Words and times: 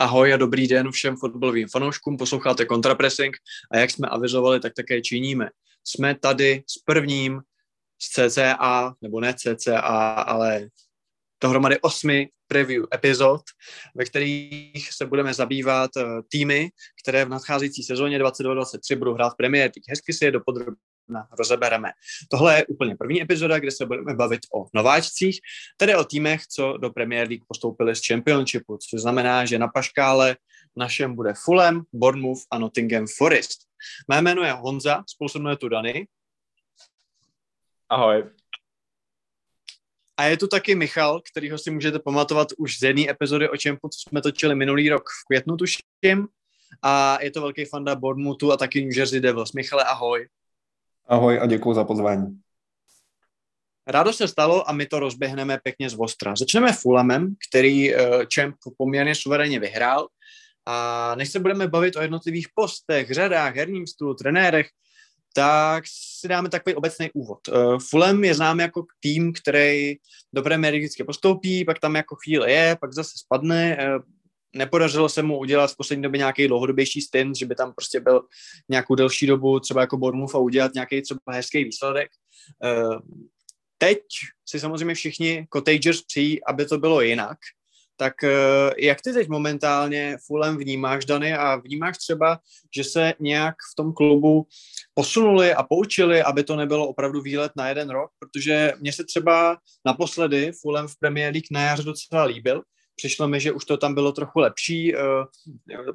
Ahoj 0.00 0.34
a 0.34 0.36
dobrý 0.36 0.68
den 0.68 0.90
všem 0.90 1.16
fotbalovým 1.16 1.68
fanouškům, 1.68 2.16
posloucháte 2.16 2.66
Contrapressing 2.66 3.36
a 3.72 3.78
jak 3.78 3.90
jsme 3.90 4.08
avizovali, 4.08 4.60
tak 4.60 4.74
také 4.74 5.00
činíme. 5.00 5.50
Jsme 5.84 6.14
tady 6.14 6.62
s 6.66 6.78
prvním 6.78 7.40
z 8.02 8.08
CCA, 8.08 8.94
nebo 9.02 9.20
ne 9.20 9.34
CCA, 9.34 9.80
ale 10.10 10.68
dohromady 11.42 11.80
osmi 11.80 12.28
preview 12.46 12.84
epizod, 12.94 13.40
ve 13.94 14.04
kterých 14.04 14.92
se 14.92 15.06
budeme 15.06 15.34
zabývat 15.34 15.90
uh, 15.96 16.02
týmy, 16.28 16.70
které 17.02 17.24
v 17.24 17.28
nadcházející 17.28 17.82
sezóně 17.82 18.18
22-23 18.18 18.96
budou 18.96 19.14
hrát 19.14 19.30
v 19.30 19.36
Premier 19.36 19.62
League. 19.62 19.88
Hezky 19.88 20.12
si 20.12 20.24
je 20.24 20.30
dopodrobně 20.30 20.76
rozebereme. 21.38 21.90
Tohle 22.30 22.56
je 22.56 22.66
úplně 22.66 22.96
první 22.96 23.22
epizoda, 23.22 23.58
kde 23.58 23.70
se 23.70 23.86
budeme 23.86 24.14
bavit 24.14 24.40
o 24.54 24.66
nováčcích, 24.74 25.40
tedy 25.76 25.96
o 25.96 26.04
týmech, 26.04 26.46
co 26.46 26.76
do 26.76 26.90
Premier 26.90 27.28
League 27.28 27.44
postoupili 27.48 27.96
z 27.96 28.06
Championshipu, 28.06 28.78
což 28.90 29.00
znamená, 29.00 29.44
že 29.44 29.58
na 29.58 29.68
paškále 29.68 30.36
našem 30.76 31.14
bude 31.14 31.34
Fulham, 31.44 31.84
Bournemouth 31.92 32.42
a 32.50 32.58
Nottingham 32.58 33.06
Forest. 33.16 33.58
Mé 34.08 34.22
jméno 34.22 34.42
je 34.42 34.52
Honza, 34.52 35.04
spolu 35.06 35.28
se 35.28 35.38
mnou 35.38 35.50
je 35.50 35.56
tu 35.56 35.68
Dany. 35.68 36.06
Ahoj. 37.88 38.30
A 40.16 40.24
je 40.24 40.36
tu 40.36 40.46
taky 40.46 40.74
Michal, 40.74 41.20
kterýho 41.20 41.58
si 41.58 41.70
můžete 41.70 41.98
pamatovat 41.98 42.48
už 42.58 42.78
z 42.78 42.82
jedné 42.82 43.10
epizody 43.10 43.48
o 43.48 43.56
Čempu, 43.56 43.88
co 43.88 44.08
jsme 44.08 44.22
točili 44.22 44.54
minulý 44.54 44.90
rok 44.90 45.02
v 45.02 45.26
květnu, 45.26 45.56
tuším. 45.56 46.28
A 46.82 47.18
je 47.22 47.30
to 47.30 47.40
velký 47.40 47.64
fanda 47.64 47.96
Bournemouthu 47.96 48.52
a 48.52 48.56
taky 48.56 48.84
New 48.84 48.96
Jersey 48.96 49.20
Devils. 49.20 49.52
Michale, 49.52 49.84
ahoj. 49.84 50.28
Ahoj 51.08 51.38
a 51.42 51.46
děkuji 51.46 51.74
za 51.74 51.84
pozvání. 51.84 52.40
Rádo 53.86 54.12
se 54.12 54.28
stalo 54.28 54.68
a 54.68 54.72
my 54.72 54.86
to 54.86 55.00
rozběhneme 55.00 55.58
pěkně 55.62 55.90
z 55.90 55.94
Vostra. 55.94 56.36
Začneme 56.36 56.72
Fulhamem, 56.72 57.34
který 57.48 57.94
uh, 57.94 58.00
Champ 58.34 58.56
poměrně 58.78 59.14
suverénně 59.14 59.60
vyhrál. 59.60 60.08
A 60.66 61.14
než 61.14 61.30
se 61.30 61.40
budeme 61.40 61.68
bavit 61.68 61.96
o 61.96 62.00
jednotlivých 62.00 62.46
postech, 62.54 63.10
řadách, 63.10 63.56
herním 63.56 63.86
stůlu, 63.86 64.14
trenérech, 64.14 64.68
tak 65.34 65.84
si 65.86 66.28
dáme 66.28 66.48
takový 66.48 66.74
obecný 66.74 67.10
úvod. 67.14 67.48
Uh, 67.48 67.78
Fulham 67.90 68.24
je 68.24 68.34
znám 68.34 68.60
jako 68.60 68.84
tým, 69.00 69.32
který 69.32 69.96
do 70.32 70.42
Premier 70.42 70.76
vždycky 70.76 71.04
postoupí, 71.04 71.64
pak 71.64 71.78
tam 71.78 71.96
jako 71.96 72.16
chvíli 72.16 72.52
je, 72.52 72.76
pak 72.80 72.92
zase 72.92 73.12
spadne. 73.16 73.78
Nepodařilo 74.56 75.08
se 75.08 75.22
mu 75.22 75.38
udělat 75.38 75.72
v 75.72 75.76
poslední 75.76 76.02
době 76.02 76.18
nějaký 76.18 76.48
dlouhodobější 76.48 77.00
stint, 77.00 77.36
že 77.36 77.46
by 77.46 77.54
tam 77.54 77.72
prostě 77.72 78.00
byl 78.00 78.22
nějakou 78.68 78.94
delší 78.94 79.26
dobu 79.26 79.60
třeba 79.60 79.80
jako 79.80 79.96
Bournemouth 79.96 80.34
a 80.34 80.38
udělat 80.38 80.74
nějaký 80.74 81.02
třeba 81.02 81.20
hezký 81.30 81.64
výsledek. 81.64 82.10
Eh, 82.64 82.98
teď 83.78 83.98
si 84.48 84.60
samozřejmě 84.60 84.94
všichni 84.94 85.46
Cottagers 85.52 86.02
přijí, 86.02 86.44
aby 86.44 86.66
to 86.66 86.78
bylo 86.78 87.00
jinak, 87.00 87.38
tak 87.96 88.24
eh, 88.24 88.30
jak 88.78 89.00
ty 89.02 89.12
teď 89.12 89.28
momentálně 89.28 90.16
Fulham 90.26 90.56
vnímáš, 90.56 91.04
Dany, 91.04 91.34
a 91.34 91.56
vnímáš 91.56 91.98
třeba, 91.98 92.38
že 92.76 92.84
se 92.84 93.14
nějak 93.20 93.54
v 93.72 93.76
tom 93.76 93.92
klubu 93.92 94.46
posunuli 94.94 95.54
a 95.54 95.62
poučili, 95.62 96.22
aby 96.22 96.44
to 96.44 96.56
nebylo 96.56 96.88
opravdu 96.88 97.20
výlet 97.22 97.52
na 97.56 97.68
jeden 97.68 97.90
rok, 97.90 98.10
protože 98.18 98.72
mně 98.80 98.92
se 98.92 99.04
třeba 99.04 99.58
naposledy 99.86 100.52
Fulham 100.52 100.88
v 100.88 100.98
Premier 100.98 101.32
League 101.32 101.46
na 101.50 101.62
jaře 101.62 101.82
docela 101.82 102.24
líbil, 102.24 102.62
přišlo 102.98 103.28
mi, 103.28 103.40
že 103.40 103.52
už 103.52 103.64
to 103.64 103.76
tam 103.76 103.94
bylo 103.94 104.12
trochu 104.12 104.38
lepší, 104.38 104.94
eh, 104.96 104.98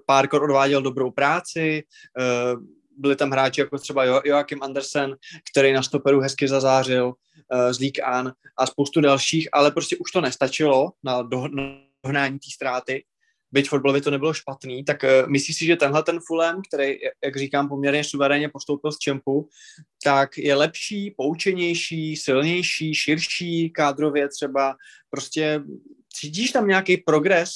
Parker 0.06 0.44
odváděl 0.44 0.82
dobrou 0.82 1.12
práci, 1.12 1.84
eh, 2.20 2.56
byli 2.98 3.16
tam 3.16 3.32
hráči 3.32 3.62
jako 3.62 3.78
třeba 3.78 4.04
Joachim 4.04 4.64
Andersen, 4.64 5.16
který 5.52 5.74
na 5.74 5.84
stoperu 5.84 6.20
hezky 6.20 6.48
zazářil, 6.48 7.14
eh, 7.54 7.74
z 7.74 7.80
League 7.80 8.04
An 8.04 8.34
a 8.58 8.66
spoustu 8.66 9.02
dalších, 9.02 9.50
ale 9.54 9.72
prostě 9.72 9.98
už 9.98 10.12
to 10.12 10.22
nestačilo 10.22 10.92
na 11.04 11.22
dohnání 11.22 12.40
té 12.40 12.50
ztráty. 12.54 13.04
Byť 13.52 13.70
fotbalově 13.70 14.02
to 14.02 14.12
nebylo 14.12 14.34
špatný, 14.34 14.84
tak 14.84 15.04
uh, 15.04 15.30
myslíš 15.30 15.58
si, 15.58 15.66
že 15.66 15.76
tenhle 15.76 16.04
ten 16.04 16.20
Fulham, 16.28 16.62
který, 16.68 16.98
jak 17.24 17.38
říkám, 17.38 17.70
poměrně 17.70 18.04
suverénně 18.04 18.50
postoupil 18.50 18.92
z 18.92 18.98
Čempu, 18.98 19.50
tak 20.04 20.38
je 20.38 20.56
lepší, 20.56 21.14
poučenější, 21.18 22.16
silnější, 22.16 22.96
širší 22.96 23.70
kádrově 23.70 24.30
třeba, 24.30 24.76
prostě 25.10 25.62
Cítíš 26.16 26.52
tam 26.52 26.68
nějaký 26.68 26.98
progres? 26.98 27.50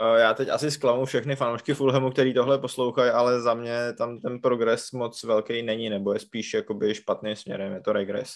Eh, 0.00 0.20
já 0.20 0.34
teď 0.34 0.48
asi 0.48 0.70
zklamu 0.70 1.04
všechny 1.04 1.36
fanoušky 1.36 1.74
Fulhamu, 1.74 2.10
který 2.10 2.34
tohle 2.34 2.58
poslouchají, 2.58 3.10
ale 3.10 3.40
za 3.40 3.54
mě 3.54 3.92
tam 3.98 4.20
ten 4.20 4.40
progres 4.40 4.92
moc 4.92 5.24
velký 5.24 5.62
není, 5.62 5.90
nebo 5.90 6.12
je 6.12 6.20
spíš 6.20 6.54
jakoby 6.54 6.94
špatným 6.94 7.36
směrem, 7.36 7.72
je 7.72 7.80
to 7.80 7.92
regres. 7.92 8.30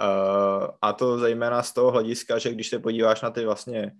Uh, 0.00 0.68
a 0.82 0.92
to 0.92 1.18
zejména 1.18 1.62
z 1.62 1.72
toho 1.72 1.90
hlediska, 1.90 2.38
že 2.38 2.52
když 2.52 2.68
se 2.68 2.78
podíváš 2.78 3.22
na 3.22 3.30
ty 3.30 3.44
vlastně 3.44 3.92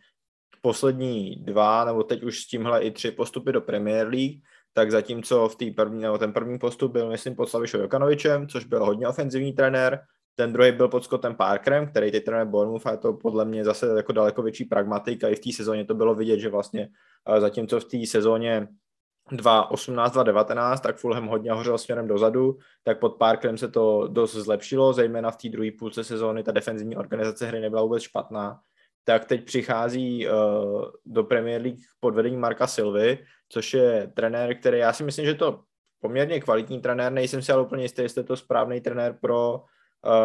poslední 0.61 1.37
dva, 1.37 1.85
nebo 1.85 2.03
teď 2.03 2.23
už 2.23 2.41
s 2.41 2.47
tímhle 2.47 2.83
i 2.83 2.91
tři 2.91 3.11
postupy 3.11 3.53
do 3.53 3.61
Premier 3.61 4.09
League, 4.09 4.41
tak 4.73 4.91
zatímco 4.91 5.49
v 5.49 5.57
té 5.57 5.71
první, 5.77 6.03
nebo 6.03 6.19
ten 6.19 6.33
první 6.33 6.59
postup 6.59 6.93
byl, 6.93 7.11
myslím, 7.11 7.37
pod 7.37 7.49
Slavišou 7.49 7.79
Jokanovičem, 7.79 8.49
což 8.49 8.65
byl 8.65 8.85
hodně 8.85 9.09
ofenzivní 9.09 9.53
trenér, 9.53 10.01
ten 10.35 10.53
druhý 10.53 10.73
byl 10.73 10.89
pod 10.89 11.05
Scottem 11.05 11.35
Parkerem, 11.35 11.87
který 11.87 12.11
teď 12.11 12.25
trénuje 12.25 12.45
Bournemouth 12.45 12.87
a 12.87 12.91
je 12.91 12.97
to 12.97 13.13
podle 13.13 13.45
mě 13.45 13.65
zase 13.65 13.87
jako 13.97 14.13
daleko 14.13 14.43
větší 14.43 14.65
pragmatik 14.65 15.25
i 15.25 15.35
v 15.35 15.41
té 15.41 15.53
sezóně 15.53 15.85
to 15.85 15.95
bylo 15.95 16.15
vidět, 16.15 16.39
že 16.39 16.49
vlastně 16.49 16.89
eh, 17.29 17.41
zatímco 17.41 17.81
v 17.81 17.85
té 17.85 18.07
sezóně 18.07 18.69
2018, 19.31 20.13
2019, 20.13 20.81
tak 20.81 20.97
Fulham 20.97 21.27
hodně 21.27 21.53
hořel 21.53 21.79
směrem 21.79 22.09
dozadu, 22.09 22.59
tak 22.83 22.99
pod 22.99 23.17
Parkerem 23.17 23.59
se 23.59 23.69
to 23.69 24.09
dost 24.09 24.35
zlepšilo, 24.35 24.93
zejména 24.93 25.31
v 25.31 25.37
té 25.37 25.49
druhé 25.49 25.71
půlce 25.79 26.05
sezóny 26.05 26.43
ta 26.43 26.53
defenzivní 26.53 26.97
organizace 26.97 27.47
hry 27.47 27.61
nebyla 27.61 27.83
vůbec 27.83 28.03
špatná. 28.03 28.61
Tak 29.05 29.25
teď 29.25 29.45
přichází 29.45 30.29
uh, 30.29 30.33
do 31.07 31.25
Premier 31.25 31.63
League 31.63 31.81
pod 32.01 32.15
vedením 32.15 32.41
Marka 32.41 32.67
Silvy, 32.67 33.19
což 33.49 33.75
je 33.75 34.13
trenér, 34.15 34.57
který 34.57 34.79
já 34.79 34.93
si 34.93 35.05
myslím, 35.05 35.27
že 35.27 35.35
to 35.35 35.61
poměrně 36.01 36.41
kvalitní 36.41 36.81
trenér, 36.81 37.13
nejsem 37.13 37.43
si 37.43 37.53
ale 37.53 37.63
úplně 37.63 37.83
jistý, 37.83 38.03
jestli 38.03 38.21
je 38.21 38.25
to 38.25 38.37
správný 38.37 38.81
trenér 38.81 39.19
pro 39.21 39.63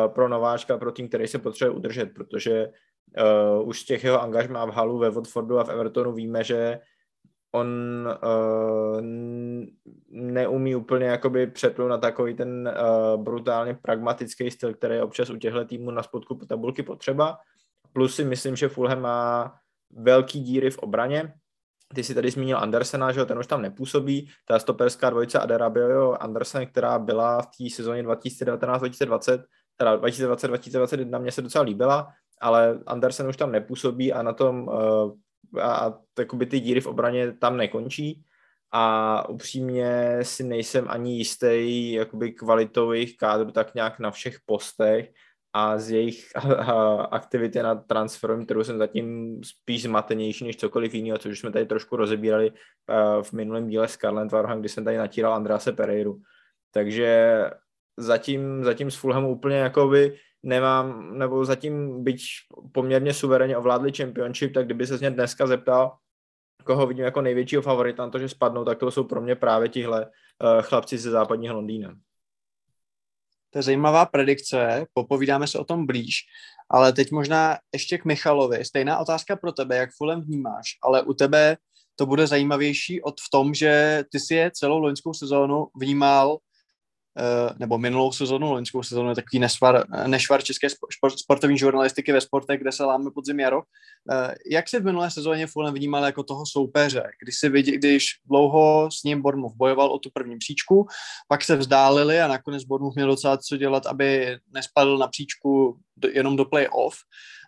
pro 0.08 0.30
nováčka, 0.30 0.78
pro 0.78 0.92
tým, 0.92 1.08
který 1.08 1.28
se 1.28 1.40
potřebuje 1.40 1.78
udržet, 1.78 2.14
protože 2.14 2.70
uh, 3.58 3.68
už 3.68 3.82
z 3.82 3.86
těch 3.86 4.04
jeho 4.04 4.22
angažmá 4.22 4.66
v 4.66 4.70
Halu, 4.70 4.98
ve 4.98 5.10
Watfordu 5.10 5.60
a 5.60 5.64
v 5.64 5.70
Evertonu 5.70 6.14
víme, 6.14 6.44
že 6.44 6.80
on 7.52 7.68
uh, 8.24 9.02
neumí 10.10 10.76
úplně 10.76 11.06
jakoby 11.06 11.48
přepnout 11.48 11.90
na 11.90 11.98
takový 11.98 12.34
ten 12.34 12.74
uh, 12.80 13.24
brutálně 13.24 13.74
pragmatický 13.74 14.52
styl, 14.52 14.74
který 14.74 14.96
je 14.96 15.04
občas 15.04 15.30
u 15.30 15.38
těchto 15.38 15.66
týmů 15.66 15.92
na 15.92 16.04
spodku 16.04 16.36
tabulky 16.36 16.84
potřeba. 16.84 17.38
Plus 17.94 18.16
si 18.16 18.24
myslím, 18.24 18.56
že 18.56 18.70
Fulham 18.70 19.02
má 19.02 19.54
velký 19.92 20.40
díry 20.40 20.72
v 20.72 20.78
obraně. 20.78 21.34
Ty 21.96 22.04
si 22.04 22.16
tady 22.16 22.32
zmínil 22.32 22.58
Andersena, 22.58 23.12
že 23.12 23.26
ten 23.26 23.40
už 23.40 23.48
tam 23.48 23.62
nepůsobí. 23.62 24.30
Ta 24.46 24.60
stoperská 24.60 25.10
dvojice 25.10 25.40
Aderabio 25.40 26.14
Andersen, 26.20 26.68
která 26.68 27.00
byla 27.00 27.42
v 27.42 27.48
té 27.48 27.70
sezóně 27.76 28.04
2019-2020, 28.04 29.44
teda 29.78 29.98
2020-2021 29.98 31.22
mě 31.22 31.32
se 31.32 31.42
docela 31.42 31.64
líbila, 31.64 32.14
ale 32.42 32.80
Andersen 32.86 33.28
už 33.28 33.38
tam 33.38 33.52
nepůsobí 33.52 34.14
a 34.14 34.24
na 34.24 34.34
tom 34.34 34.68
uh, 34.68 35.12
a 35.62 36.00
takoby 36.14 36.46
ty 36.46 36.60
díry 36.60 36.82
v 36.82 36.88
obraně 36.88 37.32
tam 37.32 37.58
nekončí 37.58 38.24
a 38.72 39.30
upřímně 39.30 40.20
si 40.22 40.44
nejsem 40.44 40.86
ani 40.90 41.18
jistý 41.18 41.92
jakoby 41.92 42.32
kvalitou 42.32 42.92
jejich 42.92 43.18
kádru 43.18 43.52
tak 43.52 43.76
nějak 43.76 44.00
na 44.00 44.12
všech 44.12 44.38
postech 44.46 45.12
a 45.54 45.78
z 45.78 45.92
jejich 45.92 46.32
aktivity 47.12 47.64
na 47.64 47.76
transferovém 47.76 48.46
trhu 48.46 48.64
jsem 48.64 48.78
zatím 48.78 49.40
spíš 49.44 49.84
zmatenější 49.84 50.46
než 50.46 50.58
cokoliv 50.58 50.94
jiného, 50.94 51.18
což 51.18 51.40
jsme 51.40 51.52
tady 51.52 51.66
trošku 51.66 51.96
rozebírali 51.96 52.52
uh, 52.52 53.24
v 53.24 53.34
minulém 53.34 53.68
díle 53.68 53.88
s 53.88 53.98
Karlem 53.98 54.30
Tvarhem, 54.30 54.60
kdy 54.60 54.70
jsem 54.70 54.86
tady 54.86 54.98
natíral 54.98 55.34
Andráse 55.34 55.72
Pereiru. 55.72 56.22
Takže 56.72 57.42
zatím, 57.98 58.64
zatím 58.64 58.92
s 58.92 58.96
Fulhamu 58.96 59.32
úplně 59.32 59.56
jakoby 59.56 60.20
nemám, 60.44 61.18
nebo 61.18 61.46
zatím 61.46 62.04
byť 62.04 62.22
poměrně 62.72 63.14
suverénně 63.14 63.58
ovládli 63.58 63.92
championship, 63.92 64.54
tak 64.54 64.66
kdyby 64.66 64.88
se 64.88 64.98
mě 64.98 65.12
dneska 65.12 65.48
zeptal, 65.48 65.98
koho 66.64 66.88
vidím 66.88 67.06
jako 67.06 67.22
největšího 67.22 67.62
favorita 67.62 68.06
na 68.06 68.12
to, 68.12 68.20
že 68.20 68.30
spadnou, 68.30 68.66
tak 68.66 68.80
to 68.80 68.92
jsou 68.92 69.04
pro 69.04 69.22
mě 69.22 69.36
právě 69.36 69.70
tihle 69.70 70.06
uh, 70.06 70.62
chlapci 70.62 70.98
ze 70.98 71.12
západního 71.12 71.56
Londýna. 71.56 71.96
To 73.50 73.60
je 73.60 73.64
zajímavá 73.64 74.06
predikce, 74.06 74.86
popovídáme 74.94 75.48
se 75.48 75.60
o 75.60 75.64
tom 75.64 75.86
blíž, 75.86 76.20
ale 76.70 76.94
teď 76.94 77.12
možná 77.12 77.58
ještě 77.74 77.98
k 77.98 78.06
Michalovi. 78.06 78.66
Stejná 78.66 78.98
otázka 78.98 79.36
pro 79.36 79.52
tebe, 79.52 79.78
jak 79.78 79.90
Fulham 79.98 80.22
vnímáš, 80.22 80.68
ale 80.84 81.02
u 81.02 81.14
tebe 81.14 81.58
to 81.96 82.06
bude 82.06 82.28
zajímavější 82.28 83.02
od 83.02 83.22
v 83.22 83.30
tom, 83.32 83.54
že 83.54 84.04
ty 84.12 84.20
si 84.20 84.36
je 84.36 84.52
celou 84.52 84.78
loňskou 84.80 85.14
sezónu 85.14 85.68
vnímal 85.80 86.38
Eh, 86.38 86.47
nebo 87.58 87.78
minulou 87.78 88.12
sezonu, 88.12 88.52
loňskou 88.52 88.84
sezonu 88.84 89.10
je 89.10 89.16
takový 89.16 89.40
nešvar, 89.40 89.84
nešvar 90.08 90.44
české 90.44 90.68
sportovní 91.16 91.58
žurnalistiky 91.58 92.12
ve 92.12 92.22
sportech, 92.22 92.62
kde 92.62 92.72
se 92.72 92.84
láme 92.84 93.12
podzim 93.12 93.40
jaro. 93.40 93.62
Eh, 94.12 94.36
jak 94.52 94.70
si 94.70 94.80
v 94.80 94.86
minulé 94.86 95.12
sezóně 95.12 95.48
Fulham 95.48 95.74
vnímal 95.74 96.04
jako 96.04 96.24
toho 96.24 96.46
soupeře? 96.46 97.04
Když 97.22 97.40
si 97.40 97.50
vidí, 97.50 97.72
když 97.72 98.06
dlouho 98.26 98.90
s 98.92 99.04
ním 99.04 99.22
Bournemouth 99.22 99.56
bojoval 99.56 99.92
o 99.92 100.00
tu 100.00 100.10
první 100.14 100.38
příčku, 100.38 100.88
pak 101.28 101.44
se 101.44 101.56
vzdálili 101.56 102.22
a 102.22 102.28
nakonec 102.28 102.64
Bournemouth 102.64 102.96
měl 102.96 103.08
docela 103.08 103.38
co 103.38 103.58
dělat, 103.58 103.86
aby 103.86 104.38
nespadl 104.54 104.98
na 104.98 105.08
příčku 105.08 105.80
jenom 106.14 106.36
do 106.36 106.46
play-off, 106.46 106.96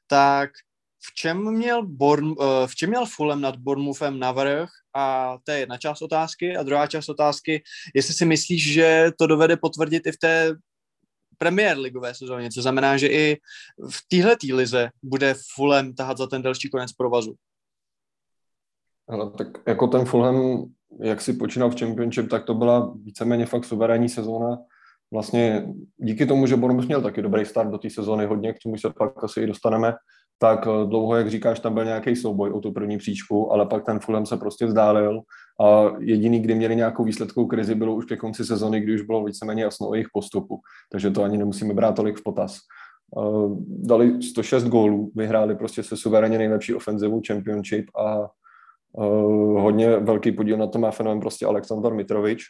tak 0.07 0.49
v 1.01 1.13
čem 1.15 1.51
měl, 1.51 1.85
Born, 1.87 2.31
eh, 2.41 2.67
v 2.67 2.75
čem 2.75 2.89
měl 2.89 3.05
Fulham 3.05 3.41
nad 3.41 3.55
Bournemouthem 3.55 4.19
navrh? 4.19 4.69
A 4.95 5.37
to 5.43 5.51
je 5.51 5.59
jedna 5.59 5.77
část 5.77 6.01
otázky. 6.01 6.57
A 6.57 6.63
druhá 6.63 6.87
část 6.87 7.09
otázky, 7.09 7.63
jestli 7.95 8.13
si 8.13 8.25
myslíš, 8.25 8.73
že 8.73 9.11
to 9.17 9.27
dovede 9.27 9.57
potvrdit 9.57 10.07
i 10.07 10.11
v 10.11 10.17
té 10.17 10.55
Premier 11.37 11.77
ligové 11.77 12.15
sezóně, 12.15 12.49
co 12.49 12.61
znamená, 12.61 12.97
že 12.97 13.07
i 13.07 13.37
v 13.91 13.99
téhle 14.07 14.35
lize 14.53 14.89
bude 15.03 15.35
Fulham 15.55 15.93
tahat 15.93 16.17
za 16.17 16.27
ten 16.27 16.41
další 16.41 16.69
konec 16.69 16.93
provazu. 16.93 17.35
Ale 19.07 19.31
tak 19.31 19.47
jako 19.67 19.87
ten 19.87 20.05
Fulham, 20.05 20.65
jak 21.01 21.21
si 21.21 21.33
počínal 21.33 21.69
v 21.69 21.79
Championship, 21.79 22.29
tak 22.29 22.45
to 22.45 22.53
byla 22.53 22.93
víceméně 23.03 23.45
fakt 23.45 23.65
suverénní 23.65 24.09
sezóna. 24.09 24.57
Vlastně 25.11 25.67
díky 25.97 26.25
tomu, 26.25 26.47
že 26.47 26.55
Bournemouth 26.55 26.87
měl 26.87 27.01
taky 27.01 27.21
dobrý 27.21 27.45
start 27.45 27.69
do 27.69 27.77
té 27.77 27.89
sezóny 27.89 28.25
hodně, 28.25 28.53
k 28.53 28.59
čemu 28.59 28.77
se 28.77 28.89
pak 28.89 29.23
asi 29.23 29.41
i 29.41 29.47
dostaneme, 29.47 29.93
tak 30.39 30.67
eh, 30.67 30.85
dlouho, 30.85 31.15
jak 31.15 31.29
říkáš, 31.29 31.59
tam 31.59 31.73
byl 31.73 31.85
nějaký 31.85 32.15
souboj 32.15 32.51
o 32.51 32.59
tu 32.59 32.71
první 32.71 32.97
příčku, 32.97 33.53
ale 33.53 33.65
pak 33.65 33.85
ten 33.85 33.99
Fulham 33.99 34.25
se 34.25 34.37
prostě 34.37 34.65
vzdálil 34.65 35.21
a 35.61 35.91
jediný, 35.99 36.39
kdy 36.39 36.55
měli 36.55 36.75
nějakou 36.75 37.03
výsledkovou 37.03 37.47
krizi, 37.47 37.75
bylo 37.75 37.95
už 37.95 38.05
ke 38.05 38.17
konci 38.17 38.45
sezony, 38.45 38.79
kdy 38.79 38.95
už 38.95 39.01
bylo 39.01 39.23
víceméně 39.23 39.63
jasno 39.63 39.89
o 39.89 39.93
jejich 39.93 40.07
postupu, 40.13 40.59
takže 40.91 41.11
to 41.11 41.23
ani 41.23 41.37
nemusíme 41.37 41.73
brát 41.73 41.95
tolik 41.95 42.17
v 42.17 42.23
potaz. 42.23 42.57
Eh, 43.17 43.47
dali 43.67 44.21
106 44.21 44.63
gólů, 44.63 45.11
vyhráli 45.15 45.55
prostě 45.55 45.83
se 45.83 45.97
suverénně 45.97 46.37
nejlepší 46.37 46.73
ofenzivu 46.73 47.21
Championship 47.27 47.85
a 47.95 48.19
uh, 48.91 49.61
hodně 49.61 49.97
velký 49.97 50.31
podíl 50.31 50.57
na 50.57 50.67
tom 50.67 50.81
má 50.81 50.91
fenomen 50.91 51.19
prostě 51.19 51.45
Aleksandr 51.45 51.93
Mitrovič. 51.93 52.43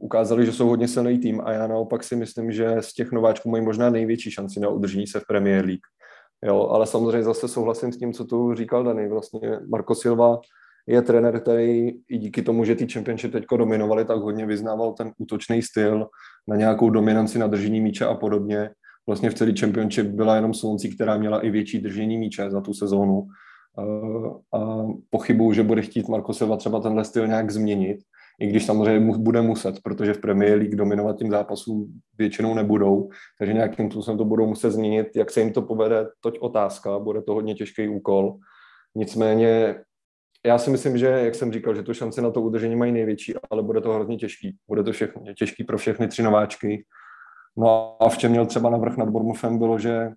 Ukázali, 0.00 0.46
že 0.46 0.52
jsou 0.52 0.68
hodně 0.68 0.88
silný 0.88 1.18
tým 1.18 1.40
a 1.44 1.52
já 1.52 1.66
naopak 1.66 2.04
si 2.04 2.16
myslím, 2.16 2.52
že 2.52 2.76
z 2.80 2.94
těch 2.94 3.12
nováčků 3.12 3.50
mají 3.50 3.64
možná 3.64 3.90
největší 3.90 4.30
šanci 4.30 4.60
na 4.60 4.68
udržení 4.68 5.06
se 5.06 5.20
v 5.20 5.26
Premier 5.26 5.64
League. 5.64 5.86
Jo, 6.44 6.68
ale 6.70 6.86
samozřejmě 6.86 7.22
zase 7.22 7.48
souhlasím 7.48 7.92
s 7.92 7.98
tím, 7.98 8.12
co 8.12 8.24
tu 8.24 8.54
říkal 8.54 8.84
Dany. 8.84 9.08
Vlastně 9.08 9.58
Marco 9.68 9.94
Silva 9.94 10.40
je 10.86 11.02
trenér, 11.02 11.40
který 11.40 11.88
i 12.08 12.18
díky 12.18 12.42
tomu, 12.42 12.64
že 12.64 12.74
ty 12.74 12.86
championship 12.92 13.32
teď 13.32 13.44
dominovali, 13.58 14.04
tak 14.04 14.18
hodně 14.18 14.46
vyznával 14.46 14.92
ten 14.92 15.12
útočný 15.18 15.62
styl 15.62 16.06
na 16.48 16.56
nějakou 16.56 16.90
dominanci 16.90 17.38
na 17.38 17.46
držení 17.46 17.80
míče 17.80 18.04
a 18.04 18.14
podobně. 18.14 18.70
Vlastně 19.06 19.30
v 19.30 19.34
celý 19.34 19.56
championship 19.56 20.06
byla 20.06 20.36
jenom 20.36 20.54
Slunci, 20.54 20.88
která 20.88 21.16
měla 21.16 21.40
i 21.40 21.50
větší 21.50 21.78
držení 21.78 22.18
míče 22.18 22.50
za 22.50 22.60
tu 22.60 22.74
sezónu. 22.74 23.26
A 24.52 24.86
pochybuju, 25.10 25.52
že 25.52 25.62
bude 25.62 25.82
chtít 25.82 26.08
Marco 26.08 26.32
Silva 26.32 26.56
třeba 26.56 26.80
tenhle 26.80 27.04
styl 27.04 27.26
nějak 27.26 27.50
změnit, 27.50 27.98
i 28.40 28.46
když 28.46 28.66
samozřejmě 28.66 29.12
bude 29.18 29.42
muset, 29.42 29.74
protože 29.82 30.14
v 30.14 30.20
Premier 30.20 30.58
League 30.58 30.76
dominovat 30.76 31.18
tím 31.18 31.30
zápasu 31.30 31.88
většinou 32.18 32.54
nebudou, 32.54 33.08
takže 33.38 33.52
nějakým 33.52 33.90
způsobem 33.90 34.18
to 34.18 34.24
budou 34.24 34.46
muset 34.46 34.70
změnit. 34.70 35.16
Jak 35.16 35.30
se 35.30 35.40
jim 35.40 35.52
to 35.52 35.62
povede, 35.62 36.06
toť 36.20 36.38
otázka, 36.38 36.98
bude 36.98 37.22
to 37.22 37.34
hodně 37.34 37.54
těžký 37.54 37.88
úkol. 37.88 38.36
Nicméně 38.94 39.76
já 40.46 40.58
si 40.58 40.70
myslím, 40.70 40.98
že, 40.98 41.06
jak 41.06 41.34
jsem 41.34 41.52
říkal, 41.52 41.74
že 41.74 41.82
tu 41.82 41.94
šanci 41.94 42.22
na 42.22 42.30
to 42.30 42.42
udržení 42.42 42.76
mají 42.76 42.92
největší, 42.92 43.34
ale 43.50 43.62
bude 43.62 43.80
to 43.80 43.92
hrozně 43.92 44.16
těžký. 44.16 44.56
Bude 44.68 44.82
to 44.82 44.92
všechny, 44.92 45.34
těžký 45.34 45.64
pro 45.64 45.78
všechny 45.78 46.08
tři 46.08 46.22
nováčky. 46.22 46.84
No 47.56 47.96
a 48.02 48.08
v 48.08 48.18
čem 48.18 48.30
měl 48.30 48.46
třeba 48.46 48.70
navrh 48.70 48.96
nad 48.96 49.08
Bormufem 49.08 49.58
bylo, 49.58 49.78
že 49.78 50.10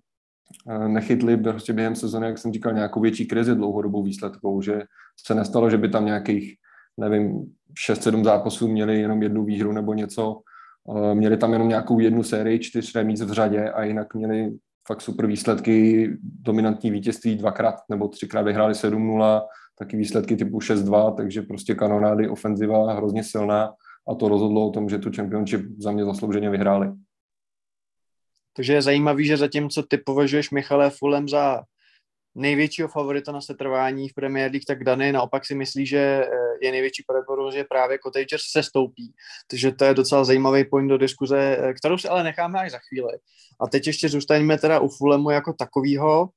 eh, 0.70 0.88
nechytli 0.88 1.36
prostě 1.36 1.72
během 1.72 1.94
sezóny, 1.94 2.26
jak 2.26 2.38
jsem 2.38 2.52
říkal, 2.52 2.72
nějakou 2.72 3.00
větší 3.00 3.26
krizi 3.26 3.54
dlouhodobou 3.54 4.02
výsledkou, 4.02 4.62
že 4.62 4.82
se 5.26 5.34
nestalo, 5.34 5.70
že 5.70 5.78
by 5.78 5.88
tam 5.88 6.06
nějakých 6.06 6.54
nevím, 6.98 7.54
6-7 7.88 8.24
zápasů 8.24 8.68
měli 8.68 9.00
jenom 9.00 9.22
jednu 9.22 9.44
výhru 9.44 9.72
nebo 9.72 9.94
něco. 9.94 10.40
Eh, 10.96 11.14
měli 11.14 11.36
tam 11.36 11.52
jenom 11.52 11.68
nějakou 11.68 11.98
jednu 11.98 12.22
sérii, 12.22 12.58
čtyř 12.58 12.94
remíz 12.94 13.20
v 13.20 13.32
řadě 13.32 13.70
a 13.70 13.84
jinak 13.84 14.14
měli 14.14 14.50
fakt 14.86 15.00
super 15.00 15.26
výsledky, 15.26 16.08
dominantní 16.22 16.90
vítězství 16.90 17.36
dvakrát 17.36 17.74
nebo 17.88 18.08
třikrát 18.08 18.42
vyhráli 18.42 18.74
7-0, 18.74 19.42
taky 19.78 19.96
výsledky 19.96 20.36
typu 20.36 20.58
6-2, 20.58 21.14
takže 21.14 21.42
prostě 21.42 21.74
kanonády, 21.74 22.28
ofenziva 22.28 22.92
hrozně 22.92 23.24
silná 23.24 23.72
a 24.08 24.14
to 24.14 24.28
rozhodlo 24.28 24.68
o 24.68 24.70
tom, 24.70 24.88
že 24.88 24.98
tu 24.98 25.10
championship 25.16 25.60
za 25.78 25.92
mě 25.92 26.04
zaslouženě 26.04 26.50
vyhráli. 26.50 26.92
Takže 28.56 28.72
je 28.72 28.82
zajímavý, 28.82 29.26
že 29.26 29.36
zatímco 29.36 29.82
ty 29.82 29.98
považuješ 29.98 30.50
Michale 30.50 30.90
Fulem 30.90 31.28
za 31.28 31.62
největšího 32.38 32.88
favorita 32.88 33.32
na 33.32 33.40
setrvání 33.40 34.08
v 34.08 34.14
Premier 34.14 34.50
League, 34.50 34.64
tak 34.66 34.84
Dany 34.84 35.12
naopak 35.12 35.46
si 35.46 35.54
myslí, 35.54 35.86
že 35.86 35.98
eh, 35.98 36.28
je 36.62 36.70
největší 36.70 37.02
pravděpodobnost, 37.06 37.54
že 37.54 37.64
právě 37.64 37.98
Cottagers 37.98 38.42
se 38.50 38.62
stoupí. 38.62 39.14
Takže 39.50 39.72
to 39.72 39.84
je 39.84 39.94
docela 39.94 40.24
zajímavý 40.24 40.64
point 40.64 40.88
do 40.88 40.98
diskuze, 40.98 41.58
eh, 41.60 41.74
kterou 41.74 41.98
si 41.98 42.08
ale 42.08 42.24
necháme 42.24 42.60
až 42.60 42.70
za 42.70 42.78
chvíli. 42.88 43.18
A 43.60 43.66
teď 43.66 43.86
ještě 43.86 44.08
zůstaneme 44.08 44.58
teda 44.58 44.80
u 44.80 44.88
Fulemu 44.88 45.30
jako 45.30 45.52
takovýho. 45.52 46.28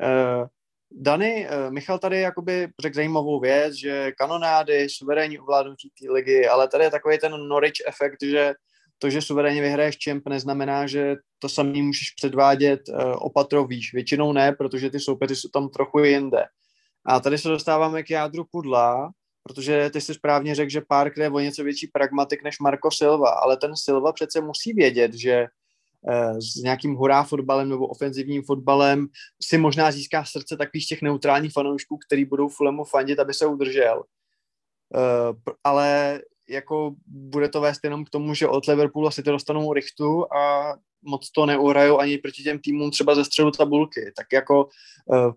Eh, 0.00 0.46
Dany, 0.92 1.48
Michal 1.70 1.98
tady 1.98 2.20
jakoby 2.20 2.68
řekl 2.80 2.94
zajímavou 2.94 3.40
věc, 3.40 3.74
že 3.74 4.12
kanonády, 4.18 4.88
suverénní 4.90 5.38
ovládnutí 5.38 5.90
té 5.90 6.12
ligy, 6.12 6.46
ale 6.48 6.68
tady 6.68 6.84
je 6.84 6.90
takový 6.90 7.18
ten 7.18 7.48
Norwich 7.48 7.72
efekt, 7.88 8.16
že 8.22 8.54
to, 9.02 9.10
že 9.10 9.22
suverénně 9.22 9.62
vyhraješ 9.62 9.98
čemp, 9.98 10.28
neznamená, 10.28 10.86
že 10.86 11.16
to 11.38 11.48
samý 11.48 11.82
můžeš 11.82 12.10
předvádět 12.10 12.80
uh, 12.88 12.96
opatro 13.18 13.64
výš. 13.64 13.94
Většinou 13.94 14.32
ne, 14.32 14.52
protože 14.52 14.90
ty 14.90 15.00
soupeři 15.00 15.36
jsou 15.36 15.48
tam 15.48 15.68
trochu 15.68 15.98
jinde. 15.98 16.44
A 17.06 17.20
tady 17.20 17.38
se 17.38 17.48
dostáváme 17.48 18.02
k 18.02 18.10
jádru 18.10 18.44
pudla, 18.50 19.10
protože 19.42 19.90
ty 19.90 20.00
jsi 20.00 20.14
správně 20.14 20.54
řekl, 20.54 20.70
že 20.70 20.80
Parker 20.88 21.22
je 21.22 21.30
o 21.30 21.40
něco 21.40 21.64
větší 21.64 21.86
pragmatik 21.86 22.44
než 22.44 22.58
Marco 22.58 22.90
Silva, 22.90 23.30
ale 23.30 23.56
ten 23.56 23.76
Silva 23.76 24.12
přece 24.12 24.40
musí 24.40 24.72
vědět, 24.72 25.14
že 25.14 25.46
uh, 26.02 26.38
s 26.38 26.56
nějakým 26.56 26.94
hurá 26.94 27.22
fotbalem 27.22 27.68
nebo 27.68 27.86
ofenzivním 27.86 28.42
fotbalem 28.42 29.06
si 29.42 29.58
možná 29.58 29.92
získá 29.92 30.24
srdce 30.24 30.56
takových 30.56 30.86
těch 30.86 31.02
neutrálních 31.02 31.52
fanoušků, 31.52 31.98
který 32.06 32.24
budou 32.24 32.48
Fulemu 32.48 32.84
fandit, 32.84 33.18
aby 33.18 33.34
se 33.34 33.46
udržel. 33.46 34.02
Uh, 34.94 35.36
ale 35.64 36.20
jako 36.50 36.94
bude 37.06 37.48
to 37.48 37.60
vést 37.60 37.80
jenom 37.84 38.04
k 38.04 38.10
tomu, 38.10 38.34
že 38.34 38.48
od 38.48 38.66
Liverpoolu 38.66 39.08
asi 39.08 39.22
to 39.22 39.30
dostanou 39.30 39.72
rychtu 39.72 40.34
a 40.34 40.74
moc 41.02 41.30
to 41.30 41.46
neuhrajou 41.46 41.98
ani 41.98 42.18
proti 42.18 42.42
těm 42.42 42.58
týmům 42.58 42.90
třeba 42.90 43.14
ze 43.14 43.24
středu 43.24 43.50
tabulky. 43.50 44.12
Tak 44.16 44.26
jako 44.32 44.68
uh, 45.06 45.32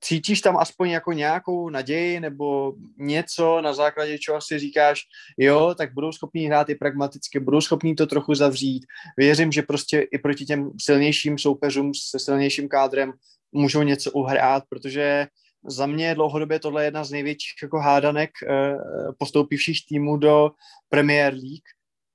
cítíš 0.00 0.40
tam 0.40 0.56
aspoň 0.56 0.90
jako 0.90 1.12
nějakou 1.12 1.68
naději 1.68 2.20
nebo 2.20 2.72
něco, 2.98 3.60
na 3.60 3.74
základě 3.74 4.18
čeho 4.18 4.40
si 4.40 4.58
říkáš, 4.58 5.02
jo, 5.38 5.74
tak 5.78 5.94
budou 5.94 6.12
schopní 6.12 6.46
hrát 6.46 6.68
i 6.68 6.74
pragmaticky, 6.74 7.40
budou 7.40 7.60
schopní 7.60 7.96
to 7.96 8.06
trochu 8.06 8.34
zavřít. 8.34 8.86
Věřím, 9.16 9.52
že 9.52 9.62
prostě 9.62 10.00
i 10.00 10.18
proti 10.18 10.44
těm 10.44 10.70
silnějším 10.80 11.38
soupeřům 11.38 11.92
se 11.94 12.18
silnějším 12.18 12.68
kádrem 12.68 13.12
můžou 13.52 13.82
něco 13.82 14.10
uhrát, 14.10 14.64
protože 14.68 15.26
za 15.66 15.86
mě 15.86 16.14
dlouhodobě 16.14 16.58
tohle 16.58 16.82
je 16.82 16.86
jedna 16.86 17.04
z 17.04 17.10
největších 17.10 17.54
jako 17.62 17.78
hádanek 17.78 18.30
eh, 18.42 18.74
postoupivších 19.18 19.86
týmů 19.86 20.16
do 20.16 20.50
Premier 20.88 21.32
League, 21.32 21.68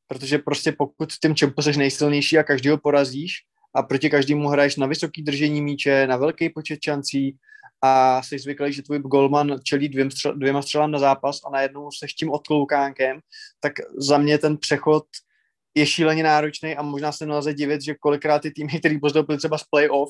protože 0.08 0.38
prostě 0.38 0.72
pokud 0.72 1.14
v 1.14 1.20
tím 1.20 1.36
čempu 1.36 1.62
jsi 1.62 1.78
nejsilnější 1.78 2.38
a 2.38 2.44
každýho 2.44 2.78
porazíš 2.78 3.34
a 3.76 3.84
proti 3.84 4.10
každému 4.10 4.48
hraješ 4.48 4.76
na 4.76 4.88
vysoký 4.88 5.24
držení 5.24 5.62
míče, 5.62 6.08
na 6.08 6.18
velký 6.18 6.50
počet 6.50 6.80
šancí 6.84 7.38
a 7.82 8.22
jsi 8.24 8.40
zvyklý, 8.40 8.74
že 8.74 8.84
tvůj 8.84 9.00
golman 9.00 9.56
čelí 9.64 9.90
dvěm 9.90 10.12
střel, 10.12 10.34
dvěma 10.36 10.62
střelám 10.62 10.92
na 10.92 11.00
zápas 11.00 11.40
a 11.46 11.50
najednou 11.50 11.92
seš 11.92 12.14
tím 12.14 12.32
odkloukánkem, 12.32 13.20
tak 13.60 13.74
za 13.98 14.18
mě 14.18 14.38
ten 14.38 14.58
přechod 14.58 15.06
je 15.76 15.86
šíleně 15.86 16.24
náročný 16.24 16.76
a 16.76 16.82
možná 16.82 17.12
se 17.12 17.26
nelze 17.26 17.54
divit, 17.54 17.82
že 17.82 17.96
kolikrát 17.96 18.40
ty 18.40 18.52
týmy, 18.52 18.80
který 18.80 19.00
postoupili 19.00 19.38
třeba 19.38 19.58
z 19.58 19.64
playoff, 19.64 20.10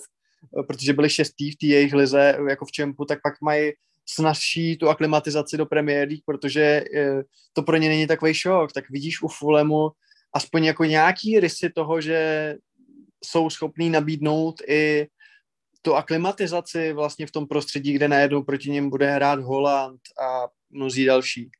protože 0.68 0.94
byli 0.94 1.10
šestý 1.10 1.52
v 1.52 1.58
té 1.58 1.66
jejich 1.66 1.94
lize 1.94 2.38
jako 2.50 2.66
v 2.66 2.72
Čempu, 2.72 3.06
tak 3.06 3.20
pak 3.24 3.42
mají 3.42 3.72
snažší 4.10 4.78
tu 4.78 4.90
aklimatizaci 4.90 5.58
do 5.58 5.66
Premier 5.66 6.08
League, 6.08 6.24
protože 6.26 6.84
eh, 6.96 7.24
to 7.54 7.64
pro 7.64 7.78
ně 7.78 7.90
není 7.90 8.08
takový 8.08 8.34
šok. 8.34 8.72
Tak 8.72 8.90
vidíš 8.90 9.22
u 9.22 9.28
Fulemu 9.28 9.90
aspoň 10.34 10.64
jako 10.64 10.84
nějaký 10.86 11.40
rysy 11.40 11.70
toho, 11.70 12.02
že 12.02 12.56
jsou 13.24 13.50
schopní 13.50 13.90
nabídnout 13.90 14.62
i 14.68 15.08
tu 15.82 15.96
aklimatizaci 15.96 16.94
vlastně 16.94 17.28
v 17.28 17.32
tom 17.32 17.48
prostředí, 17.48 17.94
kde 17.94 18.08
najednou 18.08 18.44
proti 18.44 18.70
něm 18.70 18.90
bude 18.90 19.12
hrát 19.12 19.40
Holland 19.40 20.02
a 20.22 20.48
mnozí 20.70 21.06
další. 21.06 21.52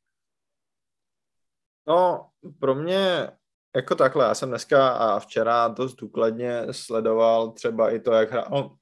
No, 1.88 2.28
pro 2.58 2.74
mě 2.74 3.30
jako 3.76 3.94
takhle, 3.94 4.24
já 4.24 4.34
jsem 4.34 4.48
dneska 4.48 4.88
a 4.88 5.18
včera 5.18 5.68
dost 5.68 5.94
důkladně 5.94 6.66
sledoval 6.70 7.50
třeba 7.50 7.90
i 7.90 8.00
to, 8.00 8.12
jak 8.12 8.30
hrál 8.30 8.46
no, 8.50 8.76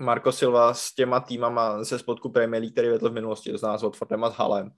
Marco 0.00 0.32
Silva 0.32 0.74
s 0.74 0.94
těma 0.94 1.20
týmama 1.20 1.84
ze 1.84 1.98
spodku 1.98 2.28
Premier 2.28 2.62
League, 2.62 2.72
který 2.72 2.88
vedl 2.88 3.10
v 3.10 3.12
minulosti, 3.12 3.52
to 3.52 3.58
znamená 3.58 3.78
s 3.78 3.82
Watfordem 3.82 4.24
a 4.24 4.30
s 4.30 4.34
Halem, 4.34 4.70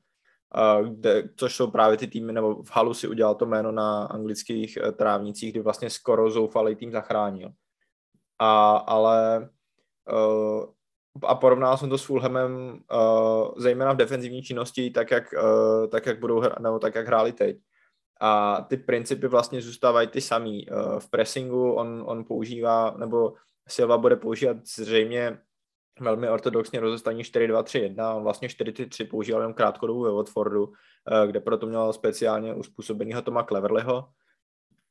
kde, 0.88 1.28
což 1.36 1.56
jsou 1.56 1.70
právě 1.70 1.96
ty 1.96 2.06
týmy, 2.06 2.32
nebo 2.32 2.62
v 2.62 2.70
Halu 2.72 2.94
si 2.94 3.08
udělal 3.08 3.34
to 3.34 3.46
jméno 3.46 3.72
na 3.72 4.04
anglických 4.04 4.76
eh, 4.76 4.92
trávnicích, 4.92 5.52
kdy 5.52 5.60
vlastně 5.60 5.90
skoro 5.90 6.30
zoufalý 6.30 6.76
tým 6.76 6.92
zachránil. 6.92 7.50
A, 8.38 8.76
ale 8.76 9.48
uh, 10.12 10.64
a 11.22 11.34
porovnal 11.34 11.76
jsem 11.76 11.90
to 11.90 11.98
s 11.98 12.04
Fulhamem 12.04 12.80
uh, 12.92 13.52
zejména 13.56 13.92
v 13.92 13.96
defenzivní 13.96 14.42
činnosti, 14.42 14.90
tak 14.90 15.10
jak, 15.10 15.24
tak 15.90 16.06
jak 16.06 16.20
budou 16.20 16.42
nebo 16.60 16.78
tak 16.78 16.94
jak 16.94 17.06
hráli 17.06 17.32
teď 17.32 17.56
a 18.20 18.60
ty 18.68 18.76
principy 18.76 19.28
vlastně 19.28 19.62
zůstávají 19.62 20.08
ty 20.08 20.20
samý. 20.20 20.66
Eh, 20.68 20.72
v 20.98 21.10
pressingu 21.10 21.72
on, 21.72 22.04
on 22.06 22.24
používá, 22.24 22.94
nebo 22.98 23.34
Silva 23.68 23.98
bude 23.98 24.16
používat 24.16 24.56
zřejmě 24.66 25.38
velmi 26.00 26.28
ortodoxně 26.28 26.80
rozestaní 26.80 27.22
4-2-3-1, 27.22 28.16
on 28.16 28.22
vlastně 28.22 28.48
4-3 28.48 29.04
používal 29.04 29.40
jenom 29.40 29.54
krátkodobou 29.54 30.02
ve 30.02 30.12
Watfordu, 30.12 30.72
eh, 30.72 31.26
kde 31.26 31.40
proto 31.40 31.66
měl 31.66 31.92
speciálně 31.92 32.54
uspůsobenýho 32.54 33.22
Toma 33.22 33.42
Cleverlyho, 33.42 34.08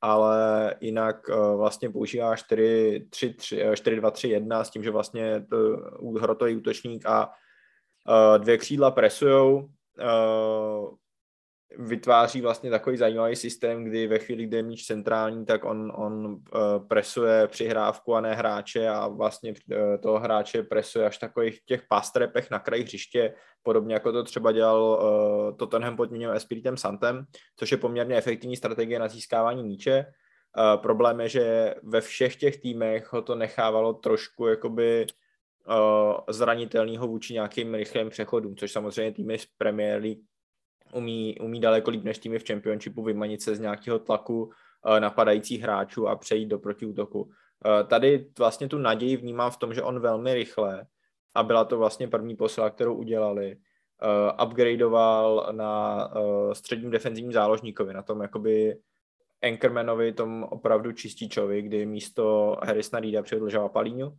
ale 0.01 0.75
jinak 0.81 1.29
eh, 1.29 1.35
vlastně 1.55 1.89
používá 1.89 2.35
4-2-3-1 2.35 4.63
s 4.63 4.69
tím, 4.69 4.83
že 4.83 4.91
vlastně 4.91 5.45
to 5.49 5.57
hrotový 6.19 6.55
útočník 6.55 7.05
a 7.05 7.31
dvě 8.37 8.57
křídla 8.57 8.91
presujou, 8.91 9.69
vytváří 11.77 12.41
vlastně 12.41 12.69
takový 12.69 12.97
zajímavý 12.97 13.35
systém, 13.35 13.83
kdy 13.83 14.07
ve 14.07 14.19
chvíli, 14.19 14.45
kdy 14.45 14.57
je 14.57 14.63
míč 14.63 14.85
centrální, 14.85 15.45
tak 15.45 15.65
on, 15.65 15.91
on 15.95 16.25
uh, 16.25 16.39
presuje 16.87 17.47
přihrávku 17.47 18.15
a 18.15 18.21
ne 18.21 18.35
hráče 18.35 18.87
a 18.87 19.07
vlastně 19.07 19.53
uh, 19.53 19.77
toho 20.01 20.19
hráče 20.19 20.63
presuje 20.63 21.05
až 21.05 21.17
takových 21.17 21.59
těch 21.65 21.83
pastrepech 21.89 22.51
na 22.51 22.59
kraji 22.59 22.83
hřiště, 22.83 23.33
podobně 23.63 23.93
jako 23.93 24.11
to 24.11 24.23
třeba 24.23 24.51
dělal 24.51 24.81
uh, 24.81 25.57
Tottenham 25.57 25.95
pod 25.95 26.11
mým 26.11 26.29
Espiritem 26.29 26.77
Santem, 26.77 27.25
což 27.55 27.71
je 27.71 27.77
poměrně 27.77 28.15
efektivní 28.15 28.55
strategie 28.55 28.99
na 28.99 29.07
získávání 29.07 29.63
míče. 29.63 30.05
Problém 30.81 31.21
je, 31.21 31.29
že 31.29 31.75
ve 31.83 32.01
všech 32.01 32.35
těch 32.35 32.57
týmech 32.57 33.13
ho 33.13 33.21
to 33.21 33.35
nechávalo 33.35 33.93
trošku 33.93 34.47
jakoby 34.47 35.05
uh, 35.67 35.75
zranitelného 36.29 37.07
vůči 37.07 37.33
nějakým 37.33 37.73
rychlým 37.73 38.09
přechodům, 38.09 38.55
což 38.55 38.71
samozřejmě 38.71 39.11
týmy 39.11 39.39
z 39.39 39.45
Premier 39.57 40.01
League 40.01 40.21
umí, 40.93 41.37
umí 41.41 41.59
daleko 41.59 41.89
líp 41.89 42.03
než 42.03 42.19
týmy 42.19 42.39
v 42.39 42.47
Championshipu 42.47 43.03
vymanit 43.03 43.41
se 43.41 43.55
z 43.55 43.59
nějakého 43.59 43.99
tlaku 43.99 44.43
uh, 44.43 44.99
napadajících 44.99 45.61
hráčů 45.61 46.07
a 46.07 46.15
přejít 46.15 46.45
do 46.45 46.59
protiútoku. 46.59 47.21
Uh, 47.21 47.31
tady 47.87 48.25
vlastně 48.37 48.67
tu 48.67 48.77
naději 48.77 49.17
vnímám 49.17 49.51
v 49.51 49.57
tom, 49.57 49.73
že 49.73 49.81
on 49.81 49.99
velmi 49.99 50.33
rychle, 50.33 50.85
a 51.35 51.43
byla 51.43 51.65
to 51.65 51.77
vlastně 51.77 52.07
první 52.07 52.35
posila, 52.35 52.69
kterou 52.69 52.95
udělali, 52.95 53.55
uh, 53.55 54.45
upgradeoval 54.47 55.47
na 55.51 56.09
středním 56.53 56.91
defenzivním 56.91 57.33
záložníkovi, 57.33 57.93
na 57.93 58.01
tom 58.01 58.21
jakoby 58.21 58.77
Anchormanovi, 59.43 60.13
tom 60.13 60.43
opravdu 60.43 60.91
čističovi, 60.91 61.61
kdy 61.61 61.85
místo 61.85 62.57
Harrisona 62.63 62.99
Reeda 62.99 63.21
přivedl 63.21 63.49
Žava 63.49 63.69
Palíňu 63.69 64.17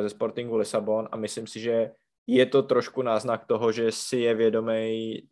ze 0.00 0.10
Sportingu 0.10 0.56
Lisabon 0.56 1.08
a 1.12 1.16
myslím 1.16 1.46
si, 1.46 1.60
že 1.60 1.90
je 2.26 2.46
to 2.46 2.62
trošku 2.62 3.02
náznak 3.02 3.46
toho, 3.46 3.72
že 3.72 3.92
si 3.92 4.16
je 4.16 4.34
vědomý 4.34 5.22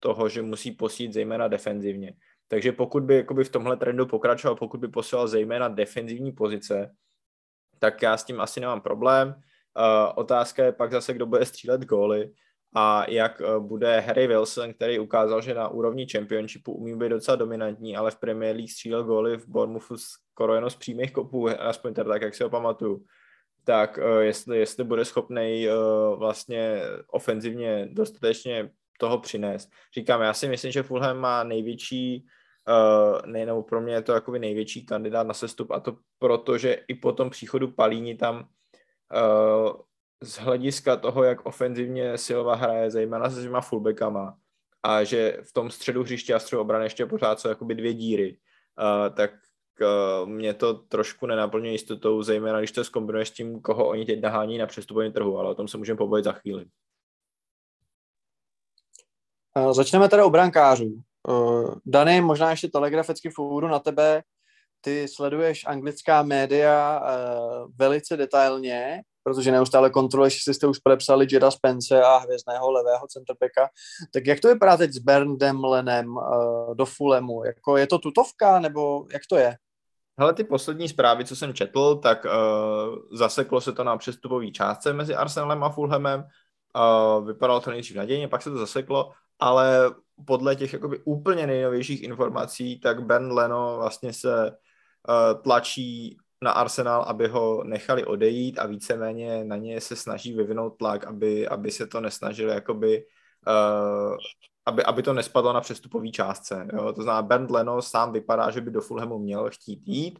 toho, 0.00 0.28
že 0.28 0.42
musí 0.42 0.72
posít 0.72 1.12
zejména 1.12 1.48
defenzivně. 1.48 2.12
Takže 2.48 2.72
pokud 2.72 3.02
by 3.02 3.16
jakoby 3.16 3.44
v 3.44 3.50
tomhle 3.50 3.76
trendu 3.76 4.06
pokračoval, 4.06 4.56
pokud 4.56 4.80
by 4.80 4.88
posílal 4.88 5.28
zejména 5.28 5.68
defenzivní 5.68 6.32
pozice, 6.32 6.94
tak 7.78 8.02
já 8.02 8.16
s 8.16 8.24
tím 8.24 8.40
asi 8.40 8.60
nemám 8.60 8.80
problém. 8.80 9.28
Uh, 9.28 10.12
otázka 10.14 10.64
je 10.64 10.72
pak 10.72 10.92
zase, 10.92 11.14
kdo 11.14 11.26
bude 11.26 11.46
střílet 11.46 11.84
góly 11.84 12.32
a 12.74 13.10
jak 13.10 13.40
uh, 13.40 13.66
bude 13.66 14.00
Harry 14.00 14.26
Wilson, 14.26 14.72
který 14.72 14.98
ukázal, 14.98 15.40
že 15.40 15.54
na 15.54 15.68
úrovni 15.68 16.06
championshipu 16.06 16.72
umí 16.72 16.96
být 16.96 17.08
docela 17.08 17.36
dominantní, 17.36 17.96
ale 17.96 18.10
v 18.10 18.16
Premier 18.16 18.56
League 18.56 18.70
střílel 18.70 19.04
góly 19.04 19.36
v 19.36 19.48
Bournemouthu 19.48 19.96
skoro 19.96 20.54
jenom 20.54 20.70
z 20.70 20.76
přímých 20.76 21.12
kopů, 21.12 21.48
aspoň 21.48 21.94
teda 21.94 22.10
tak, 22.10 22.22
jak 22.22 22.34
si 22.34 22.42
ho 22.42 22.50
pamatuju 22.50 23.04
tak 23.64 23.98
uh, 23.98 24.18
jestli, 24.18 24.58
jestli 24.58 24.84
bude 24.84 25.04
schopný 25.04 25.68
vlastně 26.16 26.80
ofenzivně 27.12 27.88
dostatečně 27.92 28.70
toho 29.00 29.18
přinést. 29.18 29.70
Říkám, 29.94 30.20
já 30.20 30.34
si 30.34 30.48
myslím, 30.48 30.72
že 30.72 30.82
Fulham 30.82 31.18
má 31.18 31.44
největší, 31.44 32.26
uh, 32.68 33.26
ne, 33.26 33.46
nebo 33.46 33.62
pro 33.62 33.80
mě 33.80 33.94
je 33.94 34.02
to 34.02 34.12
jakoby 34.12 34.38
největší 34.38 34.86
kandidát 34.86 35.26
na 35.26 35.34
sestup 35.34 35.70
a 35.70 35.80
to 35.80 35.96
proto, 36.18 36.58
že 36.58 36.84
i 36.88 36.94
po 36.94 37.12
tom 37.12 37.30
příchodu 37.30 37.68
Palíni 37.68 38.14
tam 38.14 38.36
uh, 38.36 39.72
z 40.22 40.38
hlediska 40.38 40.96
toho, 40.96 41.24
jak 41.24 41.46
ofenzivně 41.46 42.18
Silva 42.18 42.54
hraje, 42.54 42.90
zejména 42.90 43.30
se 43.30 43.40
svýma 43.40 43.60
fullbackama, 43.60 44.36
a 44.82 45.04
že 45.04 45.38
v 45.42 45.52
tom 45.52 45.70
středu 45.70 46.02
hřiště 46.02 46.34
a 46.34 46.38
středu 46.38 46.60
obrany 46.60 46.84
ještě 46.84 47.06
pořád 47.06 47.40
jsou 47.40 47.48
jakoby 47.48 47.74
dvě 47.74 47.94
díry, 47.94 48.36
uh, 48.80 49.14
tak 49.14 49.30
mě 50.24 50.54
to 50.54 50.74
trošku 50.74 51.26
nenaplňuje 51.26 51.72
jistotou, 51.72 52.22
zejména 52.22 52.58
když 52.58 52.72
to 52.72 52.84
zkombinuješ 52.84 53.28
s 53.28 53.32
tím, 53.32 53.60
koho 53.60 53.88
oni 53.88 54.04
teď 54.04 54.20
nahání 54.20 54.58
na 54.58 54.66
přestupovém 54.66 55.12
trhu, 55.12 55.38
ale 55.38 55.50
o 55.50 55.54
tom 55.54 55.68
se 55.68 55.78
můžeme 55.78 55.96
pobavit 55.96 56.24
za 56.24 56.32
chvíli. 56.32 56.64
Uh, 59.58 59.72
začneme 59.72 60.08
teda 60.08 60.24
u 60.24 60.30
brankářů. 60.30 61.02
Uh, 61.28 61.74
Dany, 61.86 62.20
možná 62.20 62.50
ještě 62.50 62.68
telegraficky 62.68 63.30
v 63.30 63.38
úvodu 63.38 63.68
na 63.68 63.78
tebe. 63.78 64.22
Ty 64.80 65.08
sleduješ 65.08 65.66
anglická 65.66 66.22
média 66.22 67.00
uh, 67.00 67.70
velice 67.78 68.16
detailně, 68.16 69.02
protože 69.22 69.52
neustále 69.52 69.90
kontroluješ, 69.90 70.34
jestli 70.34 70.54
jste 70.54 70.66
už 70.66 70.78
podepsali 70.78 71.26
Jeda 71.30 71.50
Spence 71.50 72.02
a 72.02 72.16
hvězdného 72.16 72.70
levého 72.70 73.06
centerpeka. 73.06 73.68
Tak 74.12 74.26
jak 74.26 74.40
to 74.40 74.48
vypadá 74.48 74.76
teď 74.76 74.92
s 74.92 74.98
Berndem 74.98 75.64
Lenem 75.64 76.14
do 76.74 76.86
Fulemu? 76.86 77.44
Jako 77.44 77.76
je 77.76 77.86
to 77.86 77.98
tutovka, 77.98 78.60
nebo 78.60 79.06
jak 79.12 79.22
to 79.28 79.36
je? 79.36 79.56
Hele, 80.18 80.34
ty 80.34 80.44
poslední 80.44 80.88
zprávy, 80.88 81.24
co 81.24 81.36
jsem 81.36 81.54
četl, 81.54 81.96
tak 81.96 82.24
uh, 82.24 82.30
zaseklo 83.12 83.60
se 83.60 83.72
to 83.72 83.84
na 83.84 83.96
přestupový 83.96 84.52
částce 84.52 84.92
mezi 84.92 85.14
Arsenalem 85.14 85.64
a 85.64 85.70
Fulhamem. 85.70 86.24
Vypadalo 87.26 87.60
to 87.60 87.70
nejdřív 87.70 87.96
nadějně, 87.96 88.28
pak 88.28 88.42
se 88.42 88.50
to 88.50 88.58
zaseklo 88.58 89.12
ale 89.40 89.94
podle 90.24 90.56
těch 90.56 90.72
jakoby 90.72 91.00
úplně 91.04 91.46
nejnovějších 91.46 92.02
informací, 92.02 92.80
tak 92.80 93.02
Ben 93.02 93.32
Leno 93.32 93.76
vlastně 93.76 94.12
se 94.12 94.50
uh, 94.50 95.42
tlačí 95.42 96.16
na 96.42 96.52
Arsenal, 96.52 97.02
aby 97.02 97.28
ho 97.28 97.64
nechali 97.64 98.04
odejít 98.04 98.58
a 98.58 98.66
víceméně 98.66 99.44
na 99.44 99.56
ně 99.56 99.80
se 99.80 99.96
snaží 99.96 100.32
vyvinout 100.32 100.70
tlak, 100.70 101.04
aby, 101.04 101.48
aby 101.48 101.70
se 101.70 101.86
to 101.86 102.00
nesnažili 102.00 102.52
jakoby, 102.52 103.04
uh, 103.48 104.16
aby, 104.66 104.84
aby 104.84 105.02
to 105.02 105.12
nespadlo 105.12 105.52
na 105.52 105.60
přestupový 105.60 106.12
částce. 106.12 106.68
Jo? 106.72 106.92
To 106.92 107.02
znamená, 107.02 107.22
Ben 107.22 107.46
Leno 107.50 107.82
sám 107.82 108.12
vypadá, 108.12 108.50
že 108.50 108.60
by 108.60 108.70
do 108.70 108.80
Fulhamu 108.80 109.18
měl 109.18 109.50
chtít 109.50 109.82
jít, 109.86 110.18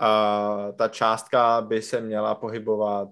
a 0.00 0.72
ta 0.76 0.88
částka 0.88 1.60
by 1.60 1.82
se 1.82 2.00
měla 2.00 2.34
pohybovat, 2.34 3.08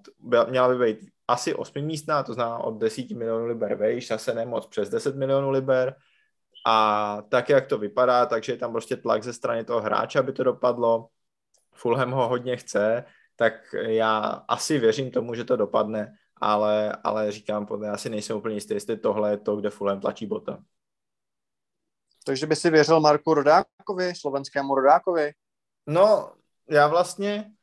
měla 0.49 0.69
by 0.69 0.79
být 0.79 1.09
asi 1.29 1.55
osmimístná, 1.55 2.23
to 2.23 2.35
znamená 2.35 2.59
od 2.59 2.79
10 2.79 3.11
milionů 3.11 3.47
liber 3.47 3.75
vejš, 3.75 4.09
zase 4.09 4.35
nemoc 4.35 4.67
přes 4.67 4.89
10 4.89 5.17
milionů 5.17 5.51
liber. 5.51 5.97
A 6.67 7.23
tak, 7.29 7.49
jak 7.49 7.67
to 7.67 7.79
vypadá, 7.79 8.27
takže 8.27 8.53
je 8.53 8.57
tam 8.57 8.73
prostě 8.73 8.97
tlak 8.97 9.23
ze 9.23 9.33
strany 9.33 9.65
toho 9.65 9.81
hráče, 9.81 10.19
aby 10.19 10.33
to 10.33 10.45
dopadlo. 10.45 11.09
Fulham 11.75 12.11
ho 12.11 12.29
hodně 12.29 12.57
chce, 12.57 13.05
tak 13.37 13.75
já 13.75 14.19
asi 14.49 14.79
věřím 14.79 15.11
tomu, 15.11 15.35
že 15.35 15.45
to 15.45 15.57
dopadne, 15.57 16.17
ale, 16.37 16.93
ale 17.05 17.33
říkám, 17.33 17.67
podle 17.67 17.91
asi 17.91 18.11
nejsem 18.11 18.37
úplně 18.37 18.55
jistý, 18.55 18.75
jestli 18.75 18.97
tohle 18.97 19.31
je 19.31 19.37
to, 19.37 19.57
kde 19.57 19.71
Fulham 19.71 20.01
tlačí 20.01 20.27
bota. 20.27 20.59
Takže 22.25 22.47
by 22.47 22.57
si 22.57 22.71
věřil 22.71 23.01
Marku 23.01 23.35
Rodákovi, 23.35 24.15
slovenskému 24.15 24.75
Rodákovi? 24.75 25.33
No, 25.87 26.33
já 26.71 26.89
vlastně 26.89 27.56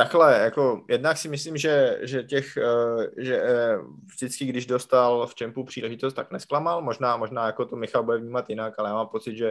takhle, 0.00 0.38
jako 0.38 0.84
jednak 0.88 1.18
si 1.18 1.28
myslím, 1.28 1.56
že, 1.56 1.98
že 2.02 2.22
těch, 2.22 2.56
eh, 2.56 3.22
že 3.24 3.42
eh, 3.42 3.78
vždycky, 4.06 4.44
když 4.44 4.66
dostal 4.66 5.26
v 5.26 5.34
čempu 5.34 5.64
příležitost, 5.64 6.14
tak 6.14 6.32
nesklamal, 6.32 6.82
možná, 6.82 7.16
možná 7.16 7.46
jako 7.46 7.66
to 7.66 7.76
Michal 7.76 8.02
bude 8.02 8.18
vnímat 8.18 8.50
jinak, 8.50 8.74
ale 8.78 8.88
já 8.88 8.94
mám 8.94 9.08
pocit, 9.08 9.36
že, 9.36 9.50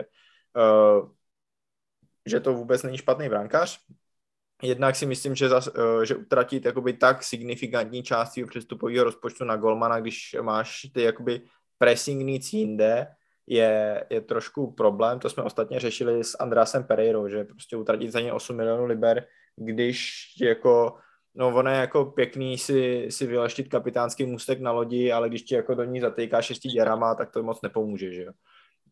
eh, 0.58 1.02
že 2.26 2.40
to 2.40 2.54
vůbec 2.54 2.84
není 2.84 2.98
špatný 2.98 3.30
brankář. 3.30 3.80
Jednak 4.64 4.96
si 4.96 5.06
myslím, 5.06 5.36
že, 5.36 5.50
zas, 5.50 5.70
že 6.04 6.16
utratit 6.16 6.66
jakoby 6.66 6.94
tak 6.94 7.24
signifikantní 7.24 8.04
část 8.04 8.34
svého 8.34 8.50
přestupového 8.50 9.04
rozpočtu 9.04 9.46
na 9.46 9.58
Golmana, 9.58 10.00
když 10.00 10.36
máš 10.42 10.82
ty 10.94 11.02
jakoby 11.02 11.42
pressing 11.78 12.26
needs 12.26 12.54
jinde, 12.54 13.08
je, 13.48 14.06
je 14.10 14.22
trošku 14.22 14.72
problém. 14.72 15.20
To 15.20 15.30
jsme 15.30 15.44
ostatně 15.44 15.80
řešili 15.80 16.24
s 16.24 16.36
Andrásem 16.40 16.84
Pereirou, 16.84 17.28
že 17.28 17.44
prostě 17.44 17.78
utratit 17.78 18.12
za 18.12 18.20
ně 18.20 18.34
8 18.34 18.56
milionů 18.56 18.86
liber, 18.86 19.28
když 19.56 20.26
jako 20.42 20.98
No, 21.36 21.56
ono 21.56 21.72
je 21.72 21.78
jako 21.78 22.06
pěkný 22.06 22.58
si, 22.58 23.08
si 23.10 23.28
vyleštit 23.28 23.68
kapitánský 23.68 24.26
můstek 24.26 24.62
na 24.62 24.72
lodi, 24.72 25.12
ale 25.12 25.30
když 25.30 25.44
ti 25.44 25.56
jako 25.56 25.76
do 25.76 25.84
ní 25.84 26.00
zatýká 26.00 26.42
šesti 26.42 26.70
děrama, 26.70 27.16
tak 27.16 27.32
to 27.32 27.44
moc 27.44 27.62
nepomůže, 27.62 28.14
že 28.14 28.24
jo. 28.24 28.32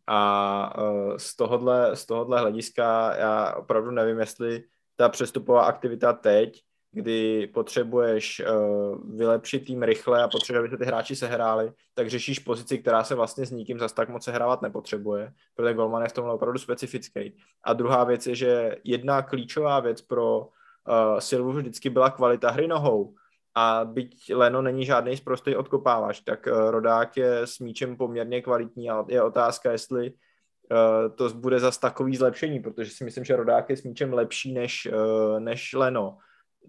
A 0.07 0.81
uh, 0.81 1.17
z 1.17 1.35
tohohle, 1.35 1.95
z 1.95 2.05
tohohle 2.05 2.39
hlediska 2.39 3.15
já 3.15 3.55
opravdu 3.55 3.91
nevím, 3.91 4.19
jestli 4.19 4.63
ta 4.95 5.09
přestupová 5.09 5.65
aktivita 5.65 6.13
teď 6.13 6.63
kdy 6.97 7.47
potřebuješ 7.47 8.41
uh, 8.49 9.15
vylepšit 9.15 9.59
tým 9.59 9.83
rychle 9.83 10.23
a 10.23 10.27
potřebuješ, 10.27 10.59
aby 10.59 10.69
se 10.69 10.77
ty 10.77 10.85
hráči 10.85 11.15
sehráli, 11.15 11.71
tak 11.93 12.09
řešíš 12.09 12.39
pozici, 12.39 12.77
která 12.77 13.03
se 13.03 13.15
vlastně 13.15 13.45
s 13.45 13.51
nikým 13.51 13.79
zas 13.79 13.93
tak 13.93 14.09
moc 14.09 14.23
sehrávat 14.23 14.61
nepotřebuje, 14.61 15.33
protože 15.55 15.73
Golman 15.73 16.03
je 16.03 16.09
v 16.09 16.13
tomhle 16.13 16.33
opravdu 16.33 16.59
specifický. 16.59 17.37
A 17.63 17.73
druhá 17.73 18.03
věc 18.03 18.27
je, 18.27 18.35
že 18.35 18.75
jedna 18.83 19.21
klíčová 19.21 19.79
věc 19.79 20.01
pro 20.01 20.39
uh, 20.39 21.19
Silvu 21.19 21.51
vždycky 21.51 21.89
byla 21.89 22.09
kvalita 22.09 22.51
hry 22.51 22.67
nohou. 22.67 23.13
A 23.55 23.85
byť 23.85 24.33
Leno 24.33 24.61
není 24.61 24.85
žádný 24.85 25.17
zprostý 25.17 25.55
odkopávač, 25.55 26.19
tak 26.21 26.47
uh, 26.47 26.69
Rodák 26.69 27.17
je 27.17 27.37
s 27.37 27.59
míčem 27.59 27.97
poměrně 27.97 28.41
kvalitní 28.41 28.89
a 28.89 29.05
je 29.07 29.21
otázka, 29.21 29.71
jestli 29.71 30.11
uh, 30.11 31.15
to 31.15 31.29
bude 31.29 31.59
zas 31.59 31.77
takový 31.77 32.15
zlepšení, 32.15 32.59
protože 32.59 32.91
si 32.91 33.03
myslím, 33.03 33.23
že 33.23 33.35
Rodák 33.35 33.69
je 33.69 33.77
s 33.77 33.83
míčem 33.83 34.13
lepší 34.13 34.53
než, 34.53 34.87
uh, 34.91 35.39
než 35.39 35.73
Leno 35.73 36.17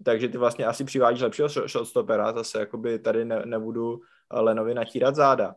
takže 0.03 0.29
ty 0.29 0.37
vlastně 0.37 0.65
asi 0.65 0.83
přivádíš 0.83 1.21
lepšího 1.21 1.49
shotstopera, 1.49 2.33
zase 2.33 2.59
jakoby 2.59 2.99
tady 2.99 3.25
ne, 3.25 3.41
nebudu 3.45 4.01
Lenovi 4.31 4.73
natírat 4.73 5.15
záda. 5.15 5.55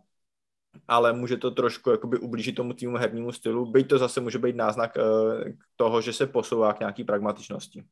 Ale 0.88 1.12
může 1.12 1.36
to 1.36 1.50
trošku 1.50 1.90
jakoby 1.90 2.18
ublížit 2.18 2.54
tomu 2.54 2.72
týmu 2.72 2.96
hernímu 2.96 3.32
stylu, 3.32 3.66
byť 3.66 3.88
to 3.88 3.98
zase 3.98 4.20
může 4.20 4.38
být 4.38 4.56
náznak 4.56 4.96
uh, 4.96 5.44
toho, 5.76 6.00
že 6.00 6.12
se 6.12 6.26
posouvá 6.26 6.72
k 6.72 6.80
nějaký 6.80 7.04
pragmatičnosti. 7.04 7.84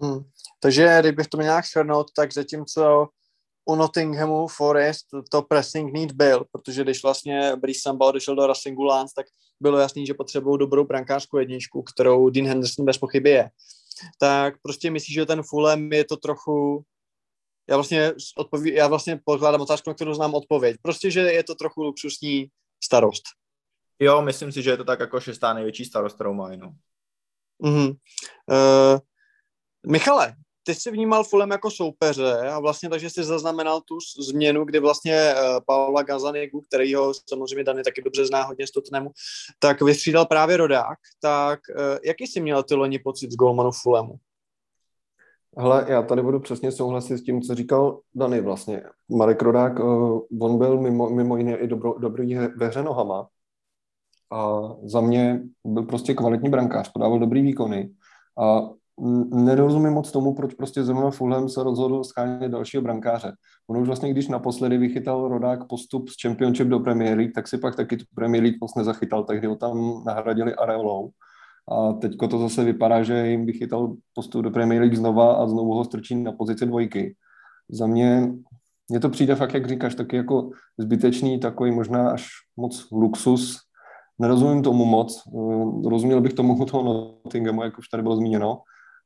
Hmm. 0.00 0.20
Takže 0.60 0.98
kdybych 1.00 1.26
to 1.26 1.36
měl 1.36 1.46
nějak 1.46 1.66
shrnout, 1.66 2.12
tak 2.16 2.32
zatímco 2.32 3.08
u 3.64 3.74
Nottinghamu 3.74 4.46
Forest 4.48 5.06
to 5.30 5.42
pressing 5.42 5.92
need 5.92 6.12
byl, 6.12 6.44
protože 6.52 6.82
když 6.82 7.02
vlastně 7.02 7.52
Brice 7.56 7.80
Samba 7.82 8.06
odešel 8.06 8.36
do 8.36 8.46
Racingu 8.46 8.82
Lance, 8.82 9.12
tak 9.16 9.26
bylo 9.60 9.78
jasný, 9.78 10.06
že 10.06 10.14
potřebují 10.14 10.58
dobrou 10.58 10.84
brankářskou 10.84 11.38
jedničku, 11.38 11.82
kterou 11.82 12.30
Dean 12.30 12.48
Henderson 12.48 12.84
bez 12.84 12.98
pochyby 12.98 13.30
je. 13.30 13.50
Tak 14.20 14.54
prostě 14.62 14.90
myslíš, 14.90 15.14
že 15.14 15.26
ten 15.26 15.42
Fulham 15.42 15.92
je 15.92 16.04
to 16.04 16.16
trochu 16.16 16.84
já 17.70 17.76
vlastně, 17.76 18.12
odpoví, 18.36 18.74
já 18.74 18.88
vlastně 18.88 19.20
pokládám 19.24 19.60
otázku, 19.60 19.90
na 19.90 19.94
kterou 19.94 20.14
znám 20.14 20.34
odpověď. 20.34 20.76
Prostě, 20.82 21.10
že 21.10 21.20
je 21.20 21.44
to 21.44 21.54
trochu 21.54 21.82
luxusní 21.82 22.50
starost. 22.84 23.22
Jo, 23.98 24.22
myslím 24.22 24.52
si, 24.52 24.62
že 24.62 24.70
je 24.70 24.76
to 24.76 24.84
tak 24.84 25.00
jako 25.00 25.20
šestá 25.20 25.54
největší 25.54 25.84
starost, 25.84 26.14
kterou 26.14 26.34
mají, 26.34 26.58
no. 26.58 26.74
Mm-hmm. 27.62 27.96
Uh, 28.50 28.98
Michale, 29.86 30.34
ty 30.70 30.74
jsi 30.74 30.90
vnímal 30.90 31.24
Fulham 31.24 31.50
jako 31.50 31.70
soupeře 31.70 32.38
a 32.38 32.60
vlastně 32.60 32.88
takže 32.88 33.10
jsi 33.10 33.24
zaznamenal 33.24 33.80
tu 33.80 33.98
změnu, 34.20 34.64
kdy 34.64 34.78
vlastně 34.78 35.34
uh, 35.34 35.60
Paula 35.66 36.02
Gazanigu, 36.02 36.60
který 36.60 36.94
ho 36.94 37.12
samozřejmě 37.28 37.64
Dany 37.64 37.82
taky 37.82 38.02
dobře 38.02 38.26
zná 38.26 38.42
hodně 38.42 38.66
z 38.66 38.70
Tottenhamu, 38.70 39.10
tak 39.58 39.82
vystřídal 39.82 40.26
právě 40.26 40.56
Rodák. 40.56 40.98
Tak 41.22 41.60
uh, 41.70 41.98
jaký 42.04 42.26
jsi 42.26 42.40
měl 42.40 42.62
ty 42.62 42.74
loni 42.74 42.98
pocit 42.98 43.32
z 43.32 43.36
golmanu 43.36 43.70
Fulhamu? 43.82 44.14
Hele, 45.58 45.86
já 45.88 46.02
tady 46.02 46.22
budu 46.22 46.40
přesně 46.40 46.72
souhlasit 46.72 47.18
s 47.18 47.22
tím, 47.22 47.42
co 47.42 47.54
říkal 47.54 48.00
Dany 48.14 48.40
vlastně. 48.40 48.82
Marek 49.08 49.42
Rodák, 49.42 49.78
uh, 49.78 50.20
on 50.40 50.58
byl 50.58 50.80
mimo, 50.80 51.10
mimo 51.10 51.36
jiné 51.36 51.56
i 51.56 51.66
dobro, 51.66 51.94
dobrý 51.98 52.34
ve 52.34 52.66
hře 52.66 52.82
nohama. 52.82 53.28
A 54.32 54.60
za 54.84 55.00
mě 55.00 55.42
byl 55.64 55.82
prostě 55.82 56.14
kvalitní 56.14 56.50
brankář, 56.50 56.92
podával 56.92 57.18
dobrý 57.18 57.42
výkony. 57.42 57.90
A 58.38 58.60
nerozumím 59.30 59.92
moc 59.92 60.12
tomu, 60.12 60.34
proč 60.34 60.54
prostě 60.54 60.84
zrovna 60.84 61.10
Fulham 61.10 61.48
se 61.48 61.62
rozhodl 61.62 62.04
schánět 62.04 62.52
dalšího 62.52 62.82
brankáře. 62.82 63.32
On 63.70 63.76
už 63.76 63.86
vlastně, 63.86 64.10
když 64.10 64.28
naposledy 64.28 64.78
vychytal 64.78 65.28
Rodák 65.28 65.66
postup 65.68 66.08
z 66.08 66.14
Championship 66.22 66.68
do 66.68 66.80
Premier 66.80 67.18
League, 67.18 67.32
tak 67.34 67.48
si 67.48 67.58
pak 67.58 67.76
taky 67.76 67.96
tu 67.96 68.04
Premier 68.14 68.42
League 68.42 68.58
moc 68.60 68.74
nezachytal, 68.74 69.24
tehdy 69.24 69.46
ho 69.46 69.56
tam 69.56 70.04
nahradili 70.06 70.54
Areolou. 70.54 71.10
A 71.68 71.92
teďko 71.92 72.28
to 72.28 72.38
zase 72.38 72.64
vypadá, 72.64 73.02
že 73.02 73.26
jim 73.28 73.46
vychytal 73.46 73.94
postup 74.14 74.42
do 74.42 74.50
Premier 74.50 74.80
League 74.80 74.96
znova 74.96 75.32
a 75.32 75.46
znovu 75.46 75.74
ho 75.74 75.84
strčí 75.84 76.14
na 76.14 76.32
pozici 76.32 76.66
dvojky. 76.66 77.14
Za 77.70 77.86
mě, 77.86 78.32
mně 78.88 79.00
to 79.00 79.08
přijde 79.08 79.34
fakt, 79.34 79.54
jak 79.54 79.68
říkáš, 79.68 79.94
taky 79.94 80.16
jako 80.16 80.50
zbytečný, 80.78 81.40
takový 81.40 81.70
možná 81.70 82.10
až 82.10 82.26
moc 82.56 82.86
luxus. 82.92 83.58
Nerozumím 84.18 84.62
tomu 84.62 84.84
moc. 84.84 85.22
Rozuměl 85.86 86.20
bych 86.20 86.32
tomu 86.32 86.64
toho 86.64 86.82
Nottinghamu, 86.82 87.62
jak 87.62 87.78
už 87.78 87.88
tady 87.88 88.02
bylo 88.02 88.16
zmíněno, 88.16 88.58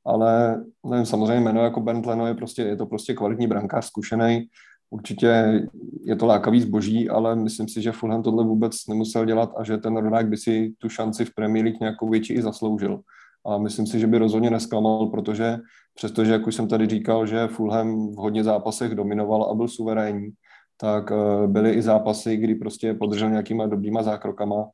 ale 0.07 0.65
nevím, 0.87 1.07
samozřejmě 1.07 1.41
jméno 1.41 1.65
jako 1.65 1.81
Bernd 1.81 2.07
Leno 2.07 2.27
je 2.27 2.35
prostě, 2.35 2.63
je 2.63 2.77
to 2.77 2.87
prostě 2.87 3.15
kvalitní 3.15 3.47
brankář, 3.47 3.87
zkušený, 3.87 4.49
určitě 4.91 5.61
je 6.05 6.17
to 6.17 6.27
lákavý 6.27 6.61
zboží, 6.61 7.09
ale 7.09 7.37
myslím 7.37 7.69
si, 7.69 7.83
že 7.83 7.93
Fulham 7.93 8.23
tohle 8.23 8.45
vůbec 8.45 8.87
nemusel 8.89 9.25
dělat 9.25 9.53
a 9.57 9.65
že 9.65 9.79
ten 9.79 9.97
Rodák 9.97 10.29
by 10.29 10.37
si 10.37 10.75
tu 10.79 10.89
šanci 10.89 11.25
v 11.25 11.35
Premier 11.35 11.65
League 11.65 11.81
nějakou 11.81 12.09
větší 12.09 12.35
i 12.35 12.43
zasloužil. 12.43 13.01
A 13.47 13.59
myslím 13.59 13.87
si, 13.87 14.01
že 14.01 14.07
by 14.07 14.19
rozhodně 14.19 14.51
nesklamal, 14.51 15.07
protože 15.07 15.59
přestože, 15.95 16.33
jak 16.33 16.47
už 16.47 16.55
jsem 16.55 16.69
tady 16.69 16.87
říkal, 16.87 17.27
že 17.27 17.47
Fulham 17.47 18.13
v 18.13 18.17
hodně 18.17 18.45
zápasech 18.45 18.95
dominoval 18.95 19.43
a 19.43 19.55
byl 19.55 19.69
suverénní, 19.69 20.31
tak 20.77 21.13
eh, 21.13 21.47
byly 21.47 21.71
i 21.71 21.83
zápasy, 21.83 22.37
kdy 22.37 22.55
prostě 22.55 22.95
podržel 22.95 23.31
nějakýma 23.31 23.67
dobrýma 23.67 24.03
zákrokama, 24.03 24.69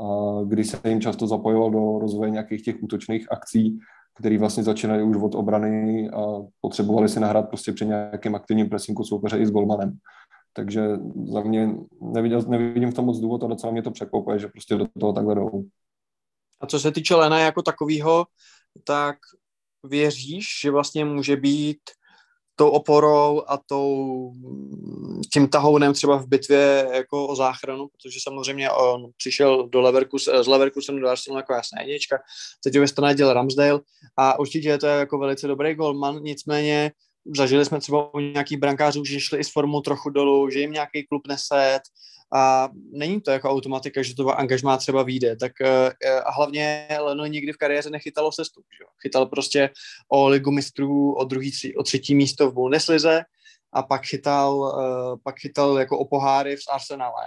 a 0.00 0.04
kdy 0.44 0.64
se 0.64 0.88
jim 0.88 1.00
často 1.00 1.26
zapojoval 1.26 1.70
do 1.70 1.98
rozvoje 1.98 2.30
nějakých 2.30 2.62
těch 2.62 2.82
útočných 2.82 3.32
akcí 3.32 3.78
který 4.20 4.38
vlastně 4.38 4.62
začínají 4.62 5.02
už 5.02 5.16
od 5.16 5.34
obrany 5.34 6.10
a 6.10 6.22
potřebovali 6.60 7.08
si 7.08 7.20
nahrát 7.20 7.48
prostě 7.48 7.72
při 7.72 7.86
nějakém 7.86 8.34
aktivním 8.34 8.68
presinku 8.68 9.04
soupeře 9.04 9.38
i 9.38 9.46
s 9.46 9.50
golmanem. 9.50 9.98
Takže 10.52 10.82
za 11.32 11.40
mě 11.40 11.70
neviděl, 12.00 12.42
nevidím 12.42 12.90
v 12.90 12.94
tom 12.94 13.04
moc 13.04 13.18
důvod 13.18 13.44
a 13.44 13.46
docela 13.46 13.72
mě 13.72 13.82
to 13.82 13.90
překvapuje, 13.90 14.38
že 14.38 14.48
prostě 14.48 14.74
do 14.74 14.86
toho 15.00 15.12
takhle 15.12 15.34
jdou. 15.34 15.64
A 16.60 16.66
co 16.66 16.80
se 16.80 16.92
týče 16.92 17.14
Lena 17.14 17.38
jako 17.38 17.62
takového, 17.62 18.26
tak 18.84 19.16
věříš, 19.84 20.46
že 20.62 20.70
vlastně 20.70 21.04
může 21.04 21.36
být 21.36 21.80
tou 22.60 22.68
oporou 22.68 23.42
a 23.46 23.56
tou, 23.56 24.32
tím 25.32 25.48
tahounem 25.48 25.92
třeba 25.92 26.16
v 26.16 26.26
bitvě 26.26 26.88
jako 26.92 27.26
o 27.26 27.36
záchranu, 27.36 27.88
protože 27.88 28.18
samozřejmě 28.22 28.70
on 28.70 29.10
přišel 29.16 29.68
do 29.68 29.80
Leverkus, 29.80 30.28
z 30.42 30.46
Leverkusenu 30.46 30.98
do 30.98 31.08
Arsenalu 31.08 31.38
jako 31.38 31.52
jasná 31.52 31.80
jednička, 31.80 32.18
teď 32.64 32.76
ho 32.76 32.84
ve 33.02 33.14
děl 33.14 33.32
Ramsdale 33.32 33.80
a 34.16 34.38
určitě 34.38 34.78
to 34.78 34.86
je 34.86 34.98
jako 34.98 35.18
velice 35.18 35.46
dobrý 35.46 35.74
golman, 35.74 36.22
nicméně 36.22 36.92
zažili 37.36 37.64
jsme 37.64 37.80
třeba 37.80 38.14
u 38.14 38.18
nějakých 38.18 38.58
brankářů, 38.58 39.04
že 39.04 39.20
šli 39.20 39.38
i 39.38 39.44
s 39.44 39.52
formou 39.52 39.80
trochu 39.80 40.10
dolů, 40.10 40.50
že 40.50 40.60
jim 40.60 40.72
nějaký 40.72 41.06
klub 41.06 41.22
neset 41.28 41.80
a 42.32 42.68
není 42.92 43.20
to 43.20 43.30
jako 43.30 43.50
automatika, 43.50 44.02
že 44.02 44.14
to 44.14 44.28
angažmá 44.28 44.76
třeba 44.76 45.02
vyjde, 45.02 45.36
tak 45.36 45.52
uh, 45.60 45.68
a 46.24 46.30
hlavně 46.32 46.88
Leno 47.00 47.26
nikdy 47.26 47.52
v 47.52 47.56
kariéře 47.56 47.90
nechytalo 47.90 48.32
sestup, 48.32 48.64
že? 48.78 48.84
chytal 49.02 49.26
prostě 49.26 49.70
o 50.08 50.28
ligu 50.28 50.50
mistrů, 50.50 51.14
o, 51.14 51.24
druhý, 51.24 51.52
o 51.76 51.82
třetí 51.82 52.14
místo 52.14 52.50
v 52.50 52.54
Bundeslize 52.54 53.22
a 53.72 53.82
pak 53.82 54.06
chytal, 54.06 54.54
uh, 54.58 55.18
pak 55.24 55.38
chytal 55.38 55.78
jako 55.78 55.98
o 55.98 56.04
poháry 56.04 56.56
v 56.56 56.72
Arsenale 56.72 57.24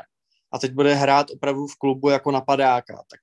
a 0.51 0.59
teď 0.59 0.71
bude 0.71 0.93
hrát 0.93 1.31
opravdu 1.31 1.67
v 1.67 1.75
klubu 1.75 2.09
jako 2.09 2.31
napadáka, 2.31 2.95
tak 2.95 3.19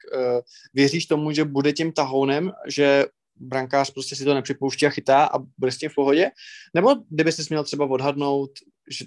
věříš 0.75 1.07
tomu, 1.07 1.33
že 1.33 1.45
bude 1.45 1.73
tím 1.73 1.93
tahounem, 1.93 2.53
že 2.67 3.05
brankář 3.41 3.91
prostě 3.91 4.17
si 4.17 4.25
to 4.25 4.35
nepřipouští 4.35 4.87
a 4.87 4.91
chytá 4.91 5.25
a 5.25 5.39
bude 5.59 5.73
s 5.73 5.79
tím 5.79 5.91
v 5.91 5.95
pohodě? 5.95 6.31
Nebo 6.75 6.95
kdyby 7.11 7.33
jsi 7.33 7.43
měl 7.51 7.65
třeba 7.65 7.87
odhadnout, 7.87 8.51
že, 8.91 9.05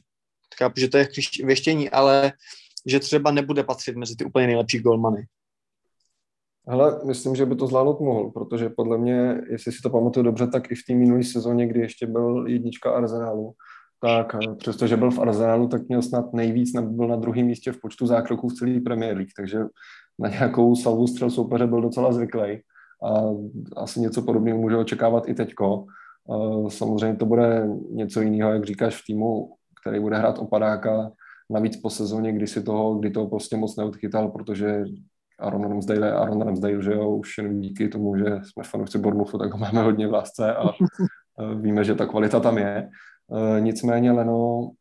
chápu, 0.57 0.79
že 0.79 0.87
to 0.87 0.97
je 0.97 1.07
věštění, 1.43 1.89
ale 1.89 2.31
že 2.85 2.99
třeba 2.99 3.31
nebude 3.31 3.63
patřit 3.63 3.95
mezi 3.95 4.15
ty 4.15 4.25
úplně 4.25 4.47
nejlepší 4.47 4.79
golmany. 4.79 5.25
Ale 6.67 6.99
myslím, 7.05 7.35
že 7.35 7.45
by 7.45 7.55
to 7.55 7.67
zvládnout 7.67 7.99
mohl, 7.99 8.31
protože 8.31 8.69
podle 8.69 8.97
mě, 8.97 9.41
jestli 9.49 9.71
si 9.71 9.81
to 9.83 9.89
pamatuju 9.89 10.23
dobře, 10.23 10.47
tak 10.47 10.71
i 10.71 10.75
v 10.75 10.85
té 10.87 10.93
minulé 10.93 11.23
sezóně, 11.23 11.67
kdy 11.67 11.79
ještě 11.79 12.07
byl 12.07 12.47
jednička 12.47 12.91
Arsenalu, 12.91 13.53
tak 14.01 14.35
eh, 14.35 14.55
přestože 14.55 14.97
byl 14.97 15.11
v 15.11 15.19
Arsenalu, 15.19 15.67
tak 15.67 15.87
měl 15.87 16.01
snad 16.01 16.33
nejvíc, 16.33 16.71
byl 16.81 17.07
na 17.07 17.15
druhém 17.15 17.45
místě 17.45 17.71
v 17.71 17.79
počtu 17.81 18.07
zákroků 18.07 18.49
v 18.49 18.53
celé 18.53 18.79
Premier 18.79 19.15
League, 19.15 19.33
takže 19.37 19.59
na 20.19 20.29
nějakou 20.29 20.75
salvu 20.75 21.07
střel 21.07 21.29
soupeře 21.29 21.67
byl 21.67 21.81
docela 21.81 22.11
zvyklý 22.11 22.61
a 23.03 23.11
asi 23.77 23.99
něco 23.99 24.21
podobného 24.21 24.57
může 24.57 24.77
očekávat 24.77 25.29
i 25.29 25.33
teďko. 25.33 25.85
Eh, 26.31 26.69
samozřejmě 26.69 27.17
to 27.17 27.25
bude 27.25 27.67
něco 27.89 28.21
jiného, 28.21 28.53
jak 28.53 28.65
říkáš, 28.65 29.01
v 29.01 29.05
týmu, 29.07 29.53
který 29.81 29.99
bude 29.99 30.17
hrát 30.17 30.39
opadáka, 30.39 31.11
Navíc 31.53 31.77
po 31.77 31.89
sezóně, 31.89 32.33
kdy 32.33 32.47
si 32.47 32.63
toho, 32.63 32.95
kdy 32.95 33.11
toho 33.11 33.27
prostě 33.27 33.57
moc 33.57 33.75
neodchytal, 33.75 34.29
protože 34.29 34.83
Aaron 35.39 35.69
Ramsdale 35.69 36.07
je 36.07 36.13
Aaron 36.13 36.41
Ramsdale, 36.41 36.83
že 36.83 36.91
jo, 36.91 37.15
už 37.15 37.37
jen 37.37 37.61
díky 37.61 37.89
tomu, 37.89 38.17
že 38.17 38.25
jsme 38.25 38.63
fanoušci 38.63 38.97
Bournemouthu, 38.97 39.37
tak 39.39 39.51
ho 39.51 39.57
máme 39.57 39.81
hodně 39.81 40.07
v 40.07 40.11
lásce 40.11 40.55
a 40.55 40.63
víme, 41.61 41.83
že 41.83 41.95
ta 41.95 42.05
kvalita 42.05 42.39
tam 42.39 42.57
je. 42.57 42.89
E, 43.57 43.61
nicméně 43.61 44.11
Leno, 44.11 44.71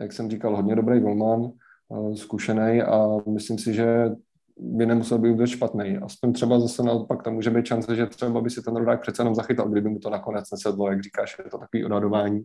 jak 0.00 0.12
jsem 0.12 0.30
říkal, 0.30 0.56
hodně 0.56 0.76
dobrý 0.76 1.00
golman, 1.00 1.44
e, 1.44 2.16
zkušený 2.16 2.82
a 2.82 3.06
myslím 3.26 3.58
si, 3.58 3.74
že 3.74 4.10
by 4.58 4.86
nemusel 4.86 5.18
být 5.18 5.30
vůbec 5.30 5.50
špatný. 5.50 5.98
Aspoň 5.98 6.32
třeba 6.32 6.60
zase 6.60 6.82
naopak 6.82 7.22
tam 7.22 7.34
může 7.34 7.50
být 7.50 7.66
šance, 7.66 7.96
že 7.96 8.06
třeba 8.06 8.40
by 8.40 8.50
si 8.50 8.62
ten 8.62 8.76
rodák 8.76 9.00
přece 9.00 9.20
jenom 9.22 9.34
zachytal, 9.34 9.68
kdyby 9.68 9.88
mu 9.88 9.98
to 9.98 10.10
nakonec 10.10 10.50
nesedlo, 10.50 10.90
jak 10.90 11.02
říkáš, 11.02 11.36
je 11.44 11.50
to 11.50 11.58
takový 11.58 11.84
odhadování. 11.84 12.44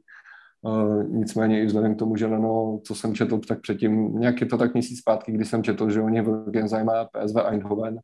Nicméně 1.07 1.61
i 1.61 1.65
vzhledem 1.65 1.95
k 1.95 1.99
tomu, 1.99 2.15
že 2.15 2.25
Leno, 2.25 2.79
co 2.83 2.95
jsem 2.95 3.15
četl 3.15 3.39
tak 3.39 3.61
předtím, 3.61 4.19
nějak 4.19 4.41
je 4.41 4.47
to 4.47 4.57
tak 4.57 4.73
měsíc 4.73 4.99
zpátky, 4.99 5.31
kdy 5.31 5.45
jsem 5.45 5.63
četl, 5.63 5.89
že 5.89 6.01
oni 6.01 6.21
velký 6.21 6.67
zajímá 6.67 7.05
PSV 7.05 7.37
Eindhoven 7.45 7.99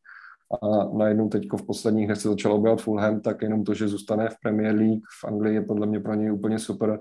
a 0.62 0.84
najednou 0.98 1.30
teď 1.30 1.48
v 1.58 1.66
posledních 1.66 2.06
dnech 2.06 2.18
se 2.18 2.30
začalo 2.30 2.56
objevovat 2.56 2.82
Fulham, 2.82 3.22
tak 3.22 3.42
jenom 3.42 3.64
to, 3.64 3.74
že 3.74 3.88
zůstane 3.88 4.30
v 4.30 4.36
Premier 4.44 4.76
League 4.76 5.04
v 5.22 5.28
Anglii 5.28 5.56
je 5.56 5.62
podle 5.62 5.88
mě 5.88 6.00
pro 6.00 6.14
něj 6.14 6.32
úplně 6.32 6.60
super 6.60 7.00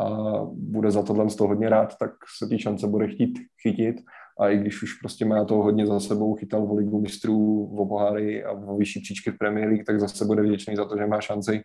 a 0.00 0.38
bude 0.52 0.90
za 0.90 1.02
tohle 1.02 1.30
z 1.30 1.36
toho 1.36 1.48
hodně 1.48 1.68
rád, 1.68 1.96
tak 1.98 2.10
se 2.38 2.48
ty 2.48 2.58
šance 2.58 2.86
bude 2.86 3.08
chtít 3.08 3.38
chytit. 3.62 3.96
A 4.40 4.48
i 4.48 4.58
když 4.58 4.82
už 4.82 4.94
prostě 4.94 5.24
má 5.24 5.44
to 5.44 5.54
hodně 5.54 5.86
za 5.86 6.00
sebou, 6.00 6.34
chytal 6.34 6.66
v 6.66 6.72
ligu 6.72 7.00
mistrů, 7.00 7.66
v 7.66 7.88
poháry 7.88 8.44
a 8.44 8.52
v 8.52 8.78
vyšší 8.78 9.00
příčky 9.00 9.30
v 9.30 9.38
Premier 9.38 9.68
League, 9.68 9.84
tak 9.86 10.00
zase 10.00 10.24
bude 10.24 10.42
vděčný 10.42 10.76
za 10.76 10.84
to, 10.84 10.96
že 10.98 11.06
má 11.06 11.20
šanci 11.20 11.62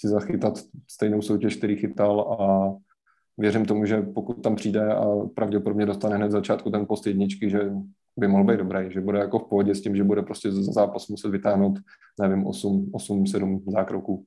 si 0.00 0.08
zachytat 0.08 0.58
stejnou 0.90 1.22
soutěž, 1.22 1.56
který 1.56 1.76
chytal 1.76 2.20
a 2.20 2.70
věřím 3.38 3.66
tomu, 3.66 3.86
že 3.86 4.02
pokud 4.02 4.42
tam 4.42 4.56
přijde 4.56 4.94
a 4.94 5.04
pravděpodobně 5.34 5.86
dostane 5.86 6.16
hned 6.16 6.30
začátku 6.30 6.70
ten 6.70 6.86
post 6.86 7.06
jedničky, 7.06 7.50
že 7.50 7.70
by 8.16 8.28
mohl 8.28 8.44
být 8.44 8.56
dobrý, 8.56 8.92
že 8.92 9.00
bude 9.00 9.18
jako 9.18 9.38
v 9.38 9.48
pohodě 9.48 9.74
s 9.74 9.82
tím, 9.82 9.96
že 9.96 10.04
bude 10.04 10.22
prostě 10.22 10.52
za 10.52 10.72
zápas 10.72 11.08
muset 11.08 11.28
vytáhnout, 11.28 11.78
nevím, 12.20 12.46
8, 12.46 12.90
8 12.94 13.26
7 13.26 13.64
zákroků. 13.66 14.26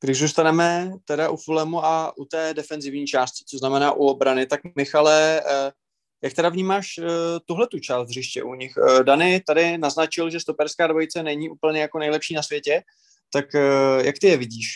Když 0.00 0.18
zůstaneme 0.18 0.92
teda 1.04 1.30
u 1.30 1.36
Fulemu 1.36 1.84
a 1.84 2.18
u 2.18 2.24
té 2.24 2.54
defenzivní 2.54 3.06
části, 3.06 3.44
co 3.48 3.58
znamená 3.58 3.92
u 3.92 4.06
obrany, 4.06 4.46
tak 4.46 4.60
Michale, 4.76 5.40
eh, 5.40 5.72
jak 6.22 6.32
teda 6.32 6.48
vnímáš 6.48 6.98
eh, 6.98 7.04
tuhle 7.44 7.66
tu 7.66 7.78
část 7.78 8.08
hřiště 8.08 8.42
u 8.42 8.54
nich? 8.54 8.72
Eh, 8.76 9.04
Dany 9.04 9.40
tady 9.46 9.78
naznačil, 9.78 10.30
že 10.30 10.40
stoperská 10.40 10.86
dvojice 10.86 11.22
není 11.22 11.50
úplně 11.50 11.80
jako 11.80 11.98
nejlepší 11.98 12.34
na 12.34 12.42
světě, 12.42 12.82
tak 13.32 13.44
jak 14.04 14.14
ty 14.20 14.26
je 14.26 14.36
vidíš? 14.36 14.66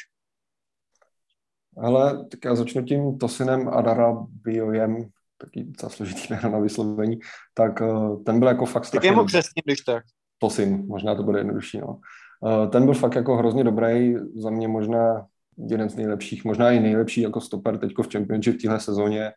Ale 1.77 2.25
tak 2.29 2.45
já 2.45 2.55
začnu 2.55 2.83
tím 2.83 3.19
Tosinem 3.19 3.69
Adara 3.69 4.27
Biojem, 4.29 5.09
taky 5.39 5.65
docela 5.65 5.91
složitý 5.91 6.21
jméno 6.31 6.51
na 6.51 6.59
vyslovení, 6.59 7.19
tak 7.55 7.83
ten 8.27 8.39
byl 8.39 8.49
jako 8.49 8.67
fakt 8.67 8.85
strašně... 8.85 9.09
Tak 9.09 9.17
je 9.17 9.23
mu 9.23 9.27
přesně, 9.27 9.63
když 9.65 9.81
tak. 9.81 10.05
Tosin, 10.39 10.87
možná 10.87 11.15
to 11.15 11.23
bude 11.23 11.41
jednodušší, 11.41 11.79
no. 11.79 12.01
Eh, 12.47 12.69
ten 12.69 12.85
byl 12.85 12.95
fakt 12.95 13.15
jako 13.15 13.37
hrozně 13.37 13.65
dobrý, 13.65 14.15
za 14.37 14.51
mě 14.51 14.69
možná 14.69 15.27
jeden 15.69 15.91
z 15.91 15.97
nejlepších, 15.97 16.45
možná 16.45 16.71
i 16.71 16.81
nejlepší 16.81 17.21
jako 17.21 17.41
stoper 17.41 17.79
teďko 17.79 18.03
v 18.03 18.13
Championship 18.13 18.59
v 18.59 18.63
téhle 18.63 18.81
sezóně. 18.81 19.33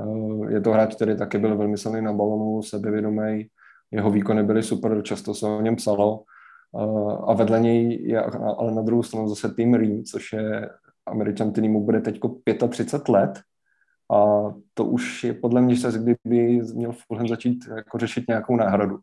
Eh, 0.00 0.52
je 0.52 0.60
to 0.60 0.72
hráč, 0.72 0.94
který 0.94 1.16
taky 1.16 1.38
byl 1.38 1.56
velmi 1.56 1.78
silný 1.78 2.02
na 2.02 2.12
balonu, 2.12 2.62
sebevědomý, 2.62 3.46
jeho 3.90 4.10
výkony 4.10 4.42
byly 4.42 4.62
super, 4.62 5.02
často 5.02 5.34
se 5.34 5.46
o 5.46 5.60
něm 5.60 5.76
psalo. 5.76 6.24
A 7.26 7.34
vedle 7.34 7.60
něj 7.60 8.02
je 8.02 8.22
ale 8.58 8.74
na 8.74 8.82
druhou 8.82 9.02
stranu 9.02 9.28
zase 9.28 9.54
Tim 9.56 9.74
Ream, 9.74 10.02
což 10.02 10.32
je 10.32 10.70
američan, 11.06 11.52
který 11.52 11.68
mu 11.68 11.84
bude 11.84 12.00
teď 12.00 12.20
35 12.68 13.08
let. 13.08 13.40
A 14.12 14.50
to 14.74 14.84
už 14.84 15.24
je 15.24 15.34
podle 15.34 15.62
mě 15.62 15.76
čas, 15.76 15.94
kdyby 15.94 16.60
měl 16.74 16.92
Fulham 16.92 17.28
začít 17.28 17.64
jako 17.76 17.98
řešit 17.98 18.24
nějakou 18.28 18.56
náhradu. 18.56 18.98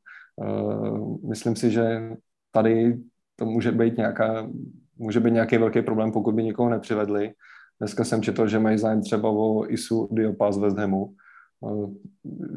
Myslím 1.30 1.56
si, 1.56 1.72
že 1.72 2.12
tady 2.52 3.00
to 3.36 3.46
může 3.46 3.72
být 3.72 3.98
nějaká, 3.98 4.50
může 4.98 5.20
být 5.20 5.32
nějaký 5.32 5.58
velký 5.58 5.82
problém, 5.82 6.12
pokud 6.12 6.36
by 6.36 6.44
někoho 6.44 6.70
nepřivedli. 6.70 7.32
Dneska 7.80 8.04
jsem 8.04 8.22
četl, 8.22 8.48
že 8.48 8.60
mají 8.60 8.78
zájem 8.78 9.02
třeba 9.02 9.30
o 9.30 9.72
Isu 9.72 10.10
Diopa 10.12 10.52
z 10.52 10.58
West 10.58 10.78
Hamu. 10.78 11.14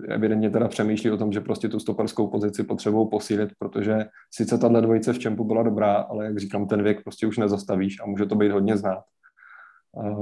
Evidentně 0.08 0.50
teda 0.50 0.68
přemýšlí 0.68 1.10
o 1.10 1.16
tom, 1.16 1.32
že 1.32 1.40
prostě 1.40 1.68
tu 1.68 1.80
stoperskou 1.80 2.26
pozici 2.26 2.64
potřebují 2.64 3.08
posílit, 3.10 3.50
protože 3.58 4.06
sice 4.34 4.58
tahle 4.58 4.80
dvojice 4.80 5.12
v 5.12 5.18
čempu 5.18 5.44
byla 5.44 5.62
dobrá, 5.62 5.94
ale 5.94 6.24
jak 6.24 6.38
říkám, 6.38 6.66
ten 6.66 6.82
věk 6.82 7.02
prostě 7.02 7.26
už 7.26 7.38
nezastavíš 7.38 8.00
a 8.02 8.06
může 8.06 8.26
to 8.26 8.34
být 8.34 8.52
hodně 8.52 8.76
znát. 8.76 9.02
Eh, 10.02 10.14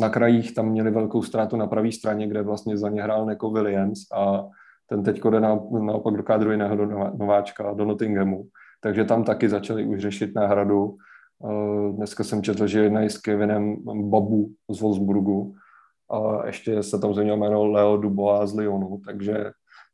na 0.00 0.08
krajích 0.08 0.54
tam 0.54 0.68
měli 0.68 0.90
velkou 0.90 1.22
ztrátu 1.22 1.56
na 1.56 1.66
pravé 1.66 1.92
straně, 1.92 2.26
kde 2.26 2.42
vlastně 2.42 2.78
za 2.78 2.88
ně 2.88 3.02
hrál 3.02 3.26
Neko 3.26 3.50
Williams 3.50 4.00
a 4.14 4.48
ten 4.86 5.02
teď 5.02 5.20
jde 5.30 5.40
na, 5.40 5.60
naopak 5.80 6.14
do 6.14 6.22
kádru 6.22 6.50
jiného 6.50 6.76
nováčka, 7.16 7.72
do 7.72 7.84
Nottinghamu 7.84 8.46
takže 8.80 9.04
tam 9.04 9.24
taky 9.24 9.48
začali 9.48 9.86
už 9.86 10.00
řešit 10.00 10.34
náhradu. 10.34 10.96
Eh, 11.44 11.92
dneska 11.92 12.24
jsem 12.24 12.42
četl, 12.42 12.66
že 12.66 12.80
jednají 12.80 13.10
s 13.10 13.18
Kevinem 13.18 13.76
Babu 14.10 14.50
z 14.70 14.80
Wolfsburgu 14.80 15.54
a 16.10 16.46
ještě 16.46 16.82
se 16.82 16.98
tam 16.98 17.14
změnil 17.14 17.36
jméno 17.36 17.66
Leo 17.66 17.96
Dubois 17.96 18.50
z 18.50 18.54
Lyonu, 18.54 19.00
takže 19.06 19.50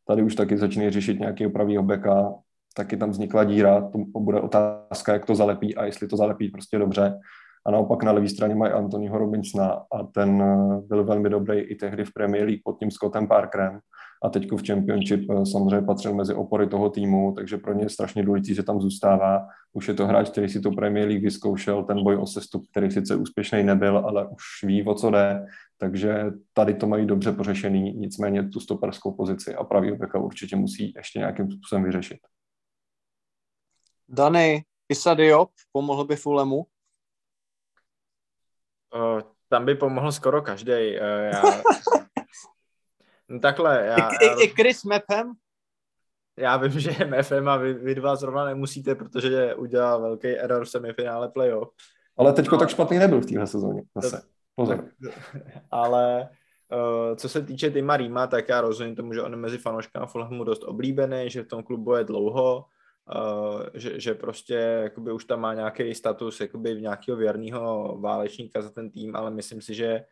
tady 0.08 0.22
už 0.22 0.34
taky 0.34 0.58
začínají 0.58 0.90
řešit 0.90 1.20
nějaký 1.20 1.46
opravýho 1.46 1.82
beka, 1.82 2.34
taky 2.74 2.96
tam 2.96 3.10
vznikla 3.10 3.44
díra, 3.44 3.90
to 4.14 4.20
bude 4.20 4.40
otázka, 4.40 5.12
jak 5.12 5.26
to 5.26 5.34
zalepí 5.34 5.76
a 5.76 5.84
jestli 5.84 6.08
to 6.08 6.16
zalepí 6.16 6.48
prostě 6.48 6.78
dobře. 6.78 7.18
A 7.66 7.70
naopak 7.70 8.02
na 8.02 8.12
levé 8.12 8.28
straně 8.28 8.54
mají 8.54 8.72
Anthonyho 8.72 9.18
Robinsona 9.18 9.68
a 9.68 10.02
ten 10.14 10.42
eh, 10.42 10.80
byl 10.86 11.04
velmi 11.04 11.30
dobrý 11.30 11.60
i 11.60 11.74
tehdy 11.74 12.04
v 12.04 12.12
Premier 12.12 12.44
League 12.44 12.60
pod 12.64 12.78
tím 12.78 12.90
Scottem 12.90 13.28
Parkerem 13.28 13.78
a 14.26 14.28
teď 14.28 14.52
v 14.52 14.66
Championship 14.66 15.30
eh, 15.30 15.46
samozřejmě 15.46 15.86
patřil 15.86 16.14
mezi 16.14 16.34
opory 16.34 16.68
toho 16.68 16.90
týmu, 16.90 17.32
takže 17.32 17.56
pro 17.56 17.74
ně 17.74 17.84
je 17.84 17.88
strašně 17.88 18.22
důležité, 18.22 18.54
že 18.54 18.62
tam 18.62 18.80
zůstává. 18.80 19.46
Už 19.72 19.88
je 19.88 19.94
to 19.94 20.06
hráč, 20.06 20.30
který 20.30 20.48
si 20.48 20.60
to 20.60 20.70
Premier 20.70 21.08
League 21.08 21.22
vyzkoušel, 21.22 21.84
ten 21.84 22.04
boj 22.04 22.16
o 22.16 22.26
sestup, 22.26 22.66
který 22.70 22.90
sice 22.90 23.16
úspěšný 23.16 23.62
nebyl, 23.62 23.98
ale 23.98 24.26
už 24.26 24.42
ví, 24.62 24.84
o 24.84 24.94
co 24.94 25.10
jde, 25.10 25.46
takže 25.78 26.24
tady 26.52 26.74
to 26.74 26.86
mají 26.86 27.06
dobře 27.06 27.32
pořešený, 27.32 27.92
nicméně 27.92 28.48
tu 28.48 28.60
stoperskou 28.60 29.12
pozici 29.12 29.54
a 29.54 29.64
pravý 29.64 29.92
beka 29.92 30.18
určitě 30.18 30.56
musí 30.56 30.92
ještě 30.96 31.18
nějakým 31.18 31.50
způsobem 31.50 31.84
vyřešit. 31.84 32.18
Dany, 34.08 34.64
Issa 34.88 35.14
Diop 35.14 35.50
pomohl 35.72 36.04
by 36.04 36.16
Fulemu? 36.16 36.56
Uh, 36.56 36.64
tam 39.48 39.64
by 39.64 39.74
pomohl 39.74 40.12
skoro 40.12 40.42
každý. 40.42 40.72
Uh, 40.72 41.30
já 41.32 41.42
No 43.28 43.40
takhle, 43.40 43.86
já... 43.86 43.96
I, 43.96 44.26
i, 44.26 44.44
i 44.44 44.48
Chris 44.48 44.84
Mephem? 44.84 45.32
Já 46.38 46.56
vím, 46.56 46.80
že 46.80 46.90
je 46.98 47.06
Mephem 47.06 47.48
a 47.48 47.56
vy, 47.56 47.74
vy 47.74 47.94
dva 47.94 48.16
zrovna 48.16 48.44
nemusíte, 48.44 48.94
protože 48.94 49.54
udělal 49.54 50.00
velký 50.00 50.28
error 50.28 50.64
v 50.64 50.68
semifinále 50.68 51.28
playoff. 51.28 51.70
Ale 52.16 52.32
teďko 52.32 52.54
no. 52.54 52.58
tak 52.58 52.68
špatný 52.68 52.98
nebyl 52.98 53.20
v 53.20 53.26
téhle 53.26 53.46
sezóně 53.46 53.82
zase. 53.94 54.22
Pozor. 54.54 54.84
Ale 55.70 56.28
uh, 56.72 57.16
co 57.16 57.28
se 57.28 57.42
týče 57.42 57.70
Tima 57.70 57.96
Rýma, 57.96 58.26
tak 58.26 58.48
já 58.48 58.60
rozumím 58.60 58.96
tomu, 58.96 59.14
že 59.14 59.22
on 59.22 59.32
je 59.32 59.36
mezi 59.36 59.58
fanouškama 59.58 60.06
Fulhamu 60.06 60.44
dost 60.44 60.64
oblíbený, 60.64 61.30
že 61.30 61.42
v 61.42 61.48
tom 61.48 61.62
klubu 61.62 61.94
je 61.94 62.04
dlouho, 62.04 62.64
uh, 63.16 63.62
že, 63.74 64.00
že 64.00 64.14
prostě 64.14 64.54
jakoby 64.54 65.12
už 65.12 65.24
tam 65.24 65.40
má 65.40 65.54
nějaký 65.54 65.94
status 65.94 66.40
jakoby 66.40 66.74
v 66.74 66.80
nějakého 66.80 67.16
věrného 67.18 67.98
válečníka 68.00 68.62
za 68.62 68.70
ten 68.70 68.90
tým, 68.90 69.16
ale 69.16 69.30
myslím 69.30 69.62
si, 69.62 69.74
že 69.74 70.04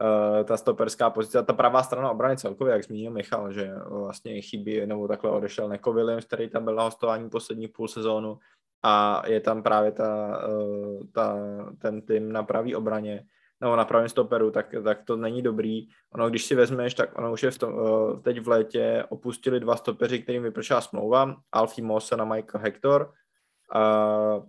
uh, 0.00 0.44
ta 0.44 0.56
stoperská 0.56 1.10
pozice, 1.10 1.42
ta 1.42 1.52
pravá 1.52 1.82
strana 1.82 2.10
obrany 2.10 2.36
celkově, 2.36 2.72
jak 2.72 2.84
zmínil 2.84 3.10
Michal, 3.10 3.52
že 3.52 3.74
vlastně 3.88 4.42
chybí, 4.42 4.86
nebo 4.86 5.08
takhle 5.08 5.30
odešel 5.30 5.68
Neko 5.68 5.92
Williams, 5.92 6.24
který 6.24 6.48
tam 6.48 6.64
byl 6.64 6.74
na 6.74 6.82
hostování 6.82 7.30
poslední 7.30 7.68
půl 7.68 7.88
sezónu 7.88 8.38
a 8.82 9.22
je 9.26 9.40
tam 9.40 9.62
právě 9.62 9.92
ta, 9.92 10.42
uh, 10.48 11.02
ta, 11.12 11.36
ten 11.78 12.02
tým 12.02 12.32
na 12.32 12.42
pravý 12.42 12.74
obraně, 12.74 13.24
nebo 13.60 13.76
na 13.76 13.84
pravém 13.84 14.08
stoperu, 14.08 14.50
tak, 14.50 14.74
tak 14.84 15.04
to 15.04 15.16
není 15.16 15.42
dobrý. 15.42 15.88
Ono, 16.14 16.30
když 16.30 16.44
si 16.44 16.54
vezmeš, 16.54 16.94
tak 16.94 17.18
ono 17.18 17.32
už 17.32 17.42
je 17.42 17.50
v 17.50 17.58
tom, 17.58 17.74
uh, 17.74 18.20
teď 18.22 18.40
v 18.40 18.48
létě 18.48 19.04
opustili 19.08 19.60
dva 19.60 19.76
stopeři, 19.76 20.22
kterým 20.22 20.42
vypršela 20.42 20.80
smlouva, 20.80 21.36
Alfie 21.52 21.86
Moss 21.86 22.12
a 22.12 22.24
Michael 22.24 22.62
Hector. 22.64 23.12
Uh, 23.74 24.44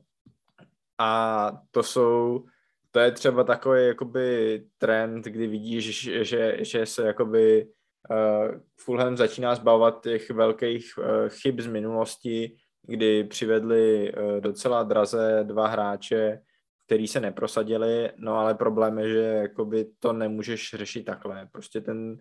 a 0.99 1.51
to 1.71 1.83
jsou 1.83 2.45
to 2.93 2.99
je 2.99 3.11
třeba 3.11 3.43
takový 3.43 3.87
jakoby 3.87 4.61
trend, 4.77 5.25
kdy 5.25 5.47
vidíš, 5.47 6.09
že, 6.27 6.57
že 6.65 6.85
se 6.85 7.07
jakoby 7.07 7.67
uh, 8.09 8.61
Fulham 8.79 9.17
začíná 9.17 9.55
zbavovat 9.55 10.03
těch 10.03 10.29
velkých 10.29 10.93
uh, 10.97 11.05
chyb 11.27 11.59
z 11.59 11.67
minulosti, 11.67 12.55
kdy 12.87 13.23
přivedli 13.23 14.13
uh, 14.13 14.41
docela 14.41 14.83
draze 14.83 15.39
dva 15.43 15.67
hráče, 15.67 16.39
který 16.85 17.07
se 17.07 17.19
neprosadili, 17.19 18.11
no 18.17 18.37
ale 18.37 18.55
problém 18.55 18.99
je, 18.99 19.09
že 19.09 19.19
jakoby 19.19 19.85
to 19.99 20.13
nemůžeš 20.13 20.73
řešit 20.73 21.03
takhle. 21.03 21.47
Prostě 21.51 21.81
ten 21.81 22.11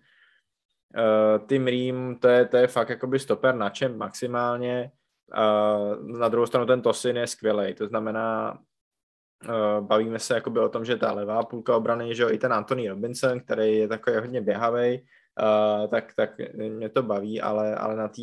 uh, 0.97 1.47
Tim 1.47 1.67
Ream, 1.67 2.15
to 2.19 2.27
je, 2.27 2.45
to 2.45 2.57
je 2.57 2.67
fakt 2.67 2.89
jakoby 2.89 3.19
stoper 3.19 3.55
na 3.55 3.69
čem 3.69 3.97
maximálně. 3.97 4.91
Uh, 5.37 6.17
na 6.19 6.29
druhou 6.29 6.45
stranu 6.45 6.65
ten 6.65 6.81
Tosin 6.81 7.17
je 7.17 7.27
skvělý, 7.27 7.73
to 7.73 7.87
znamená, 7.87 8.59
bavíme 9.79 10.19
se 10.19 10.33
jakoby 10.33 10.59
o 10.59 10.69
tom, 10.69 10.85
že 10.85 10.97
ta 10.97 11.11
levá 11.11 11.43
půlka 11.43 11.77
obrany, 11.77 12.15
že 12.15 12.23
jo, 12.23 12.29
i 12.29 12.37
ten 12.37 12.53
Anthony 12.53 12.89
Robinson, 12.89 13.39
který 13.39 13.77
je 13.77 13.87
takový 13.87 14.15
hodně 14.15 14.41
běhavý, 14.41 15.01
uh, 15.01 15.87
tak, 15.87 16.13
tak 16.15 16.29
mě 16.53 16.89
to 16.89 17.03
baví, 17.03 17.41
ale, 17.41 17.75
ale 17.75 17.95
na 17.95 18.07
té 18.07 18.21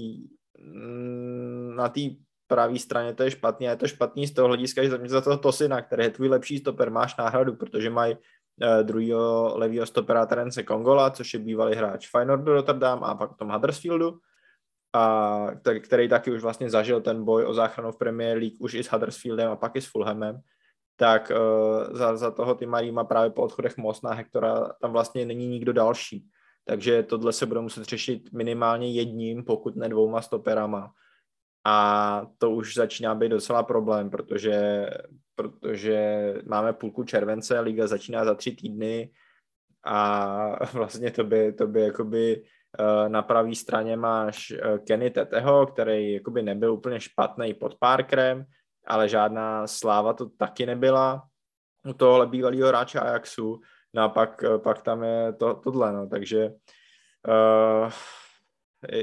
mm, 0.59 1.77
na 1.77 1.89
té 1.89 2.01
pravé 2.47 2.79
straně 2.79 3.15
to 3.15 3.23
je 3.23 3.31
špatný 3.31 3.69
a 3.69 3.71
je 3.71 3.77
to 3.77 3.89
špatný 3.89 4.27
z 4.27 4.35
toho 4.35 4.49
hlediska, 4.49 4.83
že 4.85 4.91
za 5.07 5.21
toho 5.21 5.39
Tosina, 5.39 5.83
který 5.83 6.03
je 6.05 6.11
tvůj 6.11 6.29
lepší 6.29 6.59
stoper, 6.59 6.91
máš 6.91 7.17
náhradu, 7.17 7.55
protože 7.57 7.91
mají 7.91 8.15
uh, 8.15 8.83
druhého 8.83 9.53
levého 9.59 9.87
stopera 9.87 10.27
Terence 10.27 10.63
Kongola, 10.63 11.11
což 11.11 11.35
je 11.35 11.41
bývalý 11.41 11.77
hráč 11.77 12.11
Feyenoordu 12.11 12.53
Rotterdam 12.53 13.05
a 13.05 13.15
pak 13.15 13.37
tom 13.37 13.49
Huddersfieldu, 13.49 14.19
a 14.93 15.47
který 15.81 16.09
taky 16.09 16.33
už 16.33 16.43
vlastně 16.43 16.71
zažil 16.71 17.01
ten 17.01 17.25
boj 17.25 17.45
o 17.47 17.55
záchranu 17.55 17.93
v 17.93 17.99
Premier 17.99 18.39
League 18.39 18.57
už 18.61 18.75
i 18.75 18.85
s 18.85 18.87
Huddersfieldem 18.87 19.51
a 19.51 19.57
pak 19.57 19.77
i 19.77 19.81
s 19.81 19.87
Fulhamem 19.87 20.41
tak 21.01 21.33
uh, 21.33 21.97
za, 21.97 22.17
za 22.17 22.31
toho 22.31 22.55
Tima 22.55 22.81
má 22.93 23.05
právě 23.05 23.31
po 23.31 23.43
odchodech 23.43 23.77
Mosna 23.77 24.13
Hektora 24.13 24.73
tam 24.81 24.93
vlastně 24.93 25.27
není 25.27 25.47
nikdo 25.49 25.73
další. 25.73 26.29
Takže 26.65 27.03
tohle 27.03 27.33
se 27.33 27.47
bude 27.47 27.61
muset 27.61 27.85
řešit 27.85 28.33
minimálně 28.33 28.93
jedním, 28.93 29.45
pokud 29.45 29.77
ne 29.77 29.89
dvouma 29.89 30.23
stoperama. 30.23 30.93
A 31.65 32.27
to 32.39 32.51
už 32.51 32.75
začíná 32.75 33.15
být 33.15 33.29
docela 33.29 33.63
problém, 33.63 34.11
protože, 34.11 34.87
protože 35.35 36.35
máme 36.47 36.73
půlku 36.73 37.05
července, 37.05 37.61
liga 37.61 37.87
začíná 37.87 38.25
za 38.25 38.35
tři 38.35 38.51
týdny 38.51 39.11
a 39.85 40.65
vlastně 40.73 41.11
to 41.11 41.25
by, 41.25 41.53
to 41.53 41.67
by 41.67 41.81
jakoby 41.81 42.43
eh, 42.79 43.09
na 43.09 43.23
pravé 43.23 43.55
straně 43.55 43.97
máš 43.97 44.51
eh, 44.51 44.79
Kenny 44.79 45.11
Teteho, 45.11 45.67
který 45.67 46.13
jakoby 46.13 46.43
nebyl 46.43 46.73
úplně 46.73 47.01
špatný 47.01 47.55
pod 47.55 47.75
Parkerem, 47.79 48.45
ale 48.91 49.09
žádná 49.09 49.67
sláva 49.67 50.13
to 50.13 50.29
taky 50.29 50.67
nebyla 50.67 51.23
u 51.89 51.93
tohohle 51.93 52.27
bývalého 52.27 52.69
hráče 52.69 53.01
Ajaxu. 53.01 53.61
No 53.95 54.03
a 54.03 54.09
pak, 54.09 54.45
pak 54.59 54.83
tam 54.83 55.03
je 55.03 55.33
to, 55.33 55.55
tohle, 55.55 55.93
no, 55.93 56.07
takže 56.07 56.51
uh, 57.29 57.91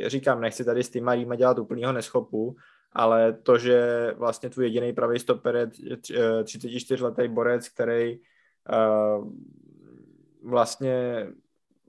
říkám, 0.08 0.42
nechci 0.42 0.66
tady 0.66 0.84
s 0.84 0.92
Rýma 0.96 1.36
dělat 1.36 1.60
úplného 1.60 1.94
neschopu, 1.94 2.56
ale 2.94 3.34
to, 3.34 3.58
že 3.58 4.12
vlastně 4.18 4.50
tvůj 4.50 4.66
jediný 4.66 4.94
pravý 4.94 5.20
stoper 5.20 5.56
je 5.56 5.68
34-letý 5.68 7.28
borec, 7.28 7.70
který 7.70 8.20
uh, 8.20 9.34
vlastně 10.44 11.28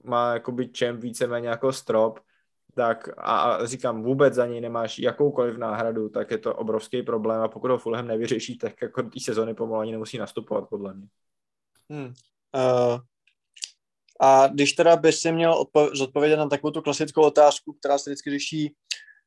má 0.04 0.32
jakoby 0.32 0.68
čem 0.68 1.00
víceméně 1.00 1.48
jako 1.48 1.72
strop, 1.72 2.20
tak 2.78 3.08
a, 3.16 3.66
říkám, 3.66 4.02
vůbec 4.02 4.34
za 4.34 4.46
něj 4.46 4.60
nemáš 4.60 4.98
jakoukoliv 4.98 5.56
náhradu, 5.56 6.08
tak 6.08 6.30
je 6.30 6.38
to 6.38 6.54
obrovský 6.54 7.02
problém 7.02 7.40
a 7.40 7.48
pokud 7.48 7.70
ho 7.70 7.78
Fulham 7.78 8.06
nevyřeší, 8.06 8.58
tak 8.58 8.82
jako 8.82 9.02
té 9.02 9.20
sezony 9.20 9.54
pomalu 9.54 9.80
ani 9.80 9.92
nemusí 9.92 10.18
nastupovat, 10.18 10.68
podle 10.68 10.94
mě. 10.94 11.06
Hmm. 11.90 12.06
Uh, 12.54 13.00
a 14.20 14.46
když 14.46 14.72
teda 14.72 14.96
bys 14.96 15.18
si 15.18 15.32
měl 15.32 15.52
odpo- 15.52 15.96
zodpovědět 15.96 16.36
na 16.36 16.48
takovou 16.48 16.70
tu 16.70 16.82
klasickou 16.82 17.22
otázku, 17.22 17.72
která 17.72 17.98
se 17.98 18.10
vždycky 18.10 18.30
řeší 18.30 18.74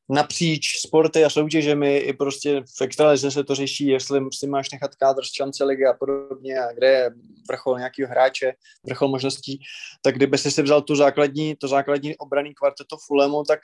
napříč 0.08 0.78
sporty 0.80 1.24
a 1.24 1.30
soutěžemi, 1.30 1.96
i 1.96 2.12
prostě 2.12 2.62
v 2.78 2.82
extralize 2.82 3.30
se 3.30 3.44
to 3.44 3.54
řeší, 3.54 3.86
jestli 3.86 4.20
si 4.32 4.46
máš 4.46 4.70
nechat 4.70 4.94
kádr 4.94 5.24
z 5.24 5.32
šance 5.32 5.64
ligy 5.64 5.86
a 5.86 5.92
podobně, 5.92 6.58
a 6.58 6.72
kde 6.72 6.86
je 6.86 7.10
vrchol 7.48 7.78
nějakého 7.78 8.10
hráče, 8.10 8.52
vrchol 8.86 9.08
možností, 9.08 9.60
tak 10.02 10.14
kdyby 10.14 10.38
si 10.38 10.62
vzal 10.62 10.82
tu 10.82 10.96
základní, 10.96 11.56
to 11.56 11.68
základní 11.68 12.16
obraný 12.16 12.54
kvarteto 12.54 12.96
Fulemu, 13.06 13.42
tak 13.44 13.60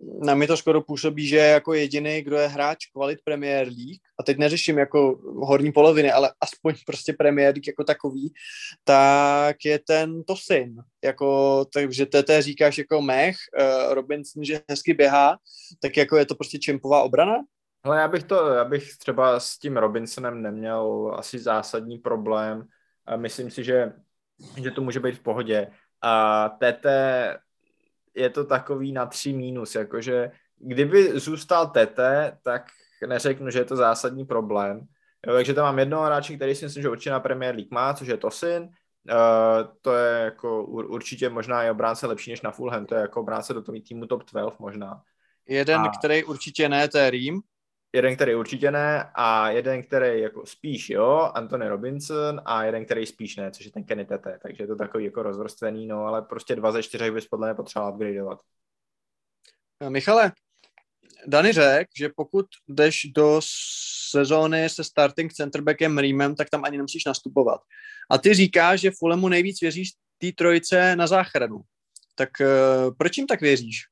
na 0.00 0.34
mě 0.34 0.46
to 0.46 0.56
skoro 0.56 0.82
působí, 0.82 1.26
že 1.26 1.36
jako 1.36 1.74
jediný, 1.74 2.22
kdo 2.22 2.36
je 2.36 2.48
hráč 2.48 2.86
kvalit 2.86 3.18
Premier 3.24 3.66
League, 3.66 4.00
a 4.20 4.22
teď 4.22 4.38
neřeším 4.38 4.78
jako 4.78 5.20
horní 5.22 5.72
poloviny, 5.72 6.12
ale 6.12 6.32
aspoň 6.40 6.74
prostě 6.86 7.12
Premier 7.12 7.54
League 7.54 7.68
jako 7.68 7.84
takový, 7.84 8.32
tak 8.84 9.56
je 9.64 9.78
ten 9.78 10.24
Tosin. 10.24 10.76
Jako, 11.04 11.64
takže 11.72 12.06
TT 12.06 12.30
říkáš 12.38 12.78
jako 12.78 13.02
mech, 13.02 13.36
uh, 13.60 13.94
Robinson, 13.94 14.44
že 14.44 14.60
hezky 14.70 14.94
běhá, 14.94 15.38
tak 15.82 15.96
jako 15.96 16.16
je 16.16 16.26
to 16.26 16.34
prostě 16.34 16.58
čempová 16.58 17.02
obrana? 17.02 17.36
Ale 17.84 17.98
já 17.98 18.08
bych 18.08 18.22
to, 18.22 18.48
já 18.48 18.64
bych 18.64 18.96
třeba 18.96 19.40
s 19.40 19.58
tím 19.58 19.76
Robinsonem 19.76 20.42
neměl 20.42 21.12
asi 21.18 21.38
zásadní 21.38 21.98
problém. 21.98 22.66
Myslím 23.16 23.50
si, 23.50 23.64
že, 23.64 23.92
že 24.62 24.70
to 24.70 24.80
může 24.80 25.00
být 25.00 25.14
v 25.14 25.22
pohodě. 25.22 25.70
A 26.02 26.48
TT 26.48 26.86
je 28.16 28.30
to 28.30 28.44
takový 28.44 28.92
na 28.92 29.06
tři 29.06 29.32
mínus, 29.32 29.74
jakože 29.74 30.30
kdyby 30.58 31.20
zůstal 31.20 31.66
Tete, 31.66 32.38
tak 32.42 32.66
neřeknu, 33.06 33.50
že 33.50 33.58
je 33.58 33.64
to 33.64 33.76
zásadní 33.76 34.24
problém. 34.24 34.86
Jo, 35.26 35.34
takže 35.34 35.54
tam 35.54 35.64
mám 35.64 35.78
jednoho 35.78 36.04
hráče, 36.04 36.36
který 36.36 36.54
si 36.54 36.64
myslím, 36.64 36.82
že 36.82 36.88
určitě 36.88 37.10
na 37.10 37.20
Premier 37.20 37.54
League 37.54 37.70
má, 37.70 37.94
což 37.94 38.08
je 38.08 38.16
Tosin. 38.16 38.62
Uh, 38.62 39.74
to 39.82 39.94
je 39.94 40.24
jako 40.24 40.64
určitě 40.64 41.28
možná 41.28 41.62
je 41.62 41.70
obránce 41.70 42.06
lepší 42.06 42.30
než 42.30 42.42
na 42.42 42.50
Fulham, 42.50 42.86
to 42.86 42.94
je 42.94 43.00
jako 43.00 43.20
obránce 43.20 43.54
do 43.54 43.62
toho 43.62 43.78
týmu 43.88 44.06
top 44.06 44.30
12 44.30 44.58
možná. 44.58 45.02
Jeden, 45.48 45.80
a... 45.80 45.90
který 45.98 46.24
určitě 46.24 46.68
ne, 46.68 46.88
to 46.88 46.98
je 46.98 47.10
Rým 47.10 47.40
jeden, 47.96 48.16
který 48.16 48.34
určitě 48.34 48.70
ne 48.70 49.10
a 49.14 49.50
jeden, 49.50 49.82
který 49.82 50.20
jako 50.20 50.46
spíš 50.46 50.90
jo, 50.90 51.30
Anthony 51.34 51.68
Robinson 51.68 52.40
a 52.44 52.64
jeden, 52.64 52.84
který 52.84 53.06
spíš 53.06 53.36
ne, 53.36 53.50
což 53.50 53.64
je 53.64 53.72
ten 53.72 53.84
Kenny 53.84 54.04
Tete, 54.04 54.38
takže 54.42 54.62
je 54.62 54.66
to 54.66 54.76
takový 54.76 55.04
jako 55.04 55.22
rozvrstvený, 55.22 55.86
no 55.86 56.06
ale 56.06 56.22
prostě 56.22 56.56
dva 56.56 56.72
ze 56.72 56.82
čtyřech 56.82 57.12
bys 57.12 57.26
podle 57.26 57.48
mě 57.48 57.54
potřeboval 57.54 57.92
upgradeovat. 57.92 58.40
Eh, 59.80 59.90
Michale, 59.90 60.32
Dani 61.26 61.52
řekl, 61.52 61.90
že 61.96 62.08
pokud 62.16 62.46
jdeš 62.68 63.06
do 63.14 63.40
sezóny 64.10 64.68
se 64.68 64.84
starting 64.84 65.32
centerbackem 65.32 65.98
Rýmem, 65.98 66.34
tak 66.34 66.50
tam 66.50 66.64
ani 66.64 66.76
nemusíš 66.76 67.04
nastupovat. 67.04 67.60
A 68.10 68.18
ty 68.18 68.34
říkáš, 68.34 68.80
že 68.80 68.90
Fulemu 68.98 69.28
nejvíc 69.28 69.60
věříš 69.60 69.90
té 70.18 70.32
trojice 70.32 70.96
na 70.96 71.06
záchranu. 71.06 71.60
Tak 72.14 72.28
uh, 72.40 72.94
proč 72.98 73.16
jim 73.16 73.26
tak 73.26 73.40
věříš? 73.40 73.82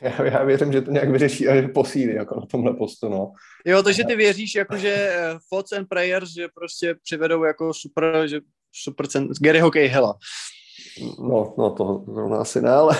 Já, 0.00 0.24
já 0.24 0.44
věřím, 0.44 0.72
že 0.72 0.82
to 0.82 0.90
nějak 0.90 1.10
vyřeší 1.10 1.48
a 1.48 1.54
že 1.54 1.68
posílí 1.68 2.14
jako 2.14 2.40
na 2.40 2.46
tomhle 2.46 2.74
postu, 2.74 3.08
no. 3.08 3.32
Jo, 3.64 3.82
takže 3.82 4.04
ty 4.04 4.16
věříš, 4.16 4.54
jako 4.54 4.76
že 4.76 4.94
eh, 4.94 5.38
thoughts 5.50 5.72
and 5.72 5.88
prayers, 5.88 6.30
že 6.30 6.48
prostě 6.54 6.94
přivedou 7.02 7.44
jako 7.44 7.74
super, 7.74 8.28
že 8.28 8.40
super 8.72 9.06
Gary 9.40 9.60
Hokej 9.60 9.88
Hela. 9.88 10.14
No, 11.20 11.54
no 11.58 11.70
to 11.70 12.04
zrovna 12.14 12.36
asi 12.36 12.60
ne, 12.60 12.70
ale 12.70 12.96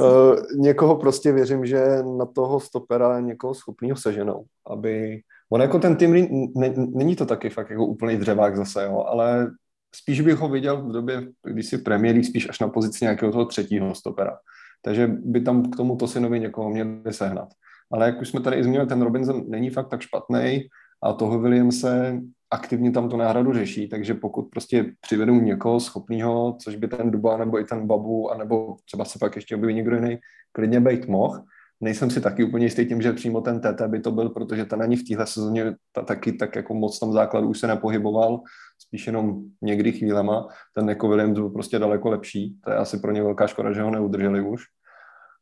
uh, 0.00 0.36
někoho 0.56 0.96
prostě 0.96 1.32
věřím, 1.32 1.66
že 1.66 1.84
na 2.18 2.26
toho 2.26 2.60
stopera 2.60 3.20
někoho 3.20 3.54
schopného 3.54 3.96
seženou, 3.96 4.44
aby, 4.66 5.20
on 5.52 5.60
jako 5.60 5.78
ten 5.78 5.96
tým, 5.96 6.12
ne, 6.56 6.74
není 6.76 7.16
to 7.16 7.26
taky 7.26 7.50
fakt 7.50 7.70
jako 7.70 7.86
úplný 7.86 8.16
dřevák 8.16 8.56
zase, 8.56 8.84
jo, 8.84 9.04
ale 9.08 9.50
spíš 9.94 10.20
bych 10.20 10.36
ho 10.36 10.48
viděl 10.48 10.82
v 10.82 10.92
době, 10.92 11.22
když 11.46 11.66
si 11.66 11.82
League 11.86 12.24
spíš 12.24 12.48
až 12.48 12.60
na 12.60 12.68
pozici 12.68 13.04
nějakého 13.04 13.32
toho 13.32 13.44
třetího 13.44 13.94
stopera. 13.94 14.38
Takže 14.82 15.06
by 15.06 15.40
tam 15.40 15.70
k 15.70 15.76
tomu 15.76 15.96
Tosinovi 15.96 16.40
někoho 16.40 16.70
měli 16.70 17.12
sehnat. 17.12 17.48
Ale 17.92 18.06
jak 18.06 18.20
už 18.20 18.28
jsme 18.28 18.40
tady 18.40 18.56
i 18.56 18.64
zmínili, 18.64 18.86
ten 18.86 19.02
Robinson 19.02 19.44
není 19.48 19.70
fakt 19.70 19.88
tak 19.88 20.00
špatný 20.00 20.60
a 21.02 21.12
toho 21.12 21.38
Williamse 21.40 22.20
aktivně 22.50 22.90
tam 22.90 23.08
tu 23.08 23.16
náhradu 23.16 23.52
řeší, 23.52 23.88
takže 23.88 24.14
pokud 24.14 24.42
prostě 24.42 24.92
přivedou 25.00 25.40
někoho 25.40 25.80
schopného, 25.80 26.56
což 26.60 26.76
by 26.76 26.88
ten 26.88 27.10
Duba 27.10 27.36
nebo 27.36 27.60
i 27.60 27.64
ten 27.64 27.86
Babu, 27.86 28.30
anebo 28.30 28.76
třeba 28.84 29.04
se 29.04 29.18
pak 29.18 29.36
ještě 29.36 29.56
objeví 29.56 29.74
někdo 29.74 29.96
jiný, 29.96 30.18
klidně 30.52 30.80
být 30.80 31.08
mohl, 31.08 31.42
nejsem 31.82 32.10
si 32.10 32.20
taky 32.20 32.44
úplně 32.44 32.66
jistý 32.66 32.86
tím, 32.86 33.02
že 33.02 33.12
přímo 33.12 33.40
ten 33.40 33.60
TT 33.60 33.82
by 33.86 34.00
to 34.00 34.10
byl, 34.10 34.28
protože 34.28 34.64
ten 34.64 34.82
ani 34.82 34.96
v 34.96 35.08
téhle 35.08 35.26
sezóně 35.26 35.74
ta, 35.92 36.02
taky 36.02 36.32
tak 36.32 36.56
jako 36.56 36.74
moc 36.74 36.98
tam 36.98 37.12
základu 37.12 37.48
už 37.48 37.58
se 37.58 37.66
nepohyboval, 37.66 38.40
spíš 38.78 39.06
jenom 39.06 39.42
někdy 39.62 39.92
chvílema. 39.92 40.48
Ten 40.74 40.88
jako 40.88 41.08
Williams 41.08 41.38
byl 41.38 41.50
prostě 41.50 41.78
daleko 41.78 42.10
lepší, 42.10 42.56
to 42.64 42.70
je 42.70 42.76
asi 42.76 42.98
pro 42.98 43.12
ně 43.12 43.22
velká 43.22 43.46
škoda, 43.46 43.72
že 43.72 43.82
ho 43.82 43.90
neudrželi 43.90 44.40
už. 44.40 44.62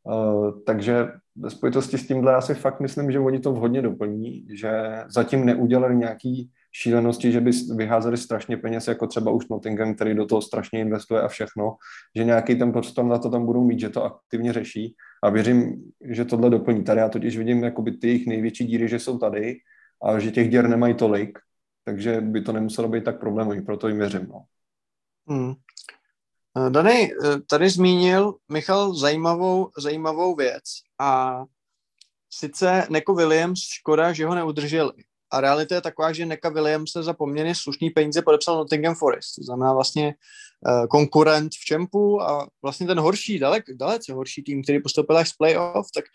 Uh, 0.03 0.51
takže 0.65 1.07
ve 1.35 1.49
spojitosti 1.49 1.97
s 1.97 2.07
tímhle 2.07 2.31
já 2.31 2.41
si 2.41 2.53
fakt 2.53 2.79
myslím, 2.79 3.11
že 3.11 3.19
oni 3.19 3.39
to 3.39 3.53
vhodně 3.53 3.81
doplní, 3.81 4.45
že 4.59 4.71
zatím 5.07 5.45
neudělali 5.45 5.95
nějaký 5.95 6.51
šílenosti, 6.71 7.31
že 7.31 7.41
by 7.41 7.51
vyházeli 7.75 8.17
strašně 8.17 8.57
peněz, 8.57 8.87
jako 8.87 9.07
třeba 9.07 9.31
už 9.31 9.47
Nottingham, 9.47 9.95
který 9.95 10.15
do 10.15 10.25
toho 10.25 10.41
strašně 10.41 10.79
investuje 10.79 11.21
a 11.21 11.27
všechno, 11.27 11.75
že 12.15 12.23
nějaký 12.23 12.55
ten 12.55 12.71
prostor 12.71 13.05
na 13.05 13.17
to 13.17 13.29
tam 13.29 13.45
budou 13.45 13.63
mít, 13.63 13.79
že 13.79 13.89
to 13.89 14.03
aktivně 14.03 14.53
řeší 14.53 14.95
a 15.23 15.29
věřím, 15.29 15.91
že 16.01 16.25
tohle 16.25 16.49
doplní. 16.49 16.83
Tady 16.83 16.99
já 16.99 17.09
totiž 17.09 17.37
vidím 17.37 17.63
jakoby 17.63 17.91
ty 17.91 18.07
jejich 18.07 18.27
největší 18.27 18.65
díry, 18.65 18.87
že 18.87 18.99
jsou 18.99 19.17
tady 19.17 19.57
a 20.03 20.19
že 20.19 20.31
těch 20.31 20.49
děr 20.49 20.69
nemají 20.69 20.93
tolik, 20.93 21.39
takže 21.85 22.21
by 22.21 22.41
to 22.41 22.51
nemuselo 22.51 22.87
být 22.87 23.03
tak 23.03 23.19
problémový, 23.19 23.61
proto 23.61 23.87
jim 23.87 23.97
věřím. 23.97 24.27
No. 24.29 24.43
Hmm. 25.27 25.53
Eh, 26.57 26.69
Dany, 26.69 27.11
eh, 27.25 27.41
tady 27.49 27.69
zmínil 27.69 28.35
Michal 28.51 28.93
zajímavou, 28.93 29.69
zajímavou 29.77 30.35
věc 30.35 30.63
a 30.99 31.41
sice 32.29 32.87
Neko 32.89 33.13
Williams, 33.15 33.59
škoda, 33.59 34.13
že 34.13 34.25
ho 34.25 34.35
neudrželi. 34.35 34.93
A 35.31 35.41
realita 35.41 35.75
je 35.75 35.81
taková, 35.81 36.13
že 36.13 36.25
Neka 36.25 36.49
Williams 36.49 36.91
se 36.91 37.03
za 37.03 37.13
poměrně 37.13 37.55
slušný 37.55 37.89
peníze 37.89 38.21
podepsal 38.21 38.57
Nottingham 38.57 38.95
Forest. 38.95 39.35
To 39.35 39.43
znamená 39.43 39.73
vlastně 39.73 40.15
uh, 40.67 40.87
konkurent 40.87 41.51
v 41.53 41.65
Čempu 41.65 42.21
a 42.21 42.47
vlastně 42.61 42.87
ten 42.87 42.99
horší, 42.99 43.39
dalek, 43.39 43.63
dalece 43.75 44.13
horší 44.13 44.43
tým, 44.43 44.63
který 44.63 44.81
postoupil 44.81 45.17
až 45.17 45.29
z 45.29 45.33
playoff. 45.33 45.87
Tak 45.95 46.05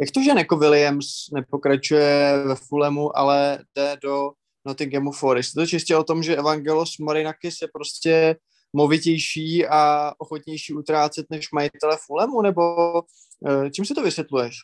jak 0.00 0.10
to, 0.10 0.22
že 0.22 0.34
Neko 0.34 0.56
Williams 0.56 1.06
nepokračuje 1.34 2.42
ve 2.46 2.54
Fulemu, 2.54 3.18
ale 3.18 3.58
jde 3.76 3.96
do 4.02 4.30
Nottinghamu 4.66 5.12
Forest? 5.12 5.56
Je 5.56 5.62
to 5.62 5.66
čistě 5.66 5.96
o 5.96 6.04
tom, 6.04 6.22
že 6.22 6.36
Evangelos 6.36 6.98
Marinakis 6.98 7.62
je 7.62 7.68
prostě 7.72 8.36
movitější 8.72 9.66
a 9.66 10.12
ochotnější 10.18 10.74
utrácet 10.74 11.26
než 11.30 11.50
majitele 11.50 11.96
Fulemu, 12.06 12.42
nebo 12.42 12.92
uh, 13.40 13.68
čím 13.70 13.84
si 13.84 13.94
to 13.94 14.02
vysvětluješ? 14.02 14.56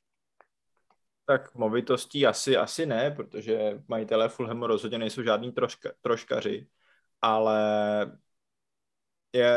Tak 1.30 1.54
movitostí 1.54 2.26
asi, 2.26 2.56
asi 2.56 2.86
ne, 2.86 3.10
protože 3.10 3.82
majitelé 3.88 4.28
Fulhamu 4.28 4.66
rozhodně 4.66 4.98
nejsou 4.98 5.22
žádní 5.22 5.52
troška, 5.52 5.90
troškaři, 6.00 6.68
ale 7.20 7.58
je, 9.32 9.52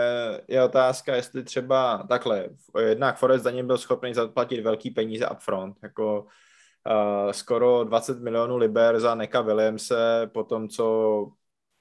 je 0.47 0.63
otázka, 0.63 1.15
jestli 1.15 1.43
třeba 1.43 2.05
takhle, 2.09 2.49
jednak 2.79 3.17
Forest 3.17 3.43
za 3.43 3.51
ním 3.51 3.67
byl 3.67 3.77
schopný 3.77 4.13
zaplatit 4.13 4.61
velký 4.61 4.91
peníze 4.91 5.29
upfront, 5.29 5.77
jako 5.83 6.21
uh, 6.23 7.31
skoro 7.31 7.83
20 7.83 8.19
milionů 8.19 8.57
liber 8.57 8.99
za 8.99 9.15
Neka 9.15 9.41
Williamse 9.41 10.29
po 10.33 10.43
tom, 10.43 10.69
co 10.69 11.31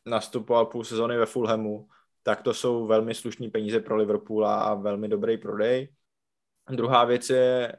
nastupoval 0.07 0.67
půl 0.67 0.85
sezony 0.85 1.17
ve 1.19 1.27
Fulhamu, 1.27 1.89
tak 2.23 2.43
to 2.43 2.55
jsou 2.55 2.87
velmi 2.87 3.15
slušní 3.15 3.51
peníze 3.51 3.81
pro 3.81 3.97
Liverpool 3.97 4.47
a 4.47 4.75
velmi 4.75 5.09
dobrý 5.09 5.39
prodej. 5.39 5.95
Druhá 6.71 7.05
věc 7.05 7.31
je, 7.31 7.77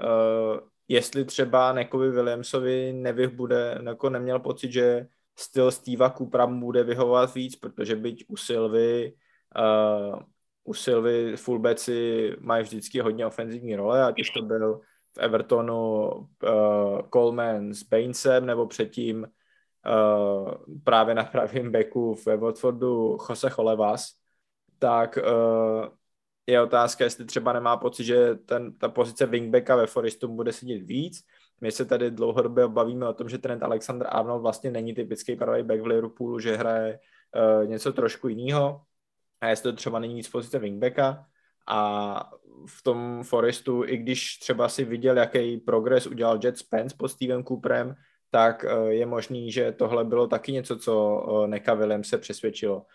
uh, 0.00 0.73
jestli 0.88 1.24
třeba 1.24 1.72
Nekovi 1.72 2.10
Williamsovi 2.10 2.92
nevych 2.92 3.28
bude, 3.28 3.78
jako 3.84 4.10
neměl 4.10 4.38
pocit, 4.38 4.72
že 4.72 5.06
styl 5.36 5.70
Steva 5.70 6.10
Coopera 6.10 6.46
mu 6.46 6.60
bude 6.60 6.84
vyhovovat 6.84 7.34
víc, 7.34 7.56
protože 7.56 7.96
byť 7.96 8.24
u 8.28 8.36
Silvy 8.36 9.14
uh, 9.58 10.18
u 10.64 10.74
Silvy 10.74 11.36
fullbacki 11.36 12.36
mají 12.40 12.62
vždycky 12.62 13.00
hodně 13.00 13.26
ofenzivní 13.26 13.76
role, 13.76 14.04
ať 14.04 14.20
už 14.20 14.30
to 14.30 14.42
byl 14.42 14.80
v 15.12 15.18
Evertonu 15.18 16.08
uh, 16.10 17.00
Coleman 17.12 17.74
s 17.74 17.82
Bainesem, 17.82 18.46
nebo 18.46 18.66
předtím 18.66 19.26
uh, 19.26 20.52
právě 20.84 21.14
na 21.14 21.24
pravém 21.24 21.72
beku 21.72 22.16
ve 22.26 22.36
Watfordu 22.36 23.18
Jose 23.28 23.50
Cholevas, 23.50 24.08
tak 24.78 25.18
uh, 25.18 25.88
je 26.46 26.62
otázka, 26.62 27.04
jestli 27.04 27.24
třeba 27.24 27.52
nemá 27.52 27.76
pocit, 27.76 28.04
že 28.04 28.34
ten, 28.34 28.78
ta 28.78 28.88
pozice 28.88 29.26
wingbacka 29.26 29.76
ve 29.76 29.86
Forestu 29.86 30.28
bude 30.28 30.52
sedět 30.52 30.82
víc. 30.82 31.24
My 31.60 31.72
se 31.72 31.84
tady 31.84 32.10
dlouhodobě 32.10 32.68
bavíme 32.68 33.08
o 33.08 33.12
tom, 33.12 33.28
že 33.28 33.38
Trent 33.38 33.62
Alexander 33.62 34.08
Arnold 34.10 34.42
vlastně 34.42 34.70
není 34.70 34.94
typický 34.94 35.36
pravý 35.36 35.62
back 35.62 35.80
v 35.80 35.86
Liverpoolu, 35.86 36.38
že 36.38 36.56
hraje 36.56 36.98
uh, 37.36 37.68
něco 37.68 37.92
trošku 37.92 38.28
jiného. 38.28 38.80
A 39.40 39.48
jestli 39.48 39.72
to 39.72 39.76
třeba 39.76 39.98
není 39.98 40.14
nic 40.14 40.28
pozice 40.28 40.58
wingbacka. 40.58 41.26
A 41.66 42.30
v 42.66 42.82
tom 42.82 43.22
Forestu, 43.22 43.84
i 43.84 43.96
když 43.96 44.38
třeba 44.38 44.68
si 44.68 44.84
viděl, 44.84 45.16
jaký 45.16 45.56
progres 45.56 46.06
udělal 46.06 46.40
Jet 46.44 46.58
Spence 46.58 46.96
pod 46.98 47.08
Stevem 47.08 47.44
Cooperem, 47.44 47.96
tak 48.30 48.64
eh, 48.64 48.92
je 48.92 49.06
možný, 49.06 49.52
že 49.52 49.72
tohle 49.72 50.04
bylo 50.04 50.26
taky 50.26 50.52
něco, 50.52 50.78
co 50.78 51.24
eh, 51.44 51.48
Neka 51.48 51.74
Williams 51.74 52.08
se 52.08 52.18
přesvědčilo. 52.18 52.86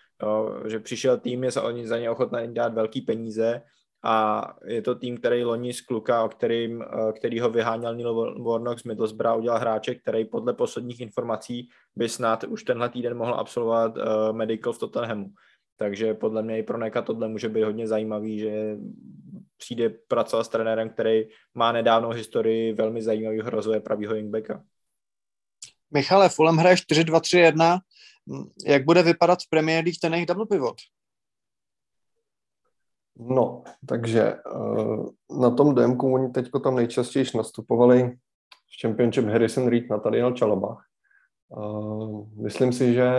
Že 0.67 0.79
přišel 0.79 1.17
tým, 1.17 1.43
je 1.43 1.51
za, 1.51 1.63
oni 1.63 1.87
za 1.87 1.99
ně 1.99 2.09
ochotný 2.09 2.53
dát 2.53 2.73
velký 2.73 3.01
peníze 3.01 3.61
a 4.03 4.45
je 4.65 4.81
to 4.81 4.95
tým, 4.95 5.17
který 5.17 5.43
loni 5.43 5.73
z 5.73 5.81
kluka, 5.81 6.23
o 6.23 6.29
kterým, 6.29 6.81
eh, 6.81 7.13
který 7.13 7.39
ho 7.39 7.49
vyháněl 7.49 7.95
Neil 7.95 8.43
Warnock 8.43 8.79
z 8.79 8.83
Middlesbrough, 8.83 9.37
udělal 9.37 9.59
hráče, 9.59 9.95
který 9.95 10.25
podle 10.25 10.53
posledních 10.53 10.99
informací 10.99 11.69
by 11.95 12.09
snad 12.09 12.43
už 12.43 12.63
tenhle 12.63 12.89
týden 12.89 13.17
mohl 13.17 13.33
absolvovat 13.33 13.93
medical 14.31 14.73
v 14.73 14.79
Tottenhamu. 14.79 15.25
Takže 15.77 16.13
podle 16.13 16.43
mě 16.43 16.59
i 16.59 16.63
pro 16.63 16.77
Neka 16.77 17.01
tohle 17.01 17.27
může 17.27 17.49
být 17.49 17.63
hodně 17.63 17.87
zajímavý, 17.87 18.39
že 18.39 18.77
přijde 19.57 19.89
pracovat 19.89 20.43
s 20.43 20.49
trenérem, 20.49 20.89
který 20.89 21.23
má 21.53 21.71
nedávnou 21.71 22.09
historii 22.09 22.73
velmi 22.73 23.01
zajímavého 23.01 23.49
rozvoje 23.49 23.79
pravýho 23.79 24.13
wingbacka. 24.13 24.63
Michale, 25.91 26.29
Fulham 26.29 26.57
hraje 26.57 26.75
4-2-3-1. 26.75 27.79
Jak 28.65 28.85
bude 28.85 29.03
vypadat 29.03 29.39
v 29.39 29.49
Premier 29.49 29.83
League 29.83 29.99
ten 30.01 30.13
jejich 30.13 30.27
double 30.27 30.45
pivot? 30.45 30.75
No, 33.19 33.63
takže 33.85 34.35
uh, 34.55 35.09
na 35.39 35.49
tom 35.49 35.75
DMku 35.75 36.13
oni 36.13 36.29
teďko 36.29 36.59
tam 36.59 36.75
nejčastěji 36.75 37.25
nastupovali 37.35 38.03
v 38.49 38.81
Championship 38.81 39.25
Harrison 39.25 39.67
Reed 39.67 39.89
na 39.89 39.97
Tadiel 39.97 40.31
Čalabach. 40.31 40.85
Uh, 41.47 42.27
myslím 42.43 42.73
si, 42.73 42.93
že 42.93 43.11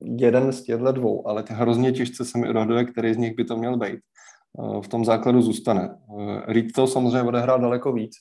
jeden 0.00 0.52
z 0.52 0.62
těchto 0.62 0.92
dvou, 0.92 1.28
ale 1.28 1.44
hrozně 1.48 1.92
těžce 1.92 2.24
se 2.24 2.38
mi 2.38 2.48
odhaduje, 2.48 2.84
který 2.84 3.14
z 3.14 3.16
nich 3.16 3.36
by 3.36 3.44
to 3.44 3.56
měl 3.56 3.76
být. 3.76 4.00
Uh, 4.52 4.82
v 4.82 4.88
tom 4.88 5.04
základu 5.04 5.42
zůstane. 5.42 5.98
Reed 6.46 6.72
to 6.74 6.86
samozřejmě 6.86 7.22
odehrál 7.22 7.60
daleko 7.60 7.92
víc, 7.92 8.12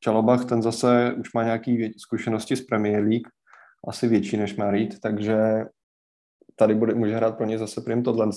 Čalobach, 0.00 0.44
ten 0.44 0.62
zase 0.62 1.14
už 1.20 1.32
má 1.32 1.44
nějaké 1.44 1.88
zkušenosti 1.98 2.56
z 2.56 2.60
Premier 2.60 3.02
League, 3.02 3.28
asi 3.88 4.08
větší 4.08 4.36
než 4.36 4.56
má 4.56 4.72
takže 5.02 5.64
tady 6.56 6.74
bude, 6.74 6.94
může 6.94 7.16
hrát 7.16 7.36
pro 7.36 7.46
ně 7.46 7.58
zase 7.58 7.80
prim 7.80 8.02
tohle. 8.02 8.30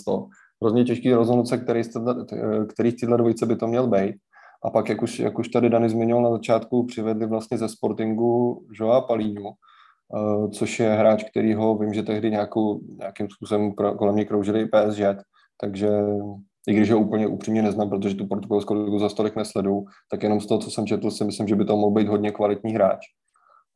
Hrozně 0.61 0.83
těžký 0.83 1.13
rozhodnout 1.13 1.47
se, 1.47 1.57
který, 1.57 1.81
který 2.73 2.91
z 2.91 2.95
téhle 2.95 3.17
dvojice 3.17 3.45
by 3.45 3.55
to 3.55 3.67
měl 3.67 3.87
být. 3.87 4.15
A 4.63 4.69
pak, 4.69 4.89
jak 4.89 5.01
už, 5.01 5.19
jak 5.19 5.39
už 5.39 5.49
tady 5.49 5.69
Dani 5.69 5.89
zmiňoval 5.89 6.23
na 6.23 6.31
začátku, 6.31 6.85
přivedli 6.85 7.27
vlastně 7.27 7.57
ze 7.57 7.69
Sportingu 7.69 8.65
Joa 8.79 9.01
Palíňu, 9.01 9.49
uh, 9.49 10.49
což 10.49 10.79
je 10.79 10.89
hráč, 10.89 11.23
který 11.23 11.53
ho 11.53 11.77
vím, 11.77 11.93
že 11.93 12.03
tehdy 12.03 12.31
nějakou, 12.31 12.79
nějakým 12.97 13.27
způsobem 13.29 13.73
kolem 13.73 14.15
mě 14.15 14.25
kroužili 14.25 14.61
i 14.61 14.65
PSG, 14.65 15.23
takže 15.61 15.89
i 16.67 16.73
když 16.73 16.91
ho 16.91 16.99
úplně 16.99 17.27
upřímně 17.27 17.61
neznám, 17.61 17.89
protože 17.89 18.15
tu 18.15 18.27
portugalskou 18.27 18.73
ligu 18.73 18.99
za 18.99 19.09
stolik 19.09 19.35
nesledu, 19.35 19.85
tak 20.11 20.23
jenom 20.23 20.41
z 20.41 20.45
toho, 20.45 20.59
co 20.59 20.71
jsem 20.71 20.85
četl, 20.85 21.11
si 21.11 21.23
myslím, 21.23 21.47
že 21.47 21.55
by 21.55 21.65
to 21.65 21.77
mohl 21.77 21.91
být 21.91 22.07
hodně 22.07 22.31
kvalitní 22.31 22.73
hráč. 22.73 22.99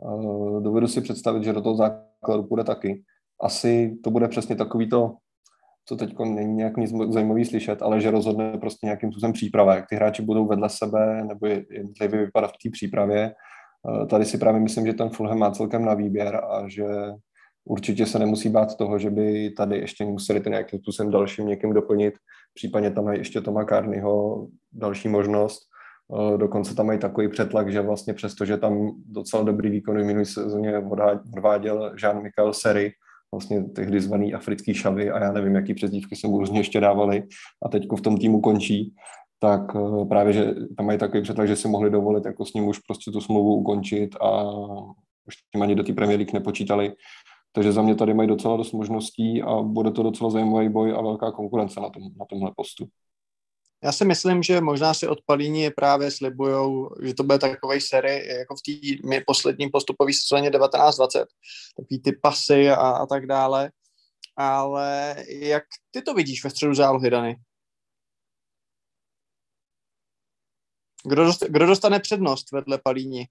Uh, 0.03 0.63
dovedu 0.63 0.87
si 0.87 1.01
představit, 1.01 1.43
že 1.43 1.53
do 1.53 1.61
toho 1.61 1.75
základu 1.75 2.43
půjde 2.43 2.63
taky. 2.63 3.03
Asi 3.41 3.97
to 4.03 4.11
bude 4.11 4.27
přesně 4.27 4.55
takový 4.55 4.89
to, 4.89 5.15
co 5.85 5.95
teď 5.95 6.19
není 6.19 6.53
nějak 6.55 6.77
nic 6.77 6.91
zajímavý 7.09 7.45
slyšet, 7.45 7.81
ale 7.81 8.01
že 8.01 8.11
rozhodne 8.11 8.57
prostě 8.57 8.87
nějakým 8.87 9.11
způsobem 9.11 9.33
příprava, 9.33 9.75
jak 9.75 9.85
ty 9.89 9.95
hráči 9.95 10.21
budou 10.21 10.47
vedle 10.47 10.69
sebe 10.69 11.23
nebo 11.23 11.47
jednotlivě 11.47 12.19
vypadat 12.25 12.47
v 12.47 12.57
té 12.63 12.69
přípravě. 12.71 13.33
Uh, 13.89 14.07
tady 14.07 14.25
si 14.25 14.37
právě 14.37 14.61
myslím, 14.61 14.85
že 14.85 14.93
ten 14.93 15.09
Fulham 15.09 15.39
má 15.39 15.51
celkem 15.51 15.85
na 15.85 15.93
výběr 15.93 16.35
a 16.35 16.67
že 16.67 16.85
určitě 17.65 18.05
se 18.05 18.19
nemusí 18.19 18.49
bát 18.49 18.77
toho, 18.77 18.99
že 18.99 19.09
by 19.09 19.49
tady 19.57 19.77
ještě 19.77 20.05
museli 20.05 20.39
to 20.39 20.49
nějakým 20.49 20.79
způsobem 20.79 21.11
dalším 21.11 21.47
někým 21.47 21.73
doplnit. 21.73 22.13
Případně 22.53 22.91
tam 22.91 23.05
mají 23.05 23.19
ještě 23.19 23.41
Toma 23.41 23.65
Carneyho 23.65 24.47
další 24.73 25.07
možnost. 25.07 25.68
Eh, 26.13 26.37
dokonce 26.37 26.75
tam 26.75 26.85
mají 26.85 26.99
takový 26.99 27.27
přetlak, 27.27 27.71
že 27.71 27.81
vlastně 27.81 28.13
přesto, 28.13 28.45
že 28.45 28.57
tam 28.57 28.91
docela 29.05 29.43
dobrý 29.43 29.69
výkon 29.69 30.01
v 30.01 30.05
minulý 30.05 30.25
sezóně 30.25 30.77
odváděl 31.37 31.93
Jean-Michel 31.95 32.51
Seri, 32.51 32.91
vlastně 33.33 33.63
tehdy 33.63 34.01
zvaný 34.01 34.33
africký 34.33 34.73
šavy 34.73 35.11
a 35.11 35.23
já 35.23 35.31
nevím, 35.31 35.55
jaký 35.55 35.73
přezdívky 35.73 36.15
se 36.15 36.27
mu 36.27 36.39
různě 36.39 36.59
ještě 36.59 36.79
dávali 36.79 37.23
a 37.65 37.69
teď 37.69 37.87
v 37.97 38.01
tom 38.01 38.17
týmu 38.17 38.41
končí, 38.41 38.95
tak 39.39 39.61
eh, 39.75 40.05
právě, 40.05 40.33
že 40.33 40.53
tam 40.77 40.85
mají 40.85 40.99
takový 40.99 41.23
přetlak, 41.23 41.47
že 41.47 41.55
si 41.55 41.67
mohli 41.67 41.89
dovolit 41.89 42.25
jako 42.25 42.45
s 42.45 42.53
ním 42.53 42.67
už 42.67 42.79
prostě 42.79 43.11
tu 43.11 43.21
smlouvu 43.21 43.55
ukončit 43.55 44.15
a 44.21 44.43
už 45.27 45.35
tím 45.51 45.61
ani 45.61 45.75
do 45.75 45.83
té 45.83 45.93
Premier 45.93 46.19
League 46.19 46.33
nepočítali. 46.33 46.93
Takže 47.51 47.71
za 47.71 47.81
mě 47.81 47.95
tady 47.95 48.13
mají 48.13 48.29
docela 48.29 48.57
dost 48.57 48.71
možností 48.71 49.41
a 49.41 49.61
bude 49.61 49.91
to 49.91 50.03
docela 50.03 50.29
zajímavý 50.29 50.69
boj 50.69 50.91
a 50.91 51.01
velká 51.01 51.31
konkurence 51.31 51.79
na, 51.79 51.89
tom, 51.89 52.03
na 52.19 52.25
tomhle 52.29 52.51
postu. 52.55 52.87
Já 53.83 53.91
si 53.91 54.05
myslím, 54.05 54.43
že 54.43 54.61
možná 54.61 54.93
si 54.93 55.07
od 55.07 55.21
Palíni 55.25 55.71
právě 55.71 56.11
slibujou, 56.11 56.95
že 57.01 57.13
to 57.13 57.23
bude 57.23 57.39
takový 57.39 57.81
série 57.81 58.37
jako 58.37 58.55
v 58.55 58.61
té 58.61 59.21
poslední 59.27 59.69
postupové 59.69 60.11
sezóně 60.13 60.51
1920, 60.51 61.25
takový 61.77 62.01
ty 62.01 62.11
pasy 62.11 62.69
a, 62.69 62.75
a 62.75 63.05
tak 63.05 63.25
dále. 63.25 63.71
Ale 64.35 65.15
jak 65.27 65.63
ty 65.91 66.01
to 66.01 66.13
vidíš 66.13 66.43
ve 66.43 66.49
středu 66.49 66.73
zálohy, 66.73 67.09
Dany? 67.09 67.39
Kdo, 71.05 71.23
dost, 71.23 71.43
kdo 71.43 71.65
dostane 71.65 71.99
přednost 71.99 72.51
vedle 72.51 72.77
Palíni? 72.77 73.27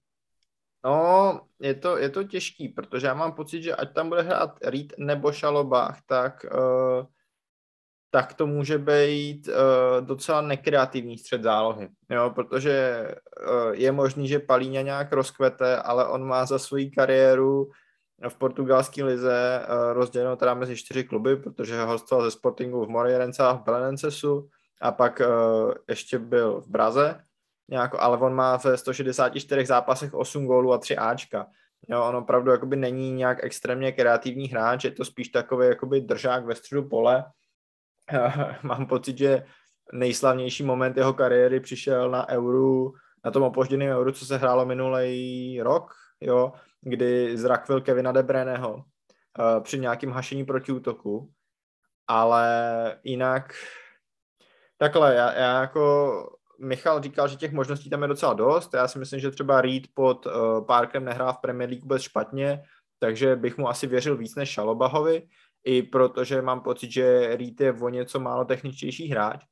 No, 0.85 1.41
je 1.59 1.75
to, 1.75 1.97
je 1.97 2.09
to 2.09 2.23
těžký, 2.23 2.69
protože 2.69 3.07
já 3.07 3.13
mám 3.13 3.33
pocit, 3.33 3.63
že 3.63 3.75
ať 3.75 3.93
tam 3.93 4.09
bude 4.09 4.21
hrát 4.21 4.57
Reed 4.61 4.93
nebo 4.97 5.31
Šalobách, 5.31 6.01
tak, 6.05 6.45
uh, 6.45 7.05
tak 8.11 8.33
to 8.33 8.47
může 8.47 8.77
být 8.77 9.47
uh, 9.47 10.05
docela 10.05 10.41
nekreativní 10.41 11.17
střed 11.17 11.43
zálohy, 11.43 11.89
jo, 12.09 12.31
protože 12.35 13.07
uh, 13.47 13.71
je 13.71 13.91
možný, 13.91 14.27
že 14.27 14.39
Palíňa 14.39 14.81
nějak 14.81 15.13
rozkvete, 15.13 15.77
ale 15.77 16.07
on 16.07 16.27
má 16.27 16.45
za 16.45 16.59
svoji 16.59 16.91
kariéru 16.91 17.69
v 18.29 18.35
portugalské 18.35 19.03
lize 19.03 19.61
uh, 19.61 19.93
rozdělenou 19.93 20.35
teda 20.35 20.53
mezi 20.53 20.75
čtyři 20.75 21.03
kluby, 21.03 21.35
protože 21.35 21.81
hostoval 21.81 22.25
ze 22.25 22.31
Sportingu 22.31 22.85
v 22.85 22.89
Morierence 22.89 23.43
a 23.43 23.53
v 23.53 23.63
Belenensesu 23.63 24.49
a 24.81 24.91
pak 24.91 25.21
uh, 25.21 25.73
ještě 25.89 26.19
byl 26.19 26.61
v 26.61 26.67
Braze 26.67 27.19
nějak, 27.69 27.95
ale 27.99 28.17
on 28.17 28.33
má 28.33 28.57
ve 28.57 28.77
164 28.77 29.65
zápasech 29.65 30.13
8 30.13 30.45
gólů 30.45 30.73
a 30.73 30.77
3 30.77 30.97
Ačka. 30.97 31.47
Jo, 31.87 32.05
on 32.05 32.15
opravdu 32.15 32.51
jakoby 32.51 32.75
není 32.75 33.11
nějak 33.11 33.43
extrémně 33.43 33.91
kreativní 33.91 34.47
hráč, 34.47 34.83
je 34.83 34.91
to 34.91 35.05
spíš 35.05 35.29
takový 35.29 35.67
jakoby 35.67 36.01
držák 36.01 36.45
ve 36.45 36.55
středu 36.55 36.89
pole. 36.89 37.25
Mám 38.63 38.85
pocit, 38.85 39.17
že 39.17 39.45
nejslavnější 39.93 40.63
moment 40.63 40.97
jeho 40.97 41.13
kariéry 41.13 41.59
přišel 41.59 42.11
na 42.11 42.29
Euru, 42.29 42.93
na 43.25 43.31
tom 43.31 43.43
opožděném 43.43 43.97
Euru, 43.97 44.11
co 44.11 44.25
se 44.25 44.37
hrálo 44.37 44.65
minulý 44.65 45.61
rok, 45.61 45.93
jo, 46.21 46.53
kdy 46.81 47.37
zrakvil 47.37 47.81
Kevina 47.81 48.11
De 48.11 48.23
Breného 48.23 48.75
uh, 48.75 49.63
při 49.63 49.79
nějakým 49.79 50.11
hašení 50.11 50.45
proti 50.45 50.71
útoku. 50.71 51.31
Ale 52.07 52.47
jinak 53.03 53.53
takhle, 54.77 55.15
já, 55.15 55.33
já 55.33 55.61
jako 55.61 56.39
Michal 56.59 57.01
říkal, 57.01 57.27
že 57.27 57.35
těch 57.35 57.51
možností 57.51 57.89
tam 57.89 58.01
je 58.01 58.07
docela 58.07 58.33
dost. 58.33 58.73
Já 58.73 58.87
si 58.87 58.99
myslím, 58.99 59.19
že 59.19 59.31
třeba 59.31 59.61
Reed 59.61 59.83
pod 59.93 60.25
uh, 60.25 60.65
Parkem 60.65 61.05
nehrá 61.05 61.33
v 61.33 61.37
Premier 61.37 61.69
League 61.69 61.83
vůbec 61.83 62.01
špatně, 62.01 62.63
takže 62.99 63.35
bych 63.35 63.57
mu 63.57 63.69
asi 63.69 63.87
věřil 63.87 64.17
víc 64.17 64.35
než 64.35 64.49
Šalobahovi, 64.49 65.27
i 65.63 65.83
protože 65.83 66.41
mám 66.41 66.61
pocit, 66.61 66.91
že 66.91 67.35
Reed 67.35 67.61
je 67.61 67.73
o 67.73 67.89
něco 67.89 68.19
málo 68.19 68.45
techničtější 68.45 69.07
hráč, 69.07 69.45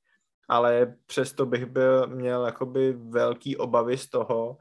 ale 0.50 0.96
přesto 1.06 1.46
bych 1.46 1.66
byl, 1.66 2.08
měl 2.08 2.46
jakoby 2.46 2.94
velký 2.94 3.58
obavy 3.58 3.98
z 3.98 4.10
toho 4.10 4.58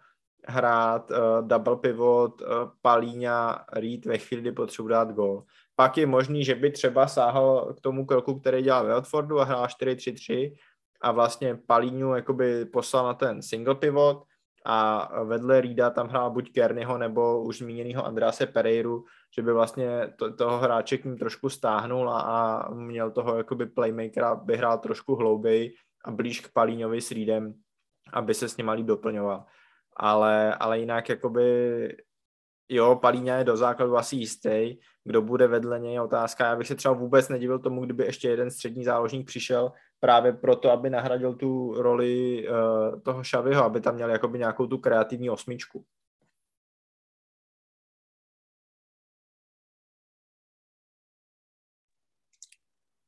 hrát 0.49 1.11
uh, 1.11 1.49
double 1.49 1.76
pivot 1.76 2.40
uh, 2.40 2.49
Palíňa 2.82 3.64
Reed 3.72 4.07
ve 4.07 4.18
chvíli, 4.18 4.42
kdy 4.42 4.53
potřebuji 4.53 4.88
dát 4.88 5.12
gol. 5.12 5.44
Pak 5.76 5.99
je 5.99 6.07
možný, 6.07 6.44
že 6.44 6.55
by 6.55 6.70
třeba 6.70 7.09
sáhl 7.09 7.74
k 7.78 7.80
tomu 7.80 8.07
kroku, 8.07 8.40
který 8.40 8.62
dělal 8.62 8.86
ve 8.86 8.94
Watfordu 8.94 9.40
a 9.40 9.44
hrál 9.44 9.66
4-3-3, 9.66 10.55
a 11.01 11.12
vlastně 11.12 11.59
Palíňu 11.66 12.14
jakoby 12.14 12.64
poslal 12.64 13.07
na 13.07 13.14
ten 13.14 13.42
single 13.42 13.74
pivot 13.74 14.22
a 14.64 15.09
vedle 15.24 15.61
Rida 15.61 15.90
tam 15.90 16.09
hrál 16.09 16.30
buď 16.30 16.53
Kernyho 16.53 16.99
nebo 16.99 17.42
už 17.42 17.59
zmíněného 17.59 18.07
Andrease 18.07 18.47
Pereiru, 18.47 19.05
že 19.35 19.43
by 19.43 19.53
vlastně 19.53 20.12
to, 20.18 20.33
toho 20.33 20.59
hráče 20.59 20.99
k 20.99 21.05
ním 21.05 21.18
trošku 21.18 21.49
stáhnul 21.49 22.11
a, 22.11 22.20
a 22.20 22.70
měl 22.74 23.11
toho 23.11 23.37
jakoby 23.37 23.66
playmakera, 23.66 24.35
by 24.35 24.57
hrál 24.57 24.79
trošku 24.79 25.14
hlouběji 25.14 25.74
a 26.05 26.11
blíž 26.11 26.41
k 26.41 26.53
Palíňovi 26.53 27.01
s 27.01 27.11
Reedem, 27.11 27.55
aby 28.12 28.35
se 28.35 28.49
s 28.49 28.57
ním 28.57 28.68
líp 28.68 28.87
doplňoval. 28.87 29.45
Ale, 29.97 30.55
ale 30.55 30.79
jinak 30.79 31.09
jakoby 31.09 31.89
Jo, 32.68 32.97
Palíňa 32.97 33.37
je 33.37 33.45
do 33.45 33.57
základu 33.57 33.97
asi 33.97 34.16
jistý. 34.16 34.77
Kdo 35.05 35.22
bude 35.22 35.47
vedle 35.47 35.81
něj, 35.81 36.01
otázka. 36.01 36.47
Já 36.47 36.57
bych 36.57 36.66
se 36.66 36.74
třeba 36.74 36.95
vůbec 36.95 37.29
nedivil 37.29 37.59
tomu, 37.59 37.85
kdyby 37.85 38.05
ještě 38.05 38.29
jeden 38.29 38.51
střední 38.51 38.85
záložník 38.85 39.27
přišel 39.27 39.72
právě 40.01 40.33
proto, 40.33 40.70
aby 40.70 40.91
nahradil 40.91 41.35
tu 41.35 41.74
roli 41.83 42.47
uh, 42.49 43.01
toho 43.01 43.24
Šavyho, 43.24 43.64
aby 43.64 43.81
tam 43.81 43.95
měl 43.95 44.11
jakoby 44.11 44.39
nějakou 44.39 44.66
tu 44.66 44.79
kreativní 44.79 45.31
osmičku. 45.31 45.85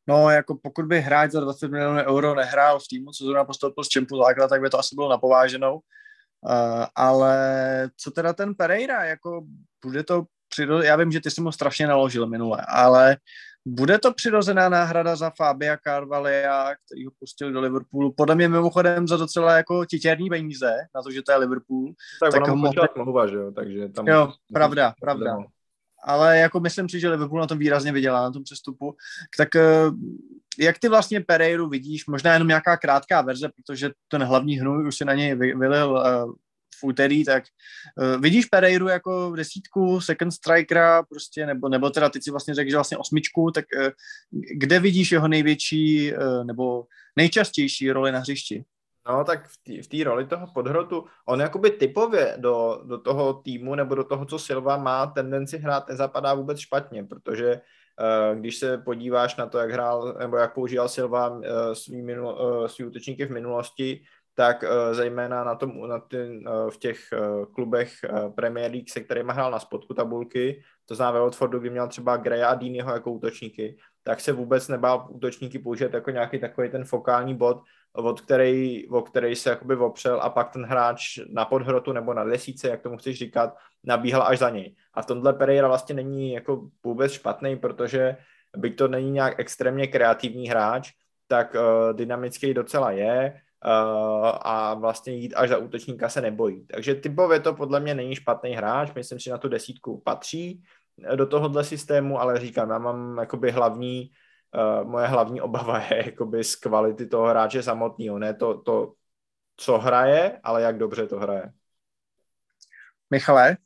No, 0.09 0.31
jako 0.31 0.59
pokud 0.63 0.85
by 0.85 1.01
hráč 1.01 1.31
za 1.31 1.41
20 1.41 1.71
milionů 1.71 2.01
euro 2.01 2.35
nehrál 2.35 2.79
v 2.79 2.89
týmu, 2.91 3.11
co 3.11 3.25
zrovna 3.25 3.45
postoupil 3.45 3.85
z 3.85 3.89
Čempu 3.89 4.19
základ, 4.19 4.49
tak 4.49 4.61
by 4.61 4.71
to 4.71 4.79
asi 4.79 4.95
bylo 4.95 5.09
napováženou. 5.09 5.75
Uh, 5.75 6.85
ale 6.95 7.91
co 7.97 8.11
teda 8.11 8.33
ten 8.33 8.55
Pereira, 8.55 9.05
jako 9.05 9.41
bude 9.85 10.05
to 10.05 10.25
přiro... 10.49 10.83
já 10.83 10.97
vím, 10.97 11.13
že 11.13 11.21
ty 11.21 11.31
jsi 11.31 11.41
mu 11.41 11.53
strašně 11.53 11.87
naložil 11.87 12.27
minule, 12.27 12.67
ale 12.69 13.17
bude 13.67 13.99
to 13.99 14.15
přirozená 14.15 14.69
náhrada 14.69 15.17
za 15.17 15.31
Fabia 15.37 15.77
Carvalia, 15.77 16.75
který 16.87 17.05
ho 17.05 17.13
pustil 17.19 17.53
do 17.53 17.61
Liverpoolu. 17.61 18.13
Podle 18.13 18.35
mě 18.35 18.49
mimochodem 18.49 19.09
za 19.09 19.17
docela 19.17 19.57
jako 19.57 19.87
titěrný 19.87 20.29
peníze, 20.29 20.77
na 20.95 21.03
to, 21.03 21.11
že 21.11 21.23
to 21.23 21.33
je 21.33 21.39
Liverpool. 21.39 21.93
Tak, 22.21 22.33
tak 22.33 22.43
ono 22.43 22.57
mohl... 22.57 22.89
smlouva, 22.93 23.27
že 23.27 23.37
jo, 23.37 23.53
takže 23.53 23.89
tam... 23.89 24.07
Jo, 24.07 24.33
pravda, 24.53 24.95
pravda 25.01 25.37
ale 26.05 26.39
jako 26.39 26.61
myslím 26.61 26.89
si, 26.89 27.01
že 27.01 27.09
Liverpool 27.09 27.41
na 27.41 27.47
tom 27.47 27.59
výrazně 27.59 27.93
vydělá, 27.93 28.23
na 28.23 28.31
tom 28.31 28.45
přestupu. 28.45 28.97
Tak 29.37 29.57
eh, 29.57 29.91
jak 30.59 30.79
ty 30.79 30.89
vlastně 30.89 31.21
Pereiru 31.21 31.69
vidíš, 31.69 32.07
možná 32.07 32.33
jenom 32.33 32.49
nějaká 32.49 32.77
krátká 32.77 33.23
verze, 33.23 33.49
protože 33.57 33.91
ten 34.09 34.23
hlavní 34.23 34.59
hnůj 34.59 34.89
už 34.89 34.97
se 34.97 35.05
na 35.05 35.15
něj 35.15 35.35
vylil 35.35 36.03
eh, 36.07 36.33
v 36.81 36.85
úterý, 36.85 37.25
tak 37.25 37.45
uh, 37.97 38.23
vidíš 38.23 38.47
Pereiru 38.47 38.89
jako 38.89 39.33
desítku, 39.37 40.01
second 40.01 40.33
strikera, 40.33 41.03
prostě, 41.03 41.47
nebo, 41.47 41.69
nebo 41.69 41.91
teda 41.91 42.09
teď 42.09 42.25
si 42.25 42.31
vlastně 42.31 42.55
řekl, 42.55 42.71
že 42.71 42.77
vlastně 42.77 42.99
osmičku, 42.99 43.51
tak 43.51 43.65
kde 44.31 44.81
vidíš 44.81 45.13
jeho 45.13 45.29
největší 45.29 46.13
nebo 46.45 46.85
nejčastější 47.17 47.91
roli 47.91 48.13
na 48.13 48.19
hřišti? 48.19 48.65
No, 49.09 49.25
tak 49.25 49.49
v 49.83 49.89
té 49.89 50.05
roli 50.05 50.27
toho 50.27 50.47
podhrotu, 50.55 51.05
on 51.27 51.41
jakoby 51.41 51.71
typově 51.71 52.35
do, 52.37 52.83
do 52.85 52.99
toho 52.99 53.35
týmu 53.35 53.75
nebo 53.75 53.95
do 53.95 54.05
toho, 54.05 54.25
co 54.25 54.39
Silva 54.39 54.77
má 54.77 55.07
tendenci 55.07 55.59
hrát, 55.59 55.89
nezapadá 55.89 56.35
vůbec 56.35 56.59
špatně, 56.59 57.05
protože 57.05 57.61
uh, 58.01 58.39
když 58.39 58.57
se 58.57 58.79
podíváš 58.79 59.37
na 59.37 59.47
to, 59.47 59.59
jak 59.59 59.71
hrál 59.71 60.17
nebo 60.19 60.37
jak 60.37 60.55
používal 60.55 60.89
Silva 60.89 61.29
uh, 61.29 61.43
svý, 61.73 62.03
minul, 62.03 62.33
uh, 62.33 62.67
svý 62.67 62.85
útočníky 62.85 63.27
v 63.27 63.31
minulosti, 63.31 64.03
tak 64.35 64.65
zejména 64.93 65.45
na 65.45 65.55
tom, 65.55 65.89
na 65.89 65.99
ty, 65.99 66.43
v 66.71 66.77
těch 66.79 67.01
klubech 67.55 67.93
Premier 68.35 68.71
League, 68.71 68.91
se 68.91 69.01
kterými 69.01 69.33
hrál 69.33 69.51
na 69.51 69.59
spodku 69.59 69.95
tabulky, 69.95 70.63
to 70.87 70.95
znamená 70.95 71.19
ve 71.19 71.21
Watfordu, 71.21 71.59
kdy 71.59 71.71
měl 71.71 71.89
třeba 71.89 72.17
Greya 72.17 72.49
a 72.49 72.55
Deanyho 72.55 72.93
jako 72.93 73.13
útočníky, 73.13 73.77
tak 74.03 74.21
se 74.21 74.33
vůbec 74.33 74.69
nebál 74.69 75.07
útočníky 75.11 75.59
použít 75.59 75.95
jako 75.95 76.11
nějaký 76.11 76.39
takový 76.39 76.71
ten 76.71 76.85
fokální 76.85 77.35
bod, 77.35 77.63
od 78.05 78.21
který, 78.21 78.89
o 78.89 79.03
který 79.03 79.37
se 79.37 79.51
jakoby 79.51 79.77
opřel 79.77 80.21
a 80.23 80.31
pak 80.31 80.51
ten 80.53 80.65
hráč 80.65 81.19
na 81.31 81.45
podhrotu 81.45 81.93
nebo 81.93 82.15
na 82.15 82.25
desíce, 82.25 82.69
jak 82.69 82.83
tomu 82.83 82.97
chceš 82.97 83.19
říkat, 83.19 83.57
nabíhal 83.85 84.23
až 84.23 84.39
za 84.39 84.51
něj. 84.51 84.75
A 84.95 85.03
v 85.03 85.07
tomhle 85.07 85.33
Pereira 85.33 85.69
vlastně 85.69 85.95
není 85.95 86.33
jako 86.33 86.69
vůbec 86.85 87.13
špatný, 87.13 87.57
protože 87.57 88.17
byť 88.57 88.77
to 88.77 88.89
není 88.89 89.11
nějak 89.11 89.41
extrémně 89.41 89.87
kreativní 89.87 90.49
hráč, 90.49 90.91
tak 91.27 91.55
uh, 91.55 91.97
dynamický 91.97 92.55
docela 92.55 92.91
je 92.91 93.41
uh, 93.65 94.31
a 94.43 94.75
vlastně 94.75 95.13
jít 95.13 95.35
až 95.35 95.49
za 95.49 95.59
útočníka 95.59 96.09
se 96.09 96.21
nebojí. 96.21 96.67
Takže 96.67 96.95
typově 96.95 97.41
to 97.41 97.55
podle 97.55 97.81
mě 97.81 97.95
není 97.95 98.15
špatný 98.15 98.51
hráč, 98.51 98.95
myslím 98.95 99.19
si, 99.19 99.25
že 99.25 99.31
na 99.31 99.39
tu 99.39 99.49
desítku 99.49 100.01
patří 100.05 100.63
do 101.15 101.27
tohohle 101.27 101.65
systému, 101.65 102.21
ale 102.21 102.41
říkám, 102.41 102.71
já 102.71 102.79
mám 102.79 103.19
jakoby 103.19 103.51
hlavní 103.51 104.11
uh, 104.55 104.91
moje 104.91 105.07
hlavní 105.07 105.41
obava 105.41 105.79
je 105.79 105.97
jakoby 106.07 106.45
z 106.45 106.57
kvality 106.57 107.07
toho 107.07 107.27
hráče 107.27 107.63
samotného, 107.63 108.19
ne 108.19 108.35
to, 108.35 108.61
to, 108.61 108.93
co 109.57 109.79
hraje, 109.79 110.41
ale 110.43 110.63
jak 110.63 110.79
dobře 110.79 111.07
to 111.07 111.19
hraje. 111.19 111.53
Michale? 113.11 113.57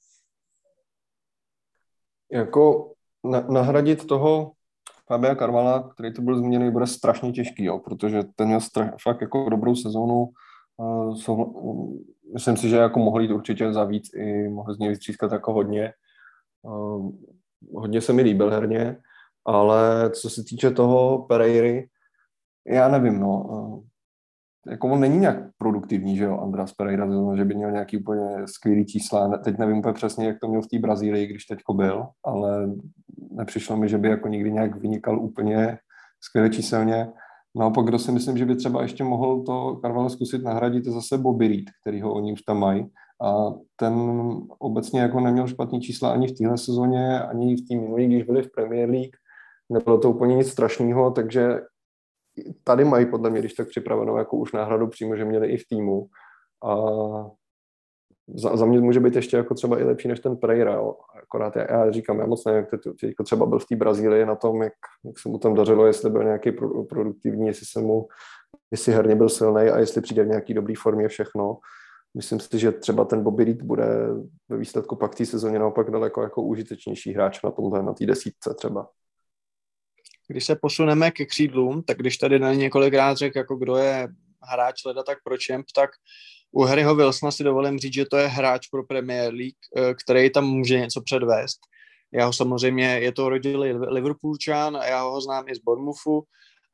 Jako 2.32 2.92
na, 3.24 3.40
nahradit 3.40 4.06
toho 4.06 4.52
Fabia 5.06 5.34
Karvala, 5.34 5.90
který 5.90 6.12
to 6.12 6.22
byl 6.22 6.38
zmíněný, 6.38 6.70
bude 6.70 6.86
strašně 6.86 7.32
těžký, 7.32 7.64
jo, 7.64 7.78
protože 7.78 8.22
ten 8.36 8.48
měl 8.48 8.60
strach, 8.60 8.94
fakt 9.02 9.20
jako 9.20 9.48
dobrou 9.50 9.74
sezónu. 9.74 10.28
Uh, 10.76 11.14
so, 11.14 11.52
myslím 12.34 12.56
si, 12.56 12.68
že 12.68 12.76
jako 12.76 12.98
mohl 12.98 13.20
jít 13.20 13.32
určitě 13.32 13.72
za 13.72 13.84
víc 13.84 14.14
i 14.14 14.48
mohl 14.48 14.74
z 14.74 14.78
něj 14.78 14.88
vystřískat 14.88 15.32
jako 15.32 15.52
hodně. 15.52 15.92
Uh, 16.62 17.12
hodně 17.74 18.00
se 18.00 18.12
mi 18.12 18.22
líbil 18.22 18.50
herně 18.50 18.96
ale 19.44 20.10
co 20.10 20.30
se 20.30 20.44
týče 20.44 20.70
toho 20.70 21.26
Pereiry, 21.28 21.88
já 22.66 22.88
nevím, 22.88 23.20
no, 23.20 23.46
eh, 23.52 23.92
jako 24.70 24.88
on 24.88 25.00
není 25.00 25.18
nějak 25.18 25.36
produktivní, 25.58 26.16
že 26.16 26.24
jo, 26.24 26.38
Andras 26.38 26.72
Pereira, 26.72 27.08
že 27.36 27.44
by 27.44 27.54
měl 27.54 27.70
nějaký 27.70 27.96
úplně 27.96 28.46
skvělý 28.46 28.86
čísla. 28.86 29.38
Teď 29.38 29.58
nevím 29.58 29.78
úplně 29.78 29.94
přesně, 29.94 30.26
jak 30.26 30.36
to 30.40 30.48
měl 30.48 30.62
v 30.62 30.66
té 30.66 30.78
Brazílii, 30.78 31.26
když 31.26 31.44
teďko 31.44 31.74
byl, 31.74 32.06
ale 32.24 32.70
nepřišlo 33.30 33.76
mi, 33.76 33.88
že 33.88 33.98
by 33.98 34.08
jako 34.08 34.28
nikdy 34.28 34.52
nějak 34.52 34.76
vynikal 34.76 35.20
úplně 35.20 35.78
skvěle 36.20 36.50
číselně. 36.50 37.08
Naopak, 37.54 37.86
kdo 37.86 37.98
si 37.98 38.12
myslím, 38.12 38.38
že 38.38 38.46
by 38.46 38.56
třeba 38.56 38.82
ještě 38.82 39.04
mohl 39.04 39.42
to 39.42 39.78
Carvalho 39.82 40.10
zkusit 40.10 40.42
nahradit, 40.42 40.86
je 40.86 40.92
zase 40.92 41.18
Bobby 41.18 41.48
Reed, 41.48 41.64
který 41.80 42.00
ho 42.00 42.14
oni 42.14 42.32
už 42.32 42.42
tam 42.42 42.58
mají. 42.58 42.86
A 43.22 43.54
ten 43.76 43.94
obecně 44.58 45.00
jako 45.00 45.20
neměl 45.20 45.46
špatný 45.46 45.80
čísla 45.80 46.12
ani 46.12 46.28
v 46.28 46.38
téhle 46.38 46.58
sezóně, 46.58 47.20
ani 47.20 47.56
v 47.56 47.68
té 47.68 47.74
minulé, 47.74 48.04
když 48.04 48.22
byli 48.22 48.42
v 48.42 48.52
Premier 48.52 48.90
League 48.90 49.16
nebylo 49.72 49.98
to 49.98 50.10
úplně 50.10 50.36
nic 50.36 50.48
strašného, 50.48 51.10
takže 51.10 51.60
tady 52.64 52.84
mají 52.84 53.06
podle 53.06 53.30
mě, 53.30 53.40
když 53.40 53.54
tak 53.54 53.68
připravenou 53.68 54.16
jako 54.16 54.36
už 54.36 54.52
náhradu 54.52 54.86
přímo, 54.86 55.16
že 55.16 55.24
měli 55.24 55.48
i 55.48 55.56
v 55.56 55.68
týmu. 55.68 56.06
A 56.64 56.76
za, 58.34 58.56
za 58.56 58.66
mě 58.66 58.80
může 58.80 59.00
být 59.00 59.16
ještě 59.16 59.36
jako 59.36 59.54
třeba 59.54 59.80
i 59.80 59.84
lepší 59.84 60.08
než 60.08 60.20
ten 60.20 60.36
Pereira, 60.36 60.74
jo. 60.74 60.96
akorát 61.22 61.56
já, 61.56 61.62
já 61.70 61.90
říkám, 61.90 62.18
já 62.18 62.26
moc 62.26 62.44
nevím, 62.44 62.66
jak 62.72 62.82
to, 62.82 63.06
jako 63.06 63.24
třeba 63.24 63.46
byl 63.46 63.58
v 63.58 63.66
té 63.66 63.76
Brazílii 63.76 64.26
na 64.26 64.36
tom, 64.36 64.62
jak, 64.62 64.72
jak 65.04 65.18
se 65.18 65.28
mu 65.28 65.38
tam 65.38 65.54
dařilo, 65.54 65.86
jestli 65.86 66.10
byl 66.10 66.24
nějaký 66.24 66.52
pro, 66.52 66.84
produktivní, 66.84 67.46
jestli 67.46 67.66
se 67.66 67.80
mu, 67.80 68.08
jestli 68.70 68.92
herně 68.92 69.16
byl 69.16 69.28
silný 69.28 69.70
a 69.70 69.78
jestli 69.78 70.00
přijde 70.00 70.24
v 70.24 70.28
nějaký 70.28 70.54
dobrý 70.54 70.74
formě 70.74 71.08
všechno. 71.08 71.58
Myslím 72.16 72.40
si, 72.40 72.58
že 72.58 72.72
třeba 72.72 73.04
ten 73.04 73.22
Bobby 73.22 73.44
Reed 73.44 73.62
bude 73.62 73.86
ve 74.48 74.56
výsledku 74.56 74.96
pak 74.96 75.14
té 75.14 75.26
sezóně 75.26 75.58
naopak 75.58 75.90
daleko 75.90 76.22
jako 76.22 76.42
užitečnější 76.42 77.12
hráč 77.12 77.42
na 77.42 77.50
tomhle, 77.50 77.82
na 77.82 77.92
té 77.92 78.06
desítce 78.06 78.54
třeba. 78.54 78.88
Když 80.32 80.44
se 80.44 80.56
posuneme 80.56 81.10
ke 81.10 81.26
křídlům, 81.26 81.82
tak 81.82 81.98
když 81.98 82.16
tady 82.16 82.38
na 82.38 82.54
několikrát 82.54 83.16
řekl, 83.16 83.38
jako 83.38 83.56
kdo 83.56 83.76
je 83.76 84.08
hráč 84.50 84.84
leda, 84.84 85.02
tak 85.02 85.18
pro 85.24 85.38
čemp, 85.38 85.66
tak 85.74 85.90
u 86.52 86.62
Harryho 86.62 86.94
Wilsona 86.94 87.32
si 87.32 87.44
dovolím 87.44 87.78
říct, 87.78 87.94
že 87.94 88.04
to 88.04 88.16
je 88.16 88.26
hráč 88.26 88.68
pro 88.68 88.84
Premier 88.84 89.34
League, 89.34 89.62
eh, 89.76 89.94
který 89.94 90.30
tam 90.30 90.44
může 90.46 90.80
něco 90.80 91.00
předvést. 91.00 91.58
Já 92.14 92.26
ho 92.26 92.32
samozřejmě, 92.32 92.84
je 92.84 93.12
to 93.12 93.28
rodilý 93.28 93.72
Liverpoolčan 93.72 94.76
a 94.76 94.86
já 94.86 95.02
ho 95.02 95.20
znám 95.20 95.48
i 95.48 95.54
z 95.54 95.58
Bournemouthu. 95.58 96.22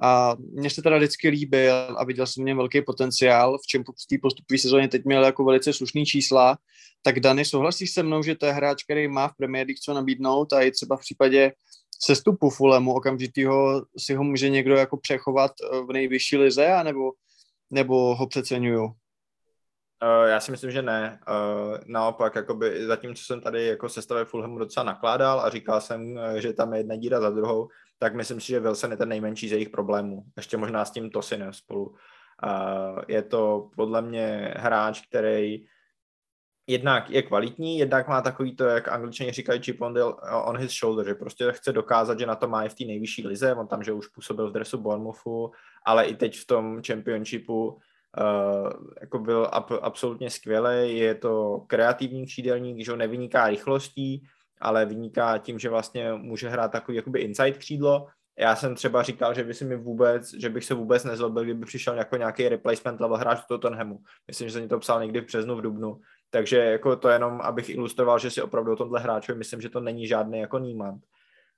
A 0.03 0.37
mně 0.53 0.71
se 0.71 0.83
teda 0.83 0.97
vždycky 0.97 1.29
líbil 1.29 1.75
a 1.75 2.05
viděl 2.05 2.27
jsem 2.27 2.45
v 2.45 2.47
něm 2.47 2.57
velký 2.57 2.83
potenciál, 2.83 3.59
v 3.59 3.67
čem 3.67 3.83
v 3.83 4.07
té 4.11 4.17
postupové 4.23 4.59
sezóně 4.59 4.89
teď 4.89 5.05
měl 5.05 5.25
jako 5.25 5.45
velice 5.45 5.73
slušný 5.73 6.07
čísla, 6.07 6.59
tak 7.03 7.21
Dany, 7.21 7.45
souhlasíš 7.45 7.91
se 7.91 8.03
mnou, 8.03 8.23
že 8.23 8.35
to 8.35 8.47
je 8.47 8.53
hráč, 8.53 8.85
který 8.85 9.09
má 9.09 9.29
v 9.29 9.37
Premier 9.37 9.67
League 9.67 9.79
co 9.79 9.95
nabídnout? 9.95 10.53
A 10.53 10.63
i 10.63 10.71
třeba 10.71 10.97
v 10.97 11.01
případě 11.01 11.53
sestupu 11.99 12.51
Fulemu 12.51 12.95
okamžitýho 12.95 13.83
si 13.99 14.15
ho 14.15 14.25
může 14.25 14.49
někdo 14.49 14.77
jako 14.77 14.97
přechovat 14.97 15.51
eh, 15.51 15.81
v 15.81 15.93
nejvyšší 15.93 16.37
lize, 16.37 16.67
anebo, 16.67 17.13
nebo 17.71 18.15
ho 18.15 18.27
přeceňuju? 18.27 18.85
Uh, 20.03 20.29
já 20.29 20.41
si 20.41 20.51
myslím, 20.51 20.71
že 20.71 20.83
ne. 20.83 21.21
Uh, 21.29 21.79
naopak, 21.87 22.35
jakoby, 22.35 22.87
zatímco 22.87 23.23
jsem 23.23 23.41
tady 23.41 23.67
jako 23.67 23.89
sestavě 23.89 24.25
Fulhamu 24.25 24.59
docela 24.59 24.85
nakládal 24.85 25.41
a 25.41 25.51
říkal 25.51 25.81
jsem, 25.81 26.21
že 26.37 26.53
tam 26.53 26.73
je 26.73 26.81
jedna 26.81 26.97
díra 26.97 27.21
za 27.21 27.31
druhou, 27.31 27.69
tak 27.99 28.15
myslím 28.15 28.41
si, 28.41 28.47
že 28.47 28.61
Wilson 28.61 28.91
je 28.91 28.97
ten 28.97 29.09
nejmenší 29.09 29.49
z 29.49 29.53
jejich 29.53 29.69
problémů. 29.69 30.25
Ještě 30.37 30.57
možná 30.57 30.85
s 30.85 30.91
tím 30.91 31.11
Tosinem 31.11 31.53
spolu. 31.53 31.95
Je 33.09 33.23
to 33.23 33.71
podle 33.77 34.03
mě 34.03 34.55
hráč, 34.57 35.01
který 35.09 35.67
jednak 36.69 37.11
je 37.11 37.23
kvalitní, 37.23 37.79
jednak 37.79 38.09
má 38.09 38.23
takový 38.23 38.57
to, 38.57 38.65
jak 38.65 38.89
angličani 38.89 39.33
říkají 39.33 39.61
chip 39.63 39.81
on, 39.81 39.95
the, 39.95 40.01
on 40.45 40.57
his 40.59 40.73
shoulder, 40.73 41.07
že 41.07 41.15
prostě 41.15 41.47
chce 41.51 41.73
dokázat, 41.73 42.19
že 42.19 42.27
na 42.27 42.35
to 42.35 42.49
má 42.49 42.65
i 42.65 42.69
v 42.69 42.75
té 42.75 42.85
nejvyšší 42.85 43.27
lize, 43.27 43.55
on 43.55 43.67
tam, 43.67 43.83
že 43.83 43.93
už 43.93 44.07
působil 44.07 44.51
v 44.51 44.53
dresu 44.53 44.79
Bournemouthu, 44.79 45.51
ale 45.87 46.05
i 46.05 46.15
teď 46.15 46.39
v 46.39 46.47
tom 46.47 46.83
championshipu 46.87 47.69
uh, 47.69 47.79
jako 49.01 49.19
byl 49.19 49.49
ab, 49.53 49.71
absolutně 49.83 50.31
skvělý, 50.31 50.99
je 50.99 51.15
to 51.15 51.65
kreativní 51.67 52.27
křídelník, 52.27 52.85
že 52.85 52.91
ho 52.91 52.97
nevyniká 52.97 53.49
rychlostí, 53.49 54.25
ale 54.61 54.87
vyniká 54.87 55.39
tím, 55.39 55.59
že 55.59 55.71
vlastně 55.71 56.13
může 56.13 56.49
hrát 56.49 56.73
takový 56.73 56.97
jakoby 56.97 57.21
inside 57.21 57.59
křídlo, 57.59 58.07
já 58.39 58.57
jsem 58.57 58.75
třeba 58.75 59.03
říkal, 59.03 59.35
že 59.35 59.45
by 59.45 59.55
si 59.55 59.65
mi 59.65 59.77
vůbec, 59.77 60.35
že 60.35 60.49
bych 60.49 60.65
se 60.65 60.75
vůbec 60.75 61.05
nezlobil, 61.05 61.45
kdyby 61.45 61.67
přišel 61.67 61.95
jako 61.95 62.17
nějaký 62.17 62.49
replacement 62.49 63.01
level 63.01 63.17
hráč 63.17 63.39
do 63.39 63.59
Tottenhamu. 63.59 64.01
Myslím, 64.29 64.49
že 64.49 64.53
jsem 64.53 64.69
to 64.69 64.79
psal 64.79 65.01
někdy 65.03 65.21
v 65.21 65.25
březnu, 65.25 65.57
v 65.57 65.63
Dubnu, 65.63 66.01
Takže 66.31 66.57
jako 66.57 66.97
to 66.97 67.09
jenom, 67.09 67.41
abych 67.41 67.71
ilustroval, 67.71 68.19
že 68.19 68.31
si 68.31 68.43
opravdu 68.43 68.73
o 68.73 68.77
tomhle 68.77 69.01
hráčovi 69.01 69.39
myslím, 69.39 69.61
že 69.61 69.69
to 69.69 69.81
není 69.81 70.07
žádný 70.07 70.39
jako 70.39 70.59
Niemand. 70.59 71.05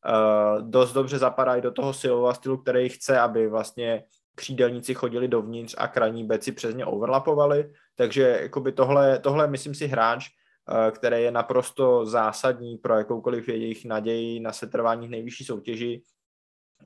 Uh, 0.09 0.69
dost 0.71 0.93
dobře 0.93 1.19
zapadá 1.19 1.57
i 1.57 1.61
do 1.61 1.71
toho 1.71 1.93
silového 1.93 2.35
stylu, 2.35 2.57
který 2.57 2.89
chce, 2.89 3.21
aby 3.21 3.49
vlastně 3.49 4.05
křídelníci 4.35 4.95
chodili 4.95 5.29
dovnitř 5.29 5.75
a 5.79 5.89
krajní 5.89 6.25
beci 6.25 6.53
přes 6.53 6.75
ně 6.75 6.87
overlapovali, 6.87 7.73
takže 7.97 8.39
jakoby 8.43 8.73
tohle, 8.73 9.19
tohle 9.19 9.47
myslím 9.47 9.75
si 9.75 9.87
hráč, 9.87 10.29
uh, 10.29 10.91
který 10.91 11.23
je 11.23 11.31
naprosto 11.31 12.07
zásadní 12.07 12.79
pro 12.79 12.99
jakoukoliv 12.99 13.49
jejich 13.49 13.85
naději 13.85 14.41
na 14.41 14.53
setrvání 14.53 15.07
v 15.07 15.11
nejvyšší 15.11 15.45
soutěži 15.45 16.03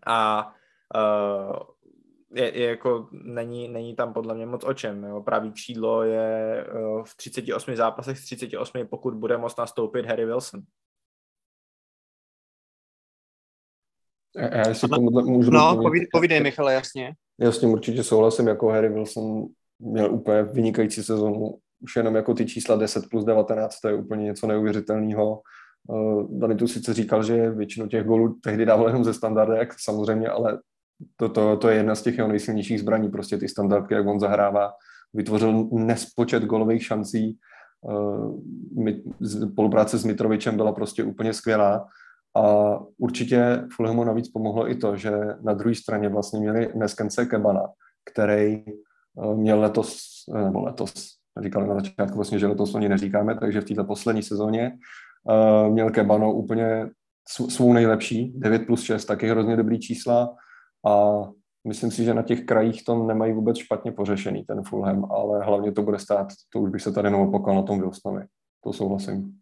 a 0.06 0.52
uh, 0.94 1.73
je, 2.34 2.58
je 2.58 2.68
jako, 2.68 3.08
není, 3.12 3.68
není 3.68 3.96
tam 3.96 4.12
podle 4.12 4.34
mě 4.34 4.46
moc 4.46 4.64
o 4.64 4.74
čem. 4.74 5.04
Jo. 5.04 5.22
Pravý 5.22 5.52
křídlo 5.52 6.02
je 6.02 6.66
v 7.04 7.16
38 7.16 7.76
zápasech 7.76 8.18
z 8.18 8.24
38, 8.24 8.86
pokud 8.86 9.14
bude 9.14 9.38
moct 9.38 9.58
nastoupit 9.58 10.06
Harry 10.06 10.24
Wilson. 10.24 10.60
Já 14.36 14.74
si 14.74 14.88
tomuhle 14.88 15.22
můžu 15.22 15.50
No, 15.50 15.76
povídej, 15.82 16.08
povídej 16.12 16.40
Michale, 16.40 16.74
jasně. 16.74 17.14
Já 17.40 17.52
s 17.52 17.58
tím 17.58 17.70
určitě 17.70 18.02
souhlasím, 18.02 18.48
jako 18.48 18.68
Harry 18.68 18.88
Wilson 18.88 19.46
měl 19.78 20.14
úplně 20.14 20.42
vynikající 20.42 21.02
sezonu. 21.02 21.58
Už 21.80 21.96
jenom 21.96 22.14
jako 22.14 22.34
ty 22.34 22.46
čísla 22.46 22.76
10 22.76 23.04
plus 23.10 23.24
19, 23.24 23.80
to 23.80 23.88
je 23.88 23.94
úplně 23.94 24.24
něco 24.24 24.46
neuvěřitelného. 24.46 25.42
Uh, 25.88 26.38
Dani 26.38 26.54
tu 26.54 26.68
sice 26.68 26.94
říkal, 26.94 27.22
že 27.22 27.50
většinu 27.50 27.88
těch 27.88 28.04
gólů 28.04 28.38
tehdy 28.42 28.66
dával 28.66 28.86
jenom 28.86 29.04
ze 29.04 29.14
standardek, 29.14 29.74
samozřejmě, 29.78 30.28
ale 30.28 30.58
to, 31.16 31.28
to, 31.28 31.56
to 31.56 31.68
je 31.68 31.76
jedna 31.76 31.94
z 31.94 32.02
těch 32.02 32.18
jeho 32.18 32.28
nejsilnějších 32.28 32.80
zbraní, 32.80 33.08
prostě 33.08 33.38
ty 33.38 33.48
standardky, 33.48 33.94
jak 33.94 34.06
on 34.06 34.20
zahrává. 34.20 34.72
Vytvořil 35.14 35.68
nespočet 35.72 36.44
golových 36.44 36.86
šancí, 36.86 37.38
uh, 37.82 38.40
spolupráce 39.52 39.98
s 39.98 40.04
Mitrovičem 40.04 40.56
byla 40.56 40.72
prostě 40.72 41.04
úplně 41.04 41.32
skvělá. 41.32 41.86
A 42.36 42.78
určitě 42.98 43.62
Fulhamu 43.76 44.04
navíc 44.04 44.28
pomohlo 44.28 44.70
i 44.70 44.74
to, 44.74 44.96
že 44.96 45.12
na 45.42 45.54
druhé 45.54 45.74
straně 45.74 46.08
vlastně 46.08 46.40
měli 46.40 46.72
Neskence 46.74 47.26
Kebana, 47.26 47.62
který 48.12 48.64
uh, 49.14 49.36
měl 49.36 49.60
letos, 49.60 49.98
eh, 50.34 50.44
nebo 50.44 50.60
letos, 50.62 50.94
říkali 51.42 51.68
na 51.68 51.74
začátku 51.74 52.16
vlastně, 52.16 52.38
že 52.38 52.46
letos 52.46 52.74
oni 52.74 52.88
neříkáme, 52.88 53.38
takže 53.38 53.60
v 53.60 53.64
této 53.64 53.84
poslední 53.84 54.22
sezóně 54.22 54.78
měl 55.68 55.90
Kebano 55.90 56.32
úplně 56.32 56.90
svou 57.28 57.72
nejlepší, 57.72 58.32
9 58.36 58.66
plus 58.66 58.82
6, 58.82 59.04
taky 59.04 59.30
hrozně 59.30 59.56
dobrý 59.56 59.80
čísla 59.80 60.36
a 60.86 61.22
myslím 61.66 61.90
si, 61.90 62.04
že 62.04 62.14
na 62.14 62.22
těch 62.22 62.44
krajích 62.44 62.84
to 62.84 63.06
nemají 63.06 63.32
vůbec 63.32 63.58
špatně 63.58 63.92
pořešený, 63.92 64.44
ten 64.44 64.62
Fulham, 64.62 65.12
ale 65.12 65.44
hlavně 65.44 65.72
to 65.72 65.82
bude 65.82 65.98
stát, 65.98 66.26
to 66.48 66.60
už 66.60 66.70
bych 66.70 66.82
se 66.82 66.92
tady 66.92 67.10
neopakal 67.10 67.54
na 67.54 67.62
tom 67.62 67.80
Wilsonovi. 67.80 68.26
To 68.64 68.72
souhlasím. 68.72 69.40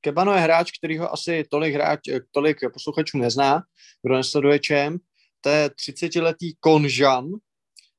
Kebano 0.00 0.32
je 0.32 0.40
hráč, 0.40 0.78
který 0.78 0.98
ho 0.98 1.12
asi 1.12 1.44
tolik, 1.50 1.74
hráč, 1.74 2.00
tolik 2.30 2.58
posluchačů 2.72 3.18
nezná, 3.18 3.62
kdo 4.02 4.14
nesleduje 4.14 4.58
čem. 4.58 4.98
To 5.40 5.48
je 5.48 5.68
30-letý 5.68 6.54
Konžan, 6.60 7.30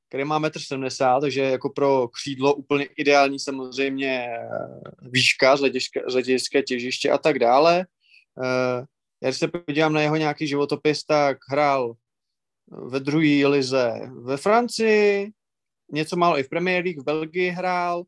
který 0.08 0.24
má 0.24 0.40
1,70 0.40 1.14
m, 1.14 1.20
takže 1.20 1.42
jako 1.42 1.70
pro 1.70 2.08
křídlo 2.08 2.54
úplně 2.54 2.84
ideální 2.84 3.38
samozřejmě 3.38 4.28
výška 5.02 5.56
z 5.56 5.60
hlediska 6.12 6.62
těžiště 6.66 7.10
a 7.10 7.18
tak 7.18 7.38
dále. 7.38 7.86
Já 9.22 9.28
když 9.28 9.38
se 9.38 9.48
podívám 9.48 9.92
na 9.92 10.00
jeho 10.00 10.16
nějaký 10.16 10.46
životopis, 10.46 11.04
tak 11.04 11.38
hrál 11.48 11.94
ve 12.70 13.00
druhé 13.00 13.46
lize 13.46 13.92
ve 14.22 14.36
Francii, 14.36 15.32
něco 15.92 16.16
málo 16.16 16.38
i 16.38 16.42
v 16.42 16.48
Premier 16.48 16.84
League, 16.84 17.00
v 17.00 17.04
Belgii 17.04 17.50
hrál. 17.50 18.02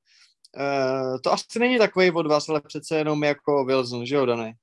E, 0.57 1.19
to 1.19 1.33
asi 1.33 1.59
není 1.59 1.79
takový 1.79 2.11
od 2.11 2.27
vás, 2.27 2.49
ale 2.49 2.61
přece 2.61 2.99
jenom 2.99 3.25
jako 3.25 3.65
Wilson, 3.65 4.07
že 4.07 4.15
jo, 4.15 4.27
Dany? 4.27 4.55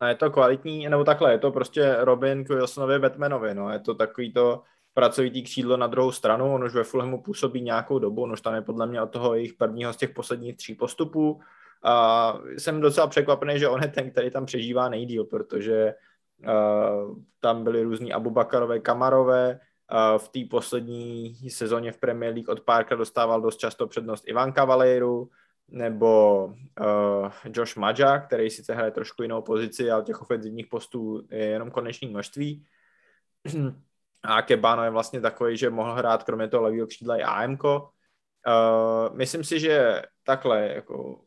A 0.00 0.08
je 0.08 0.14
to 0.14 0.30
kvalitní, 0.30 0.88
nebo 0.88 1.04
takhle, 1.04 1.32
je 1.32 1.38
to 1.38 1.50
prostě 1.50 1.96
Robin 1.98 2.44
k 2.44 2.48
Wilsonovi 2.48 2.98
Batmanovi, 2.98 3.54
no, 3.54 3.70
je 3.70 3.78
to 3.78 3.94
takový 3.94 4.32
to 4.32 4.62
pracovitý 4.94 5.42
křídlo 5.42 5.76
na 5.76 5.86
druhou 5.86 6.12
stranu, 6.12 6.54
on 6.54 6.64
už 6.64 6.74
ve 6.74 6.84
Fulhamu 6.84 7.22
působí 7.22 7.60
nějakou 7.60 7.98
dobu, 7.98 8.22
on 8.22 8.32
už 8.32 8.40
tam 8.40 8.54
je 8.54 8.62
podle 8.62 8.86
mě 8.86 9.02
od 9.02 9.10
toho 9.10 9.34
jejich 9.34 9.54
prvního 9.54 9.92
z 9.92 9.96
těch 9.96 10.10
posledních 10.10 10.56
tří 10.56 10.74
postupů, 10.74 11.40
a 11.82 12.38
jsem 12.58 12.80
docela 12.80 13.06
překvapený, 13.06 13.58
že 13.58 13.68
on 13.68 13.82
je 13.82 13.88
ten, 13.88 14.10
který 14.10 14.30
tam 14.30 14.46
přežívá 14.46 14.88
nejdíl, 14.88 15.24
protože 15.24 15.94
uh, 16.48 17.18
tam 17.40 17.64
byly 17.64 17.82
různí 17.82 18.12
Abubakarové, 18.12 18.80
Kamarové, 18.80 19.60
v 20.18 20.28
té 20.28 20.40
poslední 20.50 21.34
sezóně 21.50 21.92
v 21.92 21.98
Premier 21.98 22.34
League 22.34 22.48
od 22.48 22.60
Parka 22.60 22.94
dostával 22.94 23.40
dost 23.40 23.56
často 23.56 23.86
přednost 23.86 24.28
Ivan 24.28 24.52
Cavaleru, 24.52 25.30
nebo 25.68 26.44
uh, 26.44 27.30
Josh 27.52 27.76
Maja, 27.76 28.18
který 28.18 28.50
sice 28.50 28.74
hraje 28.74 28.90
trošku 28.90 29.22
jinou 29.22 29.42
pozici, 29.42 29.90
ale 29.90 30.02
těch 30.02 30.22
ofenzivních 30.22 30.66
postů 30.66 31.26
je 31.30 31.44
jenom 31.44 31.70
konečný 31.70 32.08
množství. 32.08 32.66
A 34.22 34.42
Kebano 34.42 34.84
je 34.84 34.90
vlastně 34.90 35.20
takový, 35.20 35.56
že 35.56 35.70
mohl 35.70 35.94
hrát 35.94 36.22
kromě 36.22 36.48
toho 36.48 36.62
levého 36.62 36.86
křídla 36.86 37.16
i 37.16 37.22
AMK. 37.22 37.64
Uh, 37.64 37.80
myslím 39.12 39.44
si, 39.44 39.60
že 39.60 40.02
takhle, 40.24 40.68
jako 40.68 41.20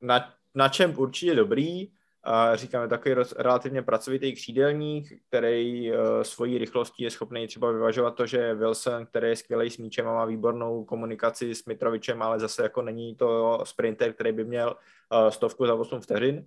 na, 0.00 0.34
na 0.54 0.68
čem 0.68 0.98
určitě 0.98 1.34
dobrý, 1.34 1.88
a 2.30 2.56
říkáme 2.56 2.88
takový 2.88 3.14
roz, 3.14 3.34
relativně 3.38 3.82
pracovitý 3.82 4.32
křídelník, 4.32 5.22
který 5.28 5.92
uh, 5.92 5.98
svojí 6.22 6.58
rychlostí 6.58 7.02
je 7.02 7.10
schopný 7.10 7.46
třeba 7.46 7.70
vyvažovat 7.70 8.10
to, 8.10 8.26
že 8.26 8.54
Wilson, 8.54 9.06
který 9.06 9.28
je 9.28 9.36
skvělý 9.36 9.70
s 9.70 9.78
míčem 9.78 10.08
a 10.08 10.14
má 10.14 10.24
výbornou 10.24 10.84
komunikaci 10.84 11.54
s 11.54 11.64
Mitrovičem, 11.64 12.22
ale 12.22 12.40
zase 12.40 12.62
jako 12.62 12.82
není 12.82 13.14
to 13.14 13.60
sprinter, 13.64 14.12
který 14.12 14.32
by 14.32 14.44
měl 14.44 14.76
uh, 15.12 15.28
stovku 15.28 15.66
za 15.66 15.74
8 15.74 16.00
vteřin. 16.00 16.46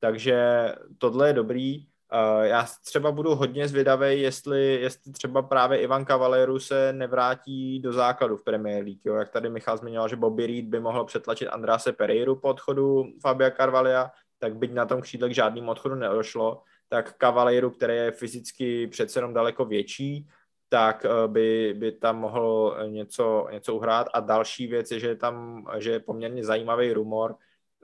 Takže 0.00 0.68
tohle 0.98 1.28
je 1.28 1.32
dobrý. 1.32 1.86
Uh, 2.14 2.42
já 2.42 2.66
třeba 2.84 3.12
budu 3.12 3.34
hodně 3.34 3.68
zvědavý, 3.68 4.20
jestli, 4.20 4.74
jestli 4.74 5.12
třeba 5.12 5.42
právě 5.42 5.78
Ivan 5.78 6.06
Cavaleru 6.06 6.58
se 6.58 6.92
nevrátí 6.92 7.80
do 7.80 7.92
základu 7.92 8.36
v 8.36 8.44
Premier 8.44 8.84
League. 8.84 9.00
Jo? 9.04 9.14
Jak 9.14 9.30
tady 9.30 9.50
Michal 9.50 9.76
zmiňoval, 9.76 10.08
že 10.08 10.16
Bobby 10.16 10.46
Reed 10.46 10.64
by 10.64 10.80
mohl 10.80 11.04
přetlačit 11.04 11.48
Andrase 11.48 11.92
Pereiru 11.92 12.36
po 12.36 12.48
odchodu 12.48 13.04
Fabia 13.22 13.50
Carvalia, 13.50 14.10
tak 14.38 14.56
byť 14.56 14.72
na 14.72 14.86
tom 14.86 15.00
křídle 15.00 15.28
k 15.28 15.34
žádným 15.34 15.68
odchodu 15.68 15.94
nedošlo, 15.94 16.62
tak 16.88 17.14
Cavaleru, 17.18 17.70
který 17.70 17.96
je 17.96 18.10
fyzicky 18.10 18.86
přece 18.86 19.18
jenom 19.18 19.34
daleko 19.34 19.64
větší, 19.64 20.28
tak 20.68 21.06
uh, 21.08 21.32
by, 21.32 21.74
by 21.78 21.92
tam 21.92 22.18
mohl 22.18 22.76
něco, 22.86 23.46
něco 23.52 23.74
uhrát. 23.74 24.06
A 24.14 24.20
další 24.20 24.66
věc 24.66 24.90
je, 24.90 25.00
že 25.00 25.08
je 25.08 25.16
tam 25.16 25.66
že 25.78 25.90
je 25.90 26.00
poměrně 26.00 26.44
zajímavý 26.44 26.92
rumor, 26.92 27.34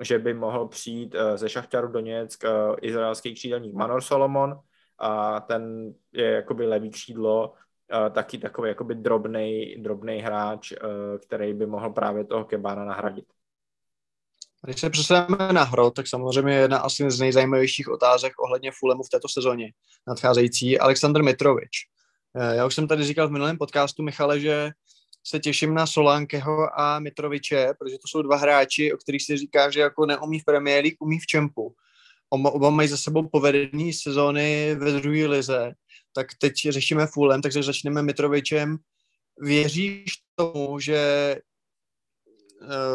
že 0.01 0.19
by 0.19 0.35
mohl 0.35 0.69
přijít 0.69 1.15
eh, 1.15 1.39
ze 1.39 1.49
Šachtaru 1.49 1.89
Doněck 1.89 2.45
eh, 2.45 2.51
izraelský 2.83 3.35
křídelník 3.35 3.75
Manor 3.75 4.01
Solomon 4.01 4.61
a 4.99 5.41
ten 5.41 5.95
je 6.13 6.31
jakoby 6.31 6.67
levý 6.67 6.91
křídlo, 6.91 7.53
eh, 8.07 8.11
taky 8.11 8.39
takový 8.39 8.69
jakoby 8.69 8.95
drobnej, 8.95 9.77
drobnej 9.83 10.19
hráč, 10.21 10.73
který 11.27 11.55
by 11.55 11.67
mohl 11.67 11.91
právě 11.91 12.25
toho 12.25 12.45
Kebána 12.45 12.85
nahradit. 12.85 13.25
Když 14.65 14.81
se 14.81 14.91
přesuneme 14.91 15.53
na 15.53 15.65
hro, 15.65 15.91
tak 15.91 16.07
samozřejmě 16.07 16.55
jedna 16.55 16.79
asi 16.79 17.11
z 17.11 17.21
nejzajímavějších 17.21 17.89
otázek 17.89 18.33
ohledně 18.41 18.71
Fulemu 18.79 19.03
v 19.03 19.09
této 19.09 19.29
sezóně 19.29 19.73
nadcházející, 20.09 20.79
Aleksandr 20.79 21.23
Mitrovič. 21.23 21.71
Já 22.53 22.67
už 22.67 22.75
jsem 22.75 22.89
tady 22.89 23.05
říkal 23.05 23.29
v 23.29 23.31
minulém 23.31 23.59
podcastu, 23.59 24.03
Michale, 24.03 24.41
že 24.41 24.71
se 25.25 25.39
těším 25.39 25.75
na 25.75 25.87
Solánkeho 25.87 26.81
a 26.81 26.99
Mitroviče, 26.99 27.69
protože 27.79 27.99
to 27.99 28.09
jsou 28.09 28.23
dva 28.23 28.37
hráči, 28.37 28.93
o 28.93 28.97
kterých 28.97 29.25
se 29.25 29.37
říká, 29.37 29.71
že 29.71 29.81
jako 29.81 30.07
neumí 30.07 30.41
v 30.41 30.45
Premier 30.45 30.83
League, 30.83 30.97
umí 31.01 31.19
v 31.19 31.27
Čempu. 31.27 31.75
Oba 32.29 32.71
mají 32.71 32.89
za 32.89 32.97
sebou 32.97 33.29
povedený 33.29 33.93
sezóny 33.93 34.75
ve 34.75 34.93
druhé 34.93 35.27
lize, 35.27 35.73
tak 36.13 36.27
teď 36.39 36.55
řešíme 36.69 37.07
Fulem, 37.07 37.43
takže 37.43 37.63
začneme 37.63 38.03
Mitrovičem. 38.03 38.77
Věříš 39.39 40.13
tomu, 40.35 40.81
že 40.81 41.37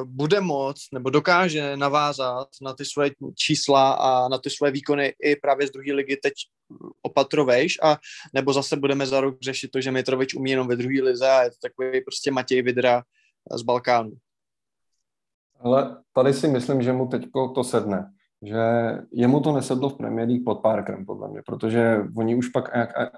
bude 0.04 0.42
moc 0.42 0.88
nebo 0.94 1.10
dokáže 1.10 1.78
navázat 1.78 2.48
na 2.62 2.74
ty 2.74 2.86
svoje 2.86 3.12
čísla 3.36 3.94
a 3.94 4.28
na 4.28 4.38
ty 4.38 4.50
svoje 4.50 4.72
výkony 4.72 5.14
i 5.24 5.36
právě 5.36 5.68
z 5.68 5.72
druhé 5.72 5.94
ligy 5.94 6.18
teď 6.18 6.34
opatrovejš 7.02 7.78
a 7.84 7.98
nebo 8.34 8.54
zase 8.54 8.76
budeme 8.76 9.08
za 9.08 9.22
rok 9.22 9.38
řešit 9.42 9.72
to, 9.72 9.82
že 9.82 9.92
Mitrovič 9.92 10.36
umí 10.36 10.52
jenom 10.52 10.68
ve 10.68 10.76
druhé 10.76 11.02
lize 11.02 11.30
a 11.30 11.44
je 11.44 11.50
to 11.50 11.58
takový 11.62 12.02
prostě 12.02 12.32
Matěj 12.32 12.62
Vidra 12.62 13.04
z 13.56 13.62
Balkánu. 13.62 14.12
Ale 15.60 15.98
tady 16.14 16.34
si 16.34 16.48
myslím, 16.48 16.82
že 16.82 16.94
mu 16.94 17.08
teď 17.08 17.26
to 17.56 17.64
sedne. 17.64 18.12
Že 18.44 18.62
jemu 19.12 19.40
to 19.40 19.52
nesedlo 19.52 19.90
v 19.90 19.98
Premier 19.98 20.28
League 20.28 20.44
pod 20.46 20.56
Parkerem, 20.56 21.06
podle 21.06 21.30
mě, 21.30 21.42
protože 21.46 21.98
oni 22.18 22.36
už 22.36 22.48
pak 22.50 22.70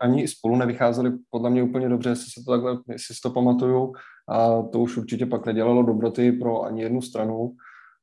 ani 0.02 0.28
spolu 0.28 0.56
nevycházeli 0.56 1.12
podle 1.30 1.50
mě 1.50 1.64
úplně 1.64 1.90
dobře, 1.90 2.10
jestli 2.10 2.32
si 2.32 2.44
to 2.44 2.52
takhle, 2.52 2.78
jestli 2.88 3.16
si 3.16 3.22
to 3.22 3.30
pamatuju, 3.30 3.94
a 4.30 4.62
to 4.62 4.80
už 4.80 4.98
určitě 4.98 5.26
pak 5.26 5.46
nedělalo 5.46 5.84
dobroty 5.84 6.32
pro 6.32 6.62
ani 6.64 6.82
jednu 6.82 7.02
stranu. 7.02 7.52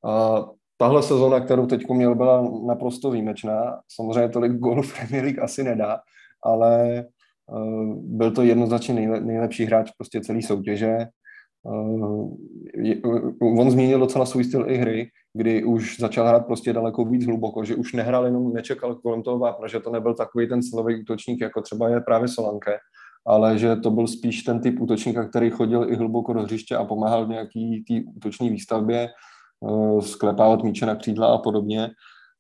A 0.05 0.45
tahle 0.77 1.03
sezóna, 1.03 1.41
kterou 1.41 1.67
teď 1.67 1.89
měl, 1.89 2.15
byla 2.15 2.51
naprosto 2.67 3.11
výjimečná. 3.11 3.81
Samozřejmě 3.89 4.29
tolik 4.29 4.53
gólů 4.53 4.83
v 4.83 4.97
Premier 4.97 5.25
League 5.25 5.43
asi 5.43 5.65
nedá, 5.65 6.01
ale 6.43 7.05
uh, 7.53 7.95
byl 7.97 8.31
to 8.31 8.43
jednoznačně 8.43 8.95
nejle, 8.95 9.21
nejlepší 9.21 9.65
hráč 9.65 9.91
prostě 9.99 10.21
celé 10.21 10.43
soutěže 10.43 11.09
on 13.41 13.71
změnil 13.71 13.99
docela 13.99 14.27
svůj 14.27 14.45
styl 14.45 14.71
i 14.71 14.77
hry, 14.77 15.11
kdy 15.35 15.65
už 15.65 16.01
začal 16.01 16.29
hrát 16.29 16.47
prostě 16.47 16.73
daleko 16.73 17.05
víc 17.05 17.27
hluboko, 17.27 17.65
že 17.65 17.75
už 17.75 17.93
nehrál 17.93 18.25
jenom, 18.25 18.53
nečekal 18.53 18.95
kolem 18.95 19.23
toho 19.23 19.39
vápna, 19.39 19.69
že 19.69 19.81
to 19.81 19.91
nebyl 19.91 20.15
takový 20.15 20.49
ten 20.49 20.63
silový 20.63 21.03
útočník, 21.03 21.41
jako 21.41 21.63
třeba 21.63 21.89
je 21.89 22.01
právě 22.01 22.29
Solanke, 22.29 22.79
ale 23.27 23.59
že 23.59 23.77
to 23.77 23.91
byl 23.91 24.07
spíš 24.07 24.43
ten 24.43 24.61
typ 24.61 24.81
útočníka, 24.81 25.29
který 25.29 25.51
chodil 25.51 25.93
i 25.93 25.97
hluboko 25.97 26.33
do 26.33 26.43
hřiště 26.43 26.77
a 26.77 26.85
pomáhal 26.85 27.27
v 27.27 27.29
nějaký 27.29 27.85
té 27.89 27.95
útoční 28.17 28.51
výstavbě, 28.51 29.09
uh, 29.61 30.01
sklepávat 30.01 30.63
míče 30.63 30.87
na 30.87 30.95
křídla 30.95 31.35
a 31.35 31.39
podobně. 31.39 31.91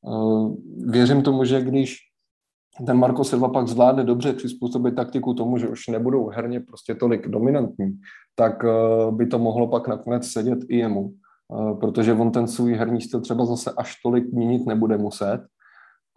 Uh, 0.02 0.54
věřím 0.86 1.22
tomu, 1.22 1.44
že 1.44 1.60
když 1.60 1.96
ten 2.86 2.96
Marco 2.96 3.24
Silva 3.24 3.48
pak 3.48 3.68
zvládne 3.68 4.04
dobře 4.04 4.32
přizpůsobit 4.32 4.94
taktiku 4.94 5.34
tomu, 5.34 5.58
že 5.58 5.68
už 5.68 5.88
nebudou 5.88 6.28
herně 6.28 6.60
prostě 6.60 6.94
tolik 6.94 7.28
dominantní, 7.28 7.98
tak 8.34 8.64
uh, 8.64 9.16
by 9.16 9.26
to 9.26 9.38
mohlo 9.38 9.68
pak 9.68 9.88
nakonec 9.88 10.26
sedět 10.26 10.58
i 10.68 10.76
jemu, 10.78 11.14
protože 11.80 12.12
on 12.12 12.32
ten 12.32 12.48
svůj 12.48 12.74
herní 12.74 13.00
styl 13.00 13.20
třeba 13.20 13.46
zase 13.46 13.72
až 13.76 13.94
tolik 14.02 14.32
měnit 14.32 14.66
nebude 14.66 14.98
muset, 14.98 15.40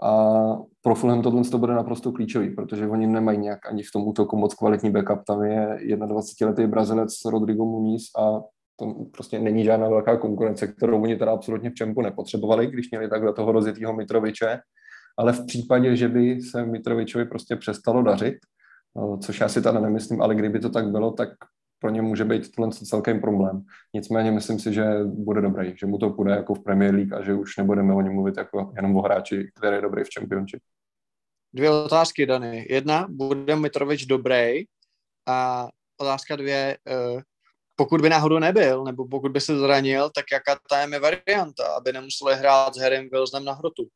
a 0.04 0.34
pro 0.82 0.96
Fulham 0.96 1.22
tohle 1.22 1.44
to 1.44 1.58
bude 1.58 1.74
naprosto 1.74 2.12
klíčový, 2.12 2.56
protože 2.56 2.88
oni 2.88 3.08
nemají 3.08 3.38
nějak 3.38 3.72
ani 3.72 3.84
v 3.84 3.92
tom 3.92 4.08
útoku 4.08 4.38
moc 4.38 4.54
kvalitní 4.54 4.92
backup. 4.92 5.24
Tam 5.28 5.44
je 5.44 5.78
21-letý 5.96 6.68
Brazilec 6.68 7.14
Rodrigo 7.26 7.66
Muniz 7.66 8.04
a 8.20 8.42
to 8.80 8.94
prostě 9.12 9.40
není 9.40 9.64
žádná 9.64 9.90
velká 9.90 10.18
konkurence, 10.18 10.68
kterou 10.68 11.02
oni 11.02 11.16
teda 11.16 11.32
absolutně 11.32 11.70
v 11.70 11.74
Čempu 11.74 12.02
nepotřebovali, 12.02 12.68
když 12.68 12.92
měli 12.92 13.10
takhle 13.10 13.34
toho 13.34 13.52
rozjetého 13.52 13.94
Mitroviče. 13.94 14.60
Ale 15.18 15.34
v 15.34 15.46
případě, 15.46 15.96
že 15.96 16.08
by 16.08 16.42
se 16.42 16.66
Mitrovičovi 16.66 17.26
prostě 17.26 17.56
přestalo 17.56 18.02
dařit, 18.02 18.36
no, 18.96 19.18
což 19.18 19.40
já 19.40 19.50
si 19.50 19.62
tady 19.62 19.82
nemyslím, 19.82 20.22
ale 20.22 20.36
kdyby 20.36 20.60
to 20.60 20.70
tak 20.70 20.92
bylo, 20.92 21.12
tak 21.12 21.30
pro 21.80 21.90
ně 21.90 22.02
může 22.02 22.26
být 22.26 22.56
tohle 22.56 22.72
celkem 22.72 23.22
problém. 23.22 23.66
Nicméně 23.94 24.32
myslím 24.32 24.60
si, 24.60 24.74
že 24.74 24.84
bude 25.04 25.42
dobrý, 25.42 25.78
že 25.78 25.86
mu 25.86 25.98
to 25.98 26.10
půjde 26.10 26.32
jako 26.32 26.54
v 26.56 26.64
Premier 26.64 26.96
League 26.96 27.14
a 27.14 27.22
že 27.22 27.34
už 27.34 27.58
nebudeme 27.58 27.94
o 27.94 28.02
něm 28.02 28.14
mluvit 28.14 28.38
jako 28.38 28.74
jenom 28.76 28.98
o 28.98 29.02
hráči, 29.02 29.52
který 29.56 29.76
je 29.76 29.82
dobrý 29.82 30.04
v 30.04 30.10
Championship. 30.20 30.62
Dvě 31.54 31.70
otázky, 31.70 32.26
Dany. 32.26 32.68
Jedna, 32.70 33.08
bude 33.10 33.56
Mitrovič 33.56 34.06
dobrý? 34.06 34.64
A 35.28 35.68
otázka 35.98 36.36
dvě, 36.36 36.78
eh, 36.88 37.22
pokud 37.76 38.02
by 38.02 38.10
náhodou 38.10 38.40
nebyl, 38.40 38.84
nebo 38.84 39.08
pokud 39.08 39.32
by 39.32 39.42
se 39.42 39.60
zranil, 39.60 40.10
tak 40.10 40.26
jaká 40.32 40.60
tam 40.70 40.94
je 40.94 41.00
varianta, 41.00 41.68
aby 41.78 41.94
nemuseli 41.94 42.36
hrát 42.36 42.76
s 42.76 42.78
Harrym 42.78 43.10
Wilsonem 43.10 43.46
na 43.46 43.54
hrotu? 43.54 43.88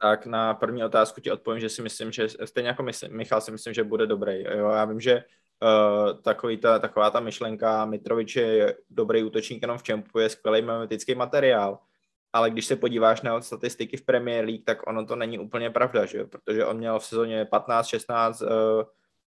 Tak 0.00 0.26
na 0.26 0.54
první 0.54 0.84
otázku 0.84 1.20
ti 1.20 1.30
odpovím, 1.30 1.60
že 1.60 1.68
si 1.68 1.82
myslím, 1.82 2.12
že 2.12 2.28
stejně 2.44 2.68
jako 2.68 2.82
myslím, 2.82 3.16
Michal 3.16 3.40
si 3.40 3.50
myslím, 3.50 3.74
že 3.74 3.84
bude 3.84 4.06
dobrý. 4.06 4.44
Jo, 4.44 4.68
já 4.68 4.84
vím, 4.84 5.00
že 5.00 5.24
uh, 5.62 6.20
takový 6.22 6.56
ta, 6.56 6.78
taková 6.78 7.10
ta 7.10 7.20
myšlenka 7.20 7.84
Mitrovič 7.84 8.36
je 8.36 8.76
dobrý 8.90 9.22
útočník 9.22 9.62
jenom 9.62 9.78
v 9.78 9.82
čempu, 9.82 10.18
je 10.18 10.28
skvělý 10.28 10.62
memetický 10.62 11.14
materiál, 11.14 11.78
ale 12.32 12.50
když 12.50 12.66
se 12.66 12.76
podíváš 12.76 13.22
na 13.22 13.40
statistiky 13.40 13.96
v 13.96 14.04
Premier 14.04 14.44
League, 14.44 14.64
tak 14.64 14.86
ono 14.86 15.06
to 15.06 15.16
není 15.16 15.38
úplně 15.38 15.70
pravda, 15.70 16.06
že? 16.06 16.24
protože 16.24 16.64
on 16.64 16.76
měl 16.76 16.98
v 16.98 17.04
sezóně 17.04 17.44
15-16 17.44 18.46
uh, 18.46 18.82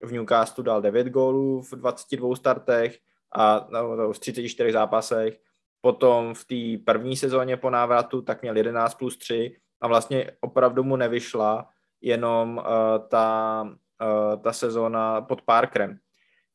v 0.08 0.12
Newcastle 0.12 0.64
dal 0.64 0.82
9 0.82 1.06
gólů 1.06 1.62
v 1.62 1.70
22 1.70 2.36
startech 2.36 2.98
a 3.32 3.66
no, 3.70 3.96
no, 3.96 4.12
v 4.12 4.18
34 4.18 4.72
zápasech. 4.72 5.40
Potom 5.80 6.34
v 6.34 6.44
té 6.44 6.84
první 6.84 7.16
sezóně 7.16 7.56
po 7.56 7.70
návratu 7.70 8.22
tak 8.22 8.42
měl 8.42 8.56
11 8.56 8.94
plus 8.94 9.16
3 9.16 9.56
a 9.80 9.88
vlastně 9.88 10.30
opravdu 10.40 10.84
mu 10.84 10.96
nevyšla 10.96 11.68
jenom 12.00 12.56
uh, 12.56 12.64
ta, 13.08 13.62
uh, 14.02 14.42
ta 14.42 14.52
sezóna 14.52 15.20
pod 15.20 15.42
Parkerem. 15.42 15.98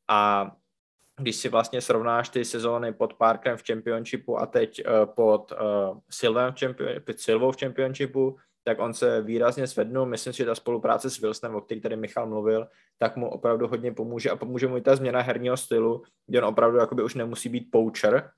A 0.10 0.51
když 1.20 1.36
si 1.36 1.49
vlastně 1.49 1.82
srovnáš 1.82 2.30
ty 2.30 2.45
sezóny 2.45 2.93
pod 2.93 3.14
Parkerem 3.14 3.57
v 3.57 3.64
Championshipu 3.68 4.39
a 4.39 4.45
teď 4.45 4.82
uh, 4.86 5.05
pod 5.05 5.51
uh, 5.51 5.97
Silvem 6.10 6.53
v 6.53 6.60
Champion, 6.60 6.89
Silvou 7.16 7.51
v 7.51 7.60
Championshipu, 7.60 8.38
tak 8.64 8.80
on 8.80 8.93
se 8.93 9.22
výrazně 9.22 9.68
zvednul. 9.68 10.05
Myslím 10.05 10.34
si, 10.34 10.38
že 10.38 10.45
ta 10.45 10.55
spolupráce 10.55 11.10
s 11.10 11.20
Wilsonem, 11.20 11.55
o 11.55 11.62
který 11.62 11.82
tady 11.82 11.95
Michal 11.95 12.28
mluvil, 12.28 12.68
tak 12.97 13.16
mu 13.16 13.30
opravdu 13.30 13.68
hodně 13.68 13.91
pomůže 13.91 14.30
a 14.30 14.36
pomůže 14.36 14.68
mu 14.68 14.78
i 14.78 14.82
ta 14.82 14.95
změna 14.95 15.22
herního 15.22 15.57
stylu, 15.57 16.03
kde 16.28 16.41
on 16.41 16.45
opravdu 16.45 16.78
jakoby 16.78 17.03
už 17.03 17.16
nemusí 17.16 17.49
být 17.49 17.72
poucher, 17.72 18.32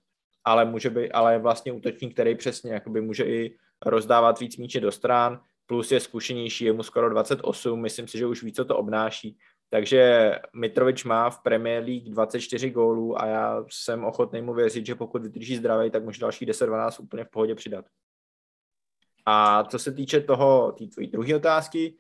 ale 0.43 0.65
může 0.65 0.89
být, 0.89 1.11
ale 1.11 1.33
je 1.33 1.39
vlastně 1.39 1.71
útočník, 1.71 2.13
který 2.13 2.35
přesně 2.35 2.73
jakoby 2.73 3.01
může 3.01 3.23
i 3.23 3.57
rozdávat 3.85 4.39
víc 4.39 4.57
míče 4.57 4.79
do 4.79 4.91
strán, 4.91 5.41
plus 5.65 5.91
je 5.91 5.99
zkušenější, 5.99 6.65
je 6.65 6.73
mu 6.73 6.83
skoro 6.83 7.09
28, 7.09 7.81
myslím 7.81 8.07
si, 8.07 8.17
že 8.17 8.25
už 8.25 8.43
ví, 8.43 8.53
co 8.53 8.65
to 8.65 8.77
obnáší. 8.77 9.37
Takže 9.73 10.31
Mitrovič 10.53 11.03
má 11.03 11.29
v 11.29 11.39
Premier 11.39 11.83
League 11.83 12.09
24 12.09 12.69
gólů 12.69 13.21
a 13.21 13.25
já 13.25 13.65
jsem 13.69 14.03
ochotný 14.05 14.41
mu 14.41 14.53
věřit, 14.53 14.85
že 14.85 14.95
pokud 14.95 15.21
vydrží 15.21 15.55
zdravý, 15.55 15.91
tak 15.91 16.03
může 16.03 16.21
další 16.21 16.47
10-12 16.47 17.03
úplně 17.03 17.23
v 17.23 17.29
pohodě 17.29 17.55
přidat. 17.55 17.85
A 19.25 19.63
co 19.63 19.79
se 19.79 19.91
týče 19.91 20.21
toho, 20.21 20.71
té 20.71 20.85
tvojí 20.85 21.07
druhé 21.07 21.35
otázky, 21.35 21.95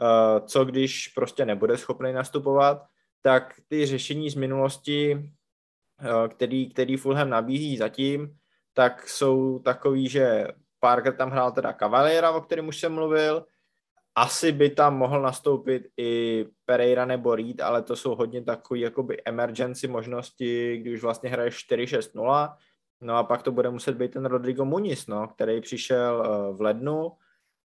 uh, 0.00 0.46
co 0.46 0.64
když 0.64 1.08
prostě 1.08 1.46
nebude 1.46 1.78
schopný 1.78 2.12
nastupovat, 2.12 2.82
tak 3.22 3.60
ty 3.68 3.86
řešení 3.86 4.30
z 4.30 4.34
minulosti, 4.34 5.14
uh, 5.14 6.28
který, 6.28 6.70
který 6.70 6.96
Fulham 6.96 7.30
nabízí 7.30 7.76
zatím, 7.76 8.36
tak 8.72 9.08
jsou 9.08 9.58
takový, 9.58 10.08
že 10.08 10.48
Parker 10.80 11.16
tam 11.16 11.30
hrál 11.30 11.52
teda 11.52 11.72
Cavaliera, 11.72 12.30
o 12.30 12.40
kterém 12.40 12.68
už 12.68 12.80
jsem 12.80 12.92
mluvil, 12.92 13.46
asi 14.14 14.52
by 14.52 14.70
tam 14.70 14.96
mohl 14.96 15.22
nastoupit 15.22 15.82
i 15.96 16.44
Pereira 16.64 17.04
nebo 17.04 17.34
Reed, 17.34 17.60
ale 17.60 17.82
to 17.82 17.96
jsou 17.96 18.14
hodně 18.14 18.42
takové 18.42 18.80
jakoby 18.80 19.22
emergency 19.24 19.88
možnosti, 19.88 20.78
když 20.78 21.02
vlastně 21.02 21.30
hraje 21.30 21.50
4-6-0. 21.50 22.56
No 23.00 23.16
a 23.16 23.22
pak 23.24 23.42
to 23.42 23.52
bude 23.52 23.70
muset 23.70 23.96
být 23.96 24.12
ten 24.12 24.24
Rodrigo 24.24 24.64
Muniz, 24.64 25.06
no, 25.06 25.28
který 25.28 25.60
přišel 25.60 26.22
eh, 26.24 26.56
v 26.56 26.60
lednu 26.60 27.12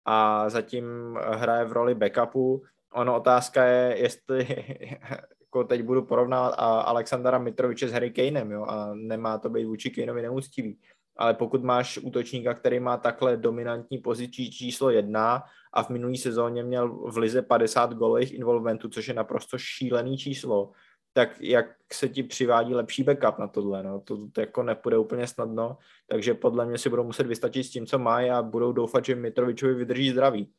a 0.05 0.49
zatím 0.51 0.84
hraje 1.14 1.64
v 1.64 1.72
roli 1.72 1.95
backupu. 1.95 2.62
Ono 2.93 3.16
otázka 3.16 3.64
je, 3.64 3.99
jestli 3.99 4.47
jako 5.40 5.64
teď 5.64 5.82
budu 5.82 6.03
porovnávat 6.03 6.55
Alexandra 6.59 7.38
Mitroviče 7.38 7.88
s 7.88 7.93
Harry 7.93 8.11
Kanem, 8.11 8.51
jo, 8.51 8.64
a 8.64 8.95
nemá 8.95 9.38
to 9.38 9.51
být 9.51 9.64
vůči 9.64 9.90
Kaneovi 9.90 10.22
neúctivý 10.22 10.78
ale 11.22 11.34
pokud 11.34 11.64
máš 11.64 11.98
útočníka, 11.98 12.54
který 12.54 12.80
má 12.80 12.96
takhle 12.96 13.36
dominantní 13.36 13.98
pozici 13.98 14.50
číslo 14.50 14.90
jedna 14.90 15.42
a 15.72 15.82
v 15.82 15.90
minulý 15.90 16.18
sezóně 16.18 16.62
měl 16.62 16.88
v 16.88 17.18
lize 17.18 17.42
50 17.42 17.94
golových 17.94 18.32
involvementů, 18.34 18.88
což 18.88 19.08
je 19.08 19.14
naprosto 19.14 19.58
šílený 19.58 20.18
číslo, 20.18 20.72
tak 21.12 21.40
jak 21.40 21.66
se 21.92 22.08
ti 22.08 22.22
přivádí 22.22 22.74
lepší 22.74 23.02
backup 23.02 23.38
na 23.38 23.48
tohle, 23.48 23.82
no? 23.82 24.00
to, 24.00 24.28
to 24.32 24.40
jako 24.40 24.62
nepůjde 24.62 24.98
úplně 24.98 25.26
snadno, 25.26 25.78
takže 26.06 26.34
podle 26.34 26.66
mě 26.66 26.78
si 26.78 26.88
budou 26.88 27.04
muset 27.04 27.26
vystačit 27.26 27.66
s 27.66 27.70
tím, 27.70 27.86
co 27.86 27.98
mají 27.98 28.30
a 28.30 28.42
budou 28.42 28.72
doufat, 28.72 29.04
že 29.04 29.14
Mitrovičovi 29.14 29.74
vydrží 29.74 30.10
zdraví. 30.10 30.52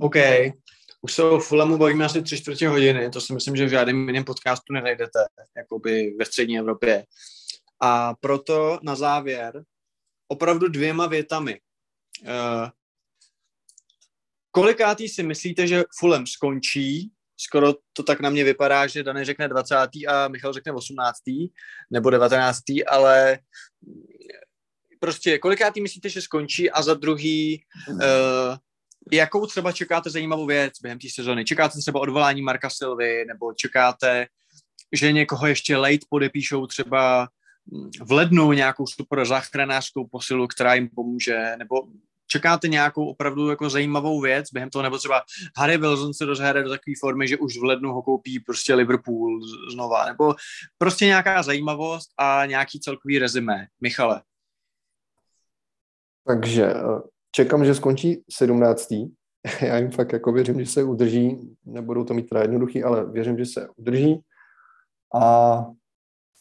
OK, 0.00 0.16
už 1.02 1.12
se 1.12 1.22
o 1.22 1.38
Fulhamu 1.38 1.78
bavíme 1.78 2.04
asi 2.04 2.22
tři 2.22 2.36
čtvrtě 2.36 2.68
hodiny, 2.68 3.10
to 3.10 3.20
si 3.20 3.34
myslím, 3.34 3.56
že 3.56 3.66
v 3.66 3.70
žádném 3.70 4.08
jiném 4.08 4.24
podcastu 4.24 4.72
nenajdete, 4.72 5.18
jakoby 5.56 6.14
ve 6.18 6.24
střední 6.24 6.58
Evropě. 6.58 7.04
A 7.80 8.14
proto 8.14 8.78
na 8.82 8.94
závěr 8.94 9.64
opravdu 10.28 10.68
dvěma 10.68 11.06
větami. 11.06 11.60
Uh, 12.22 12.68
kolikátý 14.50 15.08
si 15.08 15.22
myslíte, 15.22 15.66
že 15.66 15.84
Fulham 15.98 16.26
skončí? 16.26 17.10
Skoro 17.36 17.74
to 17.92 18.02
tak 18.02 18.20
na 18.20 18.30
mě 18.30 18.44
vypadá, 18.44 18.86
že 18.86 19.02
Dany 19.02 19.24
řekne 19.24 19.48
20. 19.48 19.76
a 20.08 20.28
Michal 20.28 20.52
řekne 20.52 20.72
18. 20.72 21.18
nebo 21.90 22.10
19. 22.10 22.62
ale 22.86 23.38
prostě 25.00 25.38
kolikátý 25.38 25.80
myslíte, 25.80 26.08
že 26.08 26.22
skončí 26.22 26.70
a 26.70 26.82
za 26.82 26.94
druhý 26.94 27.64
uh, 27.88 27.98
jakou 29.12 29.46
třeba 29.46 29.72
čekáte 29.72 30.10
zajímavou 30.10 30.46
věc 30.46 30.72
během 30.82 30.98
té 30.98 31.08
sezony? 31.14 31.44
Čekáte 31.44 31.78
třeba 31.78 32.00
odvolání 32.00 32.42
Marka 32.42 32.70
Silvy 32.70 33.24
nebo 33.24 33.52
čekáte, 33.52 34.26
že 34.92 35.12
někoho 35.12 35.46
ještě 35.46 35.76
late 35.76 36.06
podepíšou 36.08 36.66
třeba 36.66 37.28
v 38.02 38.12
lednu 38.12 38.52
nějakou 38.52 38.86
super 38.86 39.24
záchranářskou 39.24 40.06
posilu, 40.06 40.46
která 40.46 40.74
jim 40.74 40.88
pomůže, 40.88 41.56
nebo 41.58 41.82
čekáte 42.26 42.68
nějakou 42.68 43.06
opravdu 43.06 43.50
jako 43.50 43.70
zajímavou 43.70 44.20
věc 44.20 44.46
během 44.52 44.70
toho, 44.70 44.82
nebo 44.82 44.98
třeba 44.98 45.22
Harry 45.56 45.78
Wilson 45.78 46.14
se 46.14 46.24
rozhraje 46.24 46.64
do 46.64 46.70
takové 46.70 46.94
formy, 47.00 47.28
že 47.28 47.36
už 47.36 47.58
v 47.58 47.64
lednu 47.64 47.92
ho 47.92 48.02
koupí 48.02 48.40
prostě 48.40 48.74
Liverpool 48.74 49.40
znova, 49.72 50.06
nebo 50.06 50.34
prostě 50.78 51.04
nějaká 51.06 51.42
zajímavost 51.42 52.10
a 52.18 52.46
nějaký 52.46 52.80
celkový 52.80 53.18
rezime. 53.18 53.66
Michale. 53.80 54.22
Takže 56.26 56.64
eh, 56.64 57.00
čekám, 57.30 57.64
že 57.64 57.74
skončí 57.74 58.22
17. 58.30 58.88
Já 59.60 59.76
jim 59.76 59.90
fakt 59.90 60.12
jako 60.12 60.32
věřím, 60.32 60.60
že 60.60 60.66
se 60.66 60.82
udrží, 60.82 61.56
nebudou 61.64 62.04
to 62.04 62.14
mít 62.14 62.28
teda 62.28 62.42
jednoduchý, 62.42 62.82
ale 62.82 63.10
věřím, 63.10 63.38
že 63.38 63.46
se 63.46 63.68
udrží. 63.76 64.20
A 65.14 65.56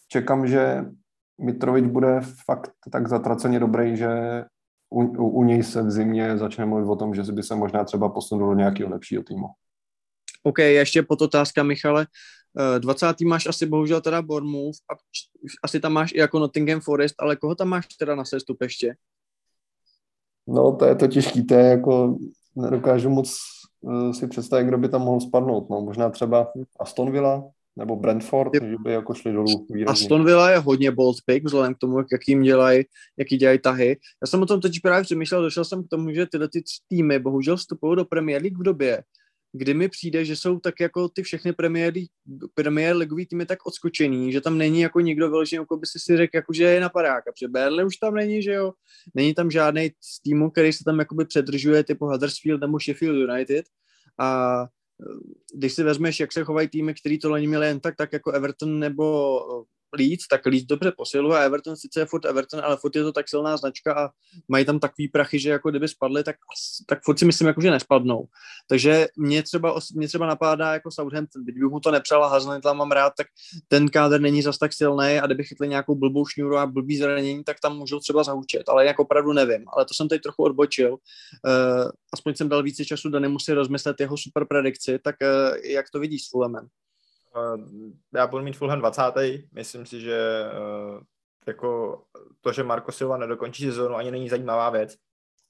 čekám, 0.07 0.47
že 0.47 0.86
Mitrovič 1.41 1.86
bude 1.86 2.21
fakt 2.45 2.71
tak 2.91 3.07
zatraceně 3.07 3.59
dobrý, 3.59 3.97
že 3.97 4.09
u, 4.89 5.01
u, 5.01 5.29
u 5.29 5.43
něj 5.43 5.63
se 5.63 5.83
v 5.83 5.91
zimě 5.91 6.38
začne 6.38 6.65
mluvit 6.65 6.89
o 6.89 6.95
tom, 6.95 7.15
že 7.15 7.31
by 7.31 7.43
se 7.43 7.55
možná 7.55 7.83
třeba 7.83 8.09
posunul 8.09 8.49
do 8.49 8.55
nějakého 8.55 8.89
lepšího 8.89 9.23
týmu. 9.23 9.47
OK, 10.43 10.59
ještě 10.59 11.03
pod 11.03 11.21
otázka, 11.21 11.63
Michale. 11.63 12.07
20. 12.79 13.21
máš 13.21 13.45
asi 13.45 13.65
bohužel 13.65 14.01
teda 14.01 14.21
Bournemouth 14.21 14.77
a 14.91 14.95
asi 15.63 15.79
tam 15.79 15.93
máš 15.93 16.11
i 16.13 16.19
jako 16.19 16.39
Nottingham 16.39 16.79
Forest, 16.79 17.15
ale 17.19 17.36
koho 17.36 17.55
tam 17.55 17.67
máš 17.67 17.88
teda 17.88 18.15
na 18.15 18.25
sestup 18.25 18.61
ještě? 18.61 18.95
No, 20.47 20.75
to 20.75 20.86
je 20.86 20.95
to 20.95 21.07
těžký, 21.07 21.45
to 21.45 21.53
je 21.53 21.65
jako, 21.65 22.17
nedokážu 22.55 23.09
moc 23.09 23.38
uh, 23.81 24.11
si 24.11 24.27
představit, 24.27 24.65
kdo 24.65 24.77
by 24.77 24.89
tam 24.89 25.01
mohl 25.01 25.19
spadnout. 25.19 25.69
No, 25.69 25.81
možná 25.81 26.09
třeba 26.09 26.51
Aston 26.79 27.11
Villa 27.11 27.43
nebo 27.78 27.95
Brentford, 27.95 28.53
je, 28.53 28.69
že 28.69 28.76
by 28.84 28.91
jako 28.91 29.13
šli 29.13 29.34
dolů 29.34 29.65
výrazně. 29.69 30.03
Aston 30.03 30.26
Villa 30.26 30.51
je 30.51 30.57
hodně 30.57 30.91
bold 30.91 31.17
pick, 31.26 31.45
vzhledem 31.45 31.76
k 31.76 31.78
tomu, 31.78 31.99
jak 31.99 32.28
jim 32.28 32.41
dělají, 32.41 32.84
jaký 33.19 33.38
dělají 33.38 33.59
tahy. 33.59 33.97
Já 34.21 34.28
jsem 34.28 34.41
o 34.41 34.45
tom 34.45 34.61
teď 34.61 34.80
právě 34.84 35.03
přemýšlel, 35.03 35.41
došel 35.41 35.65
jsem 35.65 35.84
k 35.84 35.88
tomu, 35.88 36.11
že 36.13 36.26
tyhle 36.26 36.49
ty 36.49 36.63
týmy 36.88 37.19
bohužel 37.19 37.57
vstupují 37.57 37.95
do 37.95 38.05
Premier 38.05 38.41
League 38.41 38.59
v 38.59 38.63
době, 38.63 39.03
kdy 39.53 39.73
mi 39.73 39.89
přijde, 39.89 40.26
že 40.26 40.36
jsou 40.36 40.59
tak 40.59 40.80
jako 40.80 41.09
ty 41.09 41.23
všechny 41.23 41.53
Premier, 41.53 41.93
Premier 42.53 42.95
League 42.95 43.28
týmy 43.30 43.45
tak 43.45 43.65
odskočený, 43.65 44.32
že 44.32 44.41
tam 44.41 44.57
není 44.57 44.82
jako 44.82 44.99
nikdo 44.99 45.30
vyložený, 45.30 45.59
jako 45.59 45.78
by 45.78 45.88
si 45.88 45.99
si 45.99 46.17
řekl, 46.17 46.38
jako 46.38 46.53
že 46.53 46.63
je 46.63 46.80
na 46.80 46.89
padáka, 46.89 47.32
protože 47.32 47.47
Burnley 47.47 47.86
už 47.86 47.97
tam 47.97 48.15
není, 48.15 48.41
že 48.41 48.53
jo, 48.53 48.71
není 49.13 49.34
tam 49.34 49.51
žádný 49.51 49.91
z 50.01 50.21
týmu, 50.21 50.49
který 50.49 50.73
se 50.73 50.84
tam 50.84 50.99
jakoby 50.99 51.26
předržuje, 51.26 51.84
typu 51.84 52.05
Huddersfield 52.05 52.61
nebo 52.61 52.80
Sheffield 52.80 53.30
United 53.30 53.65
a 54.19 54.67
když 55.53 55.73
si 55.73 55.83
vezmeš, 55.83 56.19
jak 56.19 56.33
se 56.33 56.43
chovají 56.43 56.67
týmy, 56.67 56.93
který 56.93 57.19
to 57.19 57.29
loni 57.29 57.47
měli 57.47 57.67
jen 57.67 57.79
tak, 57.79 57.95
tak 57.95 58.13
jako 58.13 58.31
Everton 58.31 58.79
nebo 58.79 59.39
Leeds, 59.95 60.27
tak 60.27 60.45
Leeds 60.45 60.65
dobře 60.65 60.91
posiluje 60.97 61.45
Everton 61.45 61.75
sice 61.75 61.99
je 61.99 62.05
furt 62.05 62.25
Everton, 62.25 62.61
ale 62.63 62.77
furt 62.77 62.95
je 62.95 63.03
to 63.03 63.11
tak 63.11 63.29
silná 63.29 63.57
značka 63.57 63.93
a 63.93 64.09
mají 64.47 64.65
tam 64.65 64.79
takový 64.79 65.07
prachy, 65.07 65.39
že 65.39 65.49
jako 65.49 65.69
kdyby 65.69 65.87
spadly, 65.87 66.23
tak, 66.23 66.35
tak 66.87 66.99
furt 67.03 67.19
si 67.19 67.25
myslím, 67.25 67.47
jako, 67.47 67.61
že 67.61 67.71
nespadnou. 67.71 68.25
Takže 68.67 69.07
mě 69.17 69.43
třeba, 69.43 69.79
mě 69.95 70.07
třeba 70.07 70.25
napádá 70.25 70.73
jako 70.73 70.91
Southampton, 70.91 71.45
byť 71.45 71.55
bych 71.55 71.63
mu 71.63 71.79
to 71.79 71.91
nepřál 71.91 72.25
a 72.25 72.59
tam 72.61 72.77
mám 72.77 72.91
rád, 72.91 73.13
tak 73.17 73.27
ten 73.67 73.89
kádr 73.89 74.21
není 74.21 74.41
zas 74.41 74.57
tak 74.57 74.73
silný 74.73 75.19
a 75.19 75.25
kdyby 75.25 75.43
chytli 75.43 75.67
nějakou 75.67 75.95
blbou 75.95 76.25
šňůru 76.25 76.57
a 76.57 76.65
blbý 76.65 76.97
zranění, 76.97 77.43
tak 77.43 77.59
tam 77.59 77.77
můžou 77.77 77.99
třeba 77.99 78.23
zahučet, 78.23 78.69
ale 78.69 78.85
jako 78.85 79.03
opravdu 79.03 79.33
nevím. 79.33 79.65
Ale 79.67 79.85
to 79.85 79.93
jsem 79.93 80.07
teď 80.07 80.21
trochu 80.21 80.43
odbočil. 80.43 80.91
Uh, 80.91 80.99
aspoň 82.13 82.35
jsem 82.35 82.49
dal 82.49 82.63
více 82.63 82.85
času 82.85 83.09
Danimu 83.09 83.39
si 83.39 83.53
rozmyslet 83.53 83.99
jeho 83.99 84.17
super 84.17 84.45
predikci, 84.45 84.99
tak 84.99 85.15
uh, 85.21 85.55
jak 85.57 85.85
to 85.89 85.99
vidíš 85.99 86.25
s 86.25 86.29
Fulemem? 86.29 86.67
Eh, 87.36 87.57
já 88.13 88.27
budu 88.27 88.43
mít 88.43 88.57
Fulham 88.57 88.79
20. 88.79 89.03
Myslím 89.51 89.86
si, 89.86 90.01
že 90.01 90.45
uh, 90.95 91.01
jako 91.47 92.01
to, 92.41 92.51
že 92.51 92.63
Marco 92.63 92.91
Silva 92.91 93.17
nedokončí 93.17 93.63
sezónu, 93.65 93.95
ani 93.95 94.11
není 94.11 94.29
zajímavá 94.29 94.69
věc. 94.69 94.95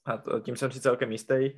A 0.04 0.16
to, 0.18 0.40
tím 0.40 0.56
jsem 0.56 0.70
si 0.70 0.80
celkem 0.80 1.12
jistý. 1.12 1.50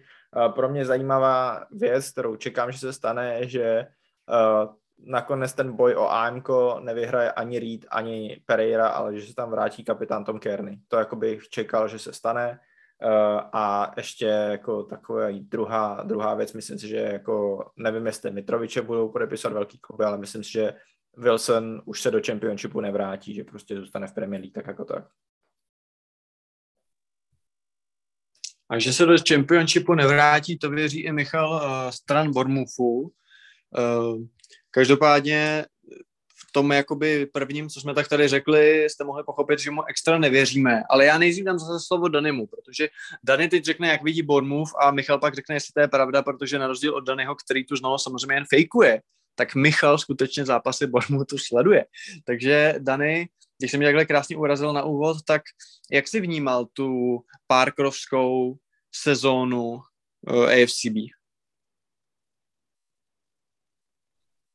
Pro 0.54 0.68
mě 0.68 0.84
zajímavá 0.84 1.66
věc, 1.70 2.10
kterou 2.10 2.36
čekám, 2.36 2.72
že 2.72 2.78
se 2.78 2.92
stane, 2.92 3.34
je, 3.34 3.48
že 3.48 3.86
uh, 4.28 4.74
nakonec 4.98 5.52
ten 5.52 5.76
boj 5.76 5.94
o 5.94 6.08
AMK 6.08 6.48
nevyhraje 6.80 7.32
ani 7.32 7.58
Reed, 7.58 7.86
ani 7.90 8.42
Pereira, 8.46 8.88
ale 8.88 9.20
že 9.20 9.26
se 9.26 9.34
tam 9.34 9.50
vrátí 9.50 9.84
kapitán 9.84 10.24
Tom 10.24 10.38
Kearney. 10.38 10.80
To 10.88 10.96
jako 10.96 11.16
bych 11.16 11.48
čekal, 11.48 11.88
že 11.88 11.98
se 11.98 12.12
stane. 12.12 12.60
Uh, 13.04 13.40
a 13.52 13.94
ještě 13.96 14.26
jako 14.26 14.82
taková 14.82 15.26
druhá, 15.40 16.02
druhá 16.02 16.34
věc, 16.34 16.52
myslím 16.52 16.78
si, 16.78 16.88
že 16.88 16.96
jako 16.96 17.64
nevím, 17.76 18.06
jestli 18.06 18.30
Mitroviče 18.30 18.82
budou 18.82 19.08
podepisovat 19.08 19.54
velký 19.54 19.78
kluby, 19.78 20.04
ale 20.04 20.18
myslím 20.18 20.44
si, 20.44 20.52
že 20.52 20.74
Wilson 21.16 21.82
už 21.84 22.02
se 22.02 22.10
do 22.10 22.20
championshipu 22.26 22.80
nevrátí, 22.80 23.34
že 23.34 23.44
prostě 23.44 23.76
zůstane 23.76 24.06
v 24.06 24.14
Premier 24.14 24.40
League 24.40 24.54
tak 24.54 24.66
jako 24.66 24.84
tak. 24.84 25.04
A 28.70 28.78
že 28.78 28.92
se 28.92 29.06
do 29.06 29.16
championshipu 29.28 29.94
nevrátí, 29.94 30.58
to 30.58 30.70
věří 30.70 31.00
i 31.00 31.12
Michal 31.12 31.50
uh, 31.50 31.90
stran 31.90 32.32
Bormufu. 32.32 33.00
Uh, 33.00 34.22
každopádně 34.70 35.66
tom 36.52 36.72
jakoby 36.72 37.26
prvním, 37.26 37.68
co 37.68 37.80
jsme 37.80 37.94
tak 37.94 38.08
tady 38.08 38.28
řekli, 38.28 38.84
jste 38.90 39.04
mohli 39.04 39.24
pochopit, 39.24 39.58
že 39.58 39.70
mu 39.70 39.84
extra 39.84 40.18
nevěříme. 40.18 40.82
Ale 40.90 41.04
já 41.04 41.18
nejdřív 41.18 41.44
dám 41.44 41.58
zase 41.58 41.84
slovo 41.86 42.08
Danimu, 42.08 42.46
protože 42.46 42.88
Dany 43.24 43.48
teď 43.48 43.64
řekne, 43.64 43.88
jak 43.88 44.02
vidí 44.02 44.22
Bournemouth 44.22 44.70
a 44.80 44.90
Michal 44.90 45.18
pak 45.18 45.34
řekne, 45.34 45.54
jestli 45.54 45.72
to 45.72 45.80
je 45.80 45.88
pravda, 45.88 46.22
protože 46.22 46.58
na 46.58 46.66
rozdíl 46.66 46.94
od 46.94 47.00
Danyho, 47.00 47.34
který 47.34 47.64
tu 47.64 47.76
znalost 47.76 48.04
samozřejmě 48.04 48.34
jen 48.34 48.44
fejkuje, 48.50 49.00
tak 49.34 49.54
Michal 49.54 49.98
skutečně 49.98 50.44
zápasy 50.44 50.86
Bournemouthu 50.86 51.38
sleduje. 51.38 51.84
Takže 52.24 52.74
Dany, 52.78 53.28
když 53.58 53.70
jsem 53.70 53.78
mě 53.78 53.86
takhle 53.86 54.04
krásně 54.04 54.36
urazil 54.36 54.72
na 54.72 54.82
úvod, 54.82 55.16
tak 55.26 55.42
jak 55.90 56.08
jsi 56.08 56.20
vnímal 56.20 56.66
tu 56.72 57.20
párkrovskou 57.46 58.56
sezónu 58.94 59.80
eh, 60.28 60.62
AFCB? 60.62 61.17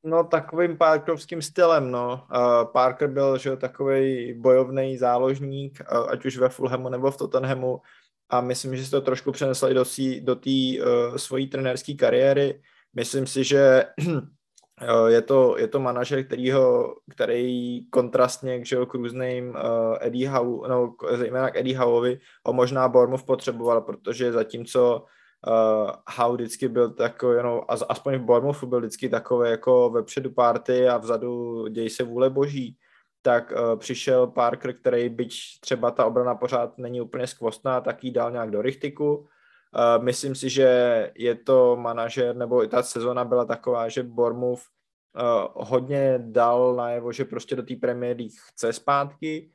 No 0.03 0.23
takovým 0.23 0.77
Parkerovským 0.77 1.41
stylem, 1.41 1.91
no. 1.91 2.27
Parker 2.63 3.09
byl, 3.09 3.37
že 3.37 3.57
takový 3.57 4.33
bojovný 4.33 4.97
záložník, 4.97 5.81
ať 6.09 6.25
už 6.25 6.37
ve 6.37 6.49
Fulhamu 6.49 6.89
nebo 6.89 7.11
v 7.11 7.17
Tottenhamu 7.17 7.81
a 8.29 8.41
myslím, 8.41 8.77
že 8.77 8.85
se 8.85 8.91
to 8.91 9.01
trošku 9.01 9.31
přenesl 9.31 9.67
i 9.67 9.73
do, 9.73 9.83
do 10.21 10.35
té 10.35 10.49
uh, 10.49 11.15
svojí 11.15 11.47
trenérské 11.47 11.93
kariéry. 11.93 12.61
Myslím 12.95 13.27
si, 13.27 13.43
že 13.43 13.85
uh, 14.07 15.07
je 15.07 15.21
to, 15.21 15.57
je 15.57 15.67
to 15.67 15.79
manažer, 15.79 16.23
kterýho, 16.23 16.95
který 17.11 17.85
kontrastně 17.89 18.65
že 18.65 18.77
k 18.85 18.93
různým 18.93 19.49
uh, 19.49 19.97
Eddie 20.01 20.29
Howe, 20.29 20.69
no, 20.69 20.95
zejména 21.17 21.49
k 21.49 21.55
Eddie 21.55 21.77
Howeovi, 21.77 22.19
ho 22.45 22.53
možná 22.53 22.87
Bournemouth 22.87 23.23
potřeboval, 23.23 23.81
protože 23.81 24.31
zatímco 24.31 25.05
uh, 25.47 25.91
How 26.09 26.33
vždycky 26.33 26.67
byl 26.67 26.89
takový, 26.89 27.43
no, 27.43 27.71
aspoň 27.91 28.15
v 28.15 28.21
Bournemouthu 28.21 28.67
byl 28.67 28.79
vždycky 28.79 29.09
takový 29.09 29.49
jako 29.49 29.89
vepředu 29.89 30.31
party 30.31 30.87
a 30.87 30.97
vzadu 30.97 31.67
děj 31.67 31.89
se 31.89 32.03
vůle 32.03 32.29
boží, 32.29 32.77
tak 33.21 33.51
uh, 33.51 33.79
přišel 33.79 34.27
Parker, 34.27 34.73
který 34.73 35.09
byť 35.09 35.33
třeba 35.59 35.91
ta 35.91 36.05
obrana 36.05 36.35
pořád 36.35 36.77
není 36.77 37.01
úplně 37.01 37.27
skvostná, 37.27 37.81
tak 37.81 38.03
jí 38.03 38.11
dal 38.11 38.31
nějak 38.31 38.51
do 38.51 38.61
rychtiku. 38.61 39.15
Uh, 39.15 40.03
myslím 40.03 40.35
si, 40.35 40.49
že 40.49 41.11
je 41.15 41.35
to 41.35 41.75
manažer, 41.75 42.35
nebo 42.35 42.63
i 42.63 42.67
ta 42.67 42.83
sezona 42.83 43.25
byla 43.25 43.45
taková, 43.45 43.89
že 43.89 44.03
Bournemouth 44.03 44.61
uh, 44.61 45.67
hodně 45.67 46.19
dal 46.25 46.75
najevo, 46.75 47.11
že 47.11 47.25
prostě 47.25 47.55
do 47.55 47.63
té 47.63 47.75
Premier 47.75 48.17
League 48.17 48.39
chce 48.49 48.73
zpátky, 48.73 49.49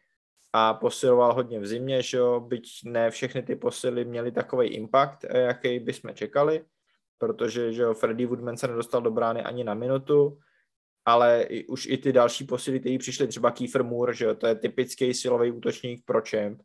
a 0.52 0.74
posiloval 0.74 1.34
hodně 1.34 1.60
v 1.60 1.66
zimě, 1.66 2.02
že 2.02 2.18
jo, 2.18 2.40
byť 2.40 2.80
ne 2.84 3.10
všechny 3.10 3.42
ty 3.42 3.56
posily 3.56 4.04
měly 4.04 4.32
takový 4.32 4.68
impact, 4.68 5.24
eh, 5.24 5.38
jaký 5.38 5.78
bychom 5.78 6.14
čekali, 6.14 6.64
protože 7.18 7.72
že 7.72 7.82
jo, 7.82 7.94
Freddy 7.94 8.26
Woodman 8.26 8.56
se 8.56 8.68
nedostal 8.68 9.02
do 9.02 9.10
brány 9.10 9.42
ani 9.42 9.64
na 9.64 9.74
minutu, 9.74 10.38
ale 11.04 11.42
i, 11.42 11.66
už 11.66 11.86
i 11.86 11.98
ty 11.98 12.12
další 12.12 12.44
posily, 12.44 12.80
které 12.80 12.98
přišly, 12.98 13.26
třeba 13.26 13.50
Kiefer 13.50 13.84
Moore, 13.84 14.14
že 14.14 14.24
jo, 14.24 14.34
to 14.34 14.46
je 14.46 14.54
typický 14.54 15.14
silový 15.14 15.50
útočník 15.50 16.04
pro 16.04 16.22
champ, 16.30 16.62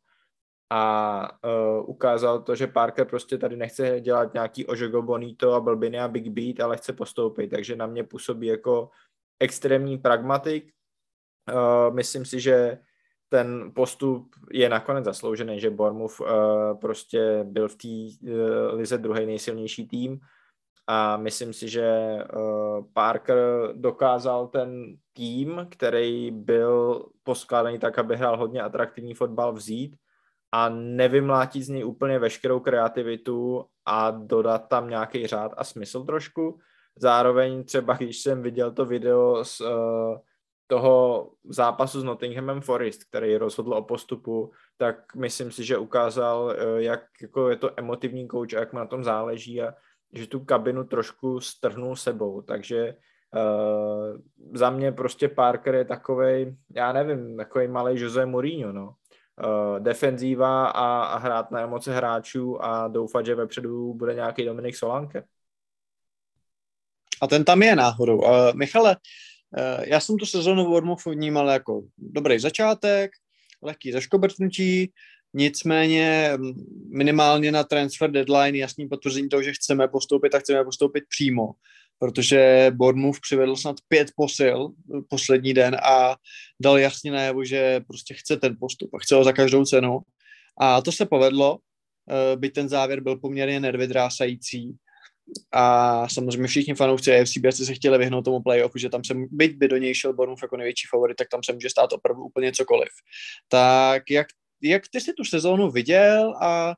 a 0.75 1.29
uh, 1.45 1.89
ukázal 1.89 2.41
to, 2.41 2.55
že 2.55 2.67
Parker 2.67 3.07
prostě 3.07 3.37
tady 3.37 3.55
nechce 3.55 4.01
dělat 4.01 4.33
nějaký 4.33 4.65
ožogo 4.65 5.01
bonito 5.01 5.53
a 5.53 5.59
blbiny 5.59 5.99
a 5.99 6.07
big 6.07 6.29
beat, 6.29 6.59
ale 6.59 6.77
chce 6.77 6.93
postoupit, 6.93 7.47
takže 7.47 7.75
na 7.75 7.87
mě 7.87 8.03
působí 8.03 8.47
jako 8.47 8.89
extrémní 9.39 9.97
pragmatik. 9.97 10.73
Uh, 11.53 11.95
myslím 11.95 12.25
si, 12.25 12.39
že 12.39 12.77
ten 13.33 13.71
postup 13.73 14.35
je 14.51 14.69
nakonec 14.69 15.05
zasloužený, 15.05 15.59
že 15.59 15.69
Bournemouth 15.69 16.21
uh, 16.21 16.27
prostě 16.81 17.41
byl 17.43 17.67
v 17.67 17.75
té 17.75 17.87
uh, 18.29 18.77
lize 18.77 18.97
druhý 18.97 19.25
nejsilnější 19.25 19.87
tým 19.87 20.19
a 20.87 21.17
myslím 21.17 21.53
si, 21.53 21.69
že 21.69 22.17
uh, 22.35 22.85
Parker 22.93 23.73
dokázal 23.73 24.47
ten 24.47 24.97
tým, 25.13 25.67
který 25.69 26.31
byl 26.31 27.05
poskládaný 27.23 27.79
tak, 27.79 27.99
aby 27.99 28.15
hrál 28.15 28.37
hodně 28.37 28.61
atraktivní 28.61 29.13
fotbal, 29.13 29.53
vzít 29.53 29.95
a 30.51 30.69
nevymlátit 30.69 31.63
z 31.63 31.69
něj 31.69 31.85
úplně 31.85 32.19
veškerou 32.19 32.59
kreativitu 32.59 33.65
a 33.85 34.11
dodat 34.11 34.69
tam 34.69 34.89
nějaký 34.89 35.27
řád 35.27 35.51
a 35.57 35.63
smysl 35.63 36.03
trošku. 36.03 36.59
Zároveň 36.99 37.63
třeba, 37.63 37.93
když 37.93 38.21
jsem 38.21 38.41
viděl 38.41 38.71
to 38.71 38.85
video 38.85 39.45
s 39.45 39.61
uh, 39.61 40.17
toho 40.73 41.29
zápasu 41.45 42.01
s 42.01 42.03
Nottinghamem 42.03 42.61
Forest, 42.61 43.03
který 43.03 43.37
rozhodl 43.37 43.73
o 43.73 43.81
postupu, 43.81 44.51
tak 44.77 45.15
myslím 45.15 45.51
si, 45.51 45.63
že 45.63 45.77
ukázal, 45.77 46.51
eh, 46.51 46.81
jak 46.81 47.01
jako 47.21 47.49
je 47.49 47.55
to 47.55 47.69
emotivní 47.77 48.27
coach 48.27 48.53
a 48.53 48.59
jak 48.59 48.73
mu 48.73 48.79
na 48.79 48.85
tom 48.85 49.03
záleží 49.03 49.61
a 49.61 49.73
že 50.13 50.27
tu 50.27 50.39
kabinu 50.39 50.83
trošku 50.83 51.39
strhnul 51.39 51.95
sebou, 51.95 52.41
takže 52.41 52.95
uh, 53.33 54.17
za 54.53 54.69
mě 54.69 54.91
prostě 54.91 55.27
Parker 55.27 55.75
je 55.75 55.85
takovej, 55.85 56.55
já 56.75 56.93
nevím, 56.93 57.37
takový 57.37 57.67
malý 57.67 58.01
Jose 58.01 58.25
Mourinho, 58.25 58.71
no. 58.71 58.95
Uh, 59.43 59.79
defenzíva 59.79 60.67
a, 60.67 61.03
a 61.03 61.17
hrát 61.17 61.51
na 61.51 61.61
emoce 61.61 61.95
hráčů 61.95 62.63
a 62.65 62.87
doufat, 62.87 63.25
že 63.25 63.35
vepředu 63.35 63.93
bude 63.93 64.13
nějaký 64.13 64.45
Dominik 64.45 64.75
Solanke. 64.75 65.23
A 67.21 67.27
ten 67.27 67.45
tam 67.45 67.61
je 67.61 67.75
náhodou. 67.75 68.17
Uh, 68.17 68.53
Michale, 68.53 68.95
já 69.85 69.99
jsem 69.99 70.17
tu 70.17 70.25
sezonu 70.25 70.65
Wormhofu 70.65 71.11
vnímal 71.11 71.49
jako 71.49 71.83
dobrý 71.97 72.39
začátek, 72.39 73.11
lehký 73.61 73.91
zaškobrtnutí, 73.91 74.91
nicméně 75.33 76.31
mm, 76.37 76.53
minimálně 76.97 77.51
na 77.51 77.63
transfer 77.63 78.11
deadline 78.11 78.57
jasný 78.57 78.87
potvrzení 78.87 79.29
toho, 79.29 79.43
že 79.43 79.53
chceme 79.53 79.87
postoupit 79.87 80.35
a 80.35 80.39
chceme 80.39 80.63
postoupit 80.63 81.03
přímo. 81.09 81.51
protože 81.99 82.71
Bournemouth 82.75 83.19
přivedl 83.21 83.55
snad 83.55 83.75
pět 83.87 84.11
posil 84.15 84.69
poslední 85.09 85.53
den 85.53 85.75
a 85.83 86.15
dal 86.59 86.79
jasně 86.79 87.11
najevo, 87.11 87.45
že 87.45 87.79
prostě 87.87 88.13
chce 88.13 88.37
ten 88.37 88.57
postup 88.59 88.93
a 88.93 88.99
chce 88.99 89.15
ho 89.15 89.23
za 89.23 89.31
každou 89.31 89.65
cenu. 89.65 89.99
A 90.59 90.81
to 90.81 90.91
se 90.91 91.05
povedlo, 91.05 91.59
eh, 92.09 92.35
byť 92.35 92.53
ten 92.53 92.69
závěr 92.69 93.01
byl 93.01 93.15
poměrně 93.15 93.59
nervydrásající. 93.59 94.75
A 95.51 96.07
samozřejmě 96.09 96.47
všichni 96.47 96.73
fanoušci 96.73 97.15
AFC 97.15 97.37
Běrci 97.37 97.65
se 97.65 97.73
chtěli 97.73 97.97
vyhnout 97.97 98.25
tomu 98.25 98.41
playoffu, 98.41 98.77
že 98.77 98.89
tam 98.89 99.03
se, 99.03 99.13
byť 99.31 99.57
by 99.57 99.67
do 99.67 99.77
něj 99.77 99.95
šel 99.95 100.13
Bournemouth 100.13 100.41
jako 100.41 100.57
největší 100.57 100.87
favorit, 100.91 101.17
tak 101.17 101.27
tam 101.29 101.43
se 101.43 101.53
může 101.53 101.69
stát 101.69 101.93
opravdu 101.93 102.23
úplně 102.23 102.51
cokoliv. 102.51 102.89
Tak 103.47 104.03
jak, 104.09 104.27
jak 104.61 104.83
ty 104.91 105.01
si 105.01 105.13
tu 105.13 105.23
sezónu 105.23 105.71
viděl 105.71 106.33
a 106.41 106.73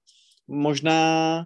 možná 0.47 1.45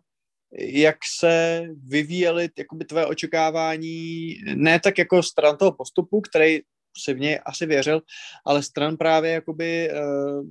jak 0.59 0.97
se 1.19 1.63
vyvíjely 1.83 2.49
jakoby 2.57 2.85
tvé 2.85 3.05
očekávání, 3.05 4.35
ne 4.55 4.79
tak 4.79 4.97
jako 4.97 5.23
stran 5.23 5.57
toho 5.57 5.71
postupu, 5.71 6.21
který 6.21 6.59
si 6.97 7.13
v 7.13 7.19
něj 7.19 7.39
asi 7.45 7.65
věřil, 7.65 8.01
ale 8.45 8.63
stran 8.63 8.97
právě 8.97 9.31
jakoby 9.31 9.89
uh, 9.91 10.45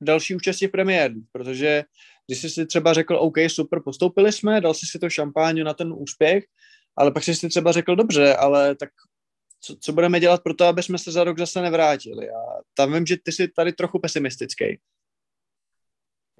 další 0.00 0.34
účastí 0.34 0.66
v 0.66 0.70
premiéru, 0.70 1.14
protože 1.32 1.84
když 2.30 2.40
jsi 2.40 2.50
si 2.50 2.66
třeba 2.66 2.92
řekl, 2.92 3.16
OK, 3.16 3.34
super, 3.48 3.82
postoupili 3.82 4.32
jsme, 4.32 4.60
dal 4.60 4.74
jsi 4.74 4.86
si 4.86 4.98
to 4.98 5.10
šampáňu 5.10 5.64
na 5.64 5.74
ten 5.74 5.94
úspěch, 5.96 6.44
ale 6.96 7.10
pak 7.10 7.24
jsi 7.24 7.34
si 7.34 7.48
třeba 7.48 7.72
řekl, 7.72 7.96
dobře, 7.96 8.36
ale 8.36 8.74
tak 8.74 8.88
co, 9.60 9.76
co 9.80 9.92
budeme 9.92 10.20
dělat 10.20 10.42
pro 10.42 10.54
to, 10.54 10.64
aby 10.64 10.82
jsme 10.82 10.98
se 10.98 11.12
za 11.12 11.24
rok 11.24 11.38
zase 11.38 11.62
nevrátili. 11.62 12.30
A 12.30 12.40
tam 12.74 12.92
vím, 12.92 13.06
že 13.06 13.16
ty 13.24 13.32
jsi 13.32 13.48
tady 13.48 13.72
trochu 13.72 13.98
pesimistický. 13.98 14.78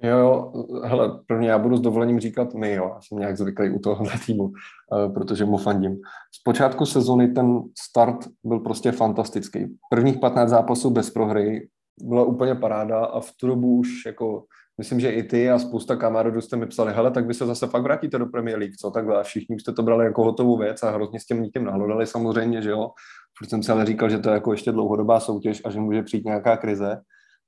Jo, 0.03 0.53
hele, 0.83 1.19
prvně 1.27 1.49
já 1.49 1.59
budu 1.59 1.77
s 1.77 1.81
dovolením 1.81 2.19
říkat 2.19 2.53
my, 2.53 2.73
jo, 2.73 2.91
já 2.95 3.01
jsem 3.01 3.17
nějak 3.17 3.37
zvyklý 3.37 3.69
u 3.69 3.79
tohohle 3.79 4.13
týmu, 4.25 4.43
uh, 4.43 5.13
protože 5.13 5.45
mu 5.45 5.57
fandím. 5.57 5.95
Z 6.35 6.43
počátku 6.43 6.85
sezony 6.85 7.27
ten 7.27 7.61
start 7.79 8.27
byl 8.43 8.59
prostě 8.59 8.91
fantastický. 8.91 9.77
Prvních 9.89 10.19
15 10.19 10.49
zápasů 10.49 10.89
bez 10.89 11.09
prohry 11.09 11.69
byla 12.01 12.23
úplně 12.23 12.55
paráda 12.55 13.05
a 13.05 13.19
v 13.19 13.31
tu 13.31 13.47
dobu 13.47 13.77
už 13.77 14.05
jako 14.05 14.45
myslím, 14.77 14.99
že 14.99 15.11
i 15.11 15.23
ty 15.23 15.49
a 15.49 15.59
spousta 15.59 15.95
kamarádů 15.95 16.41
jste 16.41 16.57
mi 16.57 16.65
psali, 16.65 16.93
hele, 16.93 17.11
tak 17.11 17.27
vy 17.27 17.33
se 17.33 17.45
zase 17.45 17.67
fakt 17.67 17.83
vrátíte 17.83 18.19
do 18.19 18.25
Premier 18.25 18.59
League, 18.59 18.75
co 18.75 18.91
takhle 18.91 19.19
a 19.19 19.23
všichni 19.23 19.59
jste 19.59 19.73
to 19.73 19.83
brali 19.83 20.05
jako 20.05 20.23
hotovou 20.23 20.57
věc 20.57 20.83
a 20.83 20.91
hrozně 20.91 21.19
s 21.19 21.25
tím 21.25 21.49
tím 21.51 21.63
nahlodali 21.63 22.07
samozřejmě, 22.07 22.61
že 22.61 22.69
jo. 22.69 22.89
Furt 23.37 23.49
jsem 23.49 23.63
si 23.63 23.71
ale 23.71 23.85
říkal, 23.85 24.09
že 24.09 24.17
to 24.17 24.29
je 24.29 24.33
jako 24.33 24.51
ještě 24.51 24.71
dlouhodobá 24.71 25.19
soutěž 25.19 25.61
a 25.65 25.69
že 25.69 25.79
může 25.79 26.03
přijít 26.03 26.25
nějaká 26.25 26.57
krize. 26.57 27.01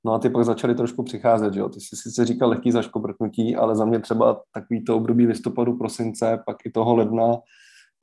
No 0.04 0.12
a 0.12 0.18
ty 0.18 0.30
pak 0.30 0.44
začaly 0.44 0.74
trošku 0.74 1.02
přicházet, 1.02 1.54
že 1.54 1.60
jo. 1.60 1.68
Ty 1.68 1.80
jsi 1.80 1.96
sice 1.96 2.24
říkal 2.24 2.48
lehký 2.48 2.70
zaškobrtnutí, 2.70 3.56
ale 3.56 3.76
za 3.76 3.84
mě 3.84 4.00
třeba 4.00 4.42
takový 4.54 4.84
to 4.84 4.96
období 4.96 5.26
listopadu, 5.26 5.78
prosince, 5.78 6.38
pak 6.46 6.56
i 6.66 6.70
toho 6.70 6.96
ledna, 6.96 7.36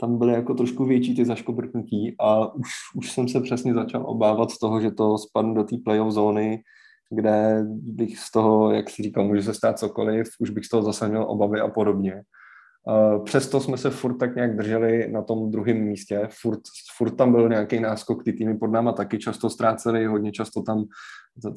tam 0.01 0.17
byly 0.17 0.33
jako 0.33 0.53
trošku 0.53 0.85
větší 0.85 1.15
ty 1.15 1.25
zaškobrtnutí 1.25 2.15
a 2.19 2.53
už, 2.53 2.69
už 2.95 3.11
jsem 3.11 3.27
se 3.27 3.41
přesně 3.41 3.73
začal 3.73 4.03
obávat 4.05 4.51
z 4.51 4.59
toho, 4.59 4.81
že 4.81 4.91
to 4.91 5.17
spadne 5.17 5.53
do 5.53 5.63
té 5.63 5.75
playoff 5.85 6.11
zóny, 6.11 6.61
kde 7.11 7.65
bych 7.69 8.19
z 8.19 8.31
toho, 8.31 8.71
jak 8.71 8.89
si 8.89 9.03
říkal, 9.03 9.23
může 9.23 9.43
se 9.43 9.53
stát 9.53 9.79
cokoliv, 9.79 10.27
už 10.39 10.49
bych 10.49 10.65
z 10.65 10.69
toho 10.69 10.83
zase 10.83 11.07
měl 11.07 11.23
obavy 11.23 11.59
a 11.59 11.67
podobně. 11.67 12.21
Přesto 13.23 13.59
jsme 13.59 13.77
se 13.77 13.89
furt 13.89 14.17
tak 14.17 14.35
nějak 14.35 14.57
drželi 14.57 15.11
na 15.11 15.21
tom 15.21 15.51
druhém 15.51 15.77
místě. 15.77 16.27
Furt, 16.41 16.59
furt 16.97 17.11
tam 17.11 17.31
byl 17.31 17.49
nějaký 17.49 17.79
náskok, 17.79 18.23
ty 18.23 18.33
týmy 18.33 18.57
pod 18.57 18.67
náma 18.67 18.91
taky 18.91 19.17
často 19.17 19.49
ztráceli, 19.49 20.05
hodně 20.05 20.31
často 20.31 20.61
tam 20.61 20.83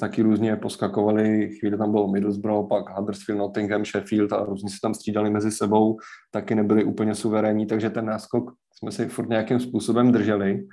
taky 0.01 0.23
různě 0.23 0.57
poskakovali. 0.57 1.51
Chvíli 1.59 1.79
tam 1.79 1.91
bylo 1.91 2.09
Middlesbrough, 2.09 2.69
pak 2.69 2.99
Huddersfield, 2.99 3.39
Nottingham, 3.39 3.85
Sheffield 3.85 4.33
a 4.33 4.45
různě 4.45 4.71
se 4.71 4.77
tam 4.83 4.95
střídali 4.95 5.31
mezi 5.31 5.51
sebou, 5.51 5.99
taky 6.31 6.55
nebyli 6.55 6.85
úplně 6.85 7.15
suverénní, 7.15 7.67
takže 7.67 7.91
ten 7.91 8.07
náskok 8.07 8.53
jsme 8.79 8.93
si 8.93 9.09
furt 9.09 9.29
nějakým 9.29 9.61
způsobem 9.61 10.13
drželi, 10.13 10.67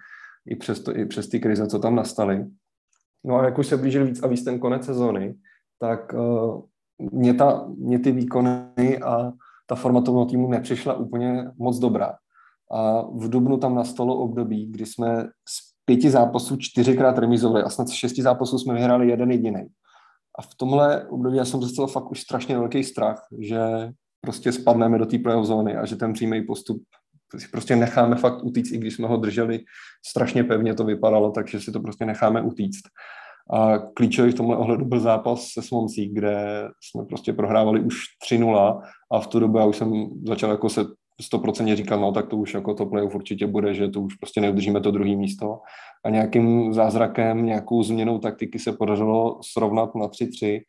i 0.47 0.55
přes, 0.55 0.83
to, 0.83 0.97
i 0.97 1.05
přes 1.05 1.29
ty 1.29 1.39
krize, 1.39 1.67
co 1.67 1.79
tam 1.79 1.95
nastaly. 1.95 2.45
No 3.23 3.35
a 3.35 3.45
jak 3.45 3.57
už 3.57 3.67
se 3.67 3.77
blížil 3.77 4.05
víc 4.05 4.23
a 4.23 4.27
víc 4.27 4.43
ten 4.43 4.59
konec 4.59 4.85
sezóny, 4.85 5.35
tak 5.79 6.13
uh, 6.13 6.61
mě, 7.11 7.33
ta, 7.33 7.67
mě 7.77 7.99
ty 7.99 8.11
výkony 8.11 8.97
a 8.97 9.31
ta 9.67 9.75
forma 9.75 10.01
toho 10.01 10.25
týmu 10.25 10.49
nepřišla 10.49 10.93
úplně 10.93 11.51
moc 11.57 11.79
dobrá. 11.79 12.15
A 12.71 13.01
v 13.01 13.29
Dubnu 13.29 13.57
tam 13.57 13.75
nastalo 13.75 14.17
období, 14.17 14.71
kdy 14.71 14.85
jsme 14.85 15.23
z 15.49 15.71
pěti 15.85 16.09
zápasů 16.09 16.57
čtyřikrát 16.57 17.17
remizovali 17.17 17.63
a 17.63 17.69
snad 17.69 17.87
z 17.87 17.91
šesti 17.91 18.21
zápasů 18.21 18.59
jsme 18.59 18.73
vyhráli 18.73 19.09
jeden 19.09 19.31
jediný. 19.31 19.67
A 20.39 20.41
v 20.41 20.55
tomhle 20.55 21.07
období 21.07 21.37
já 21.37 21.45
jsem 21.45 21.59
dostal 21.59 21.87
fakt 21.87 22.11
už 22.11 22.21
strašně 22.21 22.57
velký 22.57 22.83
strach, 22.83 23.27
že 23.39 23.59
prostě 24.21 24.51
spadneme 24.51 24.97
do 24.97 25.05
té 25.05 25.19
playoff 25.19 25.47
zóny 25.47 25.77
a 25.77 25.85
že 25.85 25.95
ten 25.95 26.13
přímý 26.13 26.41
postup 26.41 26.83
si 27.37 27.47
prostě 27.47 27.75
necháme 27.75 28.15
fakt 28.15 28.43
utíct, 28.43 28.71
i 28.71 28.77
když 28.77 28.95
jsme 28.95 29.07
ho 29.07 29.17
drželi 29.17 29.59
strašně 30.05 30.43
pevně, 30.43 30.73
to 30.73 30.83
vypadalo, 30.83 31.31
takže 31.31 31.59
si 31.59 31.71
to 31.71 31.79
prostě 31.79 32.05
necháme 32.05 32.41
utíct. 32.41 32.83
A 33.53 33.77
klíčový 33.77 34.31
v 34.31 34.35
tomhle 34.35 34.57
ohledu 34.57 34.85
byl 34.85 34.99
zápas 34.99 35.47
se 35.47 35.61
Swansea, 35.61 36.05
kde 36.13 36.67
jsme 36.83 37.05
prostě 37.05 37.33
prohrávali 37.33 37.79
už 37.79 37.95
3-0 38.31 38.81
a 39.11 39.19
v 39.19 39.27
tu 39.27 39.39
dobu 39.39 39.57
já 39.57 39.65
už 39.65 39.77
jsem 39.77 40.09
začal 40.27 40.51
jako 40.51 40.69
se 40.69 40.85
100% 41.33 41.75
říkat, 41.75 41.95
no 41.95 42.11
tak 42.11 42.27
to 42.27 42.37
už 42.37 42.53
jako 42.53 42.73
to 42.73 42.85
playoff 42.85 43.15
určitě 43.15 43.47
bude, 43.47 43.73
že 43.73 43.87
to 43.87 44.01
už 44.01 44.15
prostě 44.15 44.41
neudržíme 44.41 44.81
to 44.81 44.91
druhé 44.91 45.15
místo. 45.15 45.59
A 46.05 46.09
nějakým 46.09 46.73
zázrakem, 46.73 47.45
nějakou 47.45 47.83
změnou 47.83 48.19
taktiky 48.19 48.59
se 48.59 48.71
podařilo 48.71 49.39
srovnat 49.51 49.95
na 49.95 50.07
3-3 50.07 50.61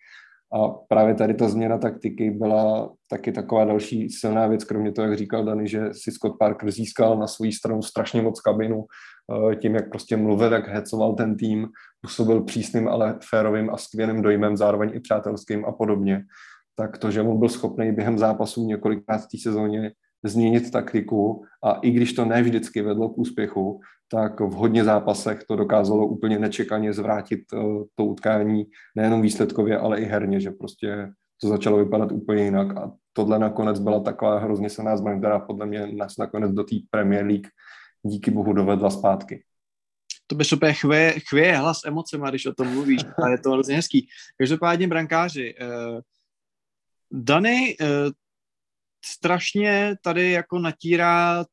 a 0.54 0.68
právě 0.88 1.14
tady 1.14 1.34
ta 1.34 1.48
změna 1.48 1.78
taktiky 1.78 2.30
byla 2.30 2.92
taky 3.10 3.32
taková 3.32 3.64
další 3.64 4.10
silná 4.10 4.46
věc, 4.46 4.64
kromě 4.64 4.92
toho, 4.92 5.08
jak 5.08 5.18
říkal 5.18 5.44
Dani, 5.44 5.68
že 5.68 5.88
si 5.92 6.12
Scott 6.12 6.38
Parker 6.38 6.70
získal 6.70 7.18
na 7.18 7.26
svou 7.26 7.50
stranu 7.50 7.82
strašně 7.82 8.22
moc 8.22 8.40
kabinu, 8.40 8.84
eh, 9.52 9.56
tím, 9.56 9.74
jak 9.74 9.88
prostě 9.88 10.16
mluvil, 10.16 10.52
jak 10.52 10.68
hecoval 10.68 11.14
ten 11.14 11.36
tým, 11.36 11.68
působil 12.00 12.44
přísným, 12.44 12.88
ale 12.88 13.18
férovým 13.30 13.70
a 13.70 13.76
skvělým 13.76 14.22
dojmem, 14.22 14.56
zároveň 14.56 14.90
i 14.94 15.00
přátelským 15.00 15.64
a 15.64 15.72
podobně. 15.72 16.24
Tak 16.76 16.98
to, 16.98 17.10
že 17.10 17.22
on 17.22 17.38
byl 17.38 17.48
schopný 17.48 17.92
během 17.92 18.18
zápasů 18.18 18.66
několikrát 18.66 19.18
v 19.18 19.26
té 19.26 19.38
sezóně 19.42 19.92
změnit 20.24 20.70
taktiku 20.70 21.44
a 21.64 21.72
i 21.72 21.90
když 21.90 22.12
to 22.12 22.24
ne 22.24 22.42
vždycky 22.42 22.82
vedlo 22.82 23.08
k 23.08 23.18
úspěchu, 23.18 23.80
tak 24.08 24.40
v 24.40 24.52
hodně 24.52 24.84
zápasech 24.84 25.44
to 25.44 25.56
dokázalo 25.56 26.06
úplně 26.06 26.38
nečekaně 26.38 26.92
zvrátit 26.92 27.40
uh, 27.52 27.82
to 27.94 28.04
utkání 28.04 28.64
nejenom 28.96 29.22
výsledkově, 29.22 29.78
ale 29.78 30.00
i 30.00 30.04
herně, 30.04 30.40
že 30.40 30.50
prostě 30.50 31.12
to 31.40 31.48
začalo 31.48 31.78
vypadat 31.78 32.12
úplně 32.12 32.44
jinak 32.44 32.76
a 32.76 32.92
tohle 33.12 33.38
nakonec 33.38 33.78
byla 33.78 34.00
taková 34.00 34.38
hrozně 34.38 34.70
silná 34.70 34.96
zbraň, 34.96 35.18
která 35.18 35.38
podle 35.38 35.66
mě 35.66 35.86
nás 35.86 36.16
nakonec 36.16 36.52
do 36.52 36.64
té 36.64 36.76
Premier 36.90 37.26
League 37.26 37.48
díky 38.02 38.30
bohu 38.30 38.52
dovedla 38.52 38.90
zpátky. 38.90 39.44
To 40.26 40.34
by 40.34 40.44
super 40.44 40.72
chvěje, 40.72 41.14
chvěje 41.28 41.56
hlas 41.56 41.84
emocema, 41.84 42.30
když 42.30 42.46
o 42.46 42.54
tom 42.54 42.68
mluvíš 42.68 43.02
a 43.24 43.28
je 43.28 43.38
to 43.38 43.50
hrozně 43.50 43.74
hezký. 43.74 44.08
Každopádně 44.38 44.88
brankáři, 44.88 45.54
uh, 45.60 46.00
Dany, 47.12 47.76
uh, 47.80 47.86
strašně 49.04 49.96
tady 50.02 50.30
jako 50.30 50.58
natírá 50.58 51.44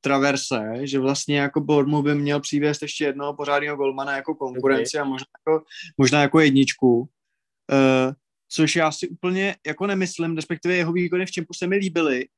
traverse, 0.00 0.72
že 0.82 0.98
vlastně 0.98 1.38
jako 1.38 1.60
Bournemouth 1.60 2.04
by 2.04 2.14
měl 2.14 2.40
přivést 2.40 2.82
ještě 2.82 3.04
jednoho 3.04 3.34
pořádného 3.34 3.76
golmana 3.76 4.16
jako 4.16 4.34
konkurenci 4.34 4.96
okay. 4.96 5.06
a 5.06 5.10
možná 5.10 5.26
jako, 5.38 5.64
možná 5.98 6.22
jako 6.22 6.40
jedničku. 6.40 6.98
Uh, 6.98 8.12
což 8.48 8.76
já 8.76 8.92
si 8.92 9.08
úplně 9.08 9.56
jako 9.66 9.86
nemyslím, 9.86 10.36
respektive 10.36 10.74
jeho 10.74 10.92
výkony 10.92 11.26
v 11.26 11.30
čempu 11.30 11.54
se 11.54 11.66
mi 11.66 11.76
líbily. 11.76 12.28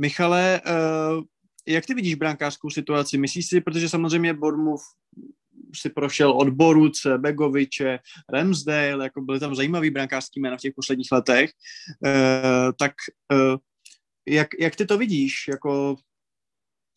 Michale, 0.00 0.60
uh, 0.66 1.24
jak 1.68 1.86
ty 1.86 1.94
vidíš 1.94 2.14
brankářskou 2.14 2.70
situaci? 2.70 3.18
Myslíš 3.18 3.46
si, 3.46 3.60
protože 3.60 3.88
samozřejmě 3.88 4.34
Bournemouth 4.34 4.82
si 5.74 5.90
prošel 5.90 6.30
od 6.30 6.48
Boruce, 6.48 7.18
Begoviče, 7.18 7.98
Ramsdale, 8.32 9.04
jako 9.04 9.20
byly 9.20 9.40
tam 9.40 9.54
zajímavý 9.54 9.90
brankářský 9.90 10.40
jména 10.40 10.56
v 10.56 10.60
těch 10.60 10.74
posledních 10.74 11.12
letech, 11.12 11.50
uh, 12.06 12.72
tak 12.78 12.92
jak, 14.28 14.48
jak 14.58 14.76
ty 14.76 14.86
to 14.86 14.98
vidíš? 14.98 15.48
Jako, 15.48 15.96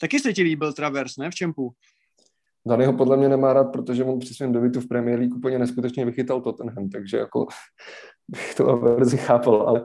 taky 0.01 0.19
se 0.19 0.33
ti 0.33 0.43
líbil 0.43 0.73
Travers, 0.73 1.17
ne, 1.17 1.31
v 1.31 1.35
Čempu? 1.35 1.71
Dany 2.67 2.85
ho 2.85 2.93
podle 2.93 3.17
mě 3.17 3.29
nemá 3.29 3.53
rád, 3.53 3.63
protože 3.63 4.03
on 4.03 4.19
při 4.19 4.33
svém 4.33 4.51
dobytu 4.51 4.81
v 4.81 4.87
Premier 4.87 5.19
League 5.19 5.35
úplně 5.35 5.59
neskutečně 5.59 6.05
vychytal 6.05 6.41
Tottenham, 6.41 6.89
takže 6.89 7.17
jako 7.17 7.47
bych 8.27 8.55
to 8.55 8.77
verzi 8.77 9.17
chápal, 9.17 9.61
ale 9.61 9.83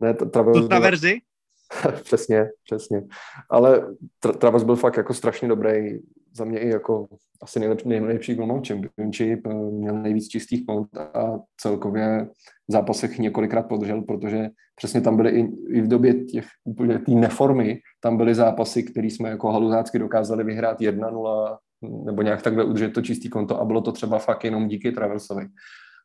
ne, 0.00 0.14
Travers... 0.14 0.58
To 0.58 0.68
Traverzi? 0.68 1.18
přesně, 2.02 2.48
přesně. 2.64 3.02
Ale 3.50 3.94
Travers 4.38 4.64
byl 4.64 4.76
fakt 4.76 4.96
jako 4.96 5.14
strašně 5.14 5.48
dobrý, 5.48 5.98
za 6.36 6.44
mě 6.44 6.58
i 6.58 6.68
jako 6.68 7.06
asi 7.42 7.60
nejlepší, 7.60 7.88
nejlepší 7.88 8.34
golman 8.34 8.62
Championship, 8.64 9.46
měl 9.70 10.02
nejvíc 10.02 10.28
čistých 10.28 10.66
kont 10.66 10.96
a 10.96 11.38
celkově 11.60 12.28
v 12.68 12.72
zápasech 12.72 13.18
několikrát 13.18 13.62
podržel, 13.62 14.02
protože 14.02 14.48
přesně 14.76 15.00
tam 15.00 15.16
byly 15.16 15.30
i, 15.30 15.48
i 15.68 15.80
v 15.80 15.88
době 15.88 16.24
těch 16.24 16.46
úplně 16.64 16.98
té 16.98 17.12
neformy, 17.12 17.80
tam 18.00 18.16
byly 18.16 18.34
zápasy, 18.34 18.82
které 18.82 19.06
jsme 19.06 19.28
jako 19.28 19.52
haluzácky 19.52 19.98
dokázali 19.98 20.44
vyhrát 20.44 20.80
1-0 20.80 21.56
nebo 22.04 22.22
nějak 22.22 22.42
takhle 22.42 22.64
udržet 22.64 22.92
to 22.92 23.02
čistý 23.02 23.28
konto 23.28 23.60
a 23.60 23.64
bylo 23.64 23.80
to 23.80 23.92
třeba 23.92 24.18
fakt 24.18 24.44
jenom 24.44 24.68
díky 24.68 24.92
Traversovi. 24.92 25.46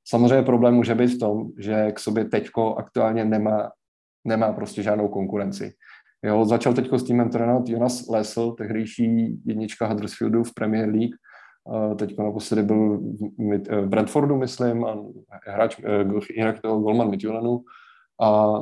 Samozřejmě 0.08 0.46
problém 0.46 0.74
může 0.74 0.96
být 0.96 1.16
v 1.16 1.20
tom, 1.20 1.50
že 1.60 1.92
k 1.92 2.00
sobě 2.00 2.26
teďko 2.26 2.76
aktuálně 2.76 3.26
nemá, 3.26 3.72
nemá 4.26 4.54
prostě 4.54 4.84
žádnou 4.84 5.08
konkurenci. 5.08 5.74
Jo, 6.24 6.45
začal 6.45 6.74
teď 6.74 6.93
s 6.93 7.03
týmem 7.03 7.30
trénovat 7.30 7.69
Jonas 7.69 8.07
Lesl, 8.07 8.51
tehdejší 8.51 9.39
jednička 9.45 9.88
Huddersfieldu 9.88 10.43
v 10.43 10.53
Premier 10.53 10.89
League. 10.89 11.15
Teď 11.95 12.17
naposledy 12.17 12.63
byl 12.63 12.99
v 13.72 13.86
Bradfordu, 13.86 14.38
myslím, 14.38 14.86
a 14.86 14.97
hráč, 15.47 15.80
jinak 16.36 16.61
to 16.61 16.80
Golman 16.80 17.09
Midtjyllandu. 17.09 17.61
A 18.22 18.59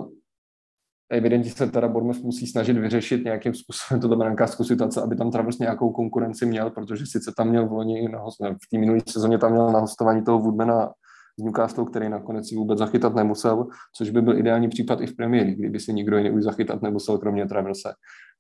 evidentně 1.12 1.52
se 1.52 1.72
teda 1.72 1.88
Bournemouth 1.88 2.24
musí 2.24 2.48
snažit 2.48 2.78
vyřešit 2.78 3.24
nějakým 3.24 3.54
způsobem 3.54 4.02
tuto 4.02 4.16
brankářskou 4.16 4.64
situaci, 4.64 5.00
aby 5.00 5.16
tam 5.16 5.32
Travers 5.32 5.60
nějakou 5.60 5.92
konkurenci 5.92 6.46
měl, 6.46 6.70
protože 6.70 7.06
sice 7.06 7.34
tam 7.38 7.50
měl 7.50 7.68
v 7.68 7.72
loni, 7.72 8.08
v 8.38 8.70
té 8.72 8.78
minulé 8.78 9.00
sezóně 9.10 9.38
tam 9.38 9.52
měl 9.52 9.72
na 9.72 9.80
hostování 9.80 10.24
toho 10.24 10.40
Woodmana 10.40 10.92
z 11.40 11.44
Newcastle, 11.44 11.86
který 11.86 12.10
nakonec 12.10 12.50
si 12.50 12.56
vůbec 12.56 12.80
zachytat 12.80 13.16
nemusel, 13.16 13.68
což 13.96 14.10
by 14.10 14.22
byl 14.22 14.38
ideální 14.38 14.70
případ 14.70 15.02
i 15.02 15.08
v 15.08 15.16
premiéře, 15.16 15.52
kdyby 15.52 15.80
si 15.80 15.94
nikdo 15.94 16.18
jiný 16.18 16.32
už 16.32 16.44
zachytat 16.44 16.82
nemusel, 16.82 17.18
kromě 17.18 17.46
Traverse. 17.46 17.94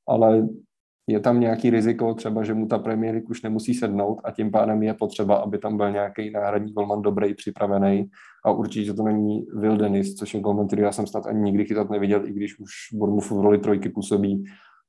Ale 0.07 0.47
je 1.07 1.19
tam 1.19 1.39
nějaký 1.39 1.69
riziko, 1.69 2.13
třeba, 2.13 2.43
že 2.43 2.53
mu 2.53 2.67
ta 2.67 2.77
Premier 2.77 3.21
už 3.29 3.41
nemusí 3.41 3.73
sednout 3.73 4.21
a 4.23 4.31
tím 4.31 4.51
pádem 4.51 4.83
je 4.83 4.93
potřeba, 4.93 5.35
aby 5.35 5.57
tam 5.57 5.77
byl 5.77 5.91
nějaký 5.91 6.31
náhradní 6.31 6.73
golman 6.73 7.01
dobrý, 7.01 7.33
připravený 7.33 8.09
a 8.45 8.51
určitě 8.51 8.93
to 8.93 9.03
není 9.03 9.45
Will 9.53 9.77
Dennis, 9.77 10.15
což 10.15 10.33
je 10.33 10.39
golman, 10.39 10.67
který 10.67 10.81
já 10.81 10.91
jsem 10.91 11.07
snad 11.07 11.27
ani 11.27 11.41
nikdy 11.41 11.65
chytat 11.65 11.89
neviděl, 11.89 12.27
i 12.27 12.31
když 12.31 12.59
už 12.59 12.71
Bournemouth 12.93 13.31
v 13.31 13.41
roli 13.41 13.57
trojky 13.57 13.89
působí 13.89 14.43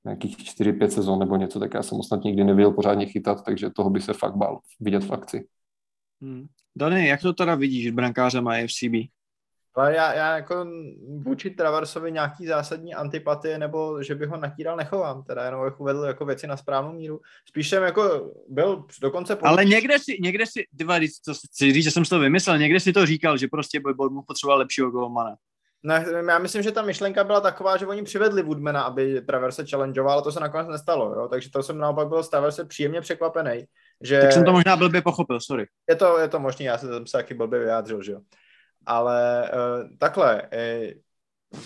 nějakých 0.05 0.37
4-5 0.37 0.87
sezon 0.87 1.19
nebo 1.19 1.37
něco, 1.37 1.61
tak 1.61 1.75
já 1.75 1.83
jsem 1.83 2.03
snad 2.03 2.25
nikdy 2.25 2.45
neviděl 2.45 2.73
pořádně 2.73 3.07
chytat, 3.07 3.45
takže 3.45 3.71
toho 3.71 3.91
by 3.91 4.01
se 4.01 4.13
fakt 4.13 4.37
bál 4.37 4.59
vidět 4.81 5.05
v 5.05 5.13
akci. 5.13 5.47
Hmm. 6.23 6.47
Dany, 6.77 7.09
jak 7.09 7.23
to 7.23 7.33
teda 7.33 7.55
vidíš 7.55 7.91
brankáře 7.91 8.41
má 8.41 8.53
FCB? 8.67 9.11
Ale 9.75 9.95
já, 9.95 10.13
já 10.15 10.37
jako 10.37 10.67
vůči 11.19 11.51
Traversovi 11.51 12.13
nějaký 12.13 12.47
zásadní 12.47 12.95
antipatie 12.95 13.59
nebo 13.59 14.03
že 14.03 14.15
by 14.15 14.27
ho 14.27 14.37
natíral 14.37 14.77
nechovám, 14.77 15.23
teda 15.23 15.45
jenom 15.45 15.65
bych 15.65 15.81
uvedl 15.81 16.05
jako 16.05 16.25
věci 16.25 16.47
na 16.47 16.57
správnou 16.57 16.93
míru. 16.93 17.21
Spíš 17.49 17.69
jsem 17.69 17.83
jako 17.83 18.33
byl 18.49 18.85
dokonce... 19.01 19.37
Pod... 19.37 19.47
Ale 19.47 19.65
někde 19.65 19.99
si, 19.99 20.19
někde 20.21 20.47
si, 20.47 20.65
tyva, 20.79 20.95
co 21.25 21.35
chci 21.35 21.73
říct, 21.73 21.85
že 21.85 21.91
jsem 21.91 22.05
si 22.05 22.11
to 22.11 22.19
vymyslel, 22.19 22.59
někde 22.59 22.81
si 22.81 22.93
to 22.93 23.07
říkal, 23.07 23.37
že 23.37 23.49
prostě 23.49 23.81
by 23.81 23.95
mu 24.11 24.23
potřeboval 24.23 24.59
lepšího 24.59 24.91
golmana. 24.91 25.37
Ne, 25.83 26.07
já 26.29 26.39
myslím, 26.39 26.63
že 26.63 26.73
ta 26.73 26.83
myšlenka 26.83 27.25
byla 27.25 27.41
taková, 27.41 27.77
že 27.77 27.87
oni 27.87 28.03
přivedli 28.03 28.43
Woodmana, 28.43 28.83
aby 28.83 29.21
Traverse 29.21 29.67
challengeoval, 29.67 30.13
ale 30.13 30.23
to 30.23 30.33
se 30.33 30.41
nakonec 30.41 30.69
nestalo, 30.69 31.15
jo? 31.15 31.29
takže 31.29 31.51
to 31.51 31.63
jsem 31.63 31.79
naopak 31.79 32.09
byl 32.09 32.23
z 32.23 32.29
Traverse 32.29 32.65
příjemně 32.65 33.01
překvapený. 33.01 33.65
Že... 34.03 34.21
Tak 34.21 34.33
jsem 34.33 34.45
to 34.45 34.53
možná 34.53 34.77
blbě 34.77 35.03
pochopil, 35.03 35.41
sorry. 35.41 35.67
Je 35.89 35.97
to, 35.97 36.19
je 36.19 36.29
to 36.29 36.39
možný, 36.39 36.65
já 36.65 36.79
jsem 36.79 37.07
se 37.07 37.13
taky 37.13 37.35
blbě 37.35 37.59
vyjádřil, 37.59 38.03
že 38.03 38.13
jo. 38.13 38.21
Ale 38.87 39.51
uh, 39.55 39.97
takhle, 39.99 40.43
uh, 40.43 40.91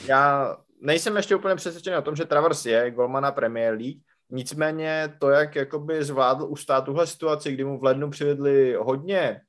já 0.07 0.57
nejsem 0.81 1.17
ještě 1.17 1.37
úplně 1.37 1.55
přesvědčený 1.55 1.97
o 1.97 2.03
tom, 2.03 2.17
že 2.17 2.25
Travers 2.25 2.67
je 2.67 2.91
golmana 2.91 3.33
Premier 3.33 3.75
League, 3.75 4.01
nicméně 4.31 5.15
to, 5.21 5.31
jak 5.31 5.57
jakoby 5.57 6.05
zvládl 6.05 6.45
ustát 6.49 6.85
tuhle 6.85 7.07
situaci, 7.07 7.53
kdy 7.53 7.65
mu 7.65 7.79
v 7.79 7.85
lednu 7.85 8.11
přivedli 8.11 8.75
hodně, 8.75 9.41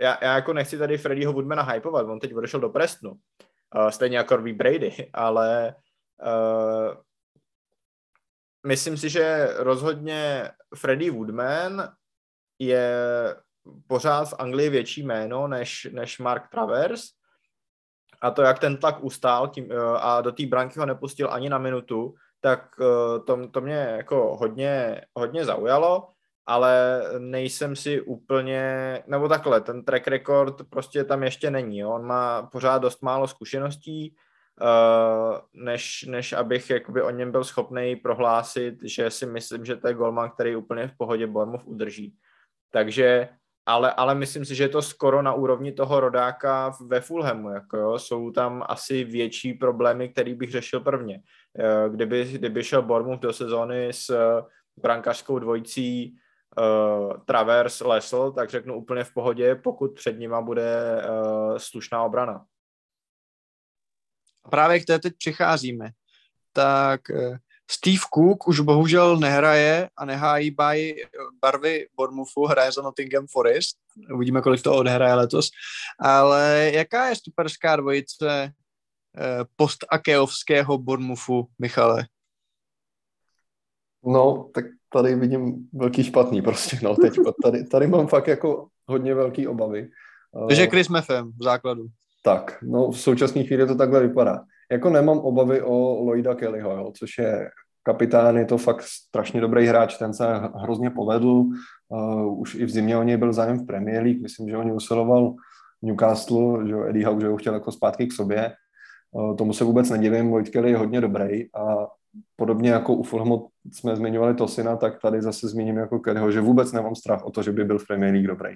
já, 0.00 0.18
já 0.22 0.34
jako 0.34 0.52
nechci 0.52 0.78
tady 0.78 0.98
Freddyho 0.98 1.32
Woodmana 1.32 1.62
hypovat, 1.62 2.06
on 2.06 2.20
teď 2.20 2.34
odešel 2.34 2.60
do 2.60 2.68
Prestonu, 2.68 3.12
uh, 3.12 3.88
stejně 3.88 4.16
jako 4.16 4.36
Robbie 4.36 4.56
Brady, 4.56 5.10
ale 5.12 5.74
uh, 6.26 6.94
myslím 8.66 8.96
si, 8.96 9.08
že 9.08 9.48
rozhodně 9.56 10.50
Freddy 10.76 11.10
Woodman 11.10 11.92
je 12.58 12.94
pořád 13.86 14.24
v 14.24 14.34
Anglii 14.38 14.68
větší 14.70 15.02
jméno 15.02 15.48
než, 15.48 15.88
než 15.92 16.18
Mark 16.18 16.48
Travers. 16.50 17.02
A 18.20 18.30
to, 18.30 18.42
jak 18.42 18.58
ten 18.58 18.76
tlak 18.76 19.04
ustál 19.04 19.48
tím, 19.48 19.72
eh, 19.72 19.76
a 20.00 20.20
do 20.20 20.32
té 20.32 20.46
branky 20.46 20.78
ho 20.78 20.86
nepustil 20.86 21.32
ani 21.32 21.48
na 21.48 21.58
minutu, 21.58 22.14
tak 22.40 22.68
eh, 22.80 23.20
to, 23.20 23.48
to 23.48 23.60
mě 23.60 23.74
jako 23.74 24.36
hodně, 24.36 25.00
hodně 25.14 25.44
zaujalo, 25.44 26.08
ale 26.46 27.02
nejsem 27.18 27.76
si 27.76 28.00
úplně, 28.00 29.02
nebo 29.06 29.28
takhle, 29.28 29.60
ten 29.60 29.84
track 29.84 30.08
record 30.08 30.68
prostě 30.70 31.04
tam 31.04 31.22
ještě 31.22 31.50
není. 31.50 31.78
Jo. 31.78 31.90
On 31.90 32.06
má 32.06 32.42
pořád 32.42 32.78
dost 32.78 33.02
málo 33.02 33.28
zkušeností, 33.28 34.14
eh, 34.62 35.40
než, 35.52 36.04
než 36.08 36.32
abych 36.32 36.70
jakoby 36.70 37.02
o 37.02 37.10
něm 37.10 37.32
byl 37.32 37.44
schopný 37.44 37.96
prohlásit, 37.96 38.74
že 38.82 39.10
si 39.10 39.26
myslím, 39.26 39.64
že 39.64 39.76
to 39.76 39.88
je 39.88 39.94
golman, 39.94 40.30
který 40.30 40.56
úplně 40.56 40.88
v 40.88 40.96
pohodě 40.98 41.26
Bournemouth 41.26 41.64
udrží. 41.64 42.16
Takže 42.70 43.28
ale, 43.68 43.92
ale 43.92 44.14
myslím 44.14 44.44
si, 44.44 44.54
že 44.54 44.64
je 44.64 44.68
to 44.68 44.82
skoro 44.82 45.22
na 45.22 45.34
úrovni 45.34 45.72
toho 45.72 46.00
rodáka 46.00 46.72
ve 46.86 47.00
Fulhamu. 47.00 47.50
Jako 47.50 47.76
jo. 47.76 47.98
Jsou 47.98 48.30
tam 48.30 48.64
asi 48.68 49.04
větší 49.04 49.54
problémy, 49.54 50.08
který 50.08 50.34
bych 50.34 50.50
řešil 50.50 50.80
prvně. 50.80 51.20
Eh, 51.58 51.88
kdyby, 51.88 52.24
kdyby 52.24 52.64
šel 52.64 52.82
Bournemouth 52.82 53.20
do 53.20 53.32
sezóny 53.32 53.88
s 53.88 54.10
eh, 54.10 54.42
brankařskou 54.76 55.38
dvojicí 55.38 56.16
uh, 56.58 57.12
Travers 57.24 57.80
Lesl, 57.80 58.32
tak 58.32 58.50
řeknu 58.50 58.74
úplně 58.76 59.04
v 59.04 59.14
pohodě, 59.14 59.54
pokud 59.54 59.94
před 59.94 60.18
nima 60.18 60.40
bude 60.40 61.02
slušná 61.56 62.02
obrana. 62.02 62.44
Právě 64.50 64.80
k 64.80 64.84
té 64.84 64.98
teď 64.98 65.14
přicházíme. 65.16 65.90
Tak 66.52 67.00
Steve 67.70 67.98
Cook 68.14 68.48
už 68.48 68.60
bohužel 68.60 69.16
nehraje 69.16 69.88
a 69.96 70.04
nehájí 70.04 70.50
baj 70.50 70.94
barvy 71.42 71.86
Bournemouthu, 71.96 72.46
hraje 72.46 72.72
za 72.72 72.82
Nottingham 72.82 73.26
Forest. 73.30 73.76
Uvidíme, 74.14 74.42
kolik 74.42 74.62
to 74.62 74.76
odehraje 74.76 75.14
letos. 75.14 75.48
Ale 76.00 76.70
jaká 76.74 77.08
je 77.08 77.16
stuperská 77.16 77.76
dvojice 77.76 78.28
eh, 78.42 79.44
post-akeovského 79.56 80.78
Bournemouthu, 80.78 81.46
Michale? 81.58 82.06
No, 84.04 84.50
tak 84.54 84.64
tady 84.92 85.14
vidím 85.14 85.68
velký 85.72 86.04
špatný 86.04 86.42
prostě, 86.42 86.78
no, 86.82 86.96
teď 86.96 87.14
tady, 87.42 87.66
tady 87.66 87.86
mám 87.86 88.06
fakt 88.06 88.26
jako 88.26 88.68
hodně 88.86 89.14
velký 89.14 89.48
obavy. 89.48 89.90
Takže 90.48 90.66
Chris 90.66 90.88
Meffem 90.88 91.32
v 91.38 91.44
základu. 91.44 91.86
Tak, 92.22 92.62
no 92.62 92.90
v 92.90 93.00
současné 93.00 93.44
chvíli 93.44 93.66
to 93.66 93.74
takhle 93.74 94.00
vypadá. 94.00 94.40
Jako 94.72 94.90
nemám 94.90 95.18
obavy 95.18 95.62
o 95.62 96.04
Lloyda 96.04 96.34
Kellyho, 96.34 96.70
jo, 96.70 96.92
což 96.96 97.18
je 97.18 97.50
kapitán, 97.82 98.36
je 98.36 98.44
to 98.44 98.58
fakt 98.58 98.82
strašně 98.82 99.40
dobrý 99.40 99.66
hráč, 99.66 99.98
ten 99.98 100.14
se 100.14 100.24
hrozně 100.54 100.90
povedl, 100.90 101.44
uh, 101.88 102.40
už 102.40 102.54
i 102.54 102.64
v 102.64 102.70
zimě 102.70 102.96
o 102.96 103.02
něj 103.02 103.16
byl 103.16 103.32
zájem 103.32 103.58
v 103.58 103.66
Premier 103.66 104.02
League, 104.02 104.22
myslím, 104.22 104.48
že 104.48 104.56
o 104.56 104.62
něj 104.62 104.74
usiloval 104.74 105.34
Newcastle, 105.82 106.68
že 106.68 106.74
Eddie 106.88 107.06
Howe, 107.06 107.20
že 107.20 107.28
ho 107.28 107.36
chtěl 107.36 107.54
jako 107.54 107.72
zpátky 107.72 108.06
k 108.06 108.12
sobě, 108.12 108.52
uh, 109.12 109.36
tomu 109.36 109.52
se 109.52 109.64
vůbec 109.64 109.90
nedivím, 109.90 110.32
Lloyd 110.32 110.48
Kelly 110.48 110.70
je 110.70 110.76
hodně 110.76 111.00
dobrý 111.00 111.54
a 111.54 111.86
podobně 112.36 112.70
jako 112.70 112.94
u 112.94 113.02
Fulhamu 113.02 113.48
jsme 113.72 113.96
zmiňovali 113.96 114.34
Tosina, 114.34 114.76
tak 114.76 115.00
tady 115.00 115.22
zase 115.22 115.48
zmíním 115.48 115.76
jako 115.76 115.98
Kellyho, 115.98 116.30
že 116.30 116.40
vůbec 116.40 116.72
nemám 116.72 116.94
strach 116.94 117.24
o 117.24 117.30
to, 117.30 117.42
že 117.42 117.52
by 117.52 117.64
byl 117.64 117.78
v 117.78 117.86
Premier 117.86 118.12
League 118.12 118.26
dobrý. 118.26 118.50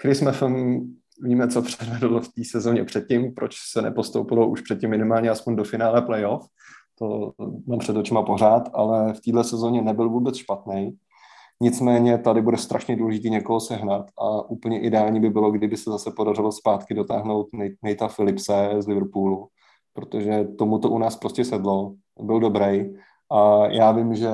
Chris 0.00 0.20
Meffem 0.20 0.80
víme, 1.22 1.48
co 1.48 1.62
předvedl 1.62 2.20
v 2.20 2.28
té 2.28 2.42
sezóně 2.44 2.84
předtím, 2.84 3.34
proč 3.34 3.56
se 3.72 3.82
nepostoupilo 3.82 4.48
už 4.48 4.60
předtím 4.60 4.90
minimálně 4.90 5.30
aspoň 5.30 5.56
do 5.56 5.64
finále 5.64 6.02
playoff. 6.02 6.46
To 6.98 7.32
mám 7.66 7.78
před 7.78 7.96
očima 7.96 8.22
pořád, 8.22 8.68
ale 8.72 9.12
v 9.12 9.20
téhle 9.20 9.44
sezóně 9.44 9.82
nebyl 9.82 10.10
vůbec 10.10 10.36
špatný. 10.36 10.96
Nicméně 11.60 12.18
tady 12.18 12.42
bude 12.42 12.56
strašně 12.56 12.96
důležitý 12.96 13.30
někoho 13.30 13.60
sehnat 13.60 14.06
a 14.18 14.50
úplně 14.50 14.80
ideální 14.80 15.20
by 15.20 15.30
bylo, 15.30 15.50
kdyby 15.50 15.76
se 15.76 15.90
zase 15.90 16.10
podařilo 16.16 16.52
zpátky 16.52 16.94
dotáhnout 16.94 17.46
Nejta 17.82 18.08
Philipse 18.08 18.70
z 18.78 18.88
Liverpoolu, 18.88 19.48
protože 19.92 20.44
tomu 20.58 20.78
to 20.78 20.90
u 20.90 20.98
nás 20.98 21.16
prostě 21.16 21.44
sedlo, 21.44 21.94
byl 22.20 22.40
dobrý 22.40 22.94
a 23.32 23.66
já 23.66 23.92
vím, 23.92 24.14
že 24.14 24.30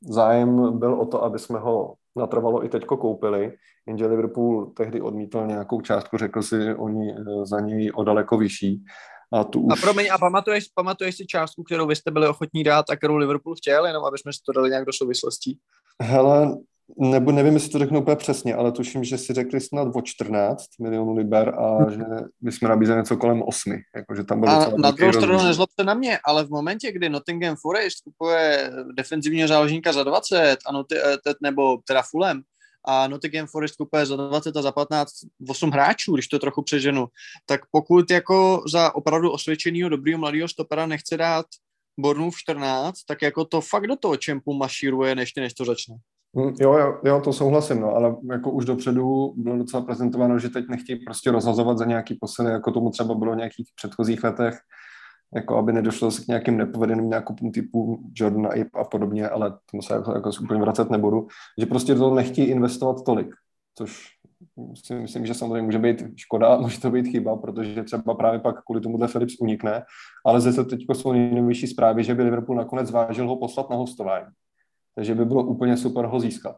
zájem 0.00 0.78
byl 0.78 1.00
o 1.00 1.06
to, 1.06 1.24
aby 1.24 1.38
jsme 1.38 1.58
ho 1.58 1.94
natrvalo 2.16 2.64
i 2.64 2.68
teďko 2.68 2.96
koupili, 2.96 3.52
jenže 3.86 4.06
Liverpool 4.06 4.66
tehdy 4.66 5.00
odmítl 5.00 5.46
nějakou 5.46 5.80
částku, 5.80 6.16
řekl 6.16 6.42
si 6.42 6.74
oni 6.74 7.12
eh, 7.12 7.46
za 7.46 7.60
něj 7.60 7.92
o 7.94 8.04
daleko 8.04 8.38
vyšší. 8.38 8.84
A, 9.32 9.44
tu 9.44 9.60
už... 9.60 9.72
a 9.72 9.82
promiň, 9.82 10.06
a 10.12 10.18
pamatuješ, 10.18 10.68
pamatuješ 10.74 11.16
si 11.16 11.26
částku, 11.26 11.62
kterou 11.62 11.86
vy 11.86 11.96
jste 11.96 12.10
byli 12.10 12.28
ochotní 12.28 12.64
dát 12.64 12.90
a 12.90 12.96
kterou 12.96 13.16
Liverpool 13.16 13.54
chtěl, 13.54 13.86
jenom 13.86 14.04
aby 14.04 14.18
jsme 14.18 14.32
si 14.32 14.38
to 14.46 14.52
dali 14.52 14.70
nějak 14.70 14.84
do 14.84 14.92
souvislostí? 14.92 15.58
Hele, 16.02 16.56
nebo 16.98 17.32
nevím, 17.32 17.54
jestli 17.54 17.70
to 17.70 17.78
řeknu 17.78 18.00
úplně 18.00 18.16
přesně, 18.16 18.54
ale 18.54 18.72
tuším, 18.72 19.04
že 19.04 19.18
si 19.18 19.34
řekli 19.34 19.60
snad 19.60 19.88
o 19.94 20.02
14 20.02 20.66
milionů 20.80 21.16
liber 21.16 21.54
a 21.58 21.84
hm. 21.84 21.90
že 21.90 22.04
my 22.42 22.52
jsme 22.52 22.68
nabízeli 22.68 22.98
něco 22.98 23.16
kolem 23.16 23.42
8. 23.42 23.72
Jako, 23.96 24.14
že 24.14 24.24
tam 24.24 24.40
bylo 24.40 24.52
a 24.52 24.70
na 24.78 24.90
druhou 24.90 25.12
stranu 25.12 25.44
nezlobte 25.44 25.84
na 25.84 25.94
mě, 25.94 26.18
ale 26.24 26.44
v 26.44 26.50
momentě, 26.50 26.92
kdy 26.92 27.08
Nottingham 27.08 27.56
Forest 27.56 28.00
kupuje 28.04 28.72
defenzivního 28.96 29.48
záložníka 29.48 29.92
za 29.92 30.04
20 30.04 30.56
a 30.66 30.72
not, 30.72 30.92
eh, 30.92 31.16
nebo 31.42 31.78
teda 31.86 32.02
Fulham 32.10 32.42
a 32.88 33.08
Nottingham 33.08 33.46
Forest 33.46 33.76
kupuje 33.76 34.06
za 34.06 34.16
20 34.16 34.56
a 34.56 34.62
za 34.62 34.72
15 34.72 35.10
8 35.48 35.70
hráčů, 35.70 36.14
když 36.14 36.28
to 36.28 36.38
trochu 36.38 36.62
přeženu, 36.62 37.06
tak 37.46 37.60
pokud 37.70 38.10
jako 38.10 38.64
za 38.72 38.94
opravdu 38.94 39.30
osvědčeného 39.30 39.88
dobrýho 39.88 40.18
mladého 40.18 40.48
stopera 40.48 40.86
nechce 40.86 41.16
dát 41.16 41.46
Bornův 42.00 42.36
14, 42.38 43.04
tak 43.08 43.22
jako 43.22 43.44
to 43.44 43.60
fakt 43.60 43.86
do 43.86 43.96
toho 43.96 44.16
čempu 44.16 44.52
mašíruje, 44.54 45.14
než, 45.14 45.34
než 45.34 45.54
to 45.54 45.64
začne. 45.64 45.96
Hm, 46.36 46.52
jo, 46.60 46.72
jo, 46.72 47.00
jo, 47.04 47.20
to 47.20 47.32
souhlasím, 47.32 47.80
no, 47.80 47.94
ale 47.94 48.16
jako 48.30 48.50
už 48.50 48.64
dopředu 48.64 49.34
bylo 49.36 49.56
docela 49.58 49.82
prezentováno, 49.82 50.38
že 50.38 50.48
teď 50.48 50.64
nechtějí 50.68 51.04
prostě 51.04 51.30
rozhazovat 51.30 51.78
za 51.78 51.84
nějaký 51.84 52.14
posily, 52.20 52.52
jako 52.52 52.72
tomu 52.72 52.90
třeba 52.90 53.14
bylo 53.14 53.32
v 53.32 53.36
nějakých 53.36 53.68
předchozích 53.76 54.24
letech. 54.24 54.58
jako 55.34 55.56
aby 55.56 55.72
nedošlo 55.72 56.10
k 56.10 56.28
nějakým 56.28 56.56
nepovedeným 56.56 57.10
nákupům 57.10 57.52
typu 57.52 58.10
Jordana 58.14 58.50
a 58.74 58.84
podobně, 58.84 59.28
ale 59.28 59.58
tomu 59.70 59.82
se 59.82 59.94
jako, 59.94 60.12
jako 60.12 60.30
úplně 60.42 60.60
vracet 60.60 60.90
nebudu, 60.90 61.26
že 61.60 61.66
prostě 61.66 61.94
to 61.94 62.14
nechtějí 62.14 62.48
investovat 62.48 63.04
tolik, 63.04 63.28
což 63.78 64.06
si 64.84 64.94
myslím, 64.94 65.26
že 65.26 65.34
samozřejmě 65.34 65.62
může 65.62 65.78
být 65.78 66.04
škoda, 66.16 66.56
může 66.60 66.80
to 66.80 66.90
být 66.90 67.06
chyba, 67.08 67.36
protože 67.36 67.82
třeba 67.82 68.14
právě 68.14 68.40
pak 68.40 68.64
kvůli 68.64 68.80
tomuhle 68.80 69.08
Philips 69.08 69.34
unikne, 69.40 69.84
ale 70.26 70.40
zase 70.40 70.64
teď 70.64 70.80
jsou 70.92 71.12
nejnovější 71.12 71.66
zprávy, 71.66 72.04
že 72.04 72.14
by 72.14 72.22
Liverpool 72.22 72.56
nakonec 72.56 72.90
vážil 72.90 73.28
ho 73.28 73.36
poslat 73.36 73.70
na 73.70 73.76
hostování. 73.76 74.26
Takže 74.96 75.14
by 75.14 75.24
bylo 75.24 75.44
úplně 75.44 75.76
super 75.76 76.04
ho 76.04 76.20
získat. 76.20 76.56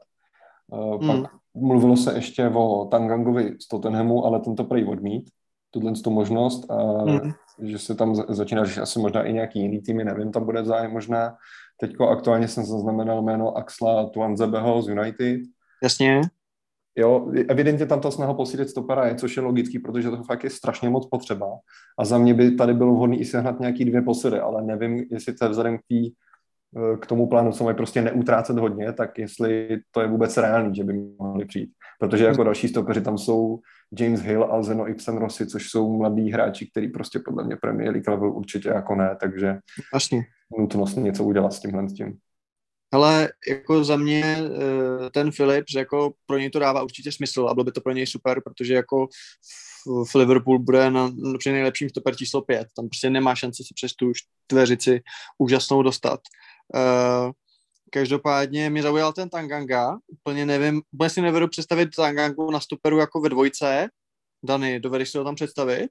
Uh, 0.73 1.05
hmm. 1.05 1.23
Pak 1.23 1.33
mluvilo 1.55 1.97
se 1.97 2.15
ještě 2.15 2.49
o 2.49 2.85
Tangangovi 2.85 3.57
z 3.61 3.69
Tottenhamu, 3.69 4.25
ale 4.25 4.41
tento 4.41 4.65
prej 4.65 4.85
odmít, 4.85 5.31
tuhle 5.71 5.93
tu 5.93 6.11
možnost, 6.11 6.71
a 6.71 7.03
hmm. 7.03 7.33
že 7.63 7.79
se 7.79 7.95
tam 7.95 8.15
začíná 8.15 8.65
že 8.65 8.81
asi 8.81 8.99
možná 8.99 9.23
i 9.23 9.33
nějaký 9.33 9.61
jiný 9.61 9.81
týmy, 9.81 10.05
nevím, 10.05 10.33
tam 10.33 10.45
bude 10.45 10.65
zájem 10.65 10.93
možná. 10.93 11.37
Teďko 11.81 12.09
aktuálně 12.09 12.49
jsem 12.49 12.65
zaznamenal 12.65 13.23
jméno 13.23 13.57
Axla 13.57 14.09
Tuanzebeho 14.09 14.83
z 14.83 14.89
United. 14.89 15.41
Jasně. 15.83 16.21
Jo, 16.97 17.31
evidentně 17.49 17.87
tam 17.87 18.01
ta 18.01 18.11
snaha 18.11 18.35
posílit 18.35 18.71
stopera 18.71 19.07
je, 19.07 19.15
což 19.15 19.37
je 19.37 19.43
logický, 19.43 19.79
protože 19.79 20.11
to 20.11 20.23
fakt 20.23 20.45
je 20.45 20.51
strašně 20.51 20.91
moc 20.91 21.07
potřeba. 21.07 21.47
A 21.99 22.05
za 22.05 22.19
mě 22.19 22.35
by 22.35 22.51
tady 22.51 22.75
bylo 22.75 22.95
vhodné 22.95 23.17
i 23.17 23.25
sehnat 23.25 23.61
nějaký 23.61 23.85
dvě 23.85 24.03
posily, 24.03 24.41
ale 24.41 24.63
nevím, 24.63 25.05
jestli 25.11 25.35
to 25.35 25.45
je 25.45 25.49
vzhledem 25.49 25.79
k, 25.79 25.81
tý, 25.89 26.11
k 27.01 27.07
tomu 27.07 27.29
plánu, 27.29 27.53
co 27.53 27.65
mají 27.65 27.77
prostě 27.77 28.03
neutrácet 28.03 28.59
hodně, 28.59 28.93
tak 28.93 29.19
jestli 29.19 29.79
to 29.91 30.01
je 30.01 30.09
vůbec 30.09 30.37
reálný, 30.37 30.75
že 30.75 30.85
by 30.85 30.93
mohli 31.19 31.45
přijít. 31.45 31.71
Protože 32.01 32.25
jako 32.25 32.45
další 32.45 32.69
stopeři 32.69 33.01
tam 33.01 33.19
jsou 33.19 33.61
James 34.01 34.21
Hill 34.21 34.45
a 34.53 34.63
Zeno 34.63 34.89
Ibsen 34.89 35.17
Rossi, 35.17 35.47
což 35.47 35.71
jsou 35.71 35.97
mladí 35.97 36.31
hráči, 36.33 36.71
který 36.71 36.89
prostě 36.89 37.19
podle 37.19 37.45
mě 37.45 37.57
Premier 37.57 37.93
League 37.93 38.09
level 38.09 38.33
určitě 38.33 38.69
jako 38.69 38.95
ne, 38.95 39.17
takže 39.21 39.59
Vlastně. 39.93 40.23
nutnost 40.59 40.97
něco 40.97 41.25
udělat 41.25 41.53
s 41.53 41.61
tímhle 41.61 41.89
s 41.89 41.95
tím. 41.95 42.19
Ale 42.93 43.29
jako 43.49 43.85
za 43.85 43.97
mě 43.97 44.39
eh, 44.39 45.11
ten 45.11 45.31
Philips, 45.37 45.75
jako 45.75 46.13
pro 46.27 46.39
něj 46.39 46.51
to 46.51 46.59
dává 46.59 46.83
určitě 46.83 47.13
smysl 47.13 47.49
a 47.49 47.55
bylo 47.55 47.65
by 47.65 47.73
to 47.73 47.81
pro 47.81 47.93
něj 47.93 48.07
super, 48.07 48.41
protože 48.45 48.75
jako 48.75 49.09
v 50.11 50.15
Liverpool 50.15 50.59
bude 50.59 50.91
na, 50.91 51.13
při 51.39 51.53
nejlepším 51.53 51.89
stoper 51.89 52.17
číslo 52.17 52.43
pět. 52.43 52.69
Tam 52.77 52.89
prostě 52.89 53.11
nemá 53.11 53.35
šanci 53.35 53.65
se 53.65 53.75
přes 53.75 53.95
tu 53.95 54.13
čtveřici 54.15 55.01
úžasnou 55.39 55.83
dostat. 55.83 56.21
Uh, 56.75 57.33
každopádně 57.91 58.71
mě 58.71 58.83
zaujal 58.83 59.13
ten 59.13 59.29
Tanganga. 59.29 59.99
Úplně 60.07 60.47
nevím, 60.47 60.83
úplně 60.93 61.11
si 61.11 61.21
nevedu 61.21 61.49
představit 61.49 61.89
Tangangu 61.97 62.51
na 62.51 62.61
stoperu 62.61 62.99
jako 62.99 63.21
ve 63.21 63.29
dvojce. 63.29 63.89
Dany, 64.43 64.81
dovedeš 64.81 65.11
si 65.11 65.19
ho 65.19 65.25
tam 65.25 65.35
představit? 65.35 65.89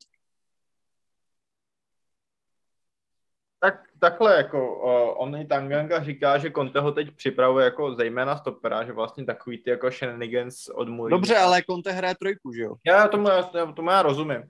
Tak 3.60 3.84
takhle, 4.00 4.36
jako 4.36 4.76
uh, 4.76 5.24
on 5.24 5.36
i 5.36 5.46
Tanganga 5.46 6.04
říká, 6.04 6.38
že 6.38 6.52
Conte 6.52 6.80
ho 6.80 6.92
teď 6.92 7.16
připravuje 7.16 7.66
jako 7.66 7.96
zejména 7.96 8.38
stopera, 8.38 8.84
že 8.84 8.92
vlastně 8.92 9.26
takový 9.26 9.58
ty 9.64 9.70
jako 9.70 9.92
shenanigans 9.92 10.68
od. 10.70 10.88
Dobře, 11.10 11.38
ale 11.38 11.62
Conte 11.70 11.92
hraje 11.92 12.16
trojku, 12.16 12.54
že 12.54 12.62
jo? 12.62 12.76
Já 12.86 13.08
tomu, 13.08 13.30
já, 13.30 13.44
tomu 13.76 13.90
já 13.90 14.02
rozumím, 14.02 14.44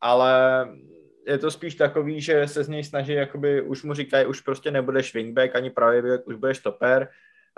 ale 0.00 0.66
je 1.26 1.38
to 1.38 1.50
spíš 1.50 1.74
takový, 1.74 2.20
že 2.20 2.48
se 2.48 2.64
z 2.64 2.68
něj 2.68 2.84
snaží, 2.84 3.12
jakoby 3.12 3.62
už 3.62 3.82
mu 3.82 3.94
říkají, 3.94 4.26
už 4.26 4.40
prostě 4.40 4.70
nebudeš 4.70 5.14
wingback 5.14 5.56
ani 5.56 5.70
pravý 5.70 6.02
back, 6.02 6.26
už 6.26 6.34
budeš 6.34 6.58
stoper. 6.58 7.08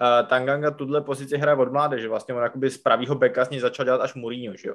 Uh, 0.01 0.29
Tanganga 0.29 0.71
tuhle 0.71 1.01
pozici 1.01 1.37
hraje 1.37 1.59
od 1.59 1.73
mládeže, 1.73 2.09
vlastně 2.09 2.35
on 2.35 2.43
jakoby 2.43 2.71
z 2.71 2.79
pravýho 2.79 3.15
backa 3.15 3.45
z 3.45 3.51
něj 3.51 3.61
začal 3.61 3.85
dělat 3.85 4.01
až 4.01 4.15
Mourinho, 4.15 4.57
že 4.57 4.69
jo? 4.69 4.75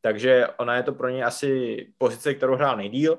Takže 0.00 0.46
ona 0.56 0.76
je 0.76 0.82
to 0.82 0.92
pro 0.92 1.08
něj 1.08 1.24
asi 1.24 1.76
pozice, 1.98 2.34
kterou 2.34 2.54
hrál 2.54 2.76
nejdíl, 2.76 3.18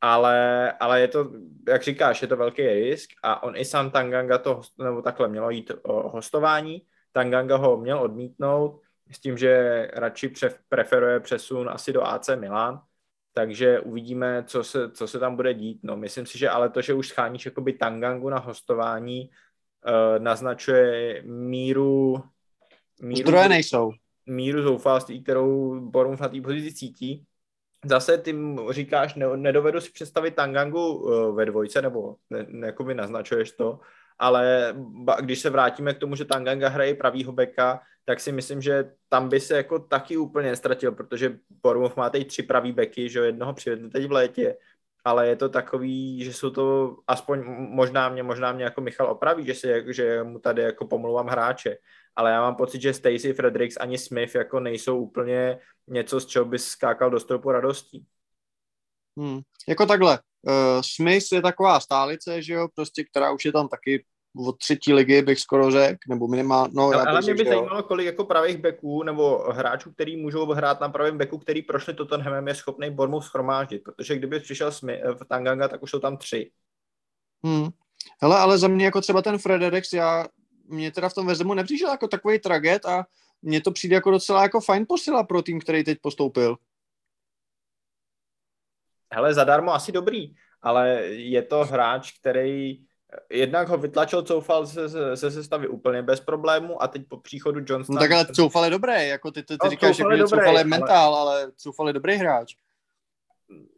ale, 0.00 0.72
ale 0.72 1.00
je 1.00 1.08
to, 1.08 1.30
jak 1.68 1.82
říkáš, 1.82 2.22
je 2.22 2.28
to 2.28 2.36
velký 2.36 2.66
risk 2.66 3.10
a 3.22 3.42
on 3.42 3.56
i 3.56 3.64
sám 3.64 3.90
Tanganga 3.90 4.38
to, 4.38 4.60
nebo 4.78 5.02
takhle 5.02 5.28
mělo 5.28 5.50
jít 5.50 5.72
o 5.82 6.08
hostování, 6.08 6.82
Tanganga 7.12 7.56
ho 7.56 7.76
měl 7.76 7.98
odmítnout 7.98 8.80
s 9.10 9.20
tím, 9.20 9.38
že 9.38 9.88
radši 9.92 10.32
preferuje 10.68 11.20
přesun 11.20 11.68
asi 11.68 11.92
do 11.92 12.02
AC 12.02 12.28
Milan, 12.36 12.80
takže 13.32 13.80
uvidíme, 13.80 14.44
co 14.46 14.64
se, 14.64 14.90
co 14.90 15.08
se 15.08 15.18
tam 15.18 15.36
bude 15.36 15.54
dít. 15.54 15.80
No, 15.82 15.96
myslím 15.96 16.26
si, 16.26 16.38
že 16.38 16.48
ale 16.48 16.70
to, 16.70 16.80
že 16.80 16.94
už 16.94 17.08
scháníš 17.08 17.46
jakoby 17.46 17.72
Tangangu 17.72 18.28
na 18.28 18.38
hostování, 18.38 19.30
uh, 19.30 20.22
naznačuje 20.22 21.22
míru, 21.22 22.22
míru 23.02 23.28
Zdroje 23.28 23.48
nejsou. 23.48 23.92
Míru 24.26 24.62
zoufalství, 24.62 25.22
kterou 25.22 25.80
Borum 25.80 26.16
na 26.20 26.28
té 26.28 26.40
pozici 26.40 26.74
cítí 26.74 27.26
zase 27.84 28.18
ty 28.18 28.36
říkáš, 28.70 29.14
ne, 29.14 29.36
nedovedu 29.36 29.80
si 29.80 29.90
představit 29.90 30.34
Tangangu 30.34 30.94
uh, 30.94 31.36
ve 31.36 31.44
dvojce, 31.46 31.82
nebo 31.82 32.16
ne, 32.30 32.46
ne, 32.48 32.66
jako 32.66 32.84
by 32.84 32.94
naznačuješ 32.94 33.52
to, 33.52 33.80
ale 34.22 34.74
když 35.20 35.40
se 35.40 35.50
vrátíme 35.50 35.94
k 35.94 35.98
tomu, 35.98 36.16
že 36.16 36.24
Tanganga 36.24 36.68
hraje 36.68 36.94
pravýho 36.94 37.32
beka, 37.32 37.80
tak 38.04 38.20
si 38.20 38.32
myslím, 38.32 38.62
že 38.62 38.90
tam 39.08 39.28
by 39.28 39.40
se 39.40 39.56
jako 39.56 39.78
taky 39.78 40.16
úplně 40.16 40.56
ztratil, 40.56 40.92
protože 40.92 41.38
Bournemouth 41.62 41.96
má 41.96 42.10
teď 42.10 42.26
tři 42.26 42.42
pravý 42.42 42.72
beky, 42.72 43.08
že 43.08 43.18
jednoho 43.20 43.54
přivedli 43.54 43.90
teď 43.90 44.06
v 44.06 44.12
létě, 44.12 44.56
ale 45.04 45.28
je 45.28 45.36
to 45.36 45.48
takový, 45.48 46.24
že 46.24 46.32
jsou 46.32 46.50
to, 46.50 46.96
aspoň 47.06 47.44
možná 47.56 48.08
mě, 48.08 48.22
možná 48.22 48.52
mě 48.52 48.64
jako 48.64 48.80
Michal 48.80 49.10
opraví, 49.10 49.46
že, 49.46 49.54
si, 49.54 49.84
že 49.88 50.22
mu 50.22 50.38
tady 50.38 50.62
jako 50.62 50.86
pomluvám 50.86 51.26
hráče, 51.26 51.76
ale 52.16 52.30
já 52.30 52.40
mám 52.40 52.54
pocit, 52.54 52.82
že 52.82 52.94
Stacy, 52.94 53.32
Fredericks 53.32 53.76
ani 53.80 53.98
Smith 53.98 54.34
jako 54.34 54.60
nejsou 54.60 54.98
úplně 54.98 55.58
něco, 55.88 56.20
z 56.20 56.26
čeho 56.26 56.44
by 56.44 56.58
skákal 56.58 57.10
do 57.10 57.20
stropu 57.20 57.50
radostí. 57.50 58.06
Hmm. 59.18 59.40
Jako 59.68 59.86
takhle, 59.86 60.18
uh, 60.42 60.80
Smith 60.94 61.32
je 61.32 61.42
taková 61.42 61.80
stálice, 61.80 62.42
že 62.42 62.52
jo, 62.52 62.68
prostě, 62.74 63.04
která 63.04 63.32
už 63.32 63.44
je 63.44 63.52
tam 63.52 63.68
taky 63.68 64.04
od 64.36 64.58
třetí 64.58 64.92
ligy, 64.92 65.22
bych 65.22 65.40
skoro 65.40 65.70
řekl, 65.70 65.98
nebo 66.08 66.28
minimálně. 66.28 66.72
No, 66.76 66.82
ale, 66.82 67.04
ale 67.04 67.20
mě 67.20 67.34
by 67.34 67.44
zajímalo, 67.44 67.82
kolik 67.82 68.06
jako 68.06 68.24
pravých 68.24 68.56
beků 68.56 69.02
nebo 69.02 69.38
hráčů, 69.52 69.92
který 69.92 70.16
můžou 70.16 70.46
hrát 70.52 70.80
na 70.80 70.88
pravém 70.88 71.18
beku, 71.18 71.38
který 71.38 71.62
prošli 71.62 71.94
Tottenhamem, 71.94 72.48
je 72.48 72.54
schopný 72.54 72.90
Bournemouth 72.90 73.24
schromáždit, 73.24 73.82
protože 73.82 74.16
kdyby 74.16 74.40
přišel 74.40 74.72
Smith, 74.72 75.00
eh, 75.04 75.14
v 75.14 75.24
Tanganga, 75.28 75.68
tak 75.68 75.82
už 75.82 75.90
jsou 75.90 75.98
tam 75.98 76.16
tři. 76.16 76.50
Hmm. 77.44 77.68
Hele, 78.22 78.38
ale 78.38 78.58
za 78.58 78.68
mě 78.68 78.84
jako 78.84 79.00
třeba 79.00 79.22
ten 79.22 79.38
Fredericks, 79.38 79.92
já 79.92 80.26
mě 80.68 80.90
teda 80.90 81.08
v 81.08 81.14
tom 81.14 81.26
Vezemu 81.26 81.54
nepřišel 81.54 81.90
jako 81.90 82.08
takový 82.08 82.38
traget 82.38 82.86
a 82.86 83.06
mně 83.42 83.60
to 83.60 83.70
přijde 83.70 83.94
jako 83.94 84.10
docela 84.10 84.42
jako 84.42 84.60
fajn 84.60 84.86
posila 84.88 85.24
pro 85.24 85.42
tým, 85.42 85.60
který 85.60 85.84
teď 85.84 85.98
postoupil. 86.02 86.56
Hele, 89.12 89.34
zadarmo 89.34 89.74
asi 89.74 89.92
dobrý, 89.92 90.34
ale 90.62 91.02
je 91.04 91.42
to 91.42 91.64
hráč, 91.64 92.12
který 92.18 92.84
jednak 93.30 93.68
ho 93.68 93.78
vytlačil 93.78 94.22
Coufal 94.22 94.66
se, 94.66 94.88
se, 94.88 95.16
se 95.16 95.30
sestavy 95.30 95.68
úplně 95.68 96.02
bez 96.02 96.20
problému 96.20 96.82
a 96.82 96.88
teď 96.88 97.02
po 97.08 97.16
příchodu 97.16 97.60
Johnsona... 97.68 98.00
No 98.00 98.00
tak 98.00 98.10
ale 98.10 98.26
Coufal 98.26 98.64
je 98.64 98.70
dobrý, 98.70 99.08
jako 99.08 99.30
ty, 99.30 99.42
ty, 99.42 99.58
ty 99.58 99.58
no, 99.64 99.70
říkáš, 99.70 99.96
že 99.96 100.04
Coufal 100.26 100.58
je 100.58 100.64
mentál, 100.64 101.14
ale, 101.14 101.42
ale 101.42 101.52
Coufal 101.56 101.86
je 101.86 101.92
dobrý 101.92 102.14
hráč. 102.14 102.54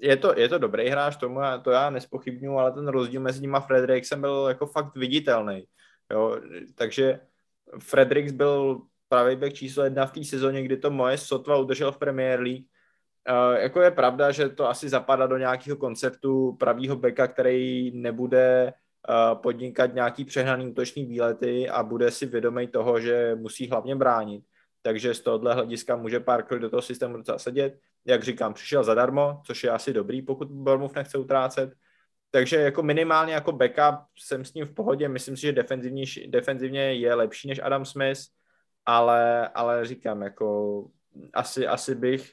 Je 0.01 0.16
to, 0.16 0.39
je 0.39 0.49
to 0.49 0.59
dobrý 0.59 0.89
hráč, 0.89 1.16
tomu 1.16 1.41
já, 1.41 1.59
to 1.59 1.70
já 1.70 1.91
nespochybnu, 1.91 2.59
ale 2.59 2.72
ten 2.72 2.89
rozdíl 2.89 3.20
mezi 3.20 3.41
nimi 3.41 3.57
a 3.57 3.61
Fredericksem 3.61 4.20
byl 4.20 4.47
jako 4.49 4.66
fakt 4.66 4.97
viditelný. 4.97 5.64
Jo, 6.12 6.41
takže 6.75 7.21
Fredericks 7.79 8.33
byl 8.33 8.80
pravý 9.09 9.37
back 9.37 9.53
číslo 9.53 9.84
jedna 9.84 10.07
v 10.07 10.13
té 10.13 10.25
sezóně, 10.25 10.63
kdy 10.63 10.76
to 10.76 10.91
moje 10.91 11.18
sotva 11.18 11.57
udržel 11.57 11.92
v 11.92 11.99
Premier 11.99 12.41
League. 12.41 12.64
Uh, 13.30 13.57
jako 13.57 13.83
je 13.83 13.91
pravda, 13.91 14.30
že 14.30 14.49
to 14.49 14.68
asi 14.68 14.88
zapadá 14.88 15.26
do 15.26 15.38
nějakého 15.38 15.76
konceptu 15.76 16.53
pravýho 16.53 16.96
beka, 16.96 17.26
který 17.26 17.91
nebude 17.95 18.72
podnikat 19.35 19.95
nějaký 19.95 20.25
přehnaný 20.25 20.67
útočný 20.67 21.07
výlety 21.07 21.68
a 21.68 21.83
bude 21.83 22.11
si 22.11 22.26
vědomý 22.26 22.67
toho, 22.67 23.01
že 23.01 23.35
musí 23.35 23.68
hlavně 23.68 23.97
bránit. 23.97 24.45
Takže 24.83 25.14
z 25.14 25.21
tohohle 25.21 25.55
hlediska 25.55 25.97
může 25.97 26.21
Parker 26.21 26.59
do 26.59 26.71
toho 26.71 26.83
systému 26.83 27.17
docela 27.17 27.39
sedět. 27.39 27.79
Jak 28.05 28.22
říkám, 28.22 28.55
přišel 28.55 28.85
zadarmo, 28.85 29.41
což 29.47 29.64
je 29.64 29.71
asi 29.71 29.93
dobrý, 29.93 30.22
pokud 30.22 30.49
Bournemouth 30.49 30.95
nechce 30.95 31.18
utrácet. 31.18 31.72
Takže 32.31 32.57
jako 32.57 32.83
minimálně 32.83 33.35
jako 33.35 33.53
backup 33.53 34.01
jsem 34.18 34.45
s 34.45 34.55
ním 34.55 34.64
v 34.64 34.75
pohodě. 34.75 35.09
Myslím 35.09 35.37
si, 35.37 35.43
že 35.43 35.53
defenzivně, 35.53 36.05
defenzivně 36.26 36.95
je 36.95 37.14
lepší 37.14 37.49
než 37.49 37.61
Adam 37.63 37.85
Smith, 37.85 38.21
ale, 38.87 39.49
ale 39.49 39.87
říkám, 39.87 40.22
jako 40.22 40.87
asi, 41.35 41.67
asi 41.67 41.95
bych 41.95 42.33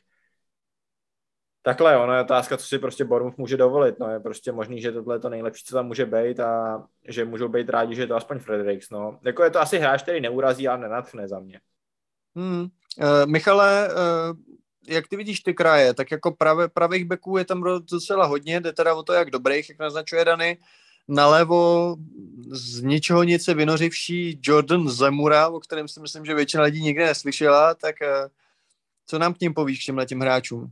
Takhle, 1.63 1.97
ono 1.97 2.13
je 2.13 2.21
otázka, 2.21 2.57
co 2.57 2.65
si 2.65 2.79
prostě 2.79 3.05
Bournemouth 3.05 3.37
může 3.37 3.57
dovolit. 3.57 3.99
No, 3.99 4.09
je 4.09 4.19
prostě 4.19 4.51
možný, 4.51 4.81
že 4.81 4.91
tohle 4.91 5.15
je 5.15 5.19
to 5.19 5.29
nejlepší, 5.29 5.63
co 5.63 5.75
tam 5.75 5.87
může 5.87 6.05
být 6.05 6.39
a 6.39 6.83
že 7.07 7.25
můžou 7.25 7.47
být 7.47 7.69
rádi, 7.69 7.95
že 7.95 8.01
je 8.01 8.07
to 8.07 8.15
aspoň 8.15 8.39
Fredericks. 8.39 8.89
No. 8.89 9.19
Jako 9.25 9.43
je 9.43 9.49
to 9.49 9.59
asi 9.59 9.79
hráč, 9.79 10.01
který 10.01 10.21
neurazí 10.21 10.67
a 10.67 10.77
nenatchne 10.77 11.27
za 11.27 11.39
mě. 11.39 11.59
Hmm. 12.35 12.61
Uh, 12.61 12.67
Michale, 13.25 13.89
uh, 13.89 14.37
jak 14.87 15.07
ty 15.07 15.17
vidíš 15.17 15.39
ty 15.39 15.53
kraje, 15.53 15.93
tak 15.93 16.11
jako 16.11 16.31
pravé, 16.31 16.67
pravých 16.67 17.05
beků 17.05 17.37
je 17.37 17.45
tam 17.45 17.63
docela 17.91 18.25
hodně, 18.25 18.59
jde 18.59 18.73
teda 18.73 18.95
o 18.95 19.03
to, 19.03 19.13
jak 19.13 19.29
dobrých, 19.29 19.69
jak 19.69 19.79
naznačuje 19.79 20.25
Dany. 20.25 20.57
Nalevo 21.07 21.95
z 22.51 22.81
ničeho 22.81 23.23
nic 23.23 23.43
se 23.43 23.53
vynořivší 23.53 24.39
Jordan 24.43 24.89
Zemura, 24.89 25.49
o 25.49 25.59
kterém 25.59 25.87
si 25.87 25.99
myslím, 25.99 26.25
že 26.25 26.35
většina 26.35 26.63
lidí 26.63 26.81
nikdy 26.81 27.03
neslyšela, 27.03 27.73
tak 27.73 27.95
uh, 28.01 28.29
co 29.05 29.19
nám 29.19 29.33
k 29.33 29.39
ním 29.39 29.53
povíš, 29.53 29.83
k 29.83 29.85
těmhle 29.85 30.05
těm 30.05 30.19
hráčům? 30.19 30.71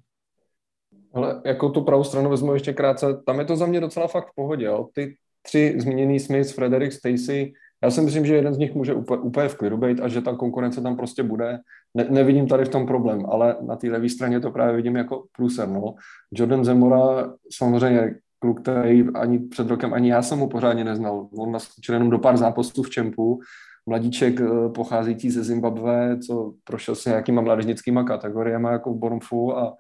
Ale 1.14 1.42
jako 1.46 1.70
tu 1.70 1.82
pravou 1.82 2.04
stranu 2.04 2.30
vezmu 2.30 2.54
ještě 2.54 2.74
krátce, 2.74 3.06
tam 3.26 3.40
je 3.40 3.46
to 3.46 3.56
za 3.56 3.66
mě 3.66 3.80
docela 3.80 4.08
fakt 4.08 4.32
v 4.32 4.36
pohodě. 4.36 4.66
Jo. 4.66 4.88
Ty 4.94 5.16
tři 5.42 5.76
zmíněný 5.78 6.20
Smith, 6.20 6.54
Frederick, 6.54 6.94
Stacy, 6.94 7.54
já 7.84 7.92
si 7.92 8.02
myslím, 8.02 8.26
že 8.26 8.36
jeden 8.36 8.54
z 8.54 8.58
nich 8.58 8.76
může 8.76 8.94
úplně, 8.94 9.22
úplně 9.22 9.48
v 9.48 9.56
klidu 9.56 9.78
být 9.78 10.02
a 10.02 10.08
že 10.08 10.22
ta 10.22 10.36
konkurence 10.36 10.82
tam 10.82 10.98
prostě 10.98 11.24
bude. 11.24 11.60
Ne, 11.94 12.06
nevidím 12.10 12.48
tady 12.48 12.66
v 12.66 12.70
tom 12.70 12.88
problém, 12.88 13.26
ale 13.30 13.56
na 13.62 13.76
té 13.76 13.88
levé 13.88 14.10
straně 14.10 14.40
to 14.40 14.52
právě 14.52 14.76
vidím 14.76 14.96
jako 14.96 15.24
pluser. 15.38 15.70
No. 15.70 15.94
Jordan 16.32 16.66
Zemora 16.66 17.34
samozřejmě 17.54 18.16
kluk, 18.40 18.62
který 18.62 19.06
ani 19.16 19.40
před 19.40 19.68
rokem, 19.68 19.94
ani 19.94 20.10
já 20.10 20.22
jsem 20.22 20.40
ho 20.40 20.48
pořádně 20.48 20.84
neznal. 20.84 21.28
On 21.38 21.52
naskočil 21.52 21.96
jenom 21.96 22.10
do 22.10 22.20
pár 22.20 22.38
zápasů 22.38 22.84
v 22.84 22.90
Čempu, 22.90 23.40
mladíček 23.86 24.42
eh, 24.42 24.70
pocházející 24.70 25.30
ze 25.30 25.44
Zimbabwe, 25.44 26.18
co 26.28 26.54
prošel 26.64 26.96
s 26.96 27.06
nějakýma 27.06 27.42
mládežnickýma 27.42 28.04
kategoriemi 28.04 28.68
jako 28.72 28.94
v 28.94 28.98
Bornfu 28.98 29.58
a 29.58 29.76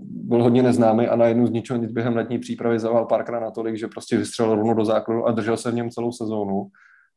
byl 0.00 0.42
hodně 0.42 0.62
neznámý 0.62 1.08
a 1.08 1.16
najednou 1.16 1.46
z 1.46 1.50
ničeho 1.50 1.78
nic 1.78 1.92
během 1.92 2.16
letní 2.16 2.38
přípravy 2.38 2.78
zaval 2.78 3.04
párkrát 3.04 3.40
natolik, 3.40 3.76
že 3.76 3.88
prostě 3.88 4.16
vystřelil 4.16 4.54
rovnou 4.54 4.74
do 4.74 4.84
základu 4.84 5.26
a 5.26 5.32
držel 5.32 5.56
se 5.56 5.70
v 5.70 5.74
něm 5.74 5.90
celou 5.90 6.12
sezónu. 6.12 6.66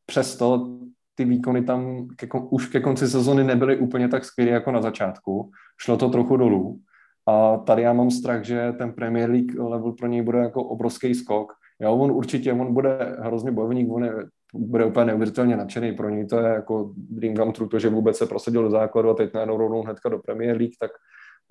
Přesto 0.05 0.77
ty 1.15 1.25
výkony 1.25 1.63
tam 1.63 2.07
ke, 2.15 2.27
už 2.49 2.67
ke 2.67 2.79
konci 2.79 3.07
sezóny 3.07 3.43
nebyly 3.43 3.77
úplně 3.77 4.07
tak 4.07 4.25
skvělé 4.25 4.51
jako 4.51 4.71
na 4.71 4.81
začátku. 4.81 5.51
Šlo 5.81 5.97
to 5.97 6.09
trochu 6.09 6.37
dolů. 6.37 6.79
A 7.27 7.57
tady 7.57 7.81
já 7.81 7.93
mám 7.93 8.11
strach, 8.11 8.43
že 8.43 8.73
ten 8.77 8.93
Premier 8.93 9.29
League 9.29 9.59
level 9.59 9.91
pro 9.91 10.07
něj 10.07 10.21
bude 10.21 10.37
jako 10.37 10.63
obrovský 10.63 11.15
skok. 11.15 11.53
Jo, 11.79 11.95
on 11.95 12.11
určitě, 12.11 12.53
on 12.53 12.73
bude 12.73 13.15
hrozně 13.19 13.51
bojovník, 13.51 13.91
on 13.91 14.03
je, 14.03 14.13
bude 14.53 14.85
úplně 14.85 15.05
neuvěřitelně 15.05 15.57
nadšený 15.57 15.91
pro 15.91 16.09
něj. 16.09 16.25
To 16.25 16.39
je 16.39 16.53
jako 16.53 16.93
dream 16.95 17.35
come 17.35 17.51
true, 17.51 17.69
to, 17.69 17.79
že 17.79 17.89
vůbec 17.89 18.17
se 18.17 18.25
prosadil 18.25 18.63
do 18.63 18.69
základu 18.69 19.09
a 19.09 19.13
teď 19.13 19.33
najednou 19.33 19.57
rovnou 19.57 19.81
hnedka 19.81 20.09
do 20.09 20.19
Premier 20.19 20.57
League, 20.57 20.73
tak 20.79 20.91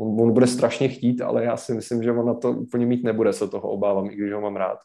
on, 0.00 0.20
on 0.20 0.32
bude 0.32 0.46
strašně 0.46 0.88
chtít, 0.88 1.22
ale 1.22 1.44
já 1.44 1.56
si 1.56 1.74
myslím, 1.74 2.02
že 2.02 2.12
on 2.12 2.26
na 2.26 2.34
to 2.34 2.52
úplně 2.52 2.86
mít 2.86 3.04
nebude, 3.04 3.32
se 3.32 3.48
toho 3.48 3.68
obávám, 3.68 4.06
i 4.06 4.16
když 4.16 4.32
ho 4.32 4.40
mám 4.40 4.56
rád. 4.56 4.78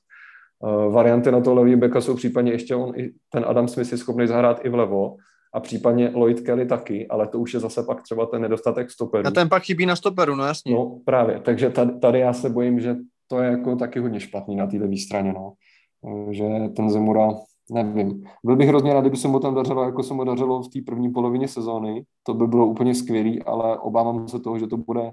Uh, 0.60 0.94
varianty 0.94 1.32
na 1.32 1.42
to 1.42 1.54
levý 1.54 1.76
beka 1.76 2.02
jsou 2.02 2.16
případně 2.16 2.52
ještě 2.52 2.76
on, 2.76 2.94
i 2.96 3.12
ten 3.30 3.46
Adam 3.48 3.68
Smith 3.68 3.92
je 3.92 3.98
schopný 3.98 4.28
zahrát 4.28 4.66
i 4.66 4.70
vlevo, 4.70 5.16
a 5.54 5.60
případně 5.60 6.12
Lloyd 6.16 6.40
Kelly 6.40 6.66
taky, 6.66 7.08
ale 7.08 7.28
to 7.28 7.40
už 7.40 7.54
je 7.54 7.60
zase 7.60 7.84
pak 7.84 8.02
třeba 8.02 8.26
ten 8.26 8.42
nedostatek 8.42 8.92
stoperu. 8.92 9.28
A 9.28 9.32
ten 9.32 9.50
pak 9.50 9.64
chybí 9.64 9.86
na 9.86 9.96
stoperu, 9.96 10.36
no 10.36 10.46
jasně. 10.46 10.74
No 10.74 11.00
právě, 11.06 11.40
takže 11.40 11.70
tady, 11.70 12.00
tady 12.00 12.20
já 12.20 12.34
se 12.34 12.50
bojím, 12.50 12.80
že 12.80 12.96
to 13.28 13.40
je 13.40 13.50
jako 13.50 13.76
taky 13.76 14.00
hodně 14.00 14.20
špatný 14.20 14.56
na 14.56 14.68
té 14.68 14.78
levé 14.78 14.98
straně, 14.98 15.34
no. 15.34 15.54
Že 16.32 16.46
ten 16.76 16.90
Zemura, 16.90 17.30
nevím. 17.72 18.24
Byl 18.44 18.56
bych 18.56 18.68
hrozně 18.68 18.94
rád, 18.94 19.02
kdyby 19.02 19.18
se 19.18 19.28
mu 19.28 19.40
tam 19.40 19.56
dařilo, 19.56 19.84
jako 19.84 20.04
se 20.04 20.14
mu 20.14 20.24
dařilo 20.24 20.62
v 20.62 20.70
té 20.70 20.80
první 20.86 21.12
polovině 21.12 21.48
sezóny. 21.48 22.04
To 22.24 22.34
by 22.34 22.48
bylo 22.48 22.68
úplně 22.68 22.96
skvělý, 22.96 23.44
ale 23.44 23.80
obávám 23.80 24.28
se 24.28 24.40
toho, 24.40 24.60
že 24.60 24.68
to 24.68 24.78
bude 24.78 25.12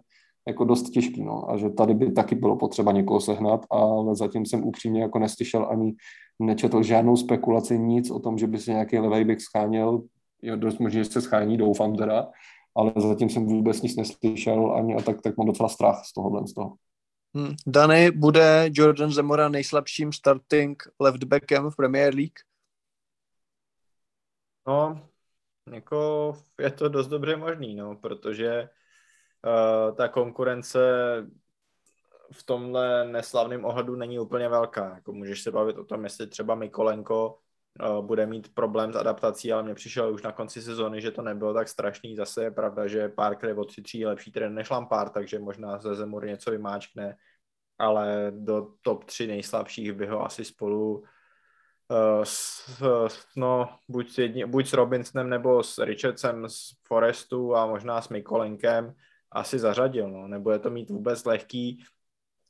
jako 0.48 0.64
dost 0.64 0.90
těžký, 0.90 1.24
no. 1.24 1.50
A 1.50 1.56
že 1.56 1.70
tady 1.70 1.94
by 1.94 2.12
taky 2.12 2.34
bylo 2.34 2.56
potřeba 2.56 2.92
někoho 2.92 3.20
sehnat, 3.20 3.66
ale 3.70 4.16
zatím 4.16 4.46
jsem 4.46 4.64
upřímně 4.64 5.02
jako 5.02 5.18
neslyšel 5.18 5.66
ani 5.70 5.94
nečetl 6.40 6.82
žádnou 6.82 7.16
spekulaci, 7.16 7.78
nic 7.78 8.10
o 8.10 8.18
tom, 8.18 8.38
že 8.38 8.46
by 8.46 8.58
se 8.58 8.70
nějaký 8.70 8.98
levý 8.98 9.24
back 9.24 9.40
scháněl 9.40 10.02
je 10.42 10.56
dost 10.56 10.78
možné, 10.78 11.04
že 11.04 11.10
se 11.10 11.20
schání, 11.20 11.56
doufám 11.56 11.96
teda, 11.96 12.28
ale 12.74 12.92
zatím 12.96 13.28
jsem 13.28 13.46
vůbec 13.46 13.82
nic 13.82 13.96
neslyšel 13.96 14.72
ani 14.76 14.94
a 14.94 15.02
tak, 15.02 15.22
tak 15.22 15.36
mám 15.36 15.46
docela 15.46 15.68
strach 15.68 16.02
z 16.04 16.12
tohohle 16.12 16.46
z 16.46 16.54
toho. 16.54 16.72
Hmm. 17.34 17.54
Dany, 17.66 18.10
bude 18.10 18.70
Jordan 18.72 19.10
Zemora 19.10 19.48
nejslabším 19.48 20.12
starting 20.12 20.82
left 21.00 21.24
backem 21.24 21.70
v 21.70 21.76
Premier 21.76 22.14
League? 22.14 22.38
No, 24.66 25.08
jako 25.72 26.32
je 26.58 26.70
to 26.70 26.88
dost 26.88 27.08
dobře 27.08 27.36
možný, 27.36 27.74
no, 27.74 27.96
protože 27.96 28.68
uh, 29.46 29.96
ta 29.96 30.08
konkurence 30.08 30.80
v 32.32 32.42
tomhle 32.42 33.08
neslavném 33.08 33.64
ohledu 33.64 33.96
není 33.96 34.18
úplně 34.18 34.48
velká. 34.48 34.94
Jako 34.94 35.12
můžeš 35.12 35.42
se 35.42 35.50
bavit 35.50 35.78
o 35.78 35.84
tom, 35.84 36.04
jestli 36.04 36.26
třeba 36.26 36.54
Mikolenko 36.54 37.38
bude 38.00 38.26
mít 38.26 38.54
problém 38.54 38.92
s 38.92 38.96
adaptací, 38.96 39.52
ale 39.52 39.62
mně 39.62 39.74
přišel 39.74 40.14
už 40.14 40.22
na 40.22 40.32
konci 40.32 40.62
sezóny, 40.62 41.00
že 41.00 41.10
to 41.10 41.22
nebylo 41.22 41.54
tak 41.54 41.68
strašný. 41.68 42.16
Zase 42.16 42.44
je 42.44 42.50
pravda, 42.50 42.86
že 42.86 43.08
Parker 43.08 43.48
je 43.48 43.54
o 43.54 43.64
tři 43.64 43.82
tří 43.82 44.06
lepší 44.06 44.32
trenér 44.32 44.52
než 44.52 44.70
Lampard, 44.70 45.12
takže 45.12 45.38
možná 45.38 45.78
ze 45.78 45.94
Zemur 45.94 46.26
něco 46.26 46.50
vymáčkne, 46.50 47.16
ale 47.78 48.32
do 48.34 48.68
top 48.82 49.04
3 49.04 49.26
nejslabších 49.26 49.92
by 49.92 50.06
ho 50.06 50.24
asi 50.24 50.44
spolu 50.44 50.98
uh, 50.98 52.22
s, 52.22 52.62
no, 53.36 53.68
buď, 53.88 54.10
s 54.10 54.18
jedni, 54.18 54.46
buď 54.46 54.66
s 54.66 54.72
Robinsonem 54.72 55.28
nebo 55.28 55.62
s 55.62 55.78
Richardsem 55.78 56.48
z 56.48 56.70
Forestu 56.86 57.56
a 57.56 57.66
možná 57.66 58.02
s 58.02 58.08
Mikolenkem 58.08 58.94
asi 59.32 59.58
zařadil. 59.58 60.10
No. 60.10 60.28
Nebude 60.28 60.58
to 60.58 60.70
mít 60.70 60.90
vůbec 60.90 61.24
lehký 61.24 61.84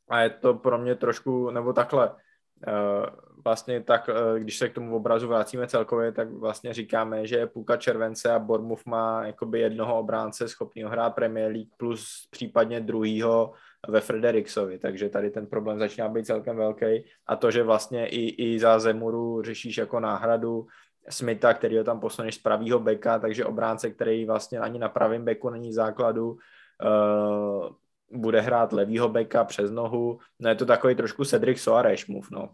a 0.09 0.21
je 0.21 0.31
to 0.31 0.55
pro 0.55 0.79
mě 0.79 0.95
trošku, 0.95 1.51
nebo 1.51 1.73
takhle, 1.73 2.11
uh, 2.11 3.32
vlastně 3.45 3.83
tak, 3.83 4.09
eh, 4.09 4.41
když 4.41 4.59
se 4.59 4.69
k 4.69 4.75
tomu 4.75 4.97
obrazu 4.97 5.29
vracíme 5.29 5.67
celkově, 5.67 6.13
tak 6.13 6.31
vlastně 6.31 6.75
říkáme, 6.75 7.27
že 7.27 7.47
půlka 7.47 7.77
července 7.77 8.33
a 8.33 8.39
Bournemouth 8.39 8.87
má 8.87 9.27
jakoby 9.27 9.61
jednoho 9.61 9.99
obránce 9.99 10.49
schopného 10.49 10.91
hrát 10.91 11.11
Premier 11.11 11.53
League 11.53 11.71
plus 11.77 12.29
případně 12.31 12.81
druhýho 12.81 13.53
ve 13.89 14.01
Frederiksovi, 14.01 14.79
takže 14.79 15.09
tady 15.09 15.31
ten 15.31 15.47
problém 15.47 15.79
začíná 15.79 16.09
být 16.09 16.27
celkem 16.27 16.57
velký 16.57 17.05
a 17.27 17.37
to, 17.37 17.51
že 17.51 17.63
vlastně 17.63 18.07
i, 18.07 18.29
i 18.45 18.59
za 18.59 18.79
Zemuru 18.79 19.43
řešíš 19.43 19.77
jako 19.77 20.01
náhradu 20.01 20.67
Smitha, 21.09 21.55
který 21.55 21.79
ho 21.79 21.85
tam 21.85 22.01
posuneš 22.01 22.35
z 22.35 22.39
pravýho 22.39 22.79
beka, 22.79 23.19
takže 23.19 23.45
obránce, 23.45 23.91
který 23.91 24.27
vlastně 24.27 24.59
ani 24.59 24.79
na 24.79 24.89
pravém 24.89 25.25
beku 25.25 25.51
není 25.51 25.73
základu, 25.73 26.31
uh, 26.31 27.69
bude 28.13 28.41
hrát 28.41 28.73
levýho 28.73 29.09
beka 29.09 29.45
přes 29.45 29.71
nohu. 29.71 30.19
No 30.41 30.49
je 30.49 30.55
to 30.55 30.67
takový 30.67 30.95
trošku 30.95 31.25
Cedric 31.25 31.61
Soares 31.61 32.07
move, 32.07 32.29
no. 32.31 32.49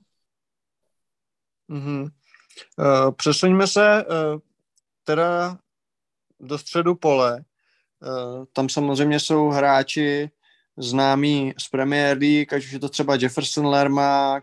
Mm-hmm. 1.70 2.10
Přesuňme 3.16 3.66
se 3.66 4.04
uh, 4.04 4.40
teda 5.04 5.58
do 6.40 6.58
středu 6.58 6.94
pole. 6.94 7.36
Uh, 7.36 8.44
tam 8.52 8.68
samozřejmě 8.68 9.20
jsou 9.20 9.48
hráči 9.48 10.30
známí 10.76 11.54
z 11.58 11.68
Premier 11.68 12.18
League, 12.18 12.54
ať 12.54 12.64
už 12.64 12.72
je 12.72 12.78
to 12.78 12.88
třeba 12.88 13.14
Jefferson 13.14 13.66
Lerma, 13.66 14.40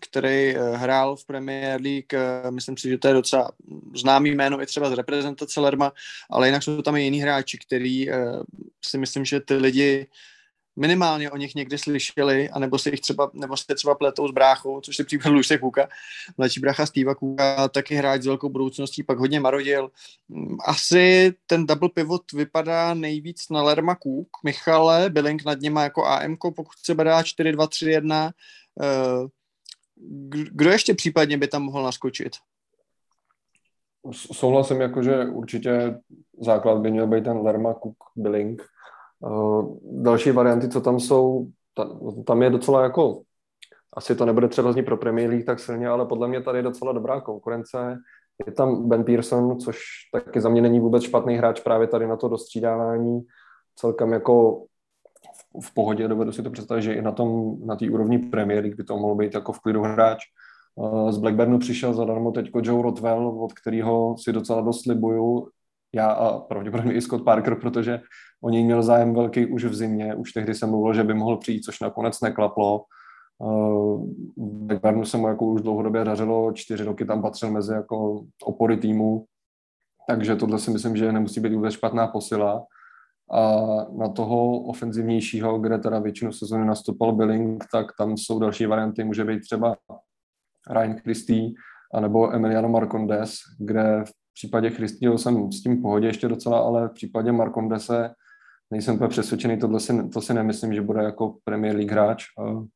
který 0.00 0.54
hrál 0.74 1.16
v 1.16 1.24
Premier 1.24 1.80
League, 1.80 2.12
myslím 2.50 2.76
si, 2.76 2.88
že 2.88 2.98
to 2.98 3.08
je 3.08 3.14
docela 3.14 3.50
známý 3.94 4.30
jméno 4.30 4.62
i 4.62 4.66
třeba 4.66 4.90
z 4.90 4.92
reprezentace 4.92 5.60
Lerma, 5.60 5.92
ale 6.30 6.48
jinak 6.48 6.62
jsou 6.62 6.82
tam 6.82 6.96
i 6.96 7.02
jiní 7.02 7.20
hráči, 7.20 7.58
který 7.58 8.08
si 8.84 8.98
myslím, 8.98 9.24
že 9.24 9.40
ty 9.40 9.54
lidi 9.54 10.06
minimálně 10.78 11.30
o 11.30 11.36
nich 11.36 11.54
někdy 11.54 11.78
slyšeli, 11.78 12.50
anebo 12.50 12.78
si 12.78 12.90
jich 12.90 13.00
třeba, 13.00 13.30
nebo 13.32 13.56
se 13.56 13.74
třeba 13.74 13.94
pletou 13.94 14.28
s 14.28 14.30
bráchou, 14.30 14.80
což 14.80 14.98
je 14.98 15.04
příklad 15.04 15.30
Luise 15.30 15.58
Kuka, 15.58 15.88
mladší 16.38 16.60
brácha 16.60 16.86
Steva 16.86 17.14
Kuka, 17.14 17.68
taky 17.68 17.94
hráč 17.94 18.22
s 18.22 18.26
velkou 18.26 18.48
budoucností, 18.48 19.02
pak 19.02 19.18
hodně 19.18 19.40
marodil. 19.40 19.90
Asi 20.66 21.34
ten 21.46 21.66
double 21.66 21.88
pivot 21.88 22.32
vypadá 22.32 22.94
nejvíc 22.94 23.48
na 23.50 23.62
Lerma 23.62 23.94
Kuk, 23.94 24.28
Michale, 24.44 25.10
Billing 25.10 25.44
nad 25.44 25.60
něma 25.60 25.82
jako 25.82 26.06
AM, 26.06 26.36
pokud 26.36 26.78
se 26.84 26.94
dá 26.94 27.22
4-2-3-1. 27.22 28.30
Kdo 30.30 30.70
ještě 30.70 30.94
případně 30.94 31.38
by 31.38 31.48
tam 31.48 31.62
mohl 31.62 31.82
naskočit? 31.82 32.32
Souhlasím, 34.12 34.80
jako, 34.80 35.02
že 35.02 35.24
určitě 35.24 35.98
základ 36.40 36.78
by 36.78 36.90
měl 36.90 37.06
být 37.06 37.24
ten 37.24 37.36
Lerma 37.36 37.74
Cook 37.74 37.96
Billing. 38.16 38.62
Eh, 39.26 39.62
další 39.82 40.30
varianty, 40.30 40.68
co 40.68 40.80
tam 40.80 41.00
jsou, 41.00 41.46
tam 42.26 42.42
je 42.42 42.50
docela 42.50 42.82
jako, 42.82 43.22
asi 43.96 44.14
to 44.14 44.26
nebude 44.26 44.48
třeba 44.48 44.72
znít 44.72 44.82
pro 44.82 44.96
Premier 44.96 45.30
League 45.30 45.46
tak 45.46 45.60
silně, 45.60 45.88
ale 45.88 46.06
podle 46.06 46.28
mě 46.28 46.42
tady 46.42 46.58
je 46.58 46.62
docela 46.62 46.92
dobrá 46.92 47.20
konkurence. 47.20 47.98
Je 48.46 48.52
tam 48.52 48.88
Ben 48.88 49.04
Pearson, 49.04 49.60
což 49.60 49.78
taky 50.12 50.40
za 50.40 50.48
mě 50.48 50.62
není 50.62 50.80
vůbec 50.80 51.02
špatný 51.02 51.36
hráč 51.36 51.60
právě 51.60 51.86
tady 51.86 52.06
na 52.06 52.16
to 52.16 52.28
dostřídávání. 52.28 53.20
Celkem 53.76 54.12
jako 54.12 54.64
v, 55.54 55.66
v 55.66 55.74
pohodě, 55.74 56.08
dovedu 56.08 56.32
si 56.32 56.42
to 56.42 56.50
představit, 56.50 56.82
že 56.82 56.94
i 56.94 57.02
na 57.02 57.12
tom, 57.12 57.56
na 57.66 57.76
té 57.76 57.90
úrovni 57.90 58.18
Premier 58.18 58.62
League 58.62 58.76
by 58.76 58.84
to 58.84 58.96
mohl 58.96 59.14
být 59.14 59.34
jako 59.34 59.52
v 59.52 59.60
klidu 59.60 59.82
hráč. 59.82 60.18
Eh, 60.78 61.12
z 61.12 61.18
Blackburnu 61.18 61.58
přišel 61.58 61.94
zadarmo 61.94 62.32
teď 62.32 62.50
Joe 62.62 62.82
Rothwell, 62.82 63.28
od 63.28 63.52
kterého 63.52 64.16
si 64.18 64.32
docela 64.32 64.60
dost 64.60 64.82
slibuju 64.82 65.48
já 65.94 66.10
a 66.10 66.38
pravděpodobně 66.38 66.94
i 66.94 67.00
Scott 67.00 67.24
Parker, 67.24 67.54
protože 67.54 68.00
o 68.42 68.50
něj 68.50 68.64
měl 68.64 68.82
zájem 68.82 69.14
velký 69.14 69.46
už 69.46 69.64
v 69.64 69.74
zimě, 69.74 70.14
už 70.14 70.32
tehdy 70.32 70.54
jsem 70.54 70.70
mluvil, 70.70 70.94
že 70.94 71.04
by 71.04 71.14
mohl 71.14 71.36
přijít, 71.36 71.62
což 71.62 71.80
nakonec 71.80 72.20
neklaplo. 72.20 72.84
Uh, 73.38 74.06
Blackburnu 74.36 75.04
se 75.04 75.16
mu 75.16 75.28
jako 75.28 75.46
už 75.46 75.62
dlouhodobě 75.62 76.04
dařilo, 76.04 76.52
čtyři 76.52 76.84
roky 76.84 77.04
tam 77.04 77.22
patřil 77.22 77.50
mezi 77.50 77.72
jako 77.72 78.24
opory 78.44 78.76
týmu, 78.76 79.24
takže 80.08 80.36
tohle 80.36 80.58
si 80.58 80.70
myslím, 80.70 80.96
že 80.96 81.12
nemusí 81.12 81.40
být 81.40 81.54
vůbec 81.54 81.74
špatná 81.74 82.06
posila. 82.06 82.66
A 83.30 83.56
na 83.98 84.08
toho 84.08 84.60
ofenzivnějšího, 84.60 85.58
kde 85.58 85.78
teda 85.78 85.98
většinu 85.98 86.32
sezóny 86.32 86.66
nastoupal 86.66 87.12
Billing, 87.12 87.64
tak 87.72 87.86
tam 87.98 88.16
jsou 88.16 88.38
další 88.38 88.66
varianty, 88.66 89.04
může 89.04 89.24
být 89.24 89.40
třeba 89.40 89.76
Ryan 90.70 90.94
Christie, 90.94 91.50
anebo 91.94 92.34
Emiliano 92.34 92.68
Marcondes, 92.68 93.34
kde 93.58 94.04
v 94.04 94.12
případě 94.38 94.70
Christieho 94.70 95.18
jsem 95.18 95.52
s 95.52 95.62
tím 95.62 95.82
pohodě 95.82 96.06
ještě 96.06 96.28
docela, 96.28 96.58
ale 96.58 96.88
v 96.88 96.92
případě 96.92 97.32
Markondese 97.32 98.10
nejsem 98.70 98.94
úplně 98.94 99.08
přesvědčený, 99.08 99.58
tohle 99.58 99.80
si, 99.80 100.08
to 100.08 100.20
si 100.20 100.34
nemyslím, 100.34 100.74
že 100.74 100.82
bude 100.82 101.02
jako 101.02 101.36
Premier 101.44 101.76
League 101.76 101.90
hráč. 101.90 102.24
A, 102.38 102.68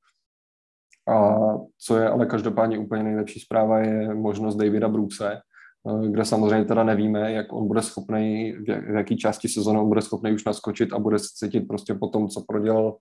a 1.13 1.39
co 1.79 1.97
je 1.97 2.09
ale 2.09 2.27
každopádně 2.27 2.79
úplně 2.79 3.03
nejlepší 3.03 3.41
zpráva, 3.41 3.79
je 3.79 4.15
možnost 4.15 4.57
Davida 4.57 4.89
Brookse, 4.89 5.41
kde 6.11 6.25
samozřejmě 6.25 6.65
teda 6.65 6.85
nevíme, 6.85 7.33
jak 7.33 7.53
on 7.53 7.69
bude 7.69 7.83
schopný, 7.83 8.53
v 8.69 8.95
jaký 8.95 9.17
části 9.17 9.49
sezóny 9.49 9.85
bude 9.85 10.03
schopný 10.03 10.33
už 10.33 10.45
naskočit 10.45 10.93
a 10.93 10.99
bude 10.99 11.19
se 11.19 11.29
cítit 11.35 11.61
prostě 11.61 11.95
po 11.95 12.09
tom, 12.09 12.29
co 12.29 12.45
prodělal 12.49 12.97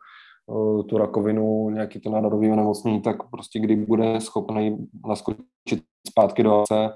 tu 0.90 0.98
rakovinu, 0.98 1.70
nějaký 1.70 2.00
to 2.00 2.10
nádorový 2.10 2.52
onemocnění, 2.52 3.02
tak 3.02 3.30
prostě 3.32 3.60
kdy 3.60 3.76
bude 3.76 4.22
schopný 4.22 4.88
naskočit 5.08 5.84
zpátky 6.10 6.44
do 6.44 6.62
AC. 6.62 6.92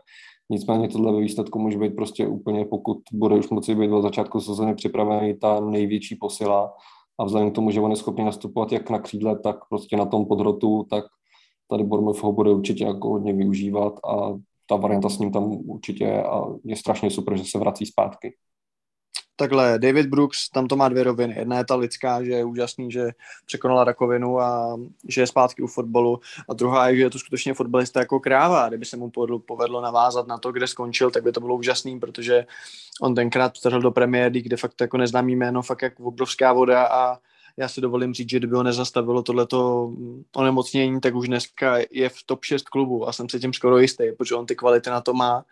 Nicméně 0.49 0.87
tohle 0.87 1.11
ve 1.11 1.19
výsledku 1.19 1.59
může 1.59 1.77
být 1.77 1.95
prostě 1.95 2.27
úplně, 2.27 2.65
pokud 2.65 2.97
bude 3.13 3.35
už 3.35 3.49
moci 3.49 3.75
být 3.75 3.91
od 3.91 4.01
začátku 4.01 4.39
sezóny 4.39 4.75
připravený 4.75 5.37
ta 5.39 5.59
největší 5.59 6.15
posila 6.15 6.73
a 7.19 7.25
vzhledem 7.25 7.51
k 7.51 7.55
tomu, 7.55 7.71
že 7.71 7.81
on 7.81 7.91
je 7.91 7.97
schopný 7.97 8.25
nastupovat 8.25 8.71
jak 8.71 8.89
na 8.89 8.99
křídle, 8.99 9.39
tak 9.39 9.55
prostě 9.69 9.97
na 9.97 10.05
tom 10.05 10.25
podhrotu, 10.25 10.85
tak 10.89 11.05
tady 11.69 11.83
Bournemouth 11.83 12.23
ho 12.23 12.31
bude 12.31 12.51
určitě 12.51 12.83
jako 12.83 13.09
hodně 13.09 13.33
využívat 13.33 13.93
a 14.05 14.33
ta 14.69 14.75
varianta 14.75 15.09
s 15.09 15.19
ním 15.19 15.31
tam 15.31 15.43
určitě 15.43 16.03
je 16.03 16.23
a 16.23 16.45
je 16.63 16.75
strašně 16.75 17.09
super, 17.09 17.37
že 17.37 17.43
se 17.45 17.59
vrací 17.59 17.85
zpátky. 17.85 18.33
Takhle, 19.35 19.79
David 19.79 20.07
Brooks, 20.07 20.49
tam 20.49 20.67
to 20.67 20.75
má 20.75 20.89
dvě 20.89 21.03
roviny. 21.03 21.35
Jedna 21.37 21.57
je 21.57 21.65
ta 21.65 21.75
lidská, 21.75 22.23
že 22.23 22.31
je 22.31 22.45
úžasný, 22.45 22.91
že 22.91 23.11
překonala 23.45 23.83
rakovinu 23.83 24.39
a 24.39 24.77
že 25.07 25.21
je 25.21 25.27
zpátky 25.27 25.61
u 25.61 25.67
fotbalu. 25.67 26.19
A 26.49 26.53
druhá 26.53 26.89
je, 26.89 26.95
že 26.95 27.01
je 27.01 27.09
to 27.09 27.19
skutečně 27.19 27.53
fotbalista 27.53 27.99
jako 27.99 28.19
kráva. 28.19 28.67
Kdyby 28.67 28.85
se 28.85 28.97
mu 28.97 29.09
povedlo, 29.09 29.39
povedlo 29.39 29.81
navázat 29.81 30.27
na 30.27 30.37
to, 30.37 30.51
kde 30.51 30.67
skončil, 30.67 31.11
tak 31.11 31.23
by 31.23 31.31
to 31.31 31.39
bylo 31.39 31.55
úžasný, 31.55 31.99
protože 31.99 32.45
on 33.01 33.15
tenkrát 33.15 33.57
vtrhl 33.57 33.81
do 33.81 33.93
League, 33.97 34.43
kde 34.43 34.57
fakt 34.57 34.81
jako 34.81 34.97
neznámý 34.97 35.35
jméno, 35.35 35.61
fakt 35.61 35.81
jako 35.81 36.03
obrovská 36.03 36.53
voda 36.53 36.87
a 36.87 37.17
já 37.57 37.67
si 37.67 37.81
dovolím 37.81 38.13
říct, 38.13 38.29
že 38.29 38.37
kdyby 38.37 38.55
ho 38.55 38.63
nezastavilo 38.63 39.23
tohleto 39.23 39.91
onemocnění, 40.35 41.01
tak 41.01 41.15
už 41.15 41.27
dneska 41.27 41.77
je 41.91 42.09
v 42.09 42.23
top 42.25 42.43
6 42.43 42.69
klubu 42.69 43.07
a 43.07 43.13
jsem 43.13 43.29
se 43.29 43.39
tím 43.39 43.53
skoro 43.53 43.77
jistý, 43.77 44.03
protože 44.17 44.35
on 44.35 44.45
ty 44.45 44.55
kvality 44.55 44.89
na 44.89 45.01
to 45.01 45.13
má. 45.13 45.45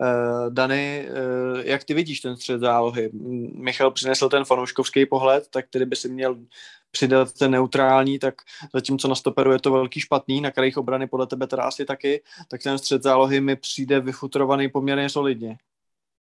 Uh, 0.00 0.54
Dany, 0.54 1.08
uh, 1.10 1.60
jak 1.64 1.84
ty 1.84 1.94
vidíš 1.94 2.20
ten 2.20 2.36
střed 2.36 2.60
zálohy? 2.60 3.10
Michal 3.54 3.90
přinesl 3.90 4.28
ten 4.28 4.44
fanouškovský 4.44 5.06
pohled, 5.06 5.48
tak 5.50 5.66
tedy 5.70 5.86
by 5.86 5.96
si 5.96 6.08
měl 6.08 6.36
přidat 6.90 7.32
ten 7.32 7.50
neutrální, 7.50 8.18
tak 8.18 8.34
zatímco 8.74 9.08
na 9.08 9.14
stoperu 9.14 9.52
je 9.52 9.58
to 9.58 9.72
velký 9.72 10.00
špatný, 10.00 10.40
na 10.40 10.50
krajích 10.50 10.78
obrany 10.78 11.06
podle 11.06 11.26
tebe 11.26 11.46
teda 11.46 11.62
asi 11.62 11.84
taky, 11.84 12.22
tak 12.50 12.62
ten 12.62 12.78
střed 12.78 13.02
zálohy 13.02 13.40
mi 13.40 13.56
přijde 13.56 14.00
vyfutrovaný 14.00 14.68
poměrně 14.68 15.08
solidně. 15.08 15.56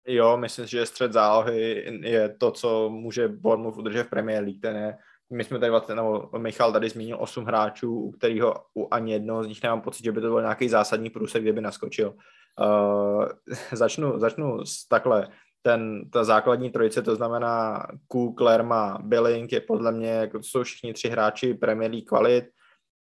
Jo, 0.08 0.38
myslím, 0.38 0.68
že 0.68 0.86
střed 0.86 1.14
zálohy 1.14 1.86
je 2.02 2.30
to, 2.30 2.52
co 2.52 2.90
může 2.90 3.28
Bournemouth 3.28 3.78
udržet 3.78 4.04
v 4.04 4.10
Premier 4.10 4.44
League. 4.44 4.62
Ten 4.62 4.76
je 4.76 4.98
my 5.30 5.44
jsme 5.44 5.60
tady 5.60 5.70
vlastně, 5.70 5.96
nebo 5.96 6.30
Michal 6.38 6.72
tady 6.74 6.90
zmínil 6.90 7.18
osm 7.20 7.46
hráčů, 7.46 8.00
u 8.00 8.12
kterého 8.12 8.56
u 8.78 8.88
ani 8.92 9.12
jednoho 9.12 9.44
z 9.44 9.48
nich 9.48 9.64
nemám 9.64 9.82
pocit, 9.82 10.04
že 10.04 10.12
by 10.12 10.22
to 10.22 10.28
byl 10.28 10.42
nějaký 10.42 10.70
zásadní 10.70 11.10
průsek, 11.10 11.42
kde 11.42 11.54
by 11.54 11.62
naskočil. 11.62 12.14
Uh, 12.62 13.26
začnu, 13.72 14.20
začnu 14.20 14.66
s 14.66 14.88
takhle. 14.88 15.28
Ten, 15.62 16.10
ta 16.10 16.24
základní 16.24 16.70
trojice, 16.70 17.02
to 17.02 17.16
znamená 17.16 17.86
Cook, 18.12 18.42
Lerma, 18.42 18.98
Billing, 19.02 19.52
je 19.52 19.62
podle 19.62 19.92
mě, 19.92 20.10
jako 20.10 20.44
jsou 20.44 20.64
všichni 20.64 20.94
tři 20.94 21.10
hráči 21.10 21.54
Premier 21.54 21.92
League 21.92 22.08
kvalit, 22.08 22.46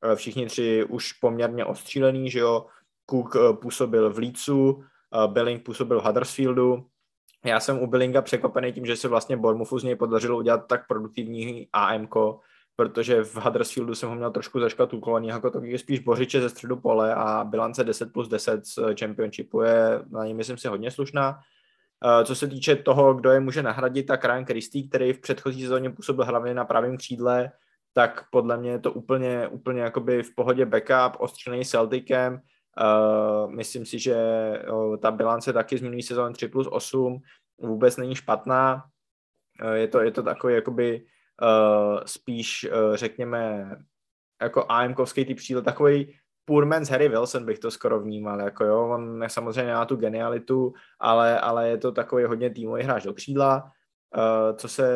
uh, 0.05 0.15
všichni 0.15 0.45
tři 0.45 0.85
už 0.89 1.13
poměrně 1.13 1.65
ostřílený, 1.65 2.29
že 2.29 2.39
jo. 2.39 2.65
Cook 3.09 3.35
uh, 3.35 3.55
působil 3.55 4.13
v 4.13 4.17
Leedsu, 4.17 4.83
Billing 5.27 5.63
působil 5.63 6.01
v 6.01 6.03
Huddersfieldu, 6.03 6.85
já 7.45 7.59
jsem 7.59 7.79
u 7.79 7.87
Billinga 7.87 8.21
překvapený 8.21 8.73
tím, 8.73 8.85
že 8.85 8.95
se 8.95 9.07
vlastně 9.07 9.37
Bournemouthu 9.37 9.79
z 9.79 9.83
něj 9.83 9.95
podařilo 9.95 10.37
udělat 10.37 10.67
tak 10.67 10.87
produktivní 10.87 11.67
AMK, 11.73 12.15
protože 12.75 13.23
v 13.23 13.35
Huddersfieldu 13.35 13.95
jsem 13.95 14.09
ho 14.09 14.15
měl 14.15 14.31
trošku 14.31 14.59
zaškatulkovaný 14.59 15.27
jako 15.27 15.51
to 15.51 15.63
je 15.63 15.79
spíš 15.79 15.99
bořiče 15.99 16.41
ze 16.41 16.49
středu 16.49 16.75
pole 16.75 17.15
a 17.15 17.43
bilance 17.43 17.83
10 17.83 18.13
plus 18.13 18.27
10 18.27 18.65
z 18.65 18.79
Championshipu 18.99 19.61
je 19.61 20.01
na 20.11 20.25
ní 20.25 20.33
myslím 20.33 20.57
si 20.57 20.67
hodně 20.67 20.91
slušná. 20.91 21.39
Eh, 22.05 22.25
co 22.25 22.35
se 22.35 22.47
týče 22.47 22.75
toho, 22.75 23.13
kdo 23.13 23.31
je 23.31 23.39
může 23.39 23.63
nahradit, 23.63 24.03
tak 24.03 24.25
Ryan 24.25 24.45
Christie, 24.45 24.87
který 24.87 25.13
v 25.13 25.19
předchozí 25.19 25.61
sezóně 25.61 25.89
působil 25.89 26.25
hlavně 26.25 26.53
na 26.53 26.65
pravém 26.65 26.97
křídle, 26.97 27.51
tak 27.93 28.25
podle 28.31 28.57
mě 28.57 28.71
je 28.71 28.79
to 28.79 28.91
úplně, 28.91 29.47
úplně 29.47 29.81
jakoby 29.81 30.23
v 30.23 30.35
pohodě 30.35 30.65
backup, 30.65 31.21
ostřený 31.21 31.65
Celticem, 31.65 32.41
Uh, 32.81 33.51
myslím 33.51 33.85
si, 33.85 33.99
že 33.99 34.17
uh, 34.71 34.97
ta 34.97 35.11
bilance 35.11 35.53
taky 35.53 35.77
z 35.77 35.81
minulý 35.81 36.03
sezóny 36.03 36.33
3 36.33 36.47
plus 36.47 36.67
8 36.71 37.21
vůbec 37.57 37.97
není 37.97 38.15
špatná. 38.15 38.83
Uh, 39.63 39.71
je, 39.71 39.87
to, 39.87 40.01
je 40.01 40.11
to 40.11 40.23
takový 40.23 40.53
jakoby 40.53 41.05
uh, 41.41 41.99
spíš, 42.05 42.67
uh, 42.71 42.95
řekněme, 42.95 43.71
jako 44.41 44.65
AMkovský 44.69 45.25
typ 45.25 45.37
příle, 45.37 45.61
takový 45.61 46.15
poor 46.45 46.65
man's 46.65 46.89
Harry 46.89 47.09
Wilson 47.09 47.45
bych 47.45 47.59
to 47.59 47.71
skoro 47.71 47.99
vnímal, 47.99 48.41
jako 48.41 48.65
jo, 48.65 48.89
on 48.89 49.23
samozřejmě 49.27 49.63
nemá 49.63 49.85
tu 49.85 49.95
genialitu, 49.95 50.73
ale, 50.99 51.39
ale 51.39 51.69
je 51.69 51.77
to 51.77 51.91
takový 51.91 52.23
hodně 52.23 52.49
týmový 52.49 52.83
hráč 52.83 53.03
do 53.03 53.13
křídla. 53.13 53.71
Uh, 54.17 54.57
co, 54.57 54.67
se, 54.67 54.87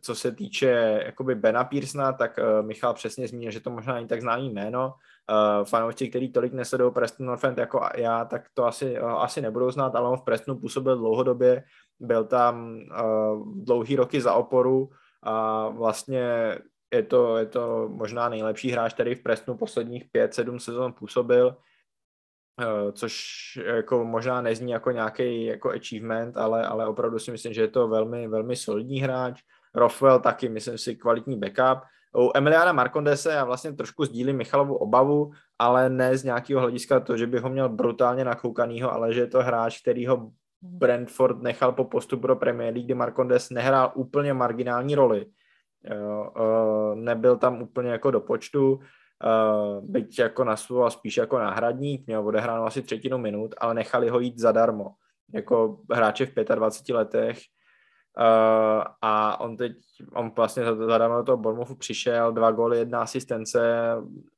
co 0.00 0.14
se 0.14 0.32
týče 0.32 1.00
jakoby 1.06 1.34
Bena 1.34 1.64
Pearsona, 1.64 2.12
tak 2.12 2.38
uh, 2.38 2.66
Michal 2.66 2.94
přesně 2.94 3.28
zmínil, 3.28 3.50
že 3.50 3.60
to 3.60 3.70
možná 3.70 3.94
není 3.94 4.06
tak 4.06 4.20
známý 4.20 4.50
jméno, 4.50 4.94
uh, 5.30 5.64
fanoušci, 5.64 6.08
který 6.08 6.32
tolik 6.32 6.52
nesledují 6.52 6.92
Preston 6.92 7.26
North 7.26 7.44
End 7.44 7.58
jako 7.58 7.88
já, 7.96 8.24
tak 8.24 8.48
to 8.54 8.64
asi, 8.64 9.00
uh, 9.00 9.22
asi 9.22 9.40
nebudou 9.40 9.70
znát, 9.70 9.94
ale 9.94 10.08
on 10.08 10.16
v 10.16 10.24
Prestonu 10.24 10.58
působil 10.58 10.96
dlouhodobě, 10.96 11.64
byl 12.00 12.24
tam 12.24 12.76
uh, 12.76 13.64
dlouhý 13.64 13.96
roky 13.96 14.20
za 14.20 14.34
oporu 14.34 14.90
a 15.22 15.68
vlastně 15.68 16.58
je 16.94 17.02
to, 17.02 17.36
je 17.36 17.46
to 17.46 17.88
možná 17.88 18.28
nejlepší 18.28 18.70
hráč, 18.70 18.94
který 18.94 19.14
v 19.14 19.22
Prestonu 19.22 19.58
posledních 19.58 20.04
5-7 20.14 20.58
sezon 20.58 20.92
působil, 20.92 21.46
uh, 21.46 22.92
což 22.92 23.12
jako 23.64 24.04
možná 24.04 24.40
nezní 24.40 24.72
jako 24.72 24.90
nějaký 24.90 25.44
jako 25.44 25.70
achievement, 25.70 26.36
ale, 26.36 26.66
ale 26.66 26.86
opravdu 26.86 27.18
si 27.18 27.30
myslím, 27.30 27.52
že 27.52 27.60
je 27.60 27.68
to 27.68 27.88
velmi, 27.88 28.28
velmi 28.28 28.56
solidní 28.56 29.00
hráč. 29.00 29.42
Rothwell 29.74 30.20
taky, 30.20 30.48
myslím 30.48 30.78
si, 30.78 30.96
kvalitní 30.96 31.38
backup 31.38 31.84
u 32.16 32.30
Emiliana 32.34 32.72
Markondese 32.72 33.32
já 33.32 33.44
vlastně 33.44 33.72
trošku 33.72 34.04
sdílím 34.04 34.36
Michalovu 34.36 34.76
obavu, 34.76 35.30
ale 35.58 35.90
ne 35.90 36.18
z 36.18 36.24
nějakého 36.24 36.60
hlediska 36.60 37.00
to, 37.00 37.16
že 37.16 37.26
by 37.26 37.38
ho 37.38 37.48
měl 37.48 37.68
brutálně 37.68 38.24
nakoukanýho, 38.24 38.92
ale 38.92 39.12
že 39.12 39.20
je 39.20 39.26
to 39.26 39.42
hráč, 39.42 39.80
který 39.80 40.06
ho 40.06 40.30
Brentford 40.62 41.42
nechal 41.42 41.72
po 41.72 41.84
postupu 41.84 42.26
do 42.26 42.36
Premier 42.36 42.74
League, 42.74 42.84
kdy 42.84 42.94
Marcondes 42.94 43.50
nehrál 43.50 43.92
úplně 43.94 44.34
marginální 44.34 44.94
roli. 44.94 45.26
Uh, 45.86 46.94
nebyl 46.94 47.36
tam 47.36 47.62
úplně 47.62 47.90
jako 47.90 48.10
do 48.10 48.20
počtu, 48.20 48.72
uh, 48.72 48.80
byť 49.90 50.18
jako 50.18 50.44
nasuval 50.44 50.90
spíš 50.90 51.16
jako 51.16 51.38
náhradník, 51.38 52.06
měl 52.06 52.26
odehráno 52.26 52.64
asi 52.64 52.82
třetinu 52.82 53.18
minut, 53.18 53.54
ale 53.58 53.74
nechali 53.74 54.08
ho 54.08 54.20
jít 54.20 54.38
zadarmo. 54.38 54.90
Jako 55.34 55.78
hráče 55.92 56.26
v 56.26 56.34
25 56.34 56.94
letech 56.94 57.38
Uh, 58.18 58.84
a 59.02 59.40
on 59.40 59.56
teď, 59.56 59.72
on 60.14 60.32
vlastně 60.36 60.64
zadarmo 60.64 61.16
do 61.16 61.22
toho 61.22 61.36
Bournemouthu 61.36 61.74
přišel, 61.74 62.32
dva 62.32 62.50
góly, 62.50 62.78
jedna 62.78 63.02
asistence, 63.02 63.60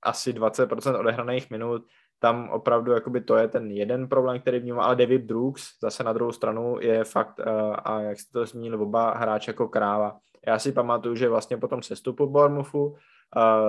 asi 0.03 0.33
20% 0.33 1.01
odehraných 1.01 1.51
minut, 1.51 1.83
tam 2.19 2.49
opravdu 2.49 2.93
jakoby 2.93 3.21
to 3.21 3.37
je 3.37 3.49
ten 3.49 3.71
jeden 3.71 4.09
problém, 4.09 4.41
který 4.41 4.59
vnímá, 4.59 4.85
ale 4.85 4.97
David 4.97 5.23
Brooks 5.23 5.63
zase 5.83 6.05
na 6.05 6.13
druhou 6.13 6.33
stranu 6.33 6.77
je 6.81 7.05
fakt, 7.05 7.39
uh, 7.39 7.77
a 7.85 8.01
jak 8.01 8.21
jste 8.21 8.33
to 8.33 8.47
zmínili, 8.47 8.77
oba 8.77 9.15
hráč 9.15 9.49
jako 9.49 9.69
kráva. 9.69 10.17
Já 10.47 10.59
si 10.59 10.73
pamatuju, 10.73 11.15
že 11.15 11.29
vlastně 11.29 11.57
po 11.57 11.69
tom 11.69 11.83
sestupu 11.83 12.27
Bournemouthu 12.27 12.87
uh, 12.87 12.97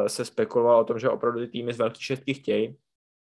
se 0.07 0.25
spekulovalo 0.25 0.79
o 0.79 0.83
tom, 0.83 0.99
že 0.99 1.09
opravdu 1.09 1.39
ty 1.39 1.47
týmy 1.47 1.73
z 1.73 1.77
velkých 1.77 2.03
šestky 2.03 2.33
chtějí 2.33 2.77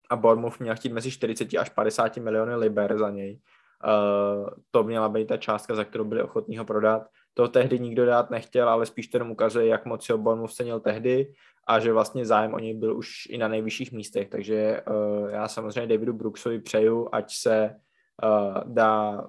a 0.10 0.16
Bournemouth 0.16 0.60
měl 0.60 0.76
chtít 0.76 0.94
mezi 0.94 1.12
40 1.12 1.48
až 1.60 1.70
50 1.70 2.18
miliony 2.18 2.56
liber 2.56 2.98
za 2.98 3.10
něj 3.10 3.40
Uh, 3.86 4.50
to 4.72 4.84
měla 4.84 5.10
být 5.10 5.28
ta 5.28 5.38
částka, 5.38 5.76
za 5.76 5.84
kterou 5.84 6.04
byli 6.04 6.24
ochotní 6.24 6.58
ho 6.58 6.66
prodat. 6.66 7.08
To 7.34 7.48
tehdy 7.48 7.80
nikdo 7.80 8.06
dát 8.06 8.30
nechtěl, 8.30 8.70
ale 8.70 8.86
spíš 8.86 9.08
to 9.08 9.26
ukazuje, 9.26 9.68
jak 9.68 9.86
moc 9.86 10.10
ho 10.10 10.18
Bournemouth 10.18 10.54
cenil 10.54 10.80
tehdy 10.80 11.34
a 11.68 11.80
že 11.80 11.94
vlastně 11.94 12.26
zájem 12.26 12.54
o 12.54 12.60
něj 12.60 12.74
byl 12.74 12.98
už 12.98 13.26
i 13.30 13.38
na 13.38 13.48
nejvyšších 13.48 13.92
místech. 13.92 14.30
Takže 14.30 14.82
uh, 14.88 15.30
já 15.30 15.48
samozřejmě 15.48 15.88
Davidu 15.88 16.14
Brooksovi 16.14 16.60
přeju, 16.60 17.10
ať 17.12 17.34
se 17.36 17.76
uh, 18.24 18.74
dá 18.74 19.28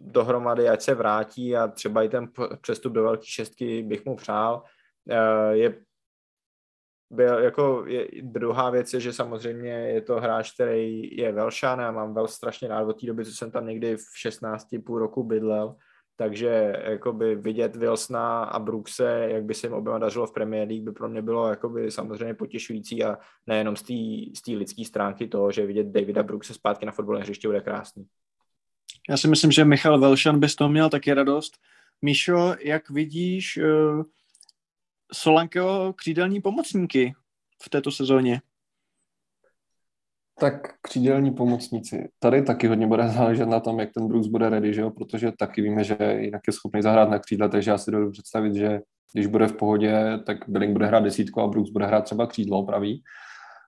dohromady, 0.00 0.68
ať 0.68 0.82
se 0.82 0.94
vrátí 0.94 1.56
a 1.56 1.68
třeba 1.68 2.02
i 2.02 2.08
ten 2.08 2.28
přestup 2.60 2.92
do 2.92 3.02
velké 3.02 3.26
šestky 3.26 3.82
bych 3.82 4.04
mu 4.04 4.16
přál. 4.16 4.62
Je 5.50 5.74
byl 7.10 7.38
jako 7.38 7.84
je, 7.86 8.08
druhá 8.22 8.70
věc 8.70 8.94
je, 8.94 9.00
že 9.00 9.12
samozřejmě 9.12 9.70
je 9.70 10.00
to 10.00 10.20
hráč, 10.20 10.52
který 10.54 11.16
je 11.16 11.32
Velšan 11.32 11.80
a 11.80 11.92
mám 11.92 12.14
vel 12.14 12.28
strašně 12.28 12.68
rád 12.68 12.88
od 12.88 13.00
té 13.00 13.06
doby, 13.06 13.24
co 13.24 13.30
jsem 13.30 13.50
tam 13.50 13.66
někdy 13.66 13.96
v 13.96 14.18
16 14.18 14.66
půl 14.86 14.98
roku 14.98 15.24
bydlel, 15.24 15.76
takže 16.16 16.76
jakoby 16.84 17.34
vidět 17.34 17.76
Wilsona 17.76 18.44
a 18.44 18.58
Brookse, 18.58 19.28
jak 19.30 19.44
by 19.44 19.54
se 19.54 19.66
jim 19.66 19.74
oběma 19.74 19.98
dařilo 19.98 20.26
v 20.26 20.32
Premier 20.32 20.68
League, 20.68 20.84
by 20.84 20.92
pro 20.92 21.08
mě 21.08 21.22
bylo 21.22 21.48
jakoby 21.48 21.90
samozřejmě 21.90 22.34
potěšující 22.34 23.04
a 23.04 23.18
nejenom 23.46 23.76
z 23.76 24.42
té 24.44 24.52
lidské 24.52 24.84
stránky 24.84 25.28
toho, 25.28 25.52
že 25.52 25.66
vidět 25.66 25.86
Davida 25.86 26.22
Brookse 26.22 26.54
zpátky 26.54 26.86
na 26.86 26.92
fotbalové 26.92 27.22
hřiště 27.22 27.48
bude 27.48 27.60
krásný. 27.60 28.06
Já 29.08 29.16
si 29.16 29.28
myslím, 29.28 29.52
že 29.52 29.64
Michal 29.64 30.00
Velšan 30.00 30.40
by 30.40 30.48
z 30.48 30.56
toho 30.56 30.70
měl 30.70 30.90
taky 30.90 31.14
radost, 31.14 31.58
Míšo, 32.02 32.54
jak 32.60 32.90
vidíš 32.90 33.56
uh, 33.56 34.02
Solankeho 35.12 35.92
křídelní 35.92 36.40
pomocníky 36.40 37.14
v 37.62 37.70
této 37.70 37.90
sezóně? 37.90 38.40
Tak 40.40 40.80
křídelní 40.82 41.30
pomocníci. 41.30 42.08
Tady 42.18 42.42
taky 42.42 42.66
hodně 42.66 42.86
bude 42.86 43.08
záležet 43.08 43.46
na 43.46 43.60
tom, 43.60 43.80
jak 43.80 43.92
ten 43.94 44.08
Brooks 44.08 44.26
bude 44.26 44.48
ready, 44.48 44.74
že 44.74 44.80
jo? 44.80 44.90
protože 44.90 45.32
taky 45.38 45.62
víme, 45.62 45.84
že 45.84 45.96
jinak 46.20 46.42
je 46.46 46.52
schopný 46.52 46.82
zahrát 46.82 47.10
na 47.10 47.18
křídle, 47.18 47.48
takže 47.48 47.70
já 47.70 47.78
si 47.78 47.90
dovedu 47.90 48.10
představit, 48.10 48.54
že 48.54 48.80
když 49.12 49.26
bude 49.26 49.46
v 49.46 49.56
pohodě, 49.56 50.18
tak 50.26 50.38
Billing 50.48 50.72
bude 50.72 50.86
hrát 50.86 51.04
desítku 51.04 51.40
a 51.40 51.46
Brooks 51.46 51.70
bude 51.70 51.86
hrát 51.86 52.04
třeba 52.04 52.26
křídlo 52.26 52.66
pravý. 52.66 53.02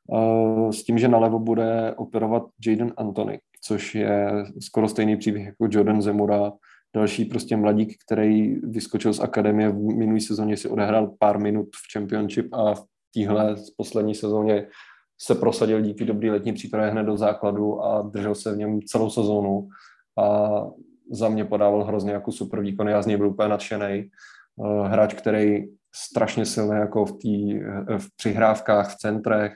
Uh, 0.06 0.70
s 0.70 0.84
tím, 0.84 0.98
že 0.98 1.08
nalevo 1.08 1.38
bude 1.38 1.94
operovat 1.96 2.42
Jaden 2.66 2.92
Antony, 2.96 3.40
což 3.60 3.94
je 3.94 4.30
skoro 4.60 4.88
stejný 4.88 5.16
příběh 5.16 5.46
jako 5.46 5.68
Jordan 5.70 6.02
Zemura, 6.02 6.52
další 6.94 7.24
prostě 7.24 7.56
mladík, 7.56 7.96
který 8.06 8.54
vyskočil 8.54 9.12
z 9.12 9.20
akademie 9.20 9.68
v 9.68 9.78
minulý 9.78 10.20
sezóně, 10.20 10.56
si 10.56 10.68
odehrál 10.68 11.14
pár 11.18 11.38
minut 11.38 11.68
v 11.76 11.92
Championship 11.92 12.54
a 12.54 12.74
v 12.74 12.84
téhle 13.14 13.56
poslední 13.76 14.14
sezóně 14.14 14.66
se 15.20 15.34
prosadil 15.34 15.80
díky 15.80 16.04
dobrý 16.04 16.30
letní 16.30 16.52
přípravě 16.52 16.90
hned 16.90 17.04
do 17.04 17.16
základu 17.16 17.84
a 17.84 18.02
držel 18.02 18.34
se 18.34 18.54
v 18.54 18.56
něm 18.56 18.82
celou 18.82 19.10
sezónu 19.10 19.68
a 20.18 20.48
za 21.12 21.28
mě 21.28 21.44
podával 21.44 21.84
hrozně 21.84 22.12
jako 22.12 22.32
super 22.32 22.60
výkon, 22.60 22.88
já 22.88 23.02
z 23.02 23.06
něj 23.06 23.16
byl 23.16 23.28
úplně 23.28 23.48
nadšený. 23.48 24.10
Eh, 24.64 24.88
hráč, 24.88 25.14
který 25.14 25.64
strašně 25.94 26.46
silný 26.46 26.78
jako 26.78 27.04
v, 27.04 27.12
tý, 27.18 27.58
v 27.98 28.16
přihrávkách, 28.16 28.92
v 28.92 28.96
centrech, 28.96 29.52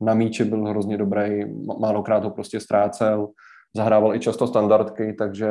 na 0.00 0.14
míči 0.14 0.44
byl 0.44 0.64
hrozně 0.64 0.96
dobrý, 0.96 1.44
málokrát 1.80 2.24
ho 2.24 2.30
prostě 2.30 2.60
ztrácel, 2.60 3.28
zahrával 3.76 4.14
i 4.14 4.20
často 4.20 4.46
standardky, 4.46 5.12
takže 5.18 5.50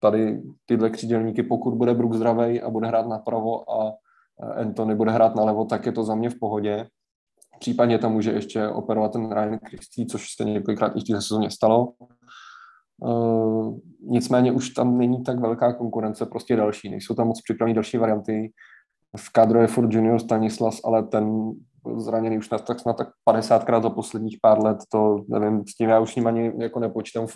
tady 0.00 0.42
tyhle 0.66 0.90
křídelníky, 0.90 1.42
pokud 1.42 1.74
bude 1.74 1.94
Brook 1.94 2.14
zdravý 2.14 2.60
a 2.60 2.70
bude 2.70 2.88
hrát 2.88 3.06
napravo 3.06 3.70
a 3.70 3.94
Anthony 4.54 4.94
bude 4.94 5.12
hrát 5.12 5.34
nalevo, 5.34 5.64
tak 5.64 5.86
je 5.86 5.92
to 5.92 6.04
za 6.04 6.14
mě 6.14 6.30
v 6.30 6.38
pohodě. 6.38 6.86
Případně 7.58 7.98
tam 7.98 8.12
může 8.12 8.32
ještě 8.32 8.68
operovat 8.68 9.12
ten 9.12 9.32
Ryan 9.32 9.58
Christie, 9.68 10.06
což 10.06 10.26
se 10.36 10.44
několikrát 10.44 10.96
i 10.96 11.00
v 11.00 11.04
té 11.04 11.20
sezóně 11.20 11.50
stalo. 11.50 11.92
Uh, 13.02 13.78
nicméně 14.00 14.52
už 14.52 14.70
tam 14.70 14.98
není 14.98 15.22
tak 15.22 15.40
velká 15.40 15.72
konkurence, 15.72 16.26
prostě 16.26 16.56
další. 16.56 16.88
Nejsou 16.88 17.14
tam 17.14 17.26
moc 17.26 17.42
připravené 17.42 17.74
další 17.74 17.98
varianty. 17.98 18.52
V 19.16 19.32
kádru 19.32 19.60
je 19.60 19.66
furt 19.66 19.92
junior 19.92 20.18
Stanislas, 20.18 20.80
ale 20.84 21.02
ten 21.02 21.52
zraněný 21.96 22.38
už 22.38 22.50
na, 22.50 22.58
tak 22.58 22.80
snad 22.80 22.96
tak 22.96 23.08
50krát 23.30 23.82
za 23.82 23.90
posledních 23.90 24.38
pár 24.42 24.62
let, 24.62 24.78
to 24.88 25.24
nevím, 25.28 25.66
s 25.66 25.74
tím 25.74 25.88
já 25.88 26.00
už 26.00 26.12
s 26.12 26.16
ním 26.16 26.26
ani 26.26 26.52
jako 26.58 26.80
nepočítám, 26.80 27.26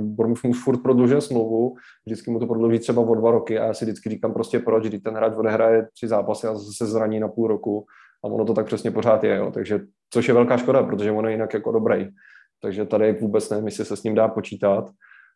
Bournemouth 0.00 0.44
mu 0.44 0.52
furt 0.52 0.82
prodlužil 0.82 1.20
smlouvu, 1.20 1.74
vždycky 2.06 2.30
mu 2.30 2.38
to 2.38 2.46
prodlouží 2.46 2.78
třeba 2.78 3.02
o 3.02 3.14
dva 3.14 3.30
roky 3.30 3.58
a 3.58 3.64
já 3.64 3.74
si 3.74 3.84
vždycky 3.84 4.10
říkám 4.10 4.32
prostě 4.32 4.58
proč, 4.58 4.86
když 4.86 5.02
ten 5.02 5.14
hráč 5.14 5.36
odehraje 5.36 5.88
tři 5.94 6.08
zápasy 6.08 6.46
a 6.46 6.54
zase 6.54 6.86
zraní 6.86 7.20
na 7.20 7.28
půl 7.28 7.48
roku 7.48 7.86
a 8.24 8.28
ono 8.28 8.44
to 8.44 8.54
tak 8.54 8.66
přesně 8.66 8.90
pořád 8.90 9.24
je, 9.24 9.36
jo. 9.36 9.50
takže 9.50 9.80
což 10.10 10.28
je 10.28 10.34
velká 10.34 10.56
škoda, 10.56 10.82
protože 10.82 11.12
on 11.12 11.26
je 11.26 11.32
jinak 11.32 11.54
jako 11.54 11.72
dobrý. 11.72 12.08
Takže 12.62 12.84
tady 12.84 13.12
vůbec 13.12 13.50
nevím, 13.50 13.66
jestli 13.66 13.84
se 13.84 13.96
s 13.96 14.02
ním 14.02 14.14
dá 14.14 14.28
počítat. 14.28 14.90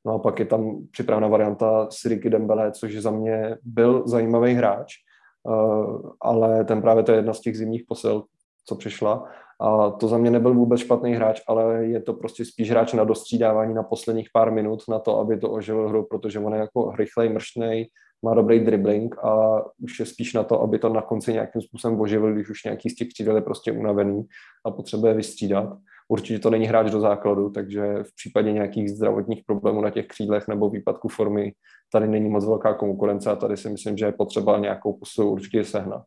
No 0.06 0.14
a 0.14 0.18
pak 0.18 0.39
je 0.39 0.47
tam 0.47 0.86
připravena 0.90 1.28
varianta 1.28 1.86
Siriky 1.90 2.30
Dembele, 2.30 2.72
což 2.72 2.97
za 2.97 3.10
mě 3.10 3.56
byl 3.62 4.02
zajímavý 4.06 4.52
hráč, 4.52 4.94
uh, 5.43 6.10
ale 6.20 6.64
ten 6.64 6.82
právě 6.82 7.02
to 7.02 7.12
je 7.12 7.18
jedna 7.18 7.32
z 7.32 7.40
těch 7.40 7.56
zimních 7.56 7.84
posil, 7.89 8.24
co 8.64 8.74
přišla. 8.74 9.28
A 9.60 9.90
to 9.90 10.09
za 10.09 10.18
mě 10.18 10.30
nebyl 10.30 10.55
vůbec 10.55 10.80
špatný 10.80 11.14
hráč, 11.14 11.40
ale 11.48 11.84
je 11.84 12.02
to 12.02 12.12
prostě 12.12 12.44
spíš 12.44 12.70
hráč 12.70 12.93
na 12.93 13.05
dostřídávání 13.05 13.74
na 13.74 13.82
posledních 13.82 14.28
pár 14.32 14.52
minut 14.52 14.82
na 14.89 14.98
to, 14.98 15.18
aby 15.18 15.39
to 15.39 15.51
oživil 15.51 15.89
hru, 15.89 16.06
protože 16.10 16.39
on 16.39 16.52
je 16.52 16.60
jako 16.60 16.93
rychlej, 16.98 17.28
mrštnej, 17.28 17.89
má 18.24 18.34
dobrý 18.34 18.60
dribbling 18.60 19.18
a 19.24 19.62
už 19.80 20.01
je 20.01 20.06
spíš 20.06 20.34
na 20.34 20.43
to, 20.43 20.62
aby 20.62 20.78
to 20.78 20.89
na 20.89 21.02
konci 21.02 21.32
nějakým 21.32 21.62
způsobem 21.62 22.01
oživil, 22.01 22.34
když 22.34 22.51
už 22.51 22.64
nějaký 22.64 22.90
z 22.90 22.94
těch 22.94 23.09
křídel 23.09 23.36
je 23.36 23.43
prostě 23.43 23.72
unavený 23.72 24.22
a 24.64 24.70
potřebuje 24.70 25.14
vystřídat. 25.14 25.78
Určitě 26.09 26.39
to 26.39 26.51
není 26.51 26.66
hráč 26.66 26.90
do 26.90 27.01
základu, 27.01 27.51
takže 27.51 27.82
v 28.02 28.14
případě 28.14 28.52
nějakých 28.52 28.90
zdravotních 28.90 29.44
problémů 29.47 29.80
na 29.80 29.90
těch 29.90 30.06
křídlech 30.06 30.48
nebo 30.48 30.70
výpadku 30.70 31.09
formy 31.09 31.52
tady 31.93 32.09
není 32.09 32.30
moc 32.30 32.47
velká 32.47 32.74
konkurence 32.74 33.30
a 33.30 33.36
tady 33.36 33.56
si 33.56 33.68
myslím, 33.70 33.97
že 33.97 34.05
je 34.05 34.12
potřeba 34.12 34.59
nějakou 34.59 34.93
posilu 34.93 35.30
určitě 35.30 35.64
sehnat. 35.64 36.02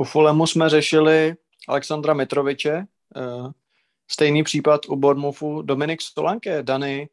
U 0.00 0.04
Fulemu 0.04 0.46
jsme 0.46 0.68
řešili 0.68 1.34
Alexandra 1.68 2.14
Mitroviče, 2.14 2.72
eh, 3.16 3.50
stejný 4.08 4.42
případ 4.42 4.80
u 4.88 4.96
Bournemouthu 4.96 5.62
Dominik 5.62 6.02
Solanke. 6.02 6.62
Dany, 6.62 7.08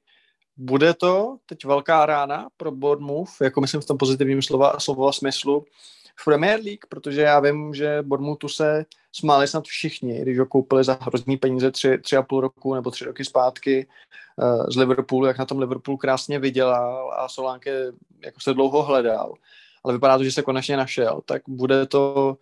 bude 0.58 0.94
to 0.94 1.38
teď 1.46 1.66
velká 1.66 2.06
rána 2.06 2.48
pro 2.58 2.72
Bournemouth, 2.72 3.30
jako 3.42 3.62
myslím 3.62 3.82
v 3.82 3.86
tom 3.86 3.98
pozitivním 3.98 4.42
slova, 4.42 4.80
slova 4.80 5.12
smyslu, 5.12 5.66
v 6.20 6.26
Premier 6.26 6.60
League, 6.60 6.86
protože 6.90 7.22
já 7.22 7.40
vím, 7.40 7.74
že 7.74 8.02
Bournemouthu 8.02 8.50
se 8.50 8.86
smáli 9.12 9.48
snad 9.48 9.64
všichni, 9.66 10.22
když 10.22 10.40
ho 10.40 10.46
koupili 10.46 10.84
za 10.84 10.98
hrozný 11.02 11.38
peníze 11.38 11.72
tři, 11.72 11.98
tři 11.98 12.18
a 12.18 12.22
půl 12.22 12.42
roku 12.42 12.76
nebo 12.76 12.92
tři 12.92 13.06
roky 13.06 13.26
zpátky 13.26 13.88
uh, 14.38 14.66
z 14.70 14.76
Liverpoolu, 14.76 15.26
jak 15.26 15.38
na 15.38 15.46
tom 15.46 15.60
Liverpool 15.60 15.98
krásně 15.98 16.40
vydělal 16.40 17.14
a 17.18 17.30
Solánke 17.30 17.86
jako 18.26 18.40
se 18.40 18.54
dlouho 18.54 18.84
hledal. 18.84 19.34
Ale 19.84 19.94
vypadá 19.94 20.18
to, 20.18 20.24
že 20.24 20.32
se 20.32 20.42
konečně 20.42 20.78
našel. 20.78 21.22
Tak 21.26 21.42
bude 21.48 21.86
to 21.86 22.38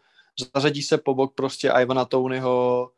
zařadí 0.56 0.82
se 0.82 0.98
po 0.98 1.14
bok 1.14 1.36
prostě 1.36 1.72
Ivana 1.82 2.06
Tonyho 2.06 2.91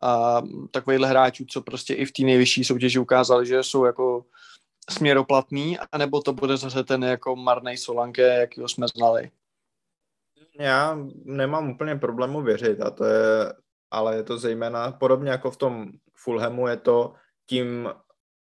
a 0.00 0.42
takovýchhle 0.70 1.08
hráčů, 1.08 1.44
co 1.48 1.62
prostě 1.62 1.94
i 1.94 2.04
v 2.04 2.12
té 2.12 2.22
nejvyšší 2.22 2.64
soutěži 2.64 2.98
ukázali, 2.98 3.46
že 3.46 3.62
jsou 3.62 3.84
jako 3.84 4.24
směroplatný, 4.90 5.78
anebo 5.92 6.22
to 6.22 6.32
bude 6.32 6.56
zase 6.56 6.84
ten 6.84 7.04
jako 7.04 7.36
marnej 7.36 7.76
Solanke, 7.76 8.22
jakýho 8.22 8.68
jsme 8.68 8.86
znali. 8.96 9.30
Já 10.58 10.98
nemám 11.24 11.70
úplně 11.70 11.96
problému 11.96 12.42
věřit 12.42 12.80
a 12.80 12.90
to 12.90 13.04
je, 13.04 13.52
ale 13.90 14.16
je 14.16 14.22
to 14.22 14.38
zejména 14.38 14.92
podobně 14.92 15.30
jako 15.30 15.50
v 15.50 15.56
tom 15.56 15.90
Fulhamu 16.16 16.68
je 16.68 16.76
to 16.76 17.14
tím 17.46 17.88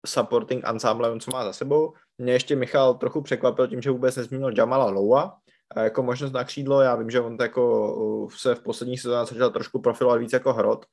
supporting 0.07 0.65
ensemblem, 0.67 1.21
co 1.21 1.31
má 1.31 1.45
za 1.45 1.53
sebou. 1.53 1.95
Mě 2.19 2.33
ještě 2.33 2.57
Michal 2.57 2.95
trochu 2.95 3.23
překvapil 3.23 3.69
tím, 3.69 3.83
že 3.83 3.91
vůbec 3.91 4.17
nezmínil 4.17 4.53
Jamala 4.57 4.91
Loua, 4.91 5.39
jako 5.77 6.03
možnost 6.03 6.33
na 6.33 6.45
křídlo. 6.45 6.81
Já 6.81 6.97
vím, 6.97 7.11
že 7.11 7.21
on 7.21 7.37
jako 7.41 8.29
se 8.37 8.55
v 8.55 8.63
posledních 8.63 9.01
sezónách 9.01 9.29
začal 9.29 9.51
trošku 9.51 9.81
profilovat 9.81 10.21
víc 10.21 10.33
jako 10.33 10.53
hrot, 10.53 10.87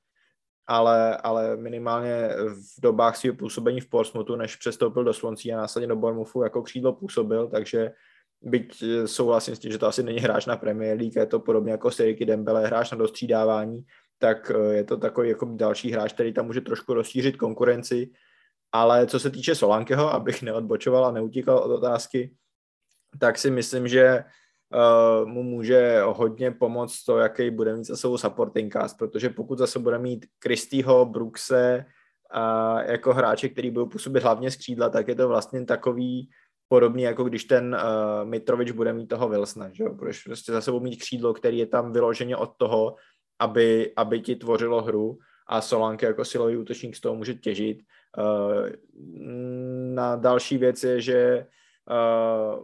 ale, 0.68 1.18
ale 1.18 1.58
minimálně 1.58 2.30
v 2.78 2.82
dobách 2.82 3.18
svého 3.18 3.36
působení 3.36 3.82
v 3.82 3.90
Portsmouthu, 3.90 4.36
než 4.36 4.56
přestoupil 4.56 5.04
do 5.04 5.14
Swansea 5.14 5.58
a 5.58 5.62
následně 5.62 5.88
do 5.88 5.95
Bournemouthu 5.95 6.44
jako 6.44 6.62
křídlo 6.62 6.94
působil, 6.94 7.48
takže 7.48 7.91
byť 8.41 8.84
souhlasím 9.06 9.56
s 9.56 9.60
tím, 9.60 9.72
že 9.72 9.78
to 9.78 9.88
asi 9.88 10.04
není 10.04 10.20
hráč 10.20 10.45
na 10.45 10.58
Premier 10.58 10.98
League, 10.98 11.16
je 11.16 11.26
to 11.26 11.40
podobně 11.40 11.72
jako 11.72 11.91
Seriky 11.91 12.26
Dembele, 12.26 12.68
hráč 12.68 12.91
na 12.91 12.98
dostřídávání, 12.98 13.86
tak 14.20 14.52
eh, 14.56 14.74
je 14.74 14.84
to 14.84 14.98
takový 14.98 15.30
jako 15.30 15.45
další 15.45 15.91
hráč, 15.91 16.14
který 16.14 16.34
tam 16.34 16.45
může 16.45 16.62
trošku 16.62 16.94
rozšířit 16.94 17.38
konkurenci, 17.38 18.10
ale 18.72 19.08
co 19.08 19.20
se 19.20 19.30
týče 19.30 19.56
Solankeho, 19.56 20.14
abych 20.14 20.41
neodbočoval 20.41 21.06
a 21.06 21.12
neutíkal 21.12 21.58
od 21.58 21.72
otázky, 21.72 22.36
tak 23.20 23.38
si 23.38 23.52
myslím, 23.52 23.88
že 23.88 24.24
uh, 24.73 25.27
mu 25.27 25.44
může 25.44 26.02
hodně 26.06 26.52
pomoct 26.52 27.03
to, 27.03 27.18
jaký 27.18 27.52
bude 27.52 27.76
mít 27.76 27.85
za 27.85 27.98
sebou 27.98 28.18
supporting 28.18 28.73
cast, 28.73 28.98
protože 28.98 29.30
pokud 29.30 29.57
zase 29.57 29.80
bude 29.80 29.99
mít 29.99 30.26
Kristýho, 30.39 31.06
Brookse 31.06 31.85
a 32.31 32.81
jako 32.81 33.14
hráče, 33.14 33.49
který 33.49 33.72
budou 33.72 33.85
působit 33.85 34.23
hlavně 34.23 34.52
z 34.52 34.56
křídla, 34.56 34.89
tak 34.89 35.07
je 35.07 35.15
to 35.15 35.27
vlastně 35.27 35.65
takový 35.65 36.30
podobný, 36.68 37.03
jako 37.03 37.23
když 37.23 37.44
ten 37.44 37.76
uh, 37.76 38.30
Mitrovič 38.30 38.72
bude 38.72 38.94
mít 38.94 39.07
toho 39.07 39.30
Wilsona, 39.30 39.69
že 39.73 39.84
jo? 39.84 39.95
Protože 39.95 40.19
prostě 40.26 40.52
za 40.52 40.61
sebou 40.61 40.80
mít 40.80 40.95
křídlo, 40.95 41.34
který 41.34 41.57
je 41.57 41.65
tam 41.65 41.91
vyloženě 41.91 42.38
od 42.38 42.52
toho, 42.57 42.95
aby, 43.39 43.94
aby 43.95 44.19
ti 44.22 44.35
tvořilo 44.35 44.81
hru 44.81 45.18
a 45.48 45.61
Solanke 45.61 46.06
jako 46.06 46.26
silový 46.26 46.57
útočník 46.57 46.95
z 46.95 47.02
toho 47.02 47.15
může 47.15 47.34
těžit. 47.34 47.80
Uh, 48.18 48.69
na 49.94 50.15
další 50.15 50.57
věc 50.57 50.84
je, 50.84 51.02
že 51.02 51.48
uh, 51.89 52.64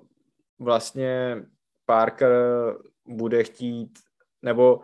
vlastně 0.59 1.43
Parker 1.93 2.31
bude 3.05 3.43
chtít, 3.43 3.99
nebo 4.41 4.81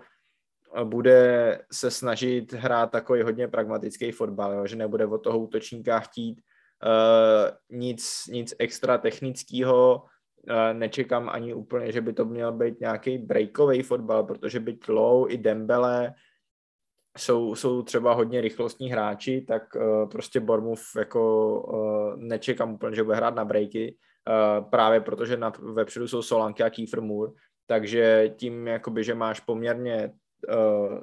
bude 0.84 1.62
se 1.72 1.92
snažit 1.92 2.54
hrát 2.54 2.92
takový 2.92 3.22
hodně 3.22 3.48
pragmatický 3.48 4.12
fotbal, 4.12 4.54
jo? 4.54 4.68
že 4.68 4.76
nebude 4.76 5.06
od 5.06 5.18
toho 5.18 5.40
útočníka 5.40 6.00
chtít 6.00 6.42
uh, 6.86 7.78
nic, 7.78 8.24
nic 8.32 8.54
extra 8.60 8.98
technického, 8.98 10.04
uh, 10.50 10.74
nečekám 10.74 11.30
ani 11.30 11.54
úplně, 11.54 11.92
že 11.92 12.02
by 12.02 12.14
to 12.14 12.26
měl 12.26 12.52
být 12.52 12.80
nějaký 12.80 13.18
breakový 13.18 13.82
fotbal, 13.82 14.24
protože 14.24 14.60
byť 14.60 14.90
Low 14.90 15.32
i 15.32 15.38
Dembele 15.38 16.14
jsou, 17.18 17.56
jsou 17.56 17.82
třeba 17.82 18.14
hodně 18.14 18.42
rychlostní 18.42 18.92
hráči, 18.92 19.42
tak 19.48 19.76
uh, 19.76 20.10
prostě 20.10 20.40
Bormov 20.40 20.82
jako 20.98 21.24
uh, 21.62 22.22
nečekám 22.22 22.74
úplně, 22.74 22.96
že 22.96 23.04
bude 23.04 23.16
hrát 23.16 23.36
na 23.36 23.46
breaky, 23.46 23.98
právě 24.70 25.02
protože 25.02 25.38
na, 25.38 25.54
vepředu 25.74 26.08
jsou 26.08 26.22
Solanky 26.22 26.64
a 26.64 26.70
Kiefer 26.70 27.02
Moore, 27.02 27.32
takže 27.68 28.34
tím, 28.38 28.68
jakoby, 28.68 29.04
že 29.04 29.16
máš 29.16 29.40
poměrně 29.40 30.12
uh, 30.54 31.00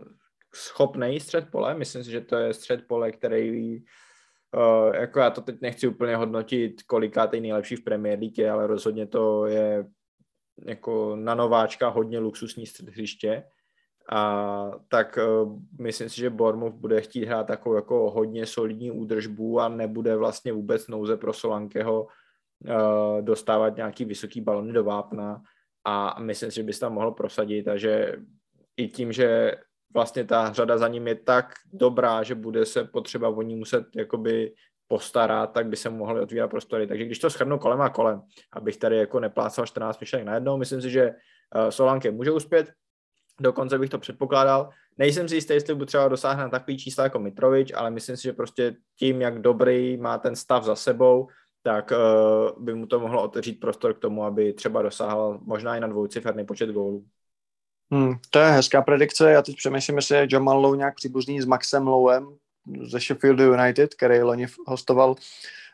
schopný 0.54 1.20
střed 1.20 1.50
pole, 1.50 1.74
myslím 1.74 2.04
si, 2.04 2.10
že 2.10 2.20
to 2.20 2.36
je 2.36 2.54
střed 2.54 2.86
pole, 2.86 3.12
který 3.12 3.78
uh, 3.78 4.94
jako 4.94 5.18
já 5.18 5.30
to 5.30 5.40
teď 5.40 5.60
nechci 5.60 5.88
úplně 5.88 6.16
hodnotit, 6.16 6.82
koliká 6.82 7.30
je 7.32 7.40
nejlepší 7.40 7.76
v 7.76 7.84
Premier 7.84 8.18
League, 8.18 8.40
ale 8.40 8.66
rozhodně 8.66 9.06
to 9.06 9.46
je 9.46 9.86
jako 10.66 11.16
na 11.16 11.34
nováčka 11.34 11.88
hodně 11.88 12.18
luxusní 12.18 12.66
střediště, 12.66 13.44
a 14.12 14.70
tak 14.88 15.18
uh, 15.18 15.60
myslím 15.80 16.08
si, 16.08 16.16
že 16.16 16.30
Bournemouth 16.30 16.74
bude 16.74 17.00
chtít 17.00 17.24
hrát 17.24 17.46
takovou 17.46 17.74
jako 17.74 18.10
hodně 18.10 18.46
solidní 18.46 18.90
údržbu 18.90 19.60
a 19.60 19.68
nebude 19.68 20.16
vlastně 20.16 20.52
vůbec 20.52 20.88
nouze 20.88 21.16
pro 21.16 21.32
Solankeho 21.32 22.06
uh, 22.64 23.22
dostávat 23.22 23.76
nějaký 23.76 24.04
vysoký 24.04 24.40
balony 24.40 24.72
do 24.72 24.84
vápna 24.84 25.42
a 25.84 26.20
myslím 26.20 26.50
si, 26.50 26.54
že 26.54 26.62
by 26.62 26.72
se 26.72 26.80
tam 26.80 26.94
mohl 26.94 27.10
prosadit 27.10 27.68
a 27.68 27.76
že 27.76 28.16
i 28.76 28.88
tím, 28.88 29.12
že 29.12 29.54
vlastně 29.94 30.24
ta 30.24 30.52
řada 30.52 30.78
za 30.78 30.88
ním 30.88 31.08
je 31.08 31.14
tak 31.14 31.54
dobrá, 31.72 32.22
že 32.22 32.34
bude 32.34 32.66
se 32.66 32.84
potřeba 32.84 33.28
o 33.28 33.42
ní 33.42 33.56
muset 33.56 33.86
jakoby 33.96 34.52
postarat, 34.88 35.52
tak 35.52 35.66
by 35.66 35.76
se 35.76 35.90
mohly 35.90 36.20
otvírat 36.20 36.50
prostory. 36.50 36.86
Takže 36.86 37.04
když 37.04 37.18
to 37.18 37.30
shrnu 37.30 37.58
kolem 37.58 37.80
a 37.80 37.88
kolem, 37.88 38.22
abych 38.52 38.76
tady 38.76 38.96
jako 38.96 39.20
neplácal 39.20 39.66
14 39.66 40.00
myšlenek 40.00 40.26
najednou, 40.26 40.56
myslím 40.56 40.82
si, 40.82 40.90
že 40.90 41.10
uh, 41.10 41.68
Solanke 41.68 42.10
může 42.10 42.30
uspět, 42.30 42.72
dokonce 43.40 43.78
bych 43.78 43.90
to 43.90 43.98
předpokládal. 43.98 44.70
Nejsem 44.98 45.28
si 45.28 45.34
jistý, 45.34 45.54
jestli 45.54 45.74
by 45.74 45.86
třeba 45.86 46.08
dosáhnout 46.08 46.50
takový 46.50 46.78
čísla 46.78 47.04
jako 47.04 47.18
Mitrovič, 47.18 47.72
ale 47.74 47.90
myslím 47.90 48.16
si, 48.16 48.22
že 48.22 48.32
prostě 48.32 48.76
tím, 48.98 49.20
jak 49.20 49.42
dobrý 49.42 49.96
má 49.96 50.18
ten 50.18 50.36
stav 50.36 50.64
za 50.64 50.76
sebou, 50.76 51.28
tak 51.66 51.90
uh, 51.90 52.64
by 52.64 52.74
mu 52.74 52.86
to 52.86 53.00
mohlo 53.00 53.22
otevřít 53.22 53.60
prostor 53.60 53.94
k 53.94 53.98
tomu, 53.98 54.24
aby 54.24 54.52
třeba 54.52 54.82
dosáhl 54.82 55.40
možná 55.42 55.76
i 55.76 55.80
na 55.80 55.86
dvouciferný 55.86 56.46
počet 56.46 56.70
gólů. 56.70 57.04
Hmm, 57.90 58.14
to 58.30 58.38
je 58.38 58.46
hezká 58.46 58.82
predikce. 58.82 59.30
Já 59.30 59.42
teď 59.42 59.56
přemýšlím, 59.56 59.96
jestli 59.96 60.16
je 60.16 60.28
Jamal 60.32 60.60
Lowe 60.60 60.76
nějak 60.76 60.94
příbuzný 60.94 61.40
s 61.40 61.44
Maxem 61.44 61.86
Lowem 61.86 62.36
ze 62.82 63.00
Sheffield 63.00 63.40
United, 63.40 63.94
který 63.94 64.22
loni 64.22 64.46
hostoval 64.66 65.14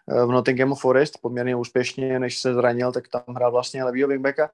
eh, 0.09 0.27
v 0.27 0.29
Nottinghamu 0.29 0.75
Forest 0.75 1.19
poměrně 1.23 1.57
úspěšně, 1.57 2.19
než 2.19 2.39
se 2.39 2.55
zranil, 2.55 2.93
tak 2.93 3.09
tam 3.09 3.23
hrál 3.35 3.53
vlastně 3.53 3.85
levýho 3.85 4.09
wingbacka. 4.09 4.51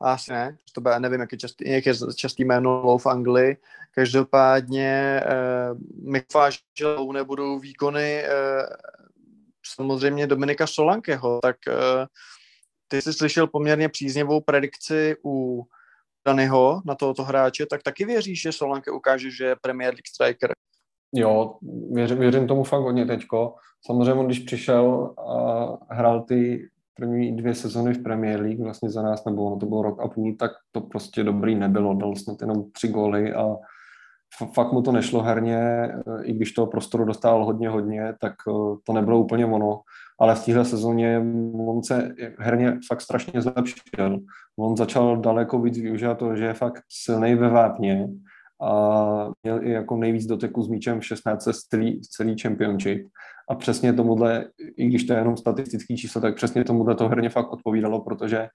Asi 0.00 0.32
ne, 0.32 0.56
to 0.72 0.80
bude, 0.80 1.00
nevím, 1.00 1.20
jak 1.20 1.32
je, 1.32 1.38
častý, 1.38 1.70
jak 1.70 1.86
je 1.86 1.94
častý 2.16 2.44
jméno 2.44 2.82
Low 2.84 3.00
v 3.00 3.06
Anglii. 3.06 3.56
Každopádně 3.94 5.20
eh, 5.24 5.74
mi 6.02 6.22
že 6.78 6.86
Low 6.86 7.12
nebudou 7.12 7.58
výkony 7.58 8.22
eh, 8.24 8.66
samozřejmě 9.74 10.26
Dominika 10.26 10.66
Solankeho, 10.66 11.38
tak 11.42 11.56
eh, 11.68 12.06
ty 12.88 13.02
jsi 13.02 13.12
slyšel 13.12 13.46
poměrně 13.46 13.88
příznivou 13.88 14.40
predikci 14.40 15.16
u 15.24 15.64
Danyho 16.26 16.82
na 16.84 16.94
tohoto 16.94 17.24
hráče, 17.24 17.66
tak 17.66 17.82
taky 17.82 18.04
věříš, 18.04 18.42
že 18.42 18.52
Solanke 18.52 18.90
ukáže, 18.90 19.30
že 19.30 19.44
je 19.44 19.56
Premier 19.62 19.94
League 19.94 20.08
striker? 20.14 20.52
Jo, 21.14 21.58
věřím, 21.92 22.18
věřím 22.18 22.46
tomu 22.46 22.64
fakt 22.64 22.82
hodně 22.82 23.06
teďko. 23.06 23.54
Samozřejmě 23.86 24.24
když 24.24 24.38
přišel 24.38 25.14
a 25.18 25.94
hrál 25.94 26.22
ty 26.22 26.68
první 26.94 27.36
dvě 27.36 27.54
sezony 27.54 27.94
v 27.94 28.02
Premier 28.02 28.40
League 28.40 28.60
vlastně 28.60 28.90
za 28.90 29.02
nás, 29.02 29.24
nebo 29.24 29.56
to 29.56 29.66
bylo 29.66 29.82
rok 29.82 30.00
a 30.00 30.08
půl, 30.08 30.36
tak 30.38 30.50
to 30.72 30.80
prostě 30.80 31.24
dobrý 31.24 31.54
nebylo. 31.54 31.94
Dal 31.94 32.16
snad 32.16 32.40
jenom 32.40 32.70
tři 32.70 32.88
góly 32.88 33.32
a 33.34 33.56
fakt 34.54 34.72
mu 34.72 34.82
to 34.82 34.92
nešlo 34.92 35.22
herně, 35.22 35.88
i 36.22 36.32
když 36.32 36.52
toho 36.52 36.66
prostoru 36.66 37.04
dostal 37.04 37.44
hodně, 37.44 37.68
hodně, 37.68 38.14
tak 38.20 38.32
eh, 38.48 38.76
to 38.84 38.92
nebylo 38.92 39.20
úplně 39.20 39.46
ono. 39.46 39.80
Ale 40.20 40.34
v 40.34 40.44
téhle 40.44 40.64
sezóně 40.64 41.22
on 41.68 41.82
se 41.82 42.14
herně 42.38 42.78
fakt 42.88 43.00
strašně 43.00 43.42
zlepšil. 43.42 44.18
On 44.58 44.76
začal 44.76 45.16
daleko 45.16 45.58
víc 45.58 45.78
využívat 45.78 46.18
to, 46.18 46.36
že 46.36 46.44
je 46.44 46.54
fakt 46.54 46.82
silný 46.88 47.34
ve 47.34 47.48
vápně 47.48 48.08
a 48.62 49.30
měl 49.42 49.62
i 49.62 49.70
jako 49.70 49.96
nejvíc 49.96 50.26
doteku 50.26 50.62
s 50.62 50.68
míčem 50.68 51.00
v 51.00 51.06
16 51.06 51.48
celý, 51.70 52.00
celý 52.00 52.38
championship. 52.42 53.08
A 53.50 53.54
přesně 53.54 53.92
tomuhle, 53.92 54.48
i 54.76 54.86
když 54.86 55.04
to 55.04 55.12
je 55.12 55.18
jenom 55.18 55.36
statistický 55.36 55.96
číslo, 55.96 56.20
tak 56.20 56.34
přesně 56.34 56.64
tomuhle 56.64 56.94
to 56.94 57.08
herně 57.08 57.28
fakt 57.28 57.52
odpovídalo, 57.52 58.00
protože 58.00 58.48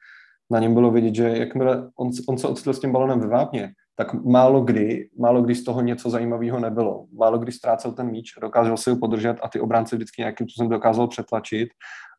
na 0.51 0.59
něm 0.59 0.73
bylo 0.73 0.91
vidět, 0.91 1.15
že 1.15 1.37
jakmile 1.37 1.89
on, 1.99 2.09
on 2.29 2.37
se 2.37 2.47
odstřelil 2.47 2.73
s 2.73 2.79
tím 2.79 2.91
balonem 2.91 3.19
ve 3.19 3.27
vápně, 3.27 3.73
tak 4.01 4.13
málo 4.13 4.61
kdy, 4.61 5.09
málo 5.19 5.41
kdy 5.41 5.55
z 5.55 5.63
toho 5.63 5.81
něco 5.81 6.09
zajímavého 6.09 6.59
nebylo. 6.59 7.05
Málo 7.13 7.37
kdy 7.37 7.51
ztrácel 7.51 7.91
ten 7.91 8.11
míč, 8.11 8.33
dokázal 8.41 8.77
si 8.77 8.89
ho 8.89 8.95
podržet 8.95 9.37
a 9.43 9.49
ty 9.49 9.59
obránce 9.59 9.95
vždycky 9.95 10.21
nějakým 10.21 10.49
způsobem 10.49 10.69
dokázal 10.69 11.07
přetlačit 11.07 11.69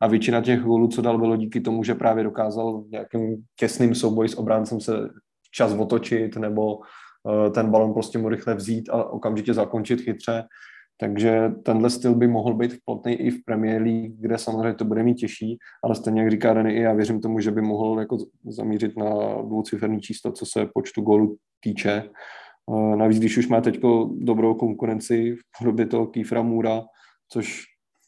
a 0.00 0.06
většina 0.06 0.40
těch 0.40 0.60
gólů, 0.60 0.88
co 0.88 1.02
dal, 1.02 1.18
bylo 1.18 1.36
díky 1.36 1.60
tomu, 1.60 1.84
že 1.84 1.94
právě 1.94 2.24
dokázal 2.24 2.82
v 2.82 2.90
nějakým 2.90 3.36
těsným 3.56 3.94
souboji 3.94 4.28
s 4.28 4.38
obráncem 4.38 4.80
se 4.80 4.92
čas 5.50 5.72
otočit 5.72 6.36
nebo 6.36 6.76
uh, 6.76 7.52
ten 7.52 7.70
balon 7.70 7.92
prostě 7.92 8.18
mu 8.18 8.28
rychle 8.28 8.54
vzít 8.54 8.90
a 8.90 9.04
okamžitě 9.04 9.54
zakončit 9.54 10.00
chytře. 10.00 10.44
Takže 11.02 11.52
tenhle 11.62 11.90
styl 11.90 12.14
by 12.14 12.28
mohl 12.28 12.54
být 12.54 12.72
plotný 12.84 13.12
i 13.12 13.30
v 13.30 13.44
Premier 13.44 13.82
League, 13.82 14.12
kde 14.20 14.38
samozřejmě 14.38 14.74
to 14.74 14.84
bude 14.84 15.02
mít 15.02 15.14
těžší, 15.14 15.58
ale 15.84 15.94
stejně 15.94 16.20
jak 16.22 16.30
říká 16.30 16.68
i 16.68 16.80
já 16.80 16.92
věřím 16.92 17.20
tomu, 17.20 17.40
že 17.40 17.50
by 17.50 17.62
mohl 17.62 18.00
jako 18.00 18.16
zamířit 18.48 18.96
na 18.96 19.10
dvouciferný 19.42 20.00
číslo, 20.00 20.32
co 20.32 20.46
se 20.46 20.68
počtu 20.74 21.02
gólů 21.02 21.36
týče. 21.60 22.04
Navíc, 22.96 23.18
když 23.18 23.38
už 23.38 23.48
má 23.48 23.60
teď 23.60 23.80
dobrou 24.18 24.54
konkurenci 24.54 25.34
v 25.34 25.58
podobě 25.58 25.86
toho 25.86 26.06
Kýfra 26.06 26.42
Můra, 26.42 26.82
což 27.28 27.62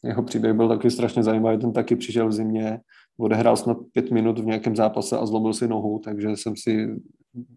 jeho 0.05 0.23
příběh 0.23 0.55
byl 0.55 0.69
taky 0.69 0.91
strašně 0.91 1.23
zajímavý, 1.23 1.59
ten 1.59 1.73
taky 1.73 1.97
přišel 1.97 2.29
v 2.29 2.33
zimě, 2.33 2.79
odehrál 3.19 3.57
snad 3.57 3.77
pět 3.93 4.11
minut 4.11 4.39
v 4.39 4.47
nějakém 4.47 4.77
zápase 4.77 5.19
a 5.19 5.27
zlobil 5.27 5.53
si 5.53 5.69
nohu, 5.69 5.99
takže 5.99 6.29
jsem 6.29 6.57
si 6.57 6.87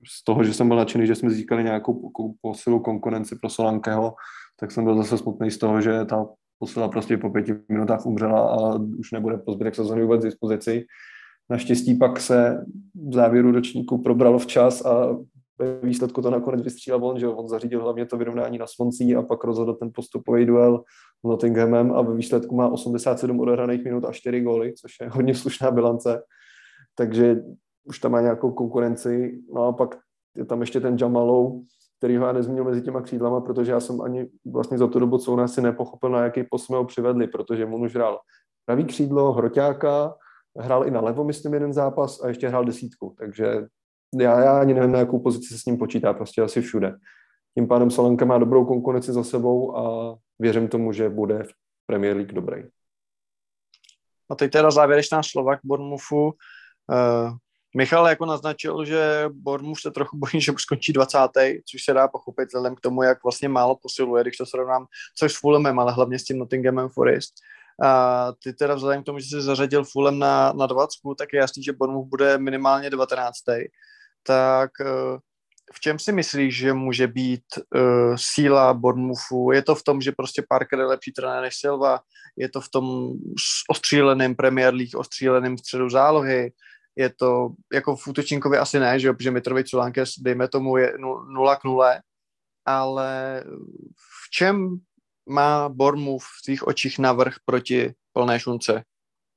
z 0.07 0.23
toho, 0.23 0.43
že 0.43 0.53
jsem 0.53 0.68
byl 0.68 0.77
nadšený, 0.77 1.07
že 1.07 1.15
jsme 1.15 1.30
získali 1.30 1.64
nějakou 1.64 2.11
posilu 2.41 2.80
konkurenci 2.80 3.35
pro 3.35 3.49
Solankeho, 3.49 4.14
tak 4.59 4.71
jsem 4.71 4.84
byl 4.84 4.95
zase 4.95 5.17
smutný 5.17 5.51
z 5.51 5.57
toho, 5.57 5.81
že 5.81 6.05
ta 6.05 6.27
posila 6.59 6.88
prostě 6.88 7.17
po 7.17 7.29
pěti 7.29 7.55
minutách 7.69 8.05
umřela 8.05 8.49
a 8.49 8.75
už 8.99 9.11
nebude 9.11 9.38
po 9.38 9.53
zbytek 9.53 9.75
sezóny 9.75 10.01
vůbec 10.01 10.23
dispozici. 10.23 10.85
Naštěstí 11.49 11.95
pak 11.95 12.19
se 12.19 12.65
v 13.09 13.13
závěru 13.13 13.51
ročníku 13.51 13.97
probralo 13.97 14.39
včas 14.39 14.85
a 14.85 15.17
ve 15.59 15.79
výsledku 15.79 16.21
to 16.21 16.29
nakonec 16.29 16.61
vystřílel 16.61 17.05
on, 17.05 17.19
že 17.19 17.27
on 17.27 17.47
zařídil 17.47 17.84
hlavně 17.84 18.05
to 18.05 18.17
vyrovnání 18.17 18.57
na 18.57 18.67
Svoncí 18.67 19.15
a 19.15 19.21
pak 19.21 19.43
rozhodl 19.43 19.73
ten 19.73 19.91
postupový 19.93 20.45
duel 20.45 20.84
s 21.25 21.27
Nottinghamem 21.27 21.91
a 21.91 22.01
ve 22.01 22.15
výsledku 22.15 22.55
má 22.55 22.67
87 22.67 23.39
odehraných 23.39 23.84
minut 23.84 24.05
a 24.05 24.11
4 24.11 24.41
góly, 24.41 24.73
což 24.73 24.91
je 25.01 25.09
hodně 25.09 25.35
slušná 25.35 25.71
bilance. 25.71 26.21
Takže 26.95 27.41
už 27.84 27.99
tam 27.99 28.11
má 28.11 28.21
nějakou 28.21 28.51
konkurenci. 28.51 29.39
No 29.53 29.63
a 29.63 29.73
pak 29.73 29.97
je 30.35 30.45
tam 30.45 30.61
ještě 30.61 30.79
ten 30.79 30.97
Jamalou, 31.01 31.63
který 31.98 32.18
ho 32.18 32.26
já 32.26 32.32
nezmínil 32.32 32.64
mezi 32.64 32.82
těma 32.82 33.02
křídlama, 33.02 33.41
protože 33.41 33.72
já 33.72 33.80
jsem 33.80 34.02
ani 34.02 34.30
vlastně 34.45 34.78
za 34.78 34.88
tu 34.88 34.99
dobu, 34.99 35.18
co 35.18 35.34
on 35.34 35.48
si 35.48 35.61
nepochopil, 35.61 36.10
na 36.10 36.24
jaký 36.24 36.44
posun 36.44 36.76
ho 36.76 36.86
přivedli, 36.86 37.28
protože 37.28 37.65
on 37.65 37.84
už 37.84 37.95
hrál 37.95 38.19
pravý 38.65 38.86
křídlo, 38.86 39.34
hroťáka, 39.34 40.15
hrál 40.60 40.88
i 40.88 40.91
na 40.91 41.02
levo, 41.02 41.24
myslím, 41.24 41.53
jeden 41.53 41.74
zápas 41.74 42.24
a 42.24 42.28
ještě 42.28 42.48
hrál 42.48 42.65
desítku, 42.65 43.15
takže 43.18 43.68
já, 44.19 44.40
já 44.40 44.60
ani 44.60 44.74
nevím, 44.74 44.91
na 44.91 44.99
jakou 44.99 45.19
pozici 45.19 45.53
se 45.53 45.60
s 45.60 45.65
ním 45.65 45.78
počítá, 45.78 46.14
prostě 46.14 46.41
asi 46.41 46.61
všude. 46.61 46.98
Tím 47.57 47.68
pádem 47.68 47.91
Solanka 47.91 48.26
má 48.26 48.38
dobrou 48.38 48.65
konkurenci 48.65 49.14
za 49.14 49.24
sebou 49.24 49.78
a 49.78 50.15
věřím 50.40 50.68
tomu, 50.68 50.91
že 50.91 51.10
bude 51.10 51.44
v 51.44 51.52
Premier 51.86 52.15
League 52.15 52.34
dobrý. 52.34 52.64
A 54.30 54.36
teď 54.36 54.52
teda 54.52 54.72
závěrečná 54.72 55.24
slova 55.24 55.56
k 55.56 55.60
Bournemouthu. 55.64 56.32
Michal 57.77 58.07
jako 58.07 58.25
naznačil, 58.25 58.85
že 58.85 59.25
Bournemouth 59.29 59.79
se 59.79 59.91
trochu 59.91 60.17
bojí, 60.17 60.41
že 60.41 60.51
už 60.51 60.61
skončí 60.61 60.93
20. 60.93 61.19
což 61.71 61.83
se 61.83 61.93
dá 61.93 62.07
pochopit 62.07 62.45
vzhledem 62.45 62.75
k 62.75 62.79
tomu, 62.79 63.03
jak 63.03 63.23
vlastně 63.23 63.49
málo 63.49 63.77
posiluje, 63.81 64.23
když 64.23 64.37
to 64.37 64.45
srovnám, 64.45 64.85
což 65.17 65.33
s 65.33 65.39
Fulhamem, 65.39 65.79
ale 65.79 65.93
hlavně 65.93 66.19
s 66.19 66.23
tím 66.23 66.37
Nottinghamem 66.37 66.89
Forest. 66.89 67.33
A 67.83 68.31
ty 68.43 68.53
teda 68.53 68.75
vzhledem 68.75 69.03
k 69.03 69.05
tomu, 69.05 69.19
že 69.19 69.25
jsi 69.25 69.41
zařadil 69.41 69.83
Fulham 69.83 70.19
na, 70.19 70.53
na 70.53 70.67
20, 70.67 70.89
tak 71.17 71.33
je 71.33 71.39
jasný, 71.39 71.63
že 71.63 71.73
Bournemouth 71.73 72.09
bude 72.09 72.37
minimálně 72.37 72.89
19. 72.89 73.37
Tak 74.23 74.71
eh, 74.81 75.17
v 75.73 75.79
čem 75.79 75.99
si 75.99 76.11
myslíš, 76.11 76.57
že 76.57 76.73
může 76.73 77.07
být 77.07 77.43
uh, 77.75 78.15
síla 78.15 78.73
Bournemouthu? 78.73 79.51
Je 79.51 79.61
to 79.61 79.75
v 79.75 79.83
tom, 79.83 80.01
že 80.01 80.11
prostě 80.11 80.43
Parker 80.49 80.79
je 80.79 80.85
lepší 80.85 81.11
trenér 81.11 81.41
než 81.41 81.55
Silva? 81.55 81.99
Je 82.37 82.49
to 82.49 82.61
v 82.61 82.69
tom 82.69 83.13
ostříleném 83.69 84.35
Premier 84.35 84.73
League, 84.73 84.95
ostříleném 84.95 85.57
středu 85.57 85.89
zálohy? 85.89 86.51
Je 86.98 87.10
to 87.10 87.49
jako 87.74 87.95
v 87.95 88.07
útočníkovi 88.07 88.57
asi 88.57 88.80
ne, 88.80 88.99
že 88.99 89.07
jo, 89.07 89.14
protože 89.14 89.32
Mitrovic 89.32 89.69
Sulankes, 89.69 90.14
dejme 90.19 90.48
tomu, 90.48 90.78
je 90.78 90.94
0 90.98 91.56
k 91.56 91.64
0, 91.64 91.99
ale 92.65 93.44
v 93.95 94.30
čem 94.32 94.78
má 95.30 95.69
Bormu 95.69 96.19
v 96.19 96.26
svých 96.44 96.68
očích 96.68 96.99
navrh 96.99 97.36
proti 97.45 97.94
plné 98.14 98.40
šunce? 98.40 98.84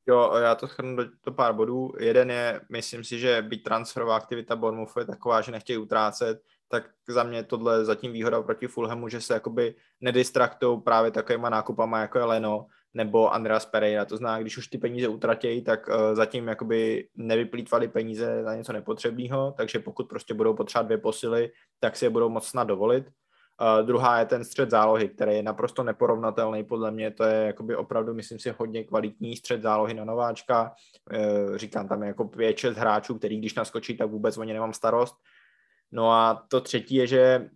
Jo, 0.09 0.33
já 0.37 0.55
to 0.55 0.69
schrnu 0.69 0.97
do, 0.97 1.05
do 1.27 1.33
pár 1.33 1.55
bodů. 1.55 1.93
Jeden 1.99 2.31
je, 2.31 2.61
myslím 2.71 3.05
si, 3.05 3.19
že 3.19 3.43
být 3.43 3.63
transferová 3.63 4.17
aktivita 4.17 4.57
Bournemouthu 4.57 5.01
je 5.01 5.07
taková, 5.07 5.41
že 5.41 5.53
nechtějí 5.53 5.79
utrácet, 5.79 6.43
tak 6.69 6.85
za 7.09 7.23
mě 7.23 7.43
tohle 7.43 7.85
zatím 7.85 8.13
výhoda 8.13 8.43
proti 8.43 8.67
Fulhamu, 8.67 9.09
že 9.09 9.21
se 9.21 9.35
jakoby 9.35 9.75
nedistraktou 10.01 10.81
právě 10.81 11.11
takovýma 11.11 11.51
nákupama, 11.51 12.01
jako 12.01 12.19
je 12.19 12.25
Leno, 12.25 12.67
nebo 12.95 13.35
Andreas 13.35 13.67
Pereira. 13.67 14.05
To 14.05 14.17
znamená, 14.17 14.41
když 14.41 14.59
už 14.59 14.67
ty 14.69 14.79
peníze 14.79 15.09
utratějí, 15.09 15.63
tak 15.63 15.89
uh, 15.89 15.95
zatím 16.15 16.49
jakoby 16.49 17.09
nevyplýtvali 17.17 17.89
peníze 17.89 18.43
na 18.43 18.55
něco 18.55 18.73
nepotřebného, 18.73 19.55
takže 19.57 19.79
pokud 19.79 20.09
prostě 20.09 20.35
budou 20.35 20.55
potřebovat 20.55 20.87
dvě 20.87 20.99
posily, 20.99 21.51
tak 21.81 21.97
si 21.97 22.05
je 22.05 22.11
budou 22.11 22.29
moc 22.29 22.47
snad 22.47 22.65
dovolit. 22.65 23.07
Uh, 23.61 23.87
druhá 23.87 24.19
je 24.19 24.27
ten 24.27 24.45
střed 24.45 24.71
zálohy, 24.71 25.09
který 25.09 25.35
je 25.35 25.43
naprosto 25.43 25.83
neporovnatelný 25.83 26.65
podle 26.65 26.91
mě. 26.91 27.11
To 27.11 27.25
je 27.25 27.47
jakoby 27.47 27.77
opravdu, 27.77 28.15
myslím 28.15 28.39
si, 28.39 28.55
hodně 28.59 28.85
kvalitní 28.85 29.37
střed 29.37 29.63
zálohy 29.63 29.95
na 29.95 30.05
nováčka. 30.05 30.73
Uh, 31.13 31.57
říkám, 31.57 31.89
tam 31.89 32.03
je 32.03 32.09
jako 32.09 32.25
5-6 32.25 32.73
hráčů, 32.73 33.19
který 33.19 33.39
když 33.39 33.55
naskočí, 33.55 33.97
tak 33.97 34.11
vůbec 34.11 34.39
o 34.39 34.45
ně 34.45 34.55
nemám 34.55 34.73
starost. 34.73 35.15
No 35.93 36.13
a 36.13 36.47
to 36.49 36.61
třetí 36.61 36.95
je, 36.95 37.07
že, 37.07 37.51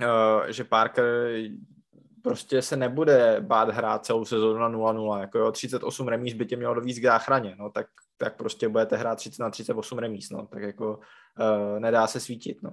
uh, 0.00 0.46
že 0.48 0.64
Parker 0.64 1.04
prostě 2.22 2.62
se 2.62 2.76
nebude 2.76 3.40
bát 3.40 3.68
hrát 3.68 4.06
celou 4.06 4.24
sezónu 4.24 4.58
na 4.58 4.68
0-0. 4.68 5.20
Jako 5.20 5.38
jo, 5.38 5.52
38 5.52 6.08
remíz 6.08 6.34
by 6.34 6.46
tě 6.46 6.56
mělo 6.56 6.74
dovíc 6.74 6.98
k 6.98 7.02
záchraně, 7.02 7.56
no, 7.58 7.70
tak, 7.70 7.86
tak 8.16 8.36
prostě 8.36 8.68
budete 8.68 8.96
hrát 8.96 9.16
30 9.16 9.42
na 9.42 9.50
38 9.50 9.98
remíz, 9.98 10.30
no, 10.30 10.46
tak 10.46 10.62
jako 10.62 10.96
uh, 10.96 11.80
nedá 11.80 12.06
se 12.06 12.20
svítit, 12.20 12.62
no. 12.62 12.72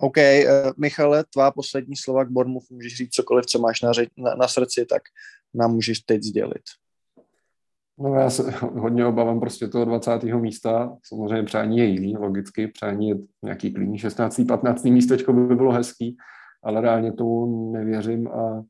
OK, 0.00 0.16
uh, 0.16 0.72
Michale, 0.76 1.24
tvá 1.24 1.50
poslední 1.50 1.96
slova 1.96 2.24
k 2.24 2.30
Bournemouth, 2.30 2.70
můžeš 2.70 2.96
říct 2.96 3.14
cokoliv, 3.14 3.46
co 3.46 3.58
máš 3.58 3.80
na, 3.80 3.92
na, 4.16 4.34
na 4.34 4.48
srdci, 4.48 4.86
tak 4.86 5.02
nám 5.54 5.70
můžeš 5.70 6.00
teď 6.00 6.22
sdělit. 6.22 6.62
No 8.00 8.14
já 8.14 8.30
se 8.30 8.50
hodně 8.60 9.06
obávám 9.06 9.40
prostě 9.40 9.68
toho 9.68 9.84
20. 9.84 10.22
místa. 10.22 10.96
Samozřejmě 11.02 11.42
přání 11.42 11.78
je 11.78 11.84
jiný, 11.84 12.16
logicky. 12.16 12.68
Přání 12.68 13.08
je 13.08 13.16
nějaký 13.44 13.72
klidný 13.72 13.98
16. 13.98 14.40
15. 14.48 14.84
místečko 14.84 15.32
by 15.32 15.56
bylo 15.56 15.72
hezký, 15.72 16.16
ale 16.64 16.80
reálně 16.80 17.12
tomu 17.12 17.72
nevěřím 17.72 18.28
a 18.28 18.62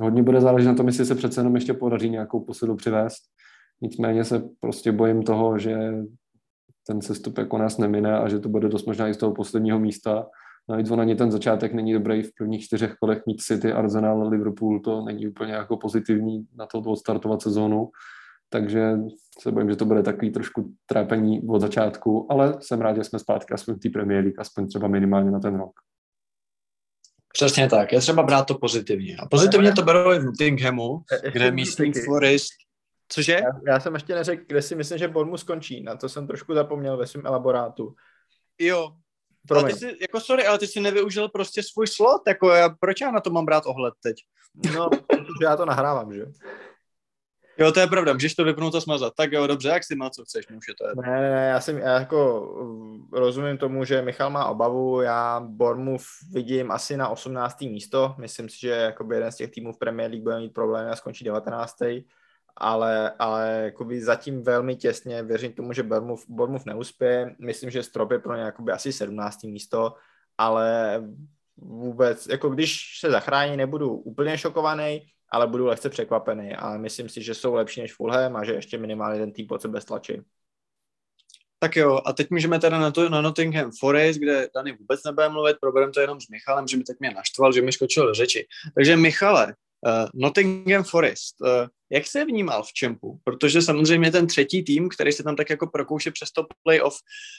hodně 0.00 0.22
bude 0.22 0.40
záležet 0.40 0.68
na 0.68 0.74
tom, 0.74 0.86
jestli 0.86 1.06
se 1.06 1.14
přece 1.14 1.40
jenom 1.40 1.54
ještě 1.54 1.74
podaří 1.74 2.10
nějakou 2.10 2.40
posilu 2.40 2.76
přivést. 2.76 3.22
Nicméně 3.82 4.24
se 4.24 4.42
prostě 4.60 4.92
bojím 4.92 5.22
toho, 5.22 5.58
že 5.58 5.92
ten 6.86 7.00
sestup 7.00 7.38
jako 7.38 7.58
nás 7.58 7.78
nemine 7.78 8.18
a 8.18 8.28
že 8.28 8.38
to 8.38 8.48
bude 8.48 8.68
dost 8.68 8.86
možná 8.86 9.08
i 9.08 9.14
z 9.14 9.16
toho 9.16 9.32
posledního 9.32 9.78
místa. 9.78 10.26
Navíc 10.68 10.90
on 10.90 11.00
ani 11.00 11.14
ten 11.14 11.30
začátek 11.30 11.74
není 11.74 11.92
dobrý 11.92 12.22
v 12.22 12.30
prvních 12.38 12.64
čtyřech 12.64 12.94
kolech 13.00 13.22
mít 13.26 13.40
City, 13.40 13.72
Arsenal, 13.72 14.28
Liverpool, 14.28 14.80
to 14.80 15.04
není 15.04 15.28
úplně 15.28 15.52
jako 15.52 15.76
pozitivní 15.76 16.46
na 16.58 16.66
to 16.66 16.78
odstartovat 16.78 17.42
sezónu 17.42 17.88
takže 18.52 18.92
se 19.40 19.52
bojím, 19.52 19.70
že 19.70 19.76
to 19.76 19.84
bude 19.84 20.02
takový 20.02 20.30
trošku 20.30 20.72
trápení 20.86 21.40
od 21.48 21.60
začátku, 21.60 22.26
ale 22.30 22.56
jsem 22.60 22.80
rád, 22.80 22.96
že 22.96 23.04
jsme 23.04 23.18
zpátky 23.18 23.54
aspoň 23.54 23.74
v 23.74 23.78
té 23.78 23.88
Premier 23.88 24.24
League, 24.24 24.40
aspoň 24.40 24.68
třeba 24.68 24.88
minimálně 24.88 25.30
na 25.30 25.40
ten 25.40 25.58
rok. 25.58 25.72
Přesně 27.32 27.68
tak, 27.68 27.92
je 27.92 28.00
třeba 28.00 28.22
brát 28.22 28.44
to 28.44 28.54
pozitivně. 28.54 29.16
A 29.16 29.26
pozitivně 29.26 29.72
to 29.72 29.82
berou 29.82 30.12
i 30.12 30.18
v 30.18 30.24
Nottinghamu, 30.24 31.02
kde 31.32 31.50
místní 31.50 31.92
Forest 31.92 32.52
Cože? 33.12 33.32
Já, 33.32 33.72
já 33.72 33.80
jsem 33.80 33.94
ještě 33.94 34.14
neřekl, 34.14 34.44
kde 34.46 34.62
si 34.62 34.74
myslím, 34.74 34.98
že 34.98 35.08
Bournemouth 35.08 35.40
skončí. 35.40 35.82
Na 35.82 35.96
to 35.96 36.08
jsem 36.08 36.26
trošku 36.26 36.54
zapomněl 36.54 36.96
ve 36.96 37.06
svém 37.06 37.26
elaborátu. 37.26 37.94
Jo. 38.58 38.92
Promiň. 39.48 39.64
Ale 39.64 39.72
ty 39.72 39.78
jsi, 39.78 39.96
jako 40.00 40.20
sorry, 40.20 40.46
ale 40.46 40.58
ty 40.58 40.66
jsi 40.66 40.80
nevyužil 40.80 41.28
prostě 41.28 41.62
svůj 41.62 41.86
slot, 41.86 42.22
jako 42.28 42.50
já, 42.50 42.68
proč 42.68 43.00
já 43.00 43.10
na 43.10 43.20
to 43.20 43.30
mám 43.30 43.44
brát 43.44 43.66
ohled 43.66 43.94
teď? 44.02 44.16
No, 44.74 44.90
protože 44.90 45.44
já 45.44 45.56
to 45.56 45.64
nahrávám, 45.64 46.14
že? 46.14 46.26
Jo, 47.60 47.72
to 47.72 47.80
je 47.80 47.86
pravda, 47.86 48.12
můžeš 48.12 48.34
to 48.34 48.44
vypnout 48.44 48.74
a 48.74 48.80
smazat. 48.80 49.14
Tak 49.16 49.32
jo, 49.32 49.46
dobře, 49.46 49.68
jak 49.68 49.84
si 49.84 49.96
má, 49.96 50.10
co 50.10 50.24
chceš, 50.24 50.48
může 50.48 50.72
to 50.78 50.86
je. 50.86 50.92
Ne, 51.10 51.20
ne, 51.20 51.48
já, 51.48 51.60
jsem, 51.60 51.78
já 51.78 51.98
jako 51.98 52.48
rozumím 53.12 53.58
tomu, 53.58 53.84
že 53.84 54.02
Michal 54.02 54.30
má 54.30 54.46
obavu, 54.46 55.00
já 55.00 55.40
Bournemouth 55.40 56.04
vidím 56.32 56.70
asi 56.70 56.96
na 56.96 57.08
18. 57.08 57.60
místo, 57.60 58.14
myslím 58.18 58.48
si, 58.48 58.60
že 58.60 58.68
jakoby 58.70 59.14
jeden 59.14 59.32
z 59.32 59.36
těch 59.36 59.50
týmů 59.50 59.72
v 59.72 59.78
Premier 59.78 60.10
League 60.10 60.22
bude 60.22 60.38
mít 60.38 60.54
problém 60.54 60.88
a 60.88 60.96
skončí 60.96 61.24
19. 61.24 61.76
Ale, 62.56 63.10
ale 63.18 63.60
jakoby 63.64 64.02
zatím 64.02 64.42
velmi 64.42 64.76
těsně 64.76 65.22
věřím 65.22 65.52
tomu, 65.52 65.72
že 65.72 65.82
Bournemouth, 65.82 66.24
Bournemouth 66.28 66.66
neuspěje. 66.66 67.34
Myslím, 67.38 67.70
že 67.70 67.82
strop 67.82 68.10
je 68.10 68.18
pro 68.18 68.36
ně 68.36 68.42
jakoby 68.42 68.72
asi 68.72 68.92
17. 68.92 69.42
místo, 69.42 69.94
ale 70.38 71.02
vůbec, 71.56 72.26
jako 72.26 72.48
když 72.48 72.98
se 73.00 73.10
zachrání, 73.10 73.56
nebudu 73.56 73.94
úplně 73.94 74.38
šokovaný, 74.38 75.06
ale 75.30 75.46
budu 75.46 75.66
lehce 75.66 75.90
překvapený 75.90 76.54
a 76.54 76.76
myslím 76.76 77.08
si, 77.08 77.22
že 77.22 77.34
jsou 77.34 77.54
lepší 77.54 77.80
než 77.80 77.94
Fulham 77.94 78.36
a 78.36 78.44
že 78.44 78.52
ještě 78.52 78.78
minimálně 78.78 79.18
ten 79.18 79.32
tým 79.32 79.46
pod 79.46 79.62
sebe 79.62 79.80
stlačí. 79.80 80.20
Tak 81.62 81.76
jo, 81.76 82.00
a 82.04 82.12
teď 82.12 82.30
můžeme 82.30 82.60
teda 82.60 82.78
na, 82.78 82.90
to, 82.90 83.08
na 83.08 83.20
Nottingham 83.20 83.70
Forest, 83.80 84.18
kde 84.18 84.48
Dany 84.54 84.76
vůbec 84.76 85.04
nebude 85.04 85.28
mluvit, 85.28 85.56
problém 85.60 85.92
to 85.92 86.00
je 86.00 86.04
jenom 86.04 86.20
s 86.20 86.28
Michalem, 86.28 86.68
že 86.68 86.76
mi 86.76 86.84
teď 86.84 86.96
mě 87.00 87.10
naštval, 87.10 87.52
že 87.52 87.62
mi 87.62 87.72
skočil 87.72 88.06
do 88.06 88.14
řeči. 88.14 88.46
Takže 88.74 88.96
Michale, 88.96 89.46
uh, 89.46 90.08
Nottingham 90.14 90.84
Forest, 90.84 91.40
uh, 91.40 91.48
jak 91.92 92.06
se 92.06 92.24
vnímal 92.24 92.62
v 92.62 92.72
Čempu? 92.72 93.20
Protože 93.24 93.62
samozřejmě 93.62 94.12
ten 94.12 94.26
třetí 94.26 94.64
tým, 94.64 94.88
který 94.88 95.12
se 95.12 95.22
tam 95.22 95.36
tak 95.36 95.50
jako 95.50 95.66
prokouše 95.66 96.10
přes 96.10 96.30
to 96.32 96.46
playoff, 96.62 96.96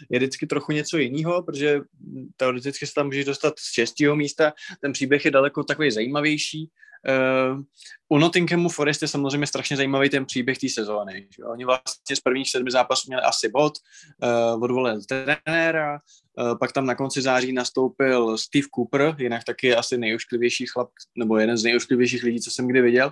je 0.10 0.20
vždycky 0.20 0.48
trochu 0.48 0.72
něco 0.72 0.98
jiného, 0.98 1.44
protože 1.44 1.80
teoreticky 2.38 2.88
se 2.88 2.94
tam 2.94 3.06
můžeš 3.06 3.26
dostat 3.26 3.54
z 3.60 3.74
šestého 3.74 4.16
místa, 4.16 4.54
ten 4.82 4.94
příběh 4.94 5.26
je 5.26 5.32
daleko 5.32 5.64
takový 5.64 5.92
zajímavější. 5.92 6.70
Uh, 7.10 7.62
u 8.10 8.18
Nottinghamu 8.18 8.70
Forest 8.70 9.02
je 9.02 9.08
samozřejmě 9.08 9.48
strašně 9.48 9.78
zajímavý 9.78 10.10
ten 10.10 10.26
příběh 10.26 10.58
té 10.58 10.70
sezóny. 10.70 11.28
Že? 11.36 11.44
Oni 11.44 11.66
vlastně 11.66 12.16
z 12.16 12.20
prvních 12.20 12.50
sedmi 12.50 12.72
zápasů 12.72 13.04
měli 13.08 13.22
asi 13.22 13.50
bod, 13.50 13.74
uh, 14.56 14.64
odvolili 14.64 15.00
trenéra, 15.06 15.94
uh, 15.94 16.58
pak 16.58 16.72
tam 16.72 16.86
na 16.86 16.96
konci 16.96 17.22
září 17.22 17.54
nastoupil 17.54 18.38
Steve 18.38 18.68
Cooper, 18.76 19.16
jinak 19.18 19.44
taky 19.44 19.76
asi 19.76 19.98
nejušklivější 19.98 20.66
chlap, 20.66 20.90
nebo 21.16 21.38
jeden 21.38 21.58
z 21.58 21.64
nejušklivějších 21.64 22.24
lidí, 22.24 22.42
co 22.42 22.52
jsem 22.52 22.68
kdy 22.68 22.82
viděl. 22.82 23.12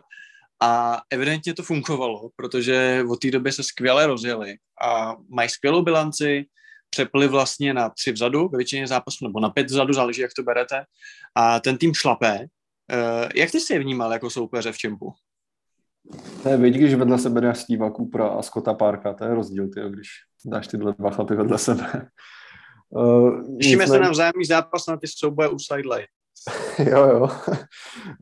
A 0.61 1.01
evidentně 1.09 1.53
to 1.53 1.63
fungovalo, 1.63 2.29
protože 2.35 3.03
od 3.09 3.19
té 3.19 3.31
doby 3.31 3.51
se 3.51 3.63
skvěle 3.63 4.07
rozjeli 4.07 4.55
a 4.83 5.15
mají 5.29 5.49
skvělou 5.49 5.81
bilanci, 5.81 6.45
přepli 6.89 7.27
vlastně 7.27 7.73
na 7.73 7.89
tři 7.89 8.11
vzadu 8.11 8.49
ve 8.49 8.57
většině 8.57 8.87
zápasů, 8.87 9.27
nebo 9.27 9.39
na 9.39 9.49
pět 9.49 9.67
vzadu, 9.67 9.93
záleží, 9.93 10.21
jak 10.21 10.33
to 10.33 10.43
berete. 10.43 10.85
A 11.35 11.59
ten 11.59 11.77
tým 11.77 11.93
šlapé, 11.93 12.45
jak 13.35 13.51
ty 13.51 13.59
jsi 13.59 13.73
je 13.73 13.79
vnímal 13.79 14.13
jako 14.13 14.29
soupeře 14.29 14.71
v 14.71 14.77
Čempu? 14.77 15.13
Ne, 16.45 16.57
vidíš, 16.57 16.81
když 16.81 16.95
vedle 16.95 17.19
sebe 17.19 17.41
dáš 17.41 17.59
Steva 17.59 17.91
Coopera 17.91 18.27
a 18.27 18.41
Scotta 18.41 18.73
Parka, 18.73 19.13
to 19.13 19.23
je 19.23 19.35
rozdíl, 19.35 19.69
tyjo, 19.69 19.89
když 19.89 20.07
dáš 20.45 20.67
tyhle 20.67 20.93
dva 20.99 21.09
chlapy 21.09 21.35
vedle 21.35 21.57
sebe. 21.57 22.07
Uh, 22.89 23.57
Těšíme 23.57 23.87
se 23.87 23.99
na 23.99 24.09
vzájemný 24.09 24.45
zápas 24.45 24.87
na 24.87 24.97
ty 24.97 25.07
souboje 25.07 25.49
u 25.49 25.59
sideline. 25.59 26.07
jo, 26.91 27.07
jo. 27.07 27.29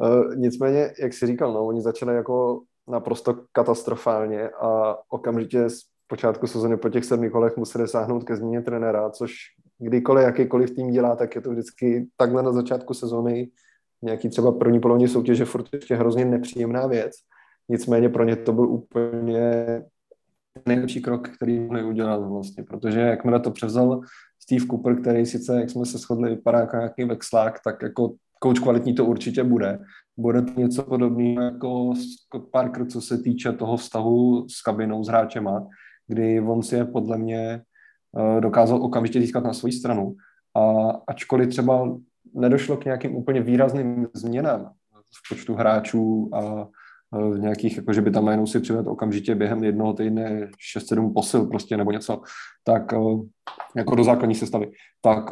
Uh, 0.02 0.35
nicméně, 0.35 0.94
jak 1.02 1.14
jsi 1.14 1.27
říkal, 1.27 1.53
no, 1.53 1.65
oni 1.65 1.81
začali 1.81 2.15
jako 2.15 2.61
naprosto 2.88 3.39
katastrofálně 3.52 4.49
a 4.49 4.95
okamžitě 5.10 5.69
z 5.69 5.80
počátku 6.07 6.48
sezóny 6.48 6.77
po 6.77 6.89
těch 6.89 7.06
sedmi 7.06 7.30
kolech 7.30 7.57
museli 7.57 7.88
sáhnout 7.88 8.23
ke 8.23 8.35
změně 8.35 8.61
trenéra, 8.61 9.10
což 9.10 9.34
kdykoliv 9.80 10.26
jakýkoliv 10.26 10.76
tým 10.76 10.91
dělá, 10.91 11.15
tak 11.15 11.35
je 11.35 11.41
to 11.41 11.49
vždycky 11.49 12.07
takhle 12.18 12.44
na 12.44 12.52
začátku 12.52 12.94
sezóny 12.94 13.49
nějaký 14.02 14.30
třeba 14.30 14.52
první 14.52 14.80
polovině 14.80 15.07
soutěže 15.07 15.45
furt 15.45 15.65
ještě 15.74 15.95
hrozně 15.95 16.26
nepříjemná 16.26 16.88
věc. 16.88 17.11
Nicméně 17.69 18.10
pro 18.10 18.24
ně 18.24 18.36
to 18.36 18.53
byl 18.53 18.69
úplně 18.69 19.82
nejlepší 20.65 21.02
krok, 21.02 21.30
který 21.30 21.60
mohli 21.60 21.84
udělat 21.84 22.18
vlastně, 22.18 22.64
protože 22.64 22.99
jakmile 22.99 23.40
to 23.40 23.52
převzal 23.52 24.02
Steve 24.40 24.65
Cooper, 24.65 25.02
který 25.02 25.26
sice, 25.26 25.60
jak 25.60 25.69
jsme 25.69 25.86
se 25.86 25.98
shodli, 25.98 26.30
vypadá 26.30 26.60
jako 26.60 26.76
nějaký 26.76 27.03
vexlák, 27.03 27.60
tak 27.64 27.84
jako 27.84 28.14
coach 28.44 28.60
kvalitní 28.60 28.94
to 28.94 29.06
určitě 29.06 29.44
bude. 29.44 29.80
Bude 30.18 30.41
to 30.41 30.60
něco 30.60 30.84
podobného 30.84 31.41
jako 31.41 31.94
Scott 31.95 32.52
Parker, 32.52 32.86
co 32.86 33.02
se 33.02 33.18
týče 33.18 33.52
toho 33.52 33.78
vztahu 33.78 34.49
s 34.49 34.61
kabinou, 34.61 35.03
s 35.03 35.07
hráčema, 35.07 35.68
kdy 36.07 36.41
on 36.41 36.64
si 36.64 36.76
je 36.76 36.86
podle 36.86 37.18
mě 37.18 37.61
eh, 38.19 38.41
dokázal 38.41 38.84
okamžitě 38.84 39.22
získat 39.22 39.44
na 39.44 39.53
svou 39.53 39.72
stranu. 39.72 40.15
A 40.56 40.90
ačkoliv 41.07 41.49
třeba 41.49 41.98
nedošlo 42.39 42.77
k 42.77 42.85
nějakým 42.85 43.15
úplně 43.15 43.41
výrazným 43.41 44.07
změnám 44.14 44.72
v 44.95 45.30
počtu 45.30 45.55
hráčů 45.55 46.30
a 46.34 46.68
v 47.11 47.39
nějakých, 47.39 47.77
jako 47.77 47.93
že 47.93 48.01
by 48.01 48.11
tam 48.11 48.26
najednou 48.26 48.45
si 48.45 48.59
přivedl 48.59 48.89
okamžitě 48.89 49.35
během 49.35 49.64
jednoho 49.64 49.93
týdne 49.93 50.49
6-7 50.77 51.14
posil 51.14 51.45
prostě 51.45 51.77
nebo 51.77 51.91
něco, 51.91 52.22
tak 52.64 52.93
jako 53.76 53.95
do 53.95 54.03
základní 54.03 54.35
sestavy, 54.35 54.72
tak 55.01 55.31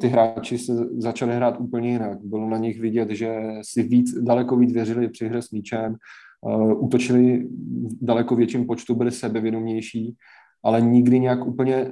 ty 0.00 0.08
hráči 0.08 0.58
se 0.58 0.72
začali 0.98 1.36
hrát 1.36 1.60
úplně 1.60 1.90
jinak. 1.90 2.18
Bylo 2.22 2.48
na 2.48 2.58
nich 2.58 2.80
vidět, 2.80 3.10
že 3.10 3.36
si 3.62 3.82
víc, 3.82 4.14
daleko 4.14 4.56
víc 4.56 4.72
věřili 4.72 5.08
při 5.08 5.28
hře 5.28 5.42
s 5.42 5.50
míčem, 5.50 5.96
útočili 6.76 7.48
v 8.00 8.04
daleko 8.04 8.36
větším 8.36 8.66
počtu, 8.66 8.94
byli 8.94 9.10
sebevědomější, 9.10 10.16
ale 10.64 10.80
nikdy 10.80 11.20
nějak 11.20 11.46
úplně 11.46 11.90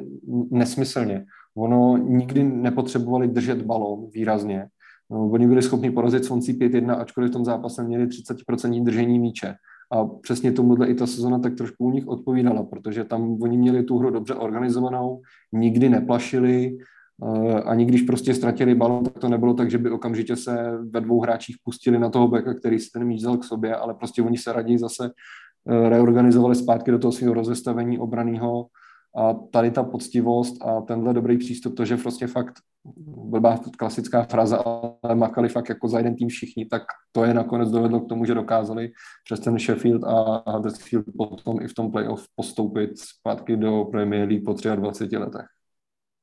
nesmyslně. 0.51 1.25
Ono 1.57 1.97
nikdy 1.97 2.45
nepotřebovali 2.45 3.29
držet 3.29 3.63
balón 3.63 4.07
výrazně. 4.15 4.67
No, 5.11 5.31
oni 5.31 5.47
byli 5.47 5.63
schopni 5.63 5.91
porazit 5.91 6.25
Swansea 6.25 6.55
5-1, 6.55 7.01
ačkoliv 7.01 7.31
v 7.31 7.33
tom 7.33 7.45
zápase 7.45 7.85
měli 7.85 8.07
30% 8.07 8.85
držení 8.85 9.19
míče. 9.19 9.55
A 9.93 10.05
přesně 10.05 10.53
tomuhle 10.53 10.87
i 10.87 10.95
ta 10.95 11.07
sezona 11.07 11.39
tak 11.39 11.55
trošku 11.55 11.85
u 11.85 11.91
nich 11.91 12.09
odpovídala, 12.09 12.63
protože 12.63 13.05
tam 13.05 13.43
oni 13.43 13.59
měli 13.59 13.83
tu 13.83 13.99
hru 13.99 14.11
dobře 14.11 14.35
organizovanou, 14.35 15.21
nikdy 15.53 15.89
neplašili, 15.89 16.77
eh, 17.25 17.63
ani 17.63 17.85
když 17.85 18.03
prostě 18.03 18.35
ztratili 18.35 18.75
balon, 18.75 19.05
tak 19.05 19.19
to 19.19 19.29
nebylo 19.29 19.55
tak, 19.55 19.71
že 19.71 19.79
by 19.79 19.91
okamžitě 19.91 20.37
se 20.37 20.79
ve 20.91 21.01
dvou 21.01 21.21
hráčích 21.21 21.57
pustili 21.65 21.99
na 21.99 22.11
toho 22.11 22.29
beka, 22.29 22.55
který 22.55 22.79
si 22.79 22.91
ten 22.91 23.05
míč 23.05 23.21
vzal 23.21 23.37
k 23.37 23.45
sobě, 23.45 23.77
ale 23.77 23.95
prostě 23.95 24.23
oni 24.23 24.39
se 24.39 24.53
raději 24.53 24.79
zase 24.79 25.11
eh, 25.69 25.89
reorganizovali 25.89 26.55
zpátky 26.55 26.91
do 26.91 26.99
toho 26.99 27.13
svého 27.13 27.35
rozestavení 27.35 27.99
obraného 27.99 28.67
A 29.17 29.35
tady 29.35 29.71
ta 29.71 29.83
poctivost 29.83 30.63
a 30.63 30.81
tenhle 30.81 31.15
dobrý 31.15 31.39
přístup, 31.39 31.77
to, 31.77 31.85
že 31.85 31.97
prostě 31.97 32.27
fakt 32.27 32.55
blbá 33.07 33.61
klasická 33.79 34.23
fraza, 34.25 34.57
ale 34.57 35.15
makali 35.15 35.49
fakt 35.49 35.69
jako 35.69 35.89
za 35.89 35.99
jeden 35.99 36.17
tým 36.17 36.29
všichni, 36.29 36.67
tak 36.67 36.83
to 37.13 37.25
je 37.25 37.35
nakonec 37.35 37.71
dovedlo 37.71 38.01
k 38.01 38.09
tomu, 38.09 38.25
že 38.25 38.35
dokázali 38.35 38.93
přes 39.25 39.41
ten 39.41 39.59
Sheffield 39.59 40.05
a 40.05 40.43
Huddersfield 40.47 41.05
potom 41.17 41.61
i 41.63 41.69
v 41.69 41.75
tom 41.75 41.93
playoff 41.93 42.27
postoupit 42.35 42.99
zpátky 42.99 43.57
do 43.57 43.85
Premier 43.85 44.29
League 44.29 44.45
po 44.45 44.53
23 44.53 45.17
letech. 45.17 45.47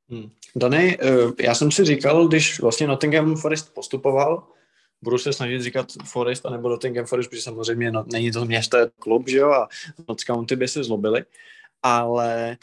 Hmm. 0.10 0.30
Dany, 0.56 0.98
eh, 1.02 1.44
já 1.44 1.56
jsem 1.56 1.72
si 1.72 1.86
říkal, 1.86 2.28
když 2.28 2.60
vlastně 2.60 2.88
Nottingham 2.88 3.36
Forest 3.36 3.74
postupoval, 3.74 4.48
budu 5.02 5.18
se 5.18 5.34
snažit 5.34 5.62
říkat 5.62 5.88
Forest 6.04 6.46
a 6.46 6.50
nebo 6.50 6.70
Nottingham 6.70 7.06
Forest, 7.06 7.30
protože 7.30 7.42
samozřejmě 7.42 7.92
no, 7.92 8.06
není 8.12 8.32
to 8.32 8.46
město, 8.46 8.78
je 8.78 8.86
to 8.86 8.92
klub, 9.00 9.28
že 9.28 9.38
jo, 9.38 9.52
a 9.52 9.68
Notts 10.08 10.24
County 10.24 10.56
by 10.56 10.68
se 10.68 10.84
zlobili, 10.84 11.24
ale 11.84 12.58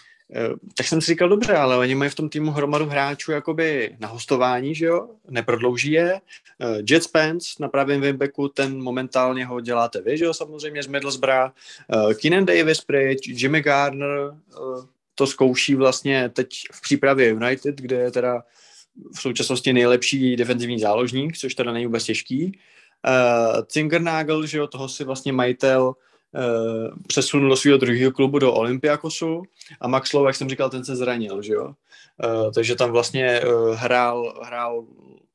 tak 0.77 0.86
jsem 0.86 1.01
si 1.01 1.07
říkal, 1.07 1.28
dobře, 1.28 1.57
ale 1.57 1.77
oni 1.77 1.94
mají 1.94 2.11
v 2.11 2.15
tom 2.15 2.28
týmu 2.28 2.51
hromadu 2.51 2.86
hráčů 2.86 3.32
jakoby 3.32 3.97
na 3.98 4.09
hostování, 4.09 4.74
že 4.74 4.86
jo, 4.86 5.09
neprodlouží 5.28 5.93
je. 5.93 6.20
Eh, 6.61 6.82
Jet 6.90 7.03
Spence 7.03 7.48
na 7.61 7.69
pravém 7.69 8.01
wingbacku, 8.01 8.48
ten 8.48 8.82
momentálně 8.82 9.47
ho 9.47 9.61
děláte 9.61 10.03
vy, 10.03 10.19
že 10.19 10.24
jo, 10.24 10.35
samozřejmě 10.35 10.82
z 10.82 10.86
Middlesbrough. 10.86 11.53
Keenan 12.20 12.44
Davis 12.44 12.81
pryč, 12.81 13.28
Jimmy 13.28 13.61
Garner, 13.61 14.35
to 15.15 15.27
zkouší 15.27 15.74
vlastně 15.74 16.28
teď 16.28 16.48
v 16.73 16.81
přípravě 16.81 17.28
United, 17.28 17.77
kde 17.77 17.97
je 17.97 18.11
teda 18.11 18.43
v 19.15 19.20
současnosti 19.20 19.73
nejlepší 19.73 20.36
defenzivní 20.36 20.81
záložník, 20.81 21.36
což 21.39 21.55
teda 21.55 21.73
není 21.73 21.86
vůbec 21.86 22.05
těžký. 22.05 22.59
Uh, 23.07 23.62
Zingernagel, 23.73 24.47
že 24.47 24.59
jo, 24.59 24.66
toho 24.66 24.89
si 24.89 25.05
vlastně 25.05 25.32
majitel 25.32 25.94
přesunul 27.07 27.48
do 27.48 27.57
svého 27.57 27.78
druhého 27.78 28.12
klubu 28.12 28.39
do 28.39 28.55
Olympiakosu 28.55 29.43
a 29.81 29.89
Max 29.89 30.12
Lowe, 30.12 30.28
jak 30.28 30.36
jsem 30.36 30.48
říkal, 30.48 30.70
ten 30.70 30.85
se 30.85 30.97
zranil, 30.97 31.43
že 31.43 31.53
jo. 31.53 31.74
Uh, 32.24 32.53
takže 32.53 32.74
tam 32.74 32.90
vlastně 32.90 33.40
uh, 33.40 33.74
hrál, 33.74 34.43
hrál 34.44 34.86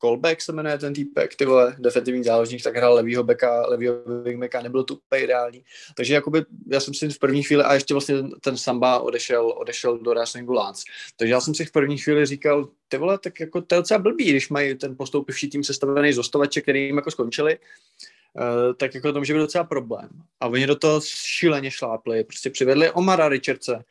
Kolbeck 0.01 0.41
se 0.41 0.51
jmenuje 0.51 0.77
ten 0.77 0.93
týpek, 0.93 1.35
ty 1.35 1.45
vole, 1.45 1.75
defensivní 1.79 2.23
záložník, 2.23 2.63
tak 2.63 2.75
hrál 2.75 2.93
levýho 2.93 3.23
beka, 3.23 3.67
levýho 3.67 3.95
wingbacka, 4.23 4.61
nebyl 4.61 4.83
to 4.83 4.93
úplně 4.93 5.23
ideální. 5.23 5.63
Takže 5.95 6.13
jakoby, 6.13 6.45
já 6.67 6.79
jsem 6.79 6.93
si 6.93 7.09
v 7.09 7.19
první 7.19 7.43
chvíli, 7.43 7.63
a 7.63 7.73
ještě 7.73 7.93
vlastně 7.93 8.15
ten 8.41 8.57
Samba 8.57 8.99
odešel, 8.99 9.53
odešel 9.57 9.97
do 9.97 10.13
Racingu 10.13 10.53
Lance. 10.53 10.83
Takže 11.17 11.33
já 11.33 11.41
jsem 11.41 11.55
si 11.55 11.65
v 11.65 11.71
první 11.71 11.97
chvíli 11.97 12.25
říkal, 12.25 12.67
ty 12.87 12.97
vole, 12.97 13.17
tak 13.17 13.39
jako 13.39 13.61
to 13.61 13.75
je 13.75 13.81
docela 13.81 13.99
blbý, 13.99 14.29
když 14.29 14.49
mají 14.49 14.75
ten 14.75 14.97
postoupivší 14.97 15.49
tým 15.49 15.63
sestavený 15.63 16.13
z 16.13 16.29
který 16.61 16.85
jim 16.85 16.95
jako 16.95 17.11
skončili, 17.11 17.57
Uh, 18.33 18.73
tak 18.73 18.95
jako 18.95 19.13
to 19.13 19.19
může 19.19 19.33
být 19.33 19.39
docela 19.39 19.63
problém. 19.63 20.09
A 20.39 20.47
oni 20.47 20.67
do 20.67 20.75
toho 20.75 21.01
šíleně 21.03 21.71
šlápli, 21.71 22.23
prostě 22.23 22.49
přivedli 22.49 22.91
Omara 22.91 23.29
Richardse, 23.29 23.83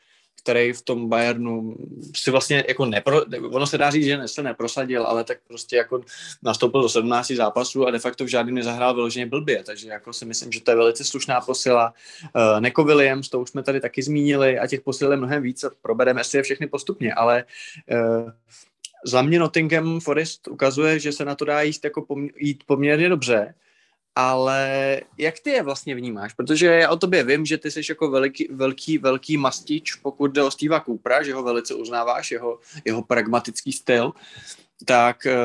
který 0.43 0.73
v 0.73 0.83
tom 0.83 1.09
Bayernu 1.09 1.77
si 2.17 2.31
vlastně 2.31 2.65
jako 2.69 2.87
nepro, 2.87 3.23
ono 3.51 3.67
se 3.67 3.79
dá 3.79 3.91
říct, 3.91 4.05
že 4.05 4.19
se 4.27 4.43
neprosadil, 4.43 5.07
ale 5.07 5.25
tak 5.25 5.39
prostě 5.49 5.77
jako 5.77 6.01
nastoupil 6.43 6.83
do 6.83 6.89
17 6.89 7.31
zápasů 7.31 7.87
a 7.87 7.91
de 7.91 7.99
facto 7.99 8.25
v 8.25 8.29
žádném 8.29 8.55
nezahrál 8.55 8.95
vyloženě 8.95 9.27
blbě, 9.27 9.65
takže 9.65 9.89
jako 9.89 10.13
si 10.13 10.25
myslím, 10.25 10.53
že 10.53 10.61
to 10.61 10.71
je 10.71 10.77
velice 10.77 11.05
slušná 11.05 11.41
posila. 11.41 11.95
Uh, 12.35 12.61
Neko 12.61 12.85
Williams, 12.85 13.29
to 13.29 13.41
už 13.41 13.51
jsme 13.51 13.63
tady 13.63 13.81
taky 13.81 14.03
zmínili 14.03 14.59
a 14.59 14.67
těch 14.67 14.81
posil 14.81 15.11
je 15.11 15.17
mnohem 15.17 15.43
víc 15.43 15.65
a 15.65 15.71
probereme 15.83 16.25
si 16.25 16.37
je 16.37 16.43
všechny 16.43 16.67
postupně, 16.67 17.15
ale 17.15 17.45
uh, 17.93 18.31
za 19.07 19.23
mě 19.23 19.39
Nottingham 19.39 20.01
Forest 20.01 20.49
ukazuje, 20.49 20.99
že 20.99 21.13
se 21.13 21.25
na 21.25 21.35
to 21.35 21.45
dá 21.45 21.63
jít, 21.63 21.85
jako 21.85 22.01
pom- 22.01 22.31
jít 22.37 22.65
poměrně 22.67 23.09
dobře 23.09 23.55
ale 24.21 25.01
jak 25.19 25.39
ty 25.39 25.51
je 25.51 25.63
vlastně 25.63 25.95
vnímáš? 25.95 26.33
Protože 26.33 26.67
já 26.67 26.91
o 26.91 26.97
tobě 26.97 27.25
vím, 27.25 27.47
že 27.47 27.59
ty 27.59 27.71
jsi 27.71 27.81
jako 27.89 28.11
veliký, 28.11 28.49
velký, 28.51 28.99
velký 28.99 29.37
mastič, 29.37 29.95
pokud 29.95 30.33
jde 30.33 30.43
o 30.43 30.51
Steva 30.51 30.81
Coopera, 30.81 31.23
že 31.23 31.35
ho 31.35 31.43
velice 31.43 31.75
uznáváš, 31.75 32.31
jeho, 32.31 32.59
jeho 32.85 33.03
pragmatický 33.03 33.73
styl, 33.73 34.13
tak 34.85 35.27
eh, 35.27 35.37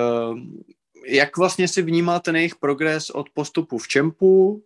jak 1.08 1.38
vlastně 1.38 1.68
si 1.68 1.82
vnímal 1.82 2.20
ten 2.20 2.36
jejich 2.36 2.56
progres 2.56 3.10
od 3.10 3.30
postupu 3.30 3.78
v 3.78 3.88
Čempu 3.88 4.64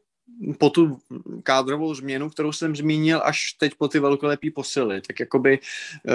po 0.57 0.69
tu 0.69 0.97
kádrovou 1.43 1.93
změnu, 1.93 2.29
kterou 2.29 2.51
jsem 2.51 2.75
zmínil, 2.75 3.21
až 3.23 3.53
teď 3.53 3.73
po 3.77 3.87
ty 3.87 3.99
velkolepý 3.99 4.51
posily. 4.51 5.01
Tak 5.01 5.19
jakoby 5.19 5.59
eh, 5.59 6.11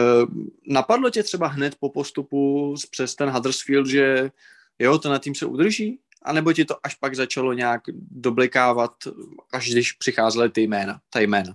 napadlo 0.67 1.11
tě 1.11 1.23
třeba 1.23 1.47
hned 1.47 1.75
po 1.81 1.89
postupu 1.89 2.75
přes 2.91 3.15
ten 3.15 3.31
Huddersfield, 3.31 3.87
že 3.87 4.31
jo, 4.79 4.99
ten 4.99 5.21
tým 5.21 5.35
se 5.35 5.47
udrží? 5.47 5.99
Anebo 6.25 6.53
ti 6.53 6.65
to 6.65 6.77
až 6.83 6.95
pak 6.95 7.17
začalo 7.17 7.53
nějak 7.53 7.81
doblikávat, 8.11 8.93
až 9.53 9.71
když 9.71 9.93
přicházely 9.93 10.51
ty 10.51 10.61
jména, 10.61 11.01
ta 11.11 11.21
jména? 11.21 11.55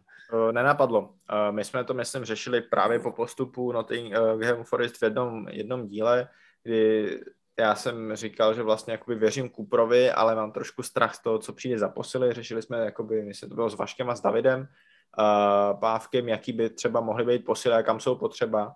Nenapadlo. 0.52 1.14
My 1.52 1.66
jsme 1.66 1.84
to, 1.84 1.94
myslím, 1.94 2.26
řešili 2.26 2.62
právě 2.62 3.00
po 3.00 3.12
postupu 3.12 3.72
Nottingham 3.72 4.64
Forest 4.64 4.98
v 4.98 5.04
jednom, 5.04 5.48
jednom 5.50 5.88
díle, 5.88 6.28
kdy 6.64 7.20
já 7.60 7.76
jsem 7.76 8.16
říkal, 8.16 8.54
že 8.54 8.64
vlastně 8.64 8.92
jakoby 8.92 9.16
věřím 9.16 9.50
Kuprovi, 9.50 10.12
ale 10.12 10.36
mám 10.36 10.52
trošku 10.52 10.84
strach 10.84 11.16
z 11.16 11.20
toho, 11.20 11.40
co 11.40 11.54
přijde 11.54 11.80
za 11.80 11.90
posily. 11.90 12.34
Řešili 12.34 12.62
jsme, 12.62 12.78
jakoby, 12.78 13.22
myslím, 13.22 13.50
to 13.50 13.56
bylo 13.56 13.70
s 13.70 13.76
Vaškem 13.76 14.10
a 14.10 14.16
s 14.16 14.22
Davidem, 14.22 14.68
Pávkem, 15.80 16.30
jaký 16.30 16.54
by 16.54 16.70
třeba 16.70 17.02
mohly 17.02 17.26
být 17.26 17.46
posily 17.46 17.76
a 17.76 17.84
kam 17.84 18.00
jsou 18.00 18.16
potřeba 18.16 18.76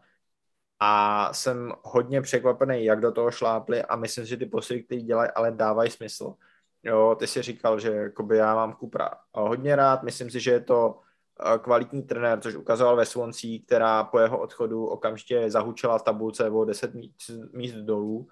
a 0.80 1.34
jsem 1.34 1.74
hodně 1.84 2.22
překvapený, 2.22 2.86
jak 2.86 3.02
do 3.02 3.12
toho 3.12 3.32
šlápli 3.32 3.84
a 3.84 3.96
myslím, 3.96 4.26
že 4.26 4.38
ty 4.38 4.46
posily, 4.46 4.84
které 4.84 5.02
dělají, 5.02 5.30
ale 5.36 5.52
dávají 5.52 5.92
smysl. 5.92 6.36
Jo, 6.84 7.16
ty 7.20 7.28
si 7.28 7.42
říkal, 7.42 7.80
že 7.80 7.92
jakoby 7.92 8.38
já 8.38 8.56
mám 8.56 8.74
Kupra 8.74 9.10
hodně 9.32 9.76
rád, 9.76 10.04
myslím 10.04 10.30
si, 10.30 10.40
že 10.40 10.52
je 10.52 10.60
to 10.60 11.00
eh, 11.46 11.60
kvalitní 11.60 12.04
trenér, 12.04 12.40
což 12.40 12.56
ukazoval 12.56 12.96
ve 12.96 13.06
Swansea, 13.06 13.60
která 13.66 14.04
po 14.04 14.20
jeho 14.20 14.40
odchodu 14.40 14.86
okamžitě 14.86 15.52
zahučela 15.52 15.98
v 15.98 16.04
tabulce 16.04 16.50
o 16.50 16.66
10 16.66 16.94
míst, 16.94 17.32
míst 17.54 17.76
dolů. 17.76 18.28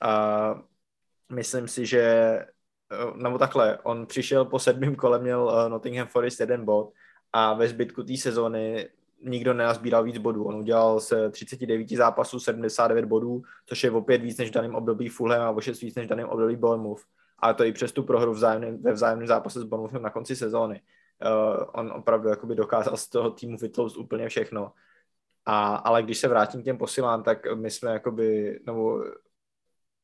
A 0.00 0.54
myslím 1.32 1.68
si, 1.68 1.86
že 1.86 2.00
eh, 2.00 2.46
nebo 3.16 3.38
takhle, 3.38 3.78
on 3.82 4.06
přišel 4.06 4.44
po 4.44 4.58
sedmém 4.58 4.96
kole, 4.96 5.18
měl 5.18 5.60
eh, 5.66 5.68
Nottingham 5.68 6.08
Forest 6.08 6.40
jeden 6.40 6.64
bod 6.64 6.92
a 7.32 7.54
ve 7.54 7.68
zbytku 7.68 8.02
té 8.02 8.16
sezóny 8.16 8.88
nikdo 9.24 9.54
nenazbíral 9.54 10.04
víc 10.04 10.18
bodů. 10.18 10.44
On 10.44 10.54
udělal 10.54 11.00
se 11.00 11.30
39 11.30 11.88
zápasů 11.90 12.40
79 12.40 13.04
bodů, 13.04 13.42
což 13.66 13.84
je 13.84 13.90
opět 13.90 14.18
víc 14.18 14.38
než 14.38 14.50
v 14.50 14.52
daném 14.52 14.74
období 14.74 15.08
Fulham 15.08 15.42
a 15.42 15.50
o 15.50 15.60
6 15.60 15.80
víc 15.80 15.94
než 15.94 16.06
v 16.06 16.08
daném 16.08 16.28
období 16.28 16.56
Bournemouth. 16.56 17.02
A 17.38 17.54
to 17.54 17.64
i 17.64 17.72
přes 17.72 17.92
tu 17.92 18.02
prohru 18.02 18.32
vzájemný, 18.32 18.78
ve 18.78 18.92
vzájemném 18.92 19.26
zápase 19.26 19.60
s 19.60 19.64
Bournemouthem 19.64 20.02
na 20.02 20.10
konci 20.10 20.36
sezóny. 20.36 20.80
Uh, 21.24 21.64
on 21.72 21.92
opravdu 21.92 22.28
jakoby 22.28 22.54
dokázal 22.54 22.96
z 22.96 23.08
toho 23.08 23.30
týmu 23.30 23.56
vytlouct 23.56 23.96
úplně 23.96 24.28
všechno. 24.28 24.72
A, 25.46 25.74
ale 25.76 26.02
když 26.02 26.18
se 26.18 26.28
vrátím 26.28 26.62
k 26.62 26.64
těm 26.64 26.78
posilám, 26.78 27.22
tak 27.22 27.54
my 27.54 27.70
jsme 27.70 27.90
jakoby, 27.90 28.60
nebo 28.66 29.04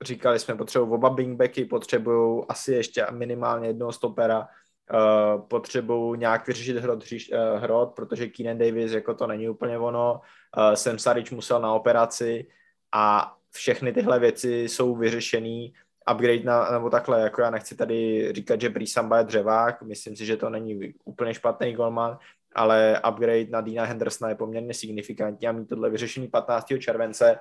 říkali 0.02 0.38
jsme, 0.38 0.55
potřebují 0.55 0.90
oba 0.90 1.09
wingbacky, 1.09 1.64
potřebují 1.64 2.44
asi 2.48 2.72
ještě 2.72 3.06
minimálně 3.10 3.68
jednoho 3.68 3.93
stopera, 3.93 4.48
uh, 4.92 5.40
potřebují 5.40 6.20
nějak 6.20 6.46
vyřešit 6.46 6.76
hrot, 6.76 7.04
uh, 7.12 7.38
hrot, 7.62 7.92
protože 7.94 8.28
Keenan 8.28 8.58
Davis 8.58 8.92
jako 8.92 9.14
to 9.14 9.26
není 9.26 9.48
úplně 9.48 9.78
ono, 9.78 10.20
uh, 10.56 10.74
Sam 10.74 10.98
Saric 10.98 11.30
musel 11.30 11.60
na 11.60 11.74
operaci 11.74 12.46
a 12.92 13.34
všechny 13.50 13.92
tyhle 13.92 14.18
věci 14.18 14.62
jsou 14.68 14.96
vyřešený, 14.96 15.74
upgrade 16.12 16.44
na, 16.44 16.70
nebo 16.70 16.90
takhle, 16.90 17.20
jako 17.20 17.42
já 17.42 17.50
nechci 17.50 17.76
tady 17.76 18.28
říkat, 18.32 18.60
že 18.60 18.68
Brisamba 18.68 19.18
je 19.18 19.24
dřevák, 19.24 19.82
myslím 19.82 20.16
si, 20.16 20.26
že 20.26 20.36
to 20.36 20.50
není 20.50 20.94
úplně 21.04 21.34
špatný 21.34 21.72
golman, 21.72 22.18
ale 22.54 23.00
upgrade 23.08 23.50
na 23.50 23.60
Dina 23.60 23.84
Hendersona 23.84 24.28
je 24.28 24.34
poměrně 24.34 24.74
signifikantní 24.74 25.48
a 25.48 25.52
mít 25.52 25.68
tohle 25.68 25.90
vyřešený 25.90 26.28
15. 26.28 26.66
července, 26.78 27.38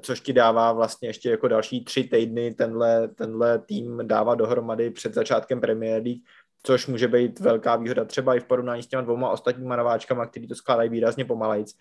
což 0.00 0.20
ti 0.20 0.32
dává 0.32 0.72
vlastně 0.72 1.08
ještě 1.08 1.30
jako 1.30 1.48
další 1.48 1.84
tři 1.84 2.04
týdny 2.04 2.54
tenhle, 2.54 3.08
tenhle 3.08 3.58
tým 3.58 4.00
dává 4.02 4.34
dohromady 4.34 4.90
před 4.90 5.14
začátkem 5.14 5.60
Premier 5.60 6.02
League, 6.02 6.22
což 6.62 6.86
může 6.86 7.08
být 7.08 7.40
velká 7.40 7.76
výhoda 7.76 8.04
třeba 8.04 8.34
i 8.34 8.40
v 8.40 8.44
porovnání 8.44 8.82
s 8.82 8.86
těma 8.86 9.02
dvouma 9.02 9.30
ostatníma 9.30 9.76
nováčkama, 9.76 10.26
který 10.26 10.48
to 10.48 10.54
skládají 10.54 10.90
výrazně 10.90 11.24
pomalejc. 11.24 11.74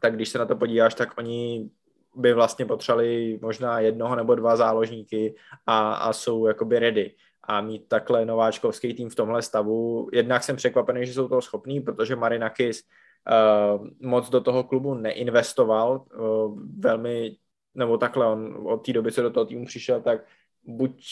Tak 0.00 0.14
když 0.14 0.28
se 0.28 0.38
na 0.38 0.46
to 0.46 0.56
podíváš, 0.56 0.94
tak 0.94 1.18
oni 1.18 1.70
by 2.16 2.32
vlastně 2.32 2.66
potřebovali 2.66 3.38
možná 3.42 3.80
jednoho 3.80 4.16
nebo 4.16 4.34
dva 4.34 4.56
záložníky 4.56 5.34
a, 5.66 5.92
a 5.92 6.12
jsou 6.12 6.46
jakoby 6.46 6.78
ready. 6.78 7.14
A 7.42 7.60
mít 7.60 7.88
takhle 7.88 8.24
nováčkovský 8.24 8.94
tým 8.94 9.10
v 9.10 9.14
tomhle 9.14 9.42
stavu, 9.42 10.08
jednak 10.12 10.42
jsem 10.42 10.56
překvapený, 10.56 11.06
že 11.06 11.12
jsou 11.12 11.28
toho 11.28 11.42
schopní, 11.42 11.80
protože 11.80 12.16
Marinakis 12.16 12.82
uh, 12.82 13.86
moc 14.00 14.30
do 14.30 14.40
toho 14.40 14.64
klubu 14.64 14.94
neinvestoval, 14.94 16.04
uh, 16.18 16.60
velmi, 16.78 17.36
nebo 17.74 17.98
takhle, 17.98 18.26
on 18.26 18.66
od 18.66 18.86
té 18.86 18.92
doby, 18.92 19.12
co 19.12 19.22
do 19.22 19.30
toho 19.30 19.46
týmu 19.46 19.66
přišel, 19.66 20.00
tak 20.00 20.24
buď 20.64 21.02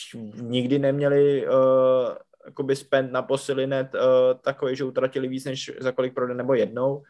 nikdy 0.40 0.78
neměli 0.78 1.47
uh, 1.47 1.53
jakoby 2.47 2.77
spend 2.77 3.12
na 3.12 3.23
posilinet 3.23 3.94
uh, 3.94 4.01
takový, 4.40 4.77
že 4.77 4.85
utratili 4.85 5.28
víc, 5.28 5.44
než 5.44 5.73
za 5.81 5.93
kolik 5.93 6.14
prodej, 6.14 6.36
nebo 6.36 6.55
jednou 6.55 7.02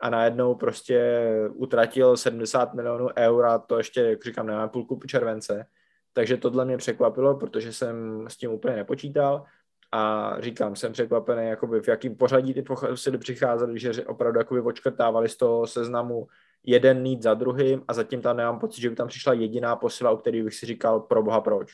a 0.00 0.10
najednou 0.10 0.54
prostě 0.54 1.22
utratil 1.54 2.16
70 2.16 2.74
milionů 2.74 3.08
eur 3.18 3.46
a 3.46 3.58
to 3.58 3.78
ještě, 3.78 4.00
jak 4.00 4.24
říkám, 4.24 4.46
nemá 4.46 4.68
půlku 4.68 5.00
července. 5.06 5.66
Takže 6.12 6.36
tohle 6.36 6.64
mě 6.64 6.76
překvapilo, 6.76 7.36
protože 7.36 7.72
jsem 7.72 8.26
s 8.28 8.36
tím 8.36 8.50
úplně 8.52 8.76
nepočítal. 8.76 9.44
a 9.92 10.34
říkám, 10.40 10.76
jsem 10.76 10.92
překvapený, 10.92 11.48
jakoby 11.48 11.80
v 11.80 11.88
jakým 11.88 12.16
pořadí 12.16 12.54
ty 12.54 12.62
posily 12.62 13.18
přicházely, 13.18 13.78
že 13.80 14.04
opravdu 14.06 14.38
jakoby 14.38 14.60
očkrtávali 14.60 15.28
z 15.28 15.36
toho 15.36 15.66
seznamu 15.66 16.28
jeden 16.64 17.02
nít 17.02 17.22
za 17.22 17.34
druhým 17.34 17.84
a 17.88 17.94
zatím 17.94 18.22
tam 18.22 18.36
nemám 18.36 18.58
pocit, 18.58 18.80
že 18.80 18.90
by 18.90 18.96
tam 18.96 19.08
přišla 19.08 19.32
jediná 19.32 19.76
posila, 19.76 20.10
o 20.10 20.16
který 20.16 20.42
bych 20.42 20.54
si 20.54 20.66
říkal, 20.66 21.00
pro 21.00 21.22
boha 21.22 21.40
proč. 21.40 21.72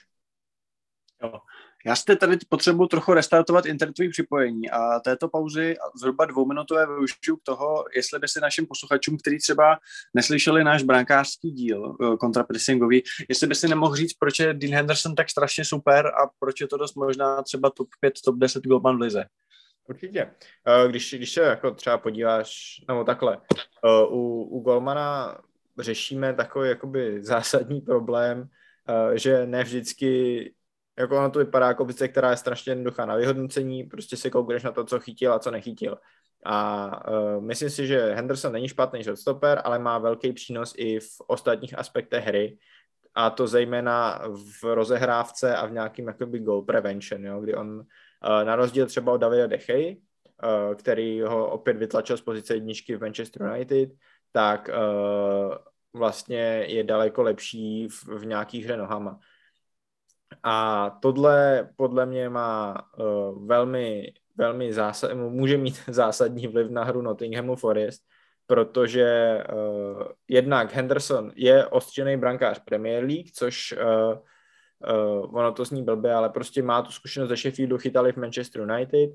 Jo. 1.22 1.32
Já 1.86 1.96
jste 1.96 2.16
tady 2.16 2.38
potřebuji 2.48 2.86
trochu 2.86 3.14
restartovat 3.14 3.66
internetové 3.66 4.08
připojení 4.08 4.70
a 4.70 5.00
této 5.00 5.28
pauzy 5.28 5.76
zhruba 6.00 6.24
dvouminutové 6.24 6.86
využiju 6.86 7.36
k 7.36 7.42
toho, 7.42 7.84
jestli 7.96 8.18
by 8.18 8.28
si 8.28 8.40
našim 8.40 8.66
posluchačům, 8.66 9.16
kteří 9.18 9.38
třeba 9.38 9.78
neslyšeli 10.14 10.64
náš 10.64 10.82
brankářský 10.82 11.50
díl 11.50 11.96
eh, 12.02 12.16
kontrapressingový, 12.16 13.02
jestli 13.28 13.46
by 13.46 13.54
si 13.54 13.68
nemohl 13.68 13.96
říct, 13.96 14.12
proč 14.12 14.38
je 14.38 14.54
Dean 14.54 14.74
Henderson 14.74 15.14
tak 15.14 15.30
strašně 15.30 15.64
super 15.64 16.06
a 16.06 16.30
proč 16.38 16.60
je 16.60 16.68
to 16.68 16.76
dost 16.76 16.94
možná 16.94 17.42
třeba 17.42 17.70
top 17.70 17.88
5, 18.00 18.14
top 18.24 18.36
10 18.36 18.64
golman 18.64 18.96
v 18.96 19.00
lize. 19.00 19.24
Určitě. 19.88 20.30
Eh, 20.66 20.88
když, 20.88 21.14
když 21.14 21.32
se 21.32 21.40
jako 21.40 21.70
třeba 21.70 21.98
podíváš, 21.98 22.80
nebo 22.88 23.04
takhle, 23.04 23.40
eh, 23.84 24.06
u, 24.08 24.42
u 24.42 24.60
Golmana 24.60 25.38
řešíme 25.78 26.34
takový 26.34 26.68
jakoby 26.68 27.24
zásadní 27.24 27.80
problém, 27.80 28.48
že 29.14 29.46
ne 29.46 29.64
vždycky 29.64 30.52
jako 30.98 31.18
ono 31.18 31.30
to 31.30 31.38
vypadá 31.38 31.66
jako 31.66 31.84
věc, 31.84 32.02
která 32.10 32.30
je 32.30 32.36
strašně 32.36 32.72
jednoduchá 32.72 33.06
na 33.06 33.16
vyhodnocení, 33.16 33.84
prostě 33.84 34.16
si 34.16 34.30
koukneš 34.30 34.62
na 34.62 34.72
to, 34.72 34.84
co 34.84 35.00
chytil 35.00 35.32
a 35.32 35.38
co 35.38 35.50
nechytil. 35.50 35.98
A 36.44 37.10
uh, 37.10 37.44
myslím 37.44 37.70
si, 37.70 37.86
že 37.86 38.14
Henderson 38.14 38.52
není 38.52 38.68
špatný 38.68 39.02
shotstopper, 39.02 39.60
ale 39.64 39.78
má 39.78 39.98
velký 39.98 40.32
přínos 40.32 40.74
i 40.76 41.00
v 41.00 41.08
ostatních 41.26 41.78
aspektech 41.78 42.24
hry, 42.24 42.58
a 43.14 43.30
to 43.30 43.46
zejména 43.46 44.22
v 44.60 44.74
rozehrávce 44.74 45.56
a 45.56 45.66
v 45.66 45.72
nějakým 45.72 46.06
jakoby 46.06 46.38
goal 46.38 46.62
prevention, 46.62 47.24
jo, 47.24 47.40
kdy 47.40 47.54
on 47.54 47.78
uh, 47.78 47.84
na 48.44 48.56
rozdíl 48.56 48.86
třeba 48.86 49.12
od 49.12 49.16
Davida 49.16 49.46
Dechey, 49.46 49.96
uh, 49.96 50.74
který 50.74 51.22
ho 51.22 51.50
opět 51.50 51.76
vytlačil 51.76 52.16
z 52.16 52.20
pozice 52.20 52.54
jedničky 52.54 52.96
v 52.96 53.00
Manchester 53.00 53.42
United, 53.42 53.90
tak 54.32 54.70
uh, 54.70 55.54
vlastně 55.92 56.64
je 56.68 56.84
daleko 56.84 57.22
lepší 57.22 57.88
v, 57.88 58.04
v 58.06 58.26
nějakých 58.26 58.64
hře 58.64 58.76
nohama. 58.76 59.18
A 60.42 60.90
tohle 61.02 61.68
podle 61.76 62.06
mě 62.06 62.28
má 62.28 62.82
uh, 62.98 63.46
velmi, 63.46 64.12
velmi 64.36 64.72
zásad, 64.72 65.14
může 65.14 65.58
mít 65.58 65.82
zásadní 65.88 66.46
vliv 66.46 66.70
na 66.70 66.84
hru 66.84 67.02
Nottinghamu 67.02 67.56
Forest, 67.56 68.02
protože 68.46 69.38
uh, 69.52 70.02
jednak 70.28 70.72
Henderson 70.72 71.32
je 71.34 71.66
ostřený 71.66 72.16
brankář 72.16 72.58
Premier 72.64 73.04
League, 73.04 73.30
což 73.34 73.72
uh, 73.72 74.18
uh, 74.94 75.36
ono 75.36 75.52
to 75.52 75.64
zní 75.64 75.84
blbě, 75.84 76.14
ale 76.14 76.28
prostě 76.28 76.62
má 76.62 76.82
tu 76.82 76.90
zkušenost 76.90 77.28
ze 77.28 77.36
Sheffieldu, 77.36 77.78
chytali 77.78 78.12
v 78.12 78.16
Manchester 78.16 78.62
United 78.62 79.10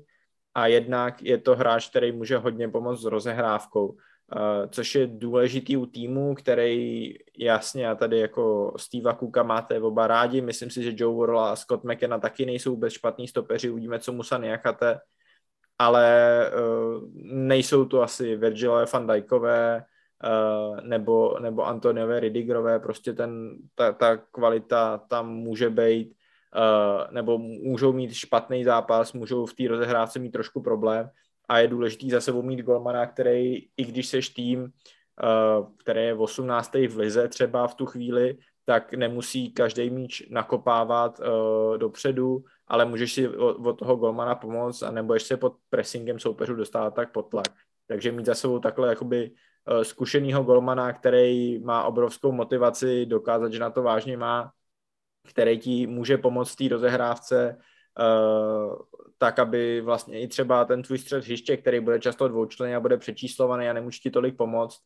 a 0.54 0.66
jednak 0.66 1.22
je 1.22 1.38
to 1.38 1.56
hráč, 1.56 1.88
který 1.88 2.12
může 2.12 2.36
hodně 2.36 2.68
pomoct 2.68 3.00
s 3.00 3.04
rozehrávkou. 3.04 3.96
Uh, 4.32 4.70
což 4.70 4.94
je 4.94 5.06
důležitý 5.06 5.76
u 5.76 5.86
týmu, 5.86 6.34
který 6.34 7.14
jasně 7.38 7.90
a 7.90 7.94
tady 7.94 8.18
jako 8.18 8.74
Steva 8.76 9.14
Cooka 9.14 9.42
máte 9.42 9.80
oba 9.80 10.06
rádi, 10.06 10.40
myslím 10.40 10.70
si, 10.70 10.82
že 10.82 10.92
Joe 10.96 11.14
Worrell 11.14 11.40
a 11.40 11.56
Scott 11.56 11.84
McKenna 11.84 12.18
taky 12.18 12.46
nejsou 12.46 12.70
vůbec 12.70 12.92
špatní 12.92 13.28
stopeři, 13.28 13.70
uvidíme, 13.70 13.98
co 13.98 14.12
Musa 14.12 14.38
Niakate, 14.38 15.00
ale 15.78 16.50
uh, 16.52 17.08
nejsou 17.24 17.84
to 17.84 18.02
asi 18.02 18.36
Virgilové 18.36 18.84
van 18.92 19.06
Dijkové 19.06 19.84
uh, 20.24 20.80
nebo, 20.80 21.38
nebo 21.38 21.66
Antoniové 21.66 22.20
Ridigerové, 22.20 22.80
prostě 22.80 23.12
ten, 23.12 23.56
ta, 23.74 23.92
ta 23.92 24.16
kvalita 24.16 24.98
tam 24.98 25.34
může 25.34 25.70
být, 25.70 26.14
nebo 27.10 27.38
můžou 27.38 27.92
mít 27.92 28.14
špatný 28.14 28.64
zápas, 28.64 29.12
můžou 29.12 29.46
v 29.46 29.54
té 29.54 29.68
rozehrávce 29.68 30.18
mít 30.18 30.30
trošku 30.30 30.62
problém, 30.62 31.10
a 31.48 31.58
je 31.58 31.68
důležitý 31.68 32.10
za 32.10 32.20
sebou 32.20 32.42
mít 32.42 32.62
golmana, 32.62 33.06
který, 33.06 33.68
i 33.76 33.84
když 33.84 34.06
seš 34.06 34.28
tým, 34.28 34.62
uh, 34.62 35.68
který 35.76 36.00
je 36.00 36.14
18. 36.14 36.74
v 36.74 36.96
lize 36.96 37.28
třeba 37.28 37.66
v 37.66 37.74
tu 37.74 37.86
chvíli, 37.86 38.38
tak 38.64 38.94
nemusí 38.94 39.52
každý 39.52 39.90
míč 39.90 40.22
nakopávat 40.30 41.20
uh, 41.20 41.78
dopředu, 41.78 42.44
ale 42.68 42.84
můžeš 42.84 43.12
si 43.12 43.28
od, 43.28 43.78
toho 43.78 43.96
golmana 43.96 44.34
pomoct 44.34 44.82
a 44.82 44.90
nebo 44.90 45.14
ještě 45.14 45.36
pod 45.36 45.54
pressingem 45.70 46.18
soupeřů 46.18 46.54
dostávat 46.54 46.94
tak 46.94 47.12
pod 47.12 47.22
tlak. 47.22 47.48
Takže 47.86 48.12
mít 48.12 48.26
za 48.26 48.34
sebou 48.34 48.58
takhle 48.58 48.88
jakoby 48.88 49.30
uh, 49.30 49.82
zkušenýho 49.82 50.42
golmana, 50.42 50.92
který 50.92 51.58
má 51.58 51.84
obrovskou 51.84 52.32
motivaci 52.32 53.06
dokázat, 53.06 53.52
že 53.52 53.58
na 53.58 53.70
to 53.70 53.82
vážně 53.82 54.16
má, 54.16 54.52
který 55.28 55.58
ti 55.58 55.86
může 55.86 56.18
pomoct 56.18 56.54
té 56.54 56.68
rozehrávce, 56.68 57.58
uh, 57.98 58.76
tak, 59.18 59.38
aby 59.38 59.80
vlastně 59.80 60.20
i 60.20 60.28
třeba 60.28 60.64
ten 60.64 60.82
tvůj 60.82 60.98
střed 60.98 61.24
hřiště, 61.24 61.56
který 61.56 61.80
bude 61.80 62.00
často 62.00 62.28
dvoučlený 62.28 62.74
a 62.74 62.80
bude 62.80 62.96
přečíslovaný 62.96 63.68
a 63.68 63.72
nemůže 63.72 63.98
ti 63.98 64.10
tolik 64.10 64.36
pomoct, 64.36 64.80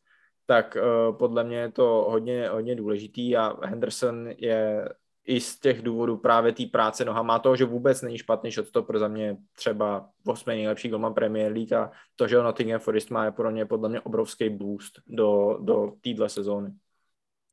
tak 0.45 0.77
uh, 0.77 1.17
podle 1.17 1.43
mě 1.43 1.57
je 1.57 1.71
to 1.71 2.07
hodně, 2.09 2.49
hodně 2.49 2.75
důležitý 2.75 3.37
a 3.37 3.65
Henderson 3.65 4.29
je 4.37 4.89
i 5.29 5.39
z 5.39 5.59
těch 5.59 5.81
důvodů 5.81 6.17
právě 6.17 6.51
té 6.51 6.65
práce 6.65 7.05
nohama, 7.05 7.39
toho, 7.39 7.55
že 7.55 7.65
vůbec 7.65 8.01
není 8.01 8.17
špatný 8.17 8.51
shotstopper 8.51 8.99
za 8.99 9.07
mě 9.07 9.37
třeba 9.55 10.09
8 10.27 10.49
nejlepší 10.49 10.89
golman 10.89 11.13
Premier 11.13 11.51
League 11.51 11.73
a 11.73 11.91
to, 12.15 12.27
že 12.27 12.37
Nottingham 12.37 12.79
Forest 12.79 13.09
má 13.09 13.25
je 13.25 13.31
pro 13.31 13.51
mě 13.51 13.65
podle 13.65 13.89
mě 13.89 14.01
obrovský 14.01 14.49
boost 14.49 14.93
do, 15.07 15.57
do 15.61 15.91
téhle 16.03 16.29
sezóny. 16.29 16.71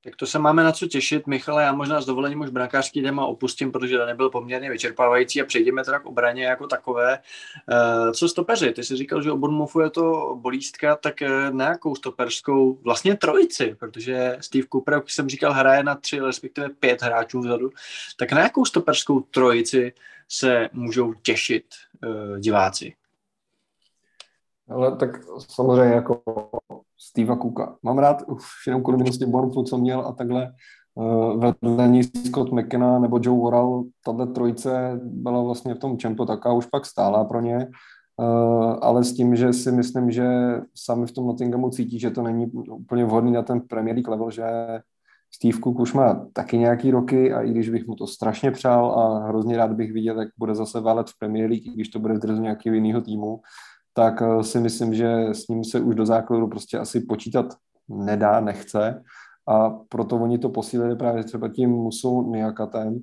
Tak 0.06 0.16
to 0.16 0.26
se 0.26 0.38
máme 0.38 0.64
na 0.64 0.72
co 0.72 0.86
těšit. 0.86 1.26
Michale, 1.26 1.62
já 1.62 1.72
možná 1.72 2.00
s 2.00 2.06
dovolením 2.06 2.40
už 2.40 2.50
brankářský 2.50 3.02
téma 3.02 3.26
opustím, 3.26 3.72
protože 3.72 3.98
to 3.98 4.06
nebyl 4.06 4.30
poměrně 4.30 4.70
vyčerpávající 4.70 5.42
a 5.42 5.44
přejdeme 5.44 5.84
teda 5.84 5.98
k 5.98 6.06
obraně 6.06 6.44
jako 6.44 6.66
takové. 6.66 7.18
Eh, 7.18 8.12
co 8.12 8.28
stopeři? 8.28 8.72
Ty 8.72 8.84
jsi 8.84 8.96
říkal, 8.96 9.22
že 9.22 9.32
o 9.32 9.36
Bournemouthu 9.36 9.80
je 9.80 9.90
to 9.90 10.36
bolístka, 10.40 10.96
tak 10.96 11.22
eh, 11.22 11.50
na 11.50 11.68
jakou 11.68 11.94
stoperskou? 11.94 12.74
Vlastně 12.74 13.16
trojici, 13.16 13.76
protože 13.80 14.36
Steve 14.40 14.66
Cooper, 14.72 14.94
jak 14.94 15.10
jsem 15.10 15.28
říkal, 15.28 15.52
hraje 15.52 15.82
na 15.82 15.94
tři, 15.94 16.20
respektive 16.20 16.68
pět 16.68 17.02
hráčů 17.02 17.40
vzadu. 17.40 17.70
Tak 18.18 18.32
na 18.32 18.40
jakou 18.40 18.64
stoperskou 18.64 19.20
trojici 19.20 19.92
se 20.28 20.68
můžou 20.72 21.14
těšit 21.14 21.64
uh, 22.06 22.38
diváci? 22.38 22.94
Ale 24.68 24.96
tak 24.96 25.10
samozřejmě 25.38 25.94
jako 25.94 26.22
Steva 26.98 27.36
Cooka. 27.36 27.76
Mám 27.82 27.98
rád 27.98 28.22
už 28.26 28.42
jenom 28.66 28.82
kvůli 28.82 28.96
minulosti 28.96 29.26
Bournemouthu, 29.26 29.62
co 29.62 29.78
měl 29.78 30.00
a 30.00 30.12
takhle 30.12 30.52
uh, 30.94 31.44
vedení 31.62 32.02
Scott 32.02 32.52
McKenna 32.52 32.98
nebo 32.98 33.20
Joe 33.22 33.38
Worrell, 33.38 33.84
tato 34.04 34.26
trojice 34.26 35.00
byla 35.02 35.42
vlastně 35.42 35.74
v 35.74 35.78
tom 35.78 35.98
čempu 35.98 36.24
taká 36.26 36.52
už 36.52 36.66
pak 36.66 36.86
stála 36.86 37.24
pro 37.24 37.40
ně, 37.40 37.56
uh, 37.56 38.78
ale 38.82 39.04
s 39.04 39.14
tím, 39.14 39.36
že 39.36 39.52
si 39.52 39.72
myslím, 39.72 40.10
že 40.10 40.26
sami 40.74 41.06
v 41.06 41.12
tom 41.12 41.26
Nottinghamu 41.26 41.70
cítí, 41.70 41.98
že 41.98 42.10
to 42.10 42.22
není 42.22 42.46
úplně 42.52 43.04
vhodný 43.04 43.32
na 43.32 43.42
ten 43.42 43.60
Premier 43.60 43.96
League 43.96 44.08
level, 44.08 44.30
že 44.30 44.44
Steve 45.34 45.58
Cook 45.58 45.78
už 45.78 45.92
má 45.92 46.26
taky 46.32 46.58
nějaký 46.58 46.90
roky 46.90 47.32
a 47.32 47.42
i 47.42 47.50
když 47.50 47.70
bych 47.70 47.86
mu 47.86 47.94
to 47.94 48.06
strašně 48.06 48.50
přál 48.50 49.00
a 49.00 49.28
hrozně 49.28 49.56
rád 49.56 49.72
bych 49.72 49.92
viděl, 49.92 50.20
jak 50.20 50.28
bude 50.38 50.54
zase 50.54 50.80
válet 50.80 51.10
v 51.10 51.18
Premier 51.18 51.50
League, 51.50 51.66
i 51.66 51.70
když 51.70 51.88
to 51.88 51.98
bude 51.98 52.14
v 52.14 52.40
nějakého 52.40 52.74
jiného 52.74 53.00
týmu, 53.00 53.40
tak 53.96 54.22
eh, 54.22 54.44
si 54.44 54.60
myslím, 54.60 54.94
že 54.94 55.24
s 55.32 55.48
ním 55.48 55.64
se 55.64 55.80
už 55.80 55.94
do 55.94 56.06
základu 56.06 56.48
prostě 56.48 56.78
asi 56.78 57.00
počítat 57.00 57.46
nedá, 57.88 58.40
nechce 58.40 59.02
a 59.48 59.70
proto 59.70 60.16
oni 60.16 60.38
to 60.38 60.48
posílili 60.48 60.96
právě 60.96 61.24
třeba 61.24 61.48
tím 61.48 61.70
Musou 61.70 62.30
Niakatem, 62.30 63.00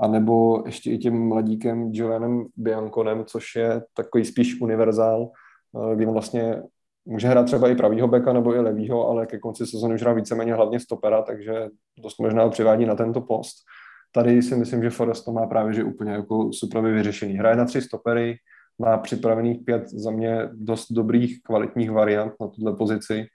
a 0.00 0.06
nebo 0.06 0.62
ještě 0.66 0.90
i 0.90 0.98
tím 0.98 1.28
mladíkem 1.28 1.90
Julianem 1.92 2.44
Bianconem, 2.56 3.24
což 3.24 3.54
je 3.56 3.82
takový 3.94 4.24
spíš 4.24 4.60
univerzál, 4.60 5.30
eh, 5.92 5.96
kdy 5.96 6.06
on 6.06 6.12
vlastně 6.12 6.62
může 7.04 7.28
hrát 7.28 7.46
třeba 7.46 7.68
i 7.68 7.74
pravýho 7.74 8.08
beka 8.08 8.32
nebo 8.32 8.54
i 8.54 8.60
levýho, 8.60 9.08
ale 9.08 9.26
ke 9.26 9.38
konci 9.38 9.66
sezóny 9.66 9.94
už 9.94 10.02
hrá 10.02 10.12
víceméně 10.12 10.54
hlavně 10.54 10.80
stopera, 10.80 11.22
takže 11.22 11.68
dost 12.02 12.20
možná 12.20 12.48
přivádí 12.48 12.86
na 12.86 12.94
tento 12.94 13.20
post. 13.20 13.56
Tady 14.12 14.42
si 14.42 14.56
myslím, 14.56 14.82
že 14.82 14.90
Forest 14.90 15.24
to 15.24 15.32
má 15.32 15.46
právě 15.46 15.74
že 15.74 15.84
úplně 15.84 16.12
jako 16.12 16.52
super 16.52 16.80
vyřešený. 16.82 17.34
Hraje 17.34 17.56
na 17.56 17.64
tři 17.64 17.82
stopery, 17.82 18.36
má 18.78 18.98
připravených 18.98 19.64
pět 19.64 19.88
za 19.88 20.10
mě 20.10 20.48
dost 20.52 20.92
dobrých, 20.92 21.42
kvalitních 21.42 21.90
variant 21.90 22.32
na 22.40 22.48
tuto 22.48 22.72
pozici 22.72 23.26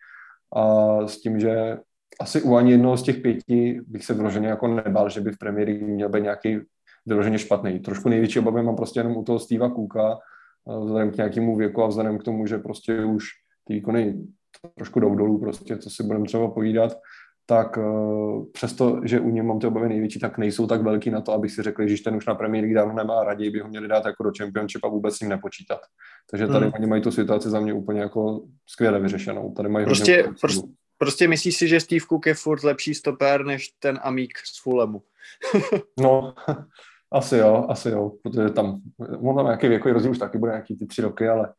a 0.55 0.97
s 1.07 1.21
tím, 1.21 1.39
že 1.39 1.77
asi 2.19 2.41
u 2.41 2.55
ani 2.55 2.71
jednoho 2.71 2.97
z 2.97 3.03
těch 3.03 3.17
pěti 3.17 3.81
bych 3.87 4.05
se 4.05 4.13
vyloženě 4.13 4.47
jako 4.47 4.67
nebál, 4.67 5.09
že 5.09 5.21
by 5.21 5.31
v 5.31 5.37
League 5.41 5.81
měl 5.81 6.09
být 6.09 6.23
nějaký 6.23 6.59
vyloženě 7.05 7.39
špatný. 7.39 7.79
Trošku 7.79 8.09
největší 8.09 8.39
obavy 8.39 8.63
mám 8.63 8.75
prostě 8.75 8.99
jenom 8.99 9.17
u 9.17 9.23
toho 9.23 9.39
Steva 9.39 9.69
Kuka, 9.69 10.17
vzhledem 10.83 11.11
k 11.11 11.17
nějakému 11.17 11.55
věku 11.55 11.83
a 11.83 11.87
vzhledem 11.87 12.17
k 12.17 12.23
tomu, 12.23 12.45
že 12.45 12.57
prostě 12.57 13.05
už 13.05 13.25
ty 13.63 13.73
výkony 13.73 14.23
trošku 14.75 14.99
jdou 14.99 15.15
dolů, 15.15 15.39
prostě, 15.39 15.77
co 15.77 15.89
si 15.89 16.03
budeme 16.03 16.25
třeba 16.25 16.51
povídat, 16.51 16.97
tak 17.45 17.77
uh, 17.77 18.45
přesto, 18.51 19.01
že 19.03 19.19
u 19.19 19.29
něm 19.29 19.45
mám 19.45 19.59
ty 19.59 19.67
obavy 19.67 19.89
největší, 19.89 20.19
tak 20.19 20.37
nejsou 20.37 20.67
tak 20.67 20.81
velký 20.81 21.09
na 21.09 21.21
to, 21.21 21.31
abych 21.31 21.51
si 21.51 21.61
řekl, 21.61 21.87
že 21.87 22.03
ten 22.03 22.15
už 22.15 22.25
na 22.25 22.35
Premier 22.35 22.63
League 22.63 22.75
dávno 22.75 22.93
nemá, 22.93 23.23
raději 23.23 23.49
by 23.49 23.59
ho 23.59 23.67
měli 23.67 23.87
dát 23.87 24.05
jako 24.05 24.23
do 24.23 24.31
Championship 24.37 24.85
a 24.85 24.87
vůbec 24.87 25.15
s 25.15 25.19
ním 25.19 25.29
nepočítat. 25.29 25.79
Takže 26.31 26.47
tady 26.47 26.65
hmm. 26.65 26.73
oni 26.75 26.87
mají 26.87 27.01
tu 27.01 27.11
situaci 27.11 27.49
za 27.49 27.59
mě 27.59 27.73
úplně 27.73 28.01
jako 28.01 28.41
skvěle 28.67 28.99
vyřešenou. 28.99 29.53
Tady 29.53 29.69
mají 29.69 29.85
prostě, 29.85 30.29
prostě, 30.41 30.67
prostě 30.97 31.27
myslíš 31.27 31.57
si, 31.57 31.67
že 31.67 31.79
Steve 31.79 32.05
Cook 32.09 32.25
je 32.25 32.33
furt 32.33 32.63
lepší 32.63 32.93
stoper 32.93 33.45
než 33.45 33.67
ten 33.79 33.99
Amík 34.03 34.37
z 34.37 34.61
Fulemu? 34.63 35.01
no, 35.99 36.33
Asi 37.13 37.37
jo, 37.37 37.65
asi 37.69 37.89
jo, 37.89 38.11
protože 38.23 38.49
tam, 38.49 38.81
on 39.19 39.35
tam 39.35 39.45
nějaký 39.45 39.67
věkový 39.67 39.93
rozdíl 39.93 40.11
už 40.11 40.17
taky 40.17 40.37
bude 40.37 40.51
nějaký 40.51 40.75
ty 40.75 40.85
tři 40.85 41.01
roky, 41.01 41.27
ale 41.27 41.53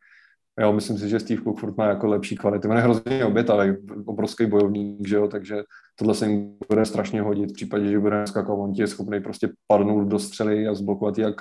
jo, 0.60 0.72
myslím 0.72 0.98
si, 0.98 1.08
že 1.08 1.20
Steve 1.20 1.42
Cook 1.42 1.60
furt 1.60 1.76
má 1.76 1.86
jako 1.86 2.06
lepší 2.06 2.36
kvality. 2.36 2.68
On 2.68 2.76
je 2.76 2.82
hrozně 2.82 3.24
obětavý, 3.24 3.76
obrovský 4.06 4.46
bojovník, 4.46 5.08
že 5.08 5.16
jo, 5.16 5.28
takže 5.28 5.62
tohle 5.98 6.14
se 6.14 6.26
jim 6.26 6.56
bude 6.68 6.84
strašně 6.84 7.22
hodit 7.22 7.50
v 7.50 7.54
případě, 7.54 7.90
že 7.90 7.98
bude 7.98 8.26
skakovat, 8.26 8.64
on 8.64 8.72
ti 8.72 8.82
je 8.82 8.86
schopný 8.86 9.20
prostě 9.20 9.48
padnout 9.66 10.08
do 10.08 10.18
střely 10.18 10.66
a 10.66 10.74
zblokovat 10.74 11.18
jak 11.18 11.34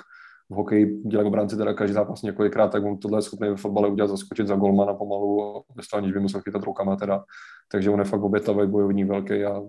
v 0.50 0.54
hokeji 0.54 1.02
dělají 1.06 1.28
obránci 1.28 1.56
teda 1.56 1.74
každý 1.74 1.94
zápas 1.94 2.22
několikrát, 2.22 2.68
tak 2.68 2.84
on 2.84 2.98
tohle 2.98 3.18
je 3.18 3.22
schopný 3.22 3.48
ve 3.48 3.56
fotbale 3.56 3.88
udělat, 3.88 4.08
zaskočit 4.08 4.46
za 4.46 4.56
golmana 4.56 4.94
pomalu, 4.94 5.62
bez 5.76 5.88
toho 5.88 5.98
aniž 5.98 6.12
by 6.12 6.20
musel 6.20 6.40
chytat 6.40 6.62
rukama 6.62 6.96
teda. 6.96 7.24
Takže 7.68 7.90
on 7.90 7.98
je 7.98 8.04
fakt 8.04 8.22
obětavý 8.22 8.66
bojovník 8.66 9.08
velký 9.08 9.44
a 9.44 9.62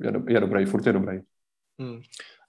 je, 0.00 0.12
do, 0.12 0.22
je 0.28 0.40
dobrý, 0.40 0.64
furt 0.64 0.86
je 0.86 0.92
dobrý. 0.92 1.20
Hmm. 1.80 2.00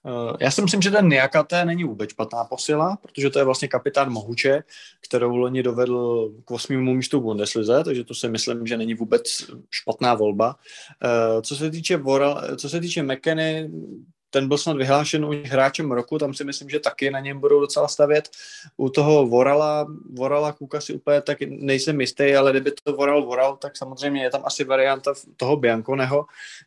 Uh, 0.06 0.36
já 0.40 0.50
si 0.50 0.62
myslím, 0.62 0.82
že 0.82 0.90
ten 0.90 1.08
Niakate 1.08 1.64
není 1.64 1.84
vůbec 1.84 2.10
špatná 2.10 2.44
posila, 2.44 2.98
protože 3.02 3.30
to 3.30 3.38
je 3.38 3.44
vlastně 3.44 3.68
kapitán 3.68 4.12
Mohuče, 4.12 4.62
kterou 5.00 5.36
loni 5.36 5.62
dovedl 5.62 6.30
k 6.44 6.50
osmému 6.50 6.94
místu 6.94 7.20
Bundeslize, 7.20 7.84
takže 7.84 8.04
to 8.04 8.14
si 8.14 8.28
myslím, 8.28 8.66
že 8.66 8.76
není 8.76 8.94
vůbec 8.94 9.22
špatná 9.70 10.14
volba. 10.14 10.56
Uh, 11.04 11.42
co 11.42 11.56
se 11.56 11.70
týče 11.70 11.96
Vora, 11.96 12.42
co 12.56 12.68
se 12.68 12.80
týče 12.80 13.02
McKenny, 13.02 13.70
ten 14.30 14.48
byl 14.48 14.58
snad 14.58 14.76
vyhlášen 14.76 15.24
u 15.24 15.30
hráčem 15.44 15.92
roku, 15.92 16.18
tam 16.18 16.34
si 16.34 16.44
myslím, 16.44 16.70
že 16.70 16.80
taky 16.80 17.10
na 17.10 17.20
něm 17.20 17.40
budou 17.40 17.60
docela 17.60 17.88
stavět. 17.88 18.28
U 18.76 18.90
toho 18.90 19.26
Vorala, 19.26 19.86
Vorala 20.12 20.52
Kuka 20.52 20.80
si 20.80 20.94
úplně 20.94 21.20
tak 21.20 21.38
nejsem 21.48 22.00
jistý, 22.00 22.34
ale 22.34 22.50
kdyby 22.50 22.72
to 22.84 22.92
Voral 22.92 23.24
Voral, 23.24 23.56
tak 23.56 23.76
samozřejmě 23.76 24.22
je 24.22 24.30
tam 24.30 24.42
asi 24.44 24.64
varianta 24.64 25.14
toho 25.36 25.56
Bianconeho, 25.56 26.26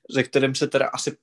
ze 0.10 0.24
kterým 0.24 0.56
se 0.56 0.68
teda 0.68 0.88
asi 0.88 1.18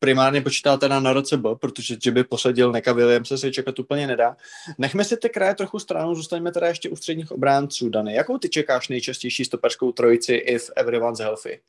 primárně 0.00 0.40
počítá 0.40 0.76
teda 0.76 1.00
na 1.00 1.12
roce 1.12 1.36
B, 1.36 1.48
protože 1.54 1.96
že 2.04 2.10
by 2.10 2.24
posadil 2.24 2.72
Neka 2.72 2.92
Williamse 2.92 3.38
se 3.38 3.52
čekat 3.52 3.78
úplně 3.78 4.06
nedá. 4.06 4.36
Nechme 4.78 5.04
si 5.04 5.16
ty 5.16 5.28
kraje 5.28 5.54
trochu 5.54 5.78
stranou, 5.78 6.14
zůstaňme 6.14 6.52
teda 6.52 6.66
ještě 6.66 6.88
u 6.90 6.96
středních 6.96 7.32
obránců, 7.32 7.88
Dany. 7.88 8.14
Jakou 8.14 8.38
ty 8.38 8.48
čekáš 8.48 8.88
nejčastější 8.88 9.44
stoperskou 9.44 9.92
trojici 9.92 10.34
if 10.34 10.70
everyone's 10.76 11.18
healthy? 11.18 11.60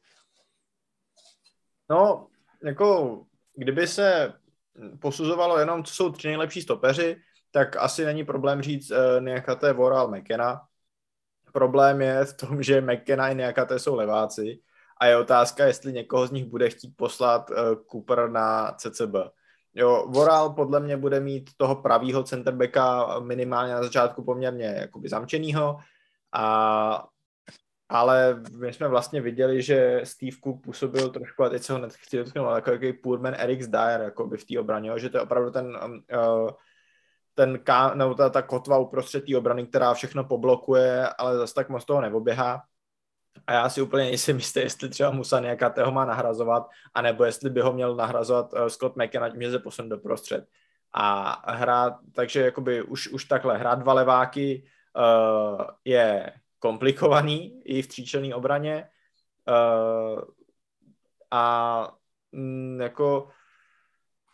No, 1.90 2.28
jako 2.64 3.20
kdyby 3.56 3.88
se 3.88 4.34
posuzovalo 5.00 5.60
jenom, 5.60 5.84
co 5.84 5.94
jsou 5.94 6.12
tři 6.12 6.28
nejlepší 6.28 6.62
stopeři, 6.62 7.18
tak 7.52 7.76
asi 7.76 8.06
není 8.06 8.26
problém 8.26 8.62
říct 8.62 8.92
uh, 8.92 8.98
Niakate, 9.20 9.74
Voral, 9.74 10.12
McKenna. 10.12 10.62
Problém 11.54 12.02
je 12.02 12.26
v 12.26 12.34
tom, 12.34 12.64
že 12.64 12.82
McKenna 12.82 13.30
i 13.30 13.36
Niakate 13.36 13.80
jsou 13.80 13.96
leváci 13.96 14.60
a 15.02 15.06
je 15.06 15.18
otázka, 15.18 15.66
jestli 15.66 15.94
někoho 15.94 16.28
z 16.28 16.32
nich 16.32 16.46
bude 16.46 16.70
chtít 16.70 16.94
poslat 16.96 17.50
uh, 17.50 17.58
Cooper 17.92 18.30
na 18.30 18.72
CCB. 18.72 19.16
Jo, 19.74 20.06
Voral 20.08 20.50
podle 20.50 20.80
mě 20.80 20.98
bude 20.98 21.20
mít 21.20 21.50
toho 21.58 21.76
pravýho 21.76 22.24
centerbacka 22.24 23.20
minimálně 23.20 23.74
na 23.74 23.84
začátku 23.84 24.24
poměrně 24.24 24.66
jakoby 24.66 25.10
zamčenýho 25.10 25.78
a 26.34 27.06
ale 27.90 28.42
my 28.58 28.74
jsme 28.74 28.88
vlastně 28.88 29.22
viděli, 29.22 29.62
že 29.62 30.02
Steve 30.04 30.38
Cook 30.44 30.64
působil 30.64 31.10
trošku, 31.10 31.44
a 31.44 31.50
teď 31.50 31.64
se 31.64 31.74
ho 31.74 31.80
nechci 31.80 32.18
dotknout, 32.18 32.48
ale 32.48 32.58
jako 32.58 32.72
jaký 32.72 32.94
poorman 32.94 33.36
Eric 33.38 33.68
Dyer 33.68 34.02
jako 34.02 34.28
by 34.28 34.38
v 34.38 34.46
té 34.46 34.60
obraně, 34.60 34.92
že 34.96 35.10
to 35.10 35.18
je 35.18 35.22
opravdu 35.22 35.52
ten, 35.52 35.78
uh, 36.16 36.50
ten 37.34 37.60
ká, 37.60 37.96
nebo 37.96 38.14
ta, 38.14 38.30
ta 38.30 38.42
kotva 38.42 38.78
uprostřed 38.78 39.26
té 39.26 39.38
obrany, 39.38 39.68
která 39.68 39.94
všechno 39.94 40.24
poblokuje, 40.24 41.08
ale 41.08 41.38
zase 41.38 41.54
tak 41.54 41.70
moc 41.70 41.86
toho 41.86 42.02
neoběhá. 42.02 42.62
A 43.48 43.54
já 43.54 43.70
si 43.70 43.82
úplně 43.82 44.04
nejsem 44.04 44.36
jistý, 44.36 44.60
jestli 44.60 44.90
třeba 44.90 45.12
Musa 45.12 45.40
nějaká 45.40 45.74
ho 45.84 45.92
má 45.92 46.06
nahrazovat, 46.06 46.70
anebo 46.94 47.24
jestli 47.24 47.50
by 47.50 47.62
ho 47.62 47.74
měl 47.74 47.96
nahrazovat 47.96 48.54
uh, 48.54 48.66
Scott 48.66 48.96
McKenna, 48.96 49.30
tím, 49.30 49.42
že 49.42 49.52
se 49.52 49.60
posun 49.60 49.90
do 49.90 49.98
prostřed. 49.98 50.48
A 50.94 51.52
hrát, 51.52 51.94
takže 52.16 52.42
jakoby 52.42 52.82
už, 52.82 53.08
už 53.08 53.26
takhle, 53.26 53.58
hrát 53.58 53.80
dva 53.80 53.94
leváky 53.94 54.64
uh, 54.96 55.66
je 55.86 56.34
komplikovaný 56.60 57.62
i 57.66 57.82
v 57.82 57.88
tříčelné 57.88 58.36
obraně. 58.36 58.90
Uh, 59.48 60.22
a 61.32 61.96
mm, 62.32 62.82
jako 62.82 63.30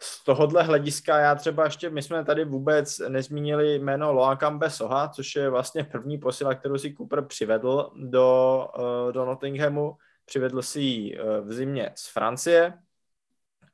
z 0.02 0.24
tohohle 0.24 0.64
hlediska 0.64 1.20
já 1.20 1.36
třeba 1.36 1.64
ještě, 1.64 1.90
my 1.90 2.02
jsme 2.02 2.26
tady 2.26 2.46
vůbec 2.46 3.00
nezmínili 3.00 3.80
jméno 3.80 4.14
Loakambe 4.14 4.70
Soha, 4.70 5.08
což 5.08 5.36
je 5.36 5.50
vlastně 5.50 5.84
první 5.84 6.18
posila, 6.18 6.56
kterou 6.56 6.78
si 6.78 6.94
Cooper 6.94 7.26
přivedl 7.26 7.92
do, 7.96 8.68
uh, 8.80 9.12
do 9.12 9.26
Nottinghamu. 9.26 9.98
Přivedl 10.26 10.62
si 10.62 10.80
ji 10.80 11.20
uh, 11.20 11.48
v 11.48 11.54
zimě 11.54 11.92
z 11.96 12.14
Francie, 12.14 12.74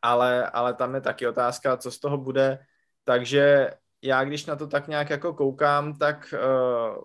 ale, 0.01 0.49
ale 0.49 0.73
tam 0.73 0.95
je 0.95 1.01
taky 1.01 1.27
otázka, 1.27 1.77
co 1.77 1.91
z 1.91 1.99
toho 1.99 2.17
bude. 2.17 2.59
Takže 3.03 3.71
já, 4.01 4.23
když 4.23 4.45
na 4.45 4.55
to 4.55 4.67
tak 4.67 4.87
nějak 4.87 5.09
jako 5.09 5.33
koukám, 5.33 5.97
tak 5.97 6.33
uh, 6.33 7.03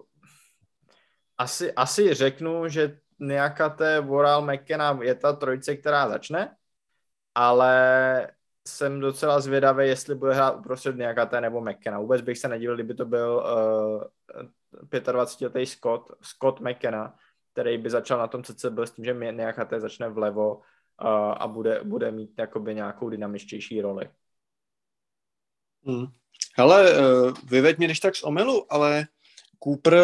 asi, 1.39 1.73
asi 1.73 2.15
řeknu, 2.15 2.69
že 2.69 2.99
nějaká 3.19 3.69
té 3.69 4.01
Voral 4.01 4.43
McKenna 4.43 4.99
je 5.03 5.15
ta 5.15 5.33
trojice, 5.33 5.77
která 5.77 6.09
začne, 6.09 6.55
ale 7.35 8.31
jsem 8.69 9.01
docela 9.01 9.41
zvědavý, 9.41 9.89
jestli 9.89 10.15
bude 10.15 10.35
hrát 10.35 10.57
uprostřed 10.57 10.97
nějaká 10.97 11.27
té 11.27 11.41
nebo 11.41 11.61
McKenna. 11.61 11.99
Vůbec 11.99 12.21
bych 12.21 12.39
se 12.39 12.49
nedivil, 12.49 12.75
kdyby 12.75 12.95
to 12.95 13.05
byl 13.05 13.45
uh, 13.45 14.03
25-letý 14.83 15.67
Scott, 15.67 16.13
Scott 16.23 16.61
McKenna, 16.61 17.15
který 17.53 17.79
by 17.79 17.91
začal 17.91 18.19
na 18.19 18.27
tom 18.27 18.43
CCB 18.43 18.79
s 18.79 18.91
tím, 18.91 19.05
že 19.05 19.15
nějaká 19.15 19.65
té 19.65 19.81
začne 19.81 20.09
vlevo 20.09 20.57
uh, 20.57 20.63
a 21.39 21.47
bude, 21.47 21.81
bude 21.85 22.11
mít 22.11 22.39
jakoby 22.39 22.75
nějakou 22.75 23.09
dynamičtější 23.09 23.81
roli. 23.81 24.11
Hmm. 25.87 26.07
Hele, 26.57 26.99
uh, 26.99 27.33
vyveď 27.45 27.79
mě 27.79 27.89
než 27.89 28.01
tak 28.01 28.17
z 28.17 28.23
omylu, 28.23 28.73
ale 28.73 29.07
Cooper, 29.65 29.95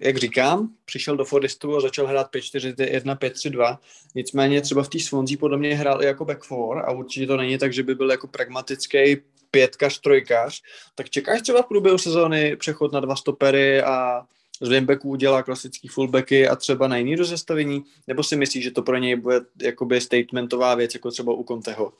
jak 0.00 0.16
říkám, 0.16 0.68
přišel 0.84 1.16
do 1.16 1.24
Fordistu 1.24 1.76
a 1.76 1.80
začal 1.80 2.06
hrát 2.06 2.32
5-4-1, 2.32 3.16
5-3-2. 3.16 3.78
Nicméně 4.14 4.60
třeba 4.60 4.82
v 4.82 4.88
té 4.88 4.98
Swansea 4.98 5.36
podle 5.40 5.58
mě 5.58 5.74
hrál 5.74 6.02
i 6.02 6.06
jako 6.06 6.24
back 6.24 6.44
four 6.44 6.78
a 6.78 6.92
určitě 6.92 7.26
to 7.26 7.36
není 7.36 7.58
tak, 7.58 7.72
že 7.72 7.82
by 7.82 7.94
byl 7.94 8.10
jako 8.10 8.26
pragmatický 8.26 9.16
pětkař, 9.50 10.00
trojkař. 10.00 10.62
Tak 10.94 11.10
čekáš 11.10 11.42
třeba 11.42 11.62
v 11.62 11.66
průběhu 11.66 11.98
sezóny 11.98 12.56
přechod 12.56 12.92
na 12.92 13.00
dva 13.00 13.16
stopery 13.16 13.82
a 13.82 14.22
z 14.60 14.68
wingbacku 14.68 15.08
udělá 15.08 15.42
klasický 15.42 15.88
fullbacky 15.88 16.48
a 16.48 16.56
třeba 16.56 16.88
na 16.88 16.96
jiný 16.96 17.16
rozestavení? 17.16 17.84
Nebo 18.06 18.22
si 18.22 18.36
myslíš, 18.36 18.64
že 18.64 18.70
to 18.70 18.82
pro 18.82 18.96
něj 18.96 19.16
bude 19.16 19.40
jakoby 19.62 20.00
statementová 20.00 20.74
věc, 20.74 20.94
jako 20.94 21.10
třeba 21.10 21.32
u 21.32 21.44
Conteho? 21.44 21.92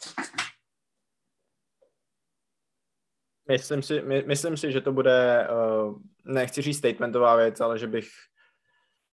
Myslím 3.48 3.82
si, 3.82 4.02
my, 4.02 4.24
myslím 4.26 4.56
si, 4.56 4.72
že 4.72 4.80
to 4.80 4.92
bude, 4.92 5.48
uh, 5.86 5.96
nechci 6.24 6.62
říct 6.62 6.78
statementová 6.78 7.36
věc, 7.36 7.60
ale 7.60 7.78
že 7.78 7.86
bych 7.86 8.08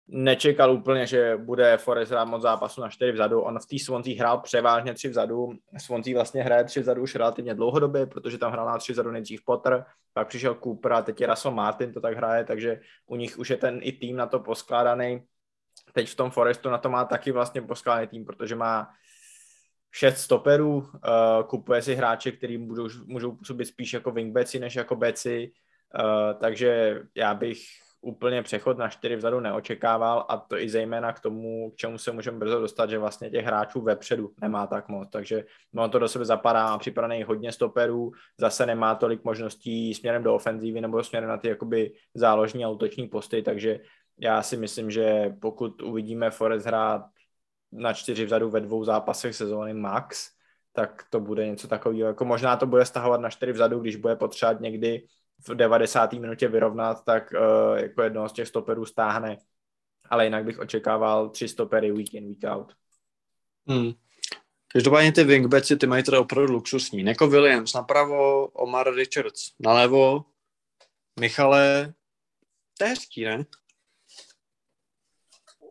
nečekal 0.08 0.74
úplně, 0.74 1.08
že 1.08 1.38
bude 1.38 1.78
Forest 1.78 2.12
hrát 2.12 2.26
moc 2.26 2.42
zápasu 2.42 2.82
na 2.82 2.90
čtyři 2.90 3.12
vzadu. 3.12 3.42
On 3.42 3.60
v 3.60 3.66
té 3.66 3.80
Swansea 3.80 4.16
hrál 4.20 4.40
převážně 4.40 4.94
tři 4.94 5.10
vzadu. 5.10 5.50
Swansea 5.78 6.14
vlastně 6.14 6.44
hraje 6.44 6.64
tři 6.64 6.80
vzadu 6.80 7.02
už 7.02 7.16
relativně 7.16 7.56
dlouhodobě, 7.56 8.06
protože 8.06 8.38
tam 8.38 8.52
hrál 8.52 8.66
na 8.66 8.78
tři 8.78 8.92
vzadu 8.92 9.12
nejdřív 9.12 9.46
Potter, 9.46 9.86
pak 10.14 10.28
přišel 10.28 10.56
Cooper 10.64 10.94
a 10.94 11.02
teď 11.02 11.22
je 11.22 11.28
Russell 11.28 11.56
Martin, 11.56 11.94
to 11.94 12.02
tak 12.02 12.18
hraje, 12.18 12.44
takže 12.44 12.80
u 13.08 13.16
nich 13.16 13.40
už 13.40 13.50
je 13.50 13.58
ten 13.58 13.80
i 13.82 13.92
tým 13.92 14.16
na 14.16 14.26
to 14.26 14.40
poskládaný. 14.40 15.24
Teď 15.94 16.10
v 16.10 16.16
tom 16.16 16.32
Forestu 16.32 16.70
na 16.70 16.78
to 16.78 16.90
má 16.90 17.06
taky 17.06 17.32
vlastně 17.32 17.62
poskládaný 17.62 18.08
tým, 18.08 18.26
protože 18.26 18.56
má 18.56 18.90
šest 19.92 20.18
stoperů, 20.18 20.76
uh, 20.78 20.90
kupuje 21.48 21.82
si 21.82 21.96
hráče, 21.96 22.32
který 22.32 22.58
můžou, 22.58 22.88
můžou 23.06 23.32
působit 23.32 23.66
spíš 23.66 23.94
jako 23.94 24.12
wingbacki 24.12 24.60
než 24.60 24.76
jako 24.76 24.96
beci, 24.96 25.52
uh, 26.00 26.40
takže 26.40 27.02
já 27.16 27.34
bych 27.34 27.60
úplně 28.02 28.44
přechod 28.44 28.78
na 28.78 28.90
čtyři 28.90 29.16
vzadu 29.16 29.40
neočekával 29.40 30.26
a 30.30 30.38
to 30.38 30.58
i 30.58 30.70
zejména 30.70 31.14
k 31.14 31.20
tomu, 31.20 31.72
k 31.72 31.76
čemu 31.76 31.98
se 31.98 32.12
můžeme 32.12 32.38
brzo 32.38 32.60
dostat, 32.60 32.90
že 32.90 32.98
vlastně 32.98 33.30
těch 33.30 33.46
hráčů 33.46 33.82
vepředu 33.82 34.32
nemá 34.42 34.68
tak 34.68 34.90
moc, 34.90 35.10
takže 35.12 35.46
on 35.76 35.90
to 35.90 36.00
do 36.00 36.08
sebe 36.08 36.26
zapadá, 36.26 36.78
připravený 36.78 37.24
hodně 37.24 37.52
stoperů, 37.52 38.12
zase 38.38 38.66
nemá 38.66 38.96
tolik 38.96 39.24
možností 39.24 39.94
směrem 39.94 40.24
do 40.24 40.36
ofenzívy 40.36 40.82
nebo 40.82 41.04
směrem 41.04 41.30
na 41.30 41.38
ty 41.38 41.48
jakoby 41.48 41.92
záložní 42.14 42.66
a 42.66 42.70
útoční 42.70 43.08
posty, 43.08 43.42
takže 43.42 43.80
já 44.20 44.44
si 44.44 44.58
myslím, 44.58 44.92
že 44.92 45.36
pokud 45.42 45.82
uvidíme 45.82 46.32
Forest 46.32 46.66
hrát 46.66 47.02
na 47.72 47.94
čtyři 47.94 48.26
vzadu 48.26 48.50
ve 48.50 48.62
dvou 48.62 48.84
zápasech 48.84 49.36
sezóny 49.36 49.74
max, 49.74 50.30
tak 50.74 51.04
to 51.10 51.20
bude 51.20 51.48
něco 51.48 51.68
takového. 51.68 52.08
Jako 52.08 52.26
možná 52.26 52.58
to 52.58 52.66
bude 52.66 52.86
stahovat 52.86 53.22
na 53.22 53.30
čtyři 53.30 53.52
vzadu, 53.52 53.80
když 53.80 53.96
bude 53.96 54.16
potřebovat 54.16 54.62
někdy 54.62 55.08
v 55.48 55.56
90. 55.56 56.14
minutě 56.14 56.48
vyrovnat, 56.48 57.06
tak 57.06 57.34
uh, 57.34 57.78
jako 57.78 58.02
jednoho 58.02 58.30
z 58.30 58.34
těch 58.34 58.48
stoperů 58.48 58.86
stáhne. 58.86 59.38
Ale 60.10 60.24
jinak 60.24 60.46
bych 60.46 60.60
očekával 60.60 61.30
tři 61.30 61.48
stopery 61.48 61.92
week 61.92 62.14
in, 62.14 62.28
week 62.28 62.44
out. 62.44 62.74
Hmm. 63.68 63.92
Každopádně 64.74 65.12
ty 65.12 65.24
wingbacki, 65.24 65.76
ty 65.76 65.88
mají 65.88 66.04
teda 66.04 66.20
opravdu 66.20 66.54
luxusní. 66.54 67.04
Neko 67.04 67.28
Williams 67.28 67.74
napravo, 67.74 68.48
Omar 68.48 68.94
Richards 68.96 69.52
nalevo, 69.60 70.26
Michale, 71.20 71.94
to 72.78 72.86
je 72.86 72.90
hezký, 72.90 73.26
ne? 73.26 73.46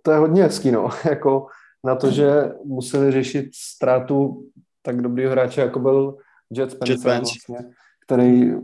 To 0.02 0.10
je 0.10 0.18
hodně 0.18 0.42
hezký, 0.42 0.70
no. 0.70 0.88
jako 1.10 1.46
na 1.84 1.94
to, 1.94 2.10
že 2.10 2.52
museli 2.64 3.12
řešit 3.12 3.50
ztrátu 3.54 4.44
tak 4.82 5.02
dobrýho 5.02 5.30
hráče, 5.30 5.60
jako 5.60 5.78
byl 5.78 6.16
Jet 6.50 6.70
Spencer, 6.70 7.12
Jet 7.12 7.22
vlastně, 7.22 7.58
který, 8.06 8.54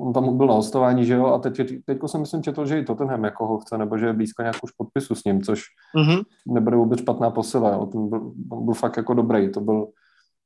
on 0.00 0.12
tam 0.12 0.36
byl 0.36 0.46
na 0.46 0.54
hostování, 0.54 1.04
že 1.04 1.14
jo, 1.14 1.26
a 1.26 1.38
teď, 1.38 1.60
teďko 1.84 2.08
jsem 2.08 2.20
myslím 2.20 2.42
četl, 2.42 2.66
že 2.66 2.78
i 2.78 2.84
Tottenham 2.84 3.24
jako 3.24 3.46
ho 3.46 3.58
chce, 3.58 3.78
nebo 3.78 3.98
že 3.98 4.06
je 4.06 4.12
blízko 4.12 4.42
nějak 4.42 4.56
už 4.62 4.70
podpisu 4.70 5.14
s 5.14 5.24
ním, 5.24 5.42
což 5.42 5.62
mm-hmm. 5.96 6.22
nebude 6.48 6.76
vůbec 6.76 7.00
špatná 7.00 7.30
posila, 7.30 7.72
jo. 7.72 7.86
Ten 7.86 8.08
byl, 8.08 8.32
on 8.50 8.64
byl 8.64 8.74
fakt 8.74 8.96
jako 8.96 9.14
dobrý, 9.14 9.50
to 9.50 9.60
byl, 9.60 9.88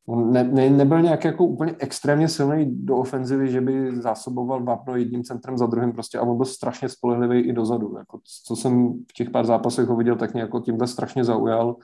ne, 0.09 0.45
ne, 0.45 0.71
nebyl 0.71 1.03
nějak 1.03 1.25
jako 1.25 1.45
úplně 1.45 1.75
extrémně 1.79 2.29
silný 2.29 2.85
do 2.85 2.97
ofenzivy, 2.97 3.51
že 3.51 3.61
by 3.61 4.01
zásoboval 4.01 4.65
vápno 4.65 4.97
jedním 4.97 5.25
centrem 5.25 5.59
za 5.59 5.67
druhým 5.67 5.93
prostě 5.93 6.19
a 6.19 6.23
on 6.23 6.37
byl 6.37 6.47
strašně 6.47 6.89
spolehlivý 6.89 7.41
i 7.41 7.53
dozadu, 7.53 7.95
jako, 7.99 8.21
co 8.45 8.57
jsem 8.57 8.93
v 8.93 9.13
těch 9.13 9.31
pár 9.31 9.47
zápasech 9.47 9.87
ho 9.87 9.97
viděl, 9.97 10.17
tak 10.17 10.33
mě 10.33 10.43
jako 10.43 10.61
tímhle 10.61 10.87
strašně 10.87 11.25
zaujal, 11.25 11.77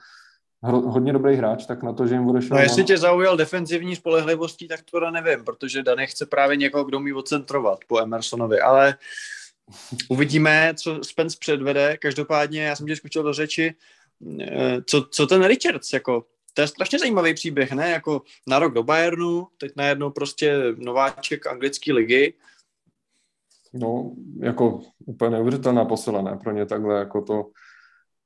hodně 0.65 1.13
dobrý 1.13 1.35
hráč, 1.35 1.65
tak 1.65 1.83
na 1.83 1.93
to, 1.93 2.07
že 2.07 2.15
jim 2.15 2.23
bude 2.23 2.39
No 2.51 2.57
jestli 2.57 2.83
tě 2.83 2.97
zaujal 2.97 3.37
defenzivní 3.37 3.95
spolehlivostí, 3.95 4.67
tak 4.67 4.79
to 4.91 5.11
nevím, 5.11 5.45
protože 5.45 5.83
Dane 5.83 6.07
chce 6.07 6.25
právě 6.25 6.57
někoho, 6.57 6.83
kdo 6.83 6.97
umí 6.97 7.13
odcentrovat 7.13 7.79
po 7.87 7.99
Emersonovi, 7.99 8.59
ale 8.59 8.95
uvidíme, 10.09 10.73
co 10.77 11.03
Spence 11.03 11.37
předvede. 11.39 11.97
Každopádně 11.97 12.63
já 12.63 12.75
jsem 12.75 12.87
tě 12.87 12.95
skočil 12.95 13.23
do 13.23 13.33
řeči, 13.33 13.75
eh, 14.41 14.81
co, 14.85 15.05
co 15.11 15.27
ten 15.27 15.43
Richards, 15.43 15.93
jako 15.93 16.25
to 16.53 16.61
je 16.61 16.67
strašně 16.67 16.99
zajímavý 16.99 17.33
příběh, 17.33 17.71
ne? 17.71 17.91
Jako 17.91 18.21
na 18.47 18.59
rok 18.59 18.73
do 18.73 18.83
Bayernu, 18.83 19.47
teď 19.57 19.71
najednou 19.75 20.09
prostě 20.09 20.57
nováček 20.77 21.47
anglické 21.47 21.93
ligy. 21.93 22.33
No, 23.73 24.11
jako 24.39 24.81
úplně 25.05 25.31
neuvěřitelná 25.31 25.85
posila, 25.85 26.21
ne? 26.21 26.37
Pro 26.43 26.51
ně 26.51 26.65
takhle, 26.65 26.99
jako 26.99 27.21
to, 27.21 27.45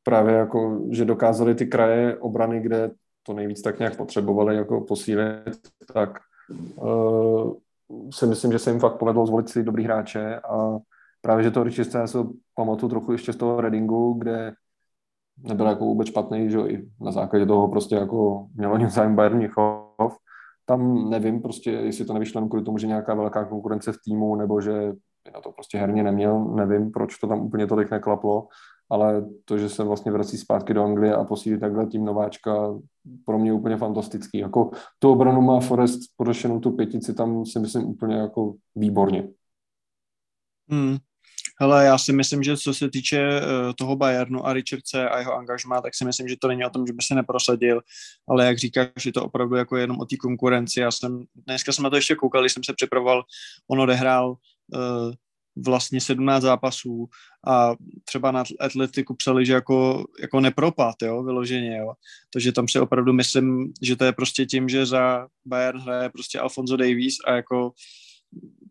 právě 0.04 0.36
jako, 0.36 0.82
že 0.90 1.06
dokázali 1.06 1.56
ty 1.56 1.66
kraje 1.66 2.18
obrany, 2.18 2.60
kde 2.60 2.92
to 3.24 3.34
nejvíc 3.34 3.62
tak 3.62 3.80
nějak 3.80 3.98
potřebovali 3.98 4.56
jako 4.56 4.82
posílit, 4.82 5.60
tak 5.94 6.20
uh, 6.76 7.54
si 8.12 8.26
myslím, 8.26 8.52
že 8.52 8.60
se 8.60 8.72
jim 8.72 8.80
fakt 8.80 8.98
povedlo 8.98 9.26
zvolit 9.26 9.50
si 9.50 9.64
dobrý 9.64 9.84
hráče 9.84 10.40
a 10.40 10.78
právě, 11.22 11.44
že 11.44 11.52
to 11.52 11.64
Richie 11.64 11.86
já 11.94 12.08
se 12.08 12.20
pamatuju 12.56 12.90
trochu 12.90 13.12
ještě 13.12 13.34
z 13.34 13.36
toho 13.36 13.62
Readingu, 13.62 14.14
kde 14.14 14.54
nebyl 15.44 15.68
jako 15.68 15.86
vůbec 15.86 16.08
špatný, 16.08 16.50
že 16.50 16.60
i 16.60 16.90
na 17.02 17.12
základě 17.12 17.46
toho 17.46 17.68
prostě 17.68 17.96
jako 17.96 18.48
měl 18.56 18.74
oni 18.74 18.90
zájem 18.90 19.16
Bayern 19.16 19.38
Mnichov. 19.38 20.18
Tam 20.66 21.10
nevím 21.10 21.42
prostě, 21.42 21.72
jestli 21.72 22.06
to 22.06 22.14
nevyšlo 22.14 22.48
kvůli 22.48 22.64
tomu, 22.64 22.78
že 22.78 22.88
nějaká 22.88 23.14
velká 23.14 23.46
konkurence 23.46 23.92
v 23.92 23.98
týmu, 24.06 24.36
nebo 24.36 24.62
že 24.62 24.94
na 25.34 25.42
to 25.42 25.52
prostě 25.52 25.78
herně 25.78 26.04
neměl, 26.04 26.46
nevím, 26.46 26.92
proč 26.92 27.18
to 27.18 27.28
tam 27.28 27.42
úplně 27.42 27.68
tolik 27.68 27.92
neklaplo, 27.92 28.48
ale 28.90 29.26
to, 29.46 29.58
že 29.58 29.70
se 29.70 29.84
vlastně 29.84 30.12
vrací 30.12 30.38
zpátky 30.38 30.74
do 30.74 30.84
Anglie 30.84 31.16
a 31.16 31.24
posílí 31.24 31.60
takhle 31.60 31.88
tým 31.88 32.06
nováčka, 32.06 32.80
pro 33.26 33.40
mě 33.40 33.54
úplně 33.54 33.78
fantastický. 33.78 34.38
Jako 34.38 34.72
tu 35.00 35.12
obranu 35.12 35.42
má 35.42 35.60
Forest 35.60 36.00
podešenou 36.18 36.60
tu 36.60 36.72
pětici, 36.72 37.14
tam 37.14 37.46
si 37.46 37.60
myslím 37.60 37.86
úplně 37.86 38.16
jako 38.16 38.54
výborně. 38.76 39.28
Hmm. 40.70 40.98
Hele, 41.62 41.86
já 41.86 41.98
si 41.98 42.14
myslím, 42.14 42.44
že 42.44 42.58
co 42.58 42.74
se 42.74 42.90
týče 42.90 43.42
uh, 43.42 43.74
toho 43.78 43.96
Bayernu 43.96 44.46
a 44.46 44.54
Richardse 44.54 45.10
a 45.10 45.20
jeho 45.20 45.34
angažmá, 45.36 45.82
tak 45.82 45.96
si 45.96 46.06
myslím, 46.06 46.28
že 46.28 46.36
to 46.42 46.48
není 46.48 46.66
o 46.66 46.70
tom, 46.70 46.88
že 46.88 46.94
by 46.94 47.04
se 47.04 47.16
neprosadil, 47.16 47.82
ale 48.30 48.46
jak 48.46 48.58
říkáš, 48.58 48.88
že 49.00 49.12
to 49.12 49.26
opravdu 49.26 49.56
jako 49.56 49.78
jenom 49.78 50.00
o 50.00 50.06
té 50.06 50.18
konkurenci. 50.18 50.80
Já 50.80 50.92
jsem, 50.92 51.24
dneska 51.48 51.72
jsem 51.72 51.84
na 51.84 51.90
to 51.90 51.96
ještě 51.96 52.16
koukal, 52.16 52.42
když 52.42 52.54
jsem 52.54 52.64
se 52.64 52.74
připravoval, 52.74 53.24
on 53.68 53.82
odehrál 53.82 54.30
uh, 54.30 55.14
vlastně 55.66 56.02
17 56.02 56.44
zápasů 56.44 57.10
a 57.48 57.76
třeba 58.06 58.32
na 58.32 58.44
atletiku 58.60 59.16
psali, 59.16 59.46
že 59.46 59.54
jako, 59.54 60.06
jako 60.22 60.40
nepropad, 60.40 60.96
jo, 61.02 61.24
vyloženě, 61.24 61.78
jo. 61.78 61.94
Takže 62.34 62.52
tam 62.52 62.68
si 62.68 62.80
opravdu 62.80 63.14
myslím, 63.14 63.74
že 63.82 63.96
to 63.96 64.06
je 64.06 64.12
prostě 64.12 64.46
tím, 64.46 64.70
že 64.70 64.86
za 64.86 65.28
Bayern 65.46 65.80
hraje 65.80 66.10
prostě 66.10 66.40
Alfonso 66.40 66.78
Davies 66.78 67.16
a 67.28 67.32
jako 67.32 67.72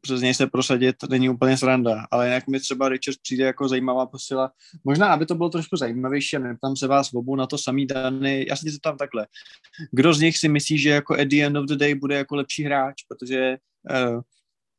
přes 0.01 0.21
něj 0.21 0.35
se 0.35 0.47
prosadit 0.47 0.97
není 1.11 1.29
úplně 1.29 1.57
sranda, 1.57 2.07
ale 2.11 2.27
jinak 2.27 2.49
mi 2.49 2.61
třeba 2.61 2.89
Richard 2.89 3.17
přijde 3.23 3.45
jako 3.45 3.69
zajímavá 3.69 4.07
posila. 4.07 4.53
Možná, 4.85 5.13
aby 5.13 5.27
to 5.27 5.35
bylo 5.35 5.49
trošku 5.49 5.77
zajímavější, 5.77 6.37
a 6.37 6.39
neptám 6.39 6.77
se 6.77 6.87
vás 6.87 7.15
obou 7.15 7.37
na 7.37 7.47
to 7.47 7.59
samý 7.59 7.87
Dany, 7.87 8.47
já 8.49 8.57
se 8.57 8.71
zeptám 8.71 8.97
takhle. 8.97 9.27
Kdo 9.93 10.15
z 10.15 10.21
nich 10.21 10.39
si 10.39 10.49
myslí, 10.49 10.79
že 10.79 10.91
jako 10.91 11.15
at 11.15 11.29
the 11.29 11.47
end 11.47 11.57
of 11.57 11.67
the 11.67 11.77
day 11.77 11.95
bude 11.95 12.15
jako 12.15 12.37
lepší 12.37 12.65
hráč, 12.65 13.03
protože 13.09 13.57
uh, 13.91 14.21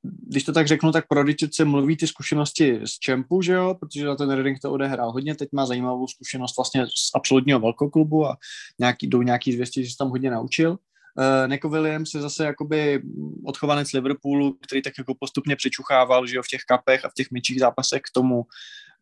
když 0.03 0.43
to 0.43 0.53
tak 0.53 0.67
řeknu, 0.67 0.91
tak 0.91 1.07
pro 1.07 1.23
se 1.53 1.65
mluví 1.65 1.97
ty 1.97 2.07
zkušenosti 2.07 2.79
z 2.85 2.99
Čempu, 2.99 3.41
že 3.41 3.53
jo, 3.53 3.75
protože 3.79 4.05
na 4.05 4.15
ten 4.15 4.29
Reading 4.31 4.59
to 4.59 4.71
odehrál 4.71 5.11
hodně, 5.11 5.35
teď 5.35 5.49
má 5.53 5.65
zajímavou 5.65 6.07
zkušenost 6.07 6.57
vlastně 6.57 6.85
z 6.85 7.11
absolutního 7.15 7.59
velkoklubu 7.59 8.27
a 8.27 8.37
nějaký, 8.79 9.07
jdou 9.07 9.21
nějaký 9.21 9.53
zvěstí, 9.53 9.85
že 9.85 9.91
se 9.91 9.97
tam 9.97 10.09
hodně 10.09 10.31
naučil. 10.31 10.71
Uh, 10.71 11.47
Neko 11.47 11.69
Williams 11.69 12.13
je 12.13 12.21
zase 12.21 12.45
jakoby 12.45 13.01
odchovanec 13.45 13.93
Liverpoolu, 13.93 14.57
který 14.67 14.81
tak 14.81 14.93
jako 14.97 15.13
postupně 15.19 15.55
přičuchával, 15.55 16.27
že 16.27 16.35
jo, 16.35 16.43
v 16.43 16.47
těch 16.47 16.61
kapech 16.67 17.05
a 17.05 17.09
v 17.09 17.13
těch 17.13 17.31
myčích 17.31 17.59
zápasech 17.59 18.01
k 18.01 18.13
tomu, 18.13 18.45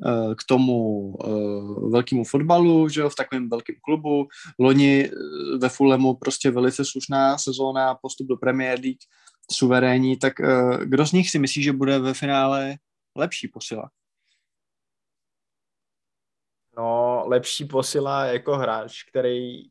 uh, 0.06 0.34
k 0.34 0.44
tomu 0.48 1.00
uh, 1.10 1.92
velkému 1.92 2.24
fotbalu, 2.24 2.90
že 2.90 3.02
jo, 3.02 3.10
v 3.10 3.16
takovém 3.16 3.50
velkém 3.50 3.76
klubu. 3.82 4.28
Loni 4.60 5.12
ve 5.58 5.70
Fulhamu 5.70 6.14
prostě 6.14 6.52
velice 6.52 6.86
slušná 6.86 7.38
sezóna, 7.38 7.96
postup 7.96 8.28
do 8.28 8.38
Premier 8.38 8.80
League, 8.80 9.02
suverénní, 9.52 10.18
tak 10.18 10.40
uh, 10.40 10.78
kdo 10.78 11.06
z 11.06 11.12
nich 11.12 11.30
si 11.30 11.40
myslí, 11.40 11.64
že 11.64 11.74
bude 11.74 12.00
ve 12.00 12.14
finále 12.14 12.76
lepší 13.16 13.48
posila? 13.48 13.90
No, 16.78 17.24
lepší 17.28 17.66
posila 17.66 18.26
jako 18.26 18.58
hráč, 18.58 19.04
který 19.04 19.64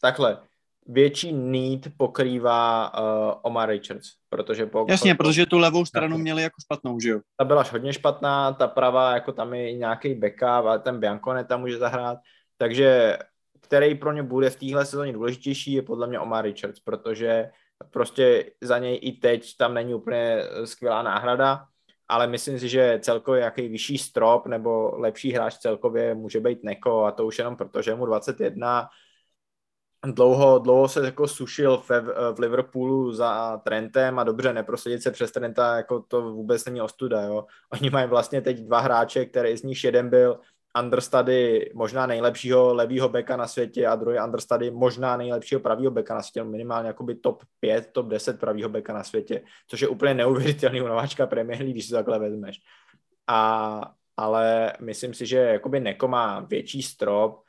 takhle, 0.00 0.38
větší 0.86 1.32
need 1.32 1.88
pokrývá 1.96 2.92
uh, 2.98 3.34
Omar 3.42 3.68
Richards, 3.68 4.12
protože 4.28 4.66
po, 4.66 4.86
Jasně, 4.88 5.14
po, 5.14 5.18
protože 5.18 5.46
tu 5.46 5.58
levou 5.58 5.84
stranu 5.84 6.18
měli 6.18 6.42
jako 6.42 6.54
špatnou, 6.64 7.00
že 7.00 7.08
jo? 7.10 7.20
Ta 7.36 7.44
byla 7.44 7.64
hodně 7.72 7.92
špatná, 7.92 8.52
ta 8.52 8.68
pravá, 8.68 9.14
jako 9.14 9.32
tam 9.32 9.54
je 9.54 9.72
nějaký 9.72 10.14
backup, 10.14 10.66
ale 10.66 10.78
ten 10.78 11.00
Biancone 11.00 11.44
tam 11.44 11.60
může 11.60 11.78
zahrát, 11.78 12.18
takže 12.56 13.18
který 13.60 13.94
pro 13.94 14.12
ně 14.12 14.22
bude 14.22 14.50
v 14.50 14.56
téhle 14.56 14.86
sezóně 14.86 15.12
důležitější, 15.12 15.72
je 15.72 15.82
podle 15.82 16.06
mě 16.06 16.20
Omar 16.20 16.44
Richards, 16.44 16.80
protože 16.80 17.50
prostě 17.90 18.50
za 18.60 18.78
něj 18.78 18.98
i 19.02 19.12
teď 19.12 19.56
tam 19.56 19.74
není 19.74 19.94
úplně 19.94 20.42
skvělá 20.64 21.02
náhrada, 21.02 21.66
ale 22.08 22.26
myslím 22.26 22.58
si, 22.58 22.68
že 22.68 22.98
celkově 23.02 23.38
nějaký 23.38 23.68
vyšší 23.68 23.98
strop 23.98 24.46
nebo 24.46 24.96
lepší 24.96 25.32
hráč 25.32 25.54
celkově 25.54 26.14
může 26.14 26.40
být 26.40 26.64
Neko 26.64 27.04
a 27.04 27.12
to 27.12 27.26
už 27.26 27.38
jenom 27.38 27.56
proto, 27.56 27.82
že 27.82 27.94
mu 27.94 28.06
21 28.06 28.88
dlouho, 30.06 30.58
dlouho 30.58 30.88
se 30.88 31.04
jako 31.04 31.28
sušil 31.28 31.78
v, 31.78 31.90
v 32.34 32.38
Liverpoolu 32.38 33.12
za 33.12 33.56
Trentem 33.64 34.18
a 34.18 34.24
dobře 34.24 34.52
neprosadit 34.52 35.02
se 35.02 35.10
přes 35.10 35.32
Trenta, 35.32 35.76
jako 35.76 36.00
to 36.00 36.22
vůbec 36.22 36.64
není 36.64 36.80
ostuda, 36.80 37.22
jo. 37.22 37.46
Oni 37.72 37.90
mají 37.90 38.08
vlastně 38.08 38.40
teď 38.40 38.60
dva 38.60 38.80
hráče, 38.80 39.26
který 39.26 39.56
z 39.56 39.62
nich 39.62 39.84
jeden 39.84 40.10
byl 40.10 40.40
understudy 40.80 41.70
možná 41.74 42.06
nejlepšího 42.06 42.74
levýho 42.74 43.08
beka 43.08 43.36
na 43.36 43.46
světě 43.46 43.86
a 43.86 43.96
druhý 43.96 44.18
understudy 44.24 44.70
možná 44.70 45.16
nejlepšího 45.16 45.60
pravýho 45.60 45.90
beka 45.90 46.14
na 46.14 46.22
světě, 46.22 46.44
minimálně 46.44 46.86
jakoby 46.86 47.14
top 47.14 47.42
5, 47.60 47.90
top 47.92 48.06
10 48.06 48.40
pravýho 48.40 48.68
beka 48.68 48.92
na 48.92 49.04
světě, 49.04 49.42
což 49.68 49.80
je 49.80 49.88
úplně 49.88 50.14
neuvěřitelný 50.14 50.80
u 50.82 50.86
nováčka 50.86 51.26
Premier 51.26 51.58
League, 51.58 51.72
když 51.72 51.84
si 51.84 51.90
to 51.90 51.96
takhle 51.96 52.18
vezmeš. 52.18 52.56
A, 53.26 53.80
ale 54.16 54.72
myslím 54.80 55.14
si, 55.14 55.26
že 55.26 55.38
jakoby 55.38 55.80
Neko 55.80 56.08
má 56.08 56.40
větší 56.40 56.82
strop, 56.82 57.42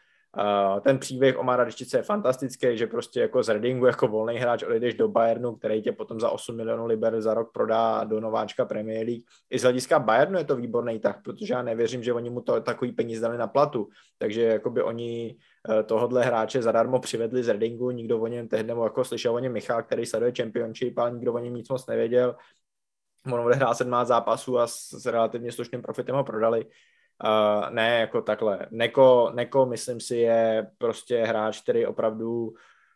Ten 0.81 0.99
příběh 0.99 1.39
o 1.39 1.43
Radičice 1.43 1.97
je 1.97 2.03
fantastický, 2.03 2.77
že 2.77 2.87
prostě 2.87 3.19
jako 3.19 3.43
z 3.43 3.49
Readingu 3.49 3.85
jako 3.85 4.07
volný 4.07 4.35
hráč 4.35 4.63
odejdeš 4.63 4.93
do 4.93 5.07
Bayernu, 5.07 5.55
který 5.55 5.81
tě 5.81 5.91
potom 5.91 6.19
za 6.19 6.29
8 6.29 6.55
milionů 6.55 6.85
liber 6.85 7.21
za 7.21 7.33
rok 7.33 7.51
prodá 7.53 8.03
do 8.03 8.19
nováčka 8.19 8.65
Premier 8.65 9.05
League. 9.05 9.23
I 9.49 9.59
z 9.59 9.61
hlediska 9.61 9.99
Bayernu 9.99 10.37
je 10.37 10.45
to 10.45 10.55
výborný 10.55 10.99
tak, 10.99 11.23
protože 11.23 11.53
já 11.53 11.61
nevěřím, 11.61 12.03
že 12.03 12.13
oni 12.13 12.29
mu 12.29 12.41
to 12.41 12.61
takový 12.61 12.91
peníze 12.91 13.21
dali 13.21 13.37
na 13.37 13.47
platu. 13.47 13.89
Takže 14.17 14.41
jakoby 14.41 14.83
oni 14.83 15.35
uh, 15.69 15.83
tohodle 15.83 16.23
hráče 16.23 16.61
zadarmo 16.61 16.99
přivedli 16.99 17.43
z 17.43 17.47
Readingu, 17.47 17.91
nikdo 17.91 18.19
o 18.19 18.27
něm 18.27 18.47
tehdy, 18.47 18.67
nebo 18.67 18.83
jako 18.83 19.03
slyšel 19.03 19.35
o 19.35 19.39
něm 19.39 19.53
Michal, 19.53 19.83
který 19.83 20.05
sleduje 20.05 20.33
Championship, 20.37 20.97
ale 20.97 21.11
nikdo 21.11 21.33
o 21.33 21.39
něm 21.39 21.53
nic 21.53 21.69
moc 21.69 21.87
nevěděl. 21.87 22.35
On 23.33 23.39
odehrál 23.39 23.75
17 23.75 24.07
zápasů 24.07 24.59
a 24.59 24.67
s, 24.67 24.89
s 24.89 25.05
relativně 25.05 25.51
slušným 25.51 25.81
profitem 25.81 26.15
ho 26.15 26.23
prodali. 26.23 26.65
Uh, 27.23 27.69
ne 27.69 27.99
jako 27.99 28.21
takhle. 28.21 28.67
Neko, 28.71 29.31
Neko, 29.33 29.65
myslím 29.65 29.99
si, 29.99 30.17
je 30.17 30.67
prostě 30.77 31.23
hráč, 31.23 31.61
který 31.61 31.85
opravdu 31.85 32.53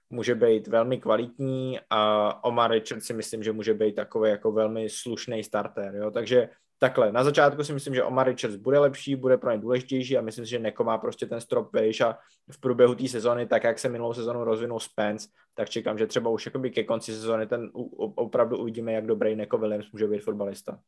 může 0.10 0.36
být 0.36 0.68
velmi 0.68 0.98
kvalitní 0.98 1.80
a 1.90 2.44
Omar 2.44 2.72
Richard 2.72 3.02
si 3.02 3.14
myslím, 3.14 3.44
že 3.44 3.52
může 3.52 3.74
být 3.74 3.96
takový 3.96 4.30
jako 4.30 4.52
velmi 4.52 4.90
slušný 4.90 5.44
starter, 5.44 5.96
jo? 5.96 6.12
takže 6.12 6.50
takhle, 6.80 7.12
na 7.12 7.24
začátku 7.24 7.64
si 7.64 7.74
myslím, 7.74 7.96
že 7.96 8.04
Omar 8.04 8.28
Richards 8.28 8.56
bude 8.56 8.80
lepší, 8.80 9.16
bude 9.16 9.38
pro 9.38 9.52
ně 9.52 9.58
důležitější 9.58 10.18
a 10.18 10.22
myslím 10.22 10.46
si, 10.46 10.52
že 10.52 10.60
Neko 10.60 10.84
má 10.84 10.98
prostě 10.98 11.26
ten 11.26 11.42
strop 11.42 11.74
vejš 11.74 12.02
a 12.02 12.18
v 12.52 12.60
průběhu 12.60 12.96
té 12.96 13.08
sezony, 13.08 13.48
tak 13.48 13.64
jak 13.64 13.80
se 13.80 13.90
minulou 13.90 14.14
sezonu 14.14 14.44
rozvinul 14.44 14.80
Spence, 14.80 15.28
tak 15.54 15.70
čekám, 15.70 15.98
že 15.98 16.08
třeba 16.08 16.30
už 16.30 16.46
jakoby 16.46 16.72
ke 16.72 16.84
konci 16.84 17.14
sezony 17.14 17.48
ten 17.48 17.70
opravdu 18.16 18.58
uvidíme, 18.58 18.94
jak 18.94 19.06
dobrý 19.06 19.36
Neko 19.36 19.58
Williams 19.58 19.92
může 19.92 20.08
být 20.08 20.24
fotbalista. 20.24 20.80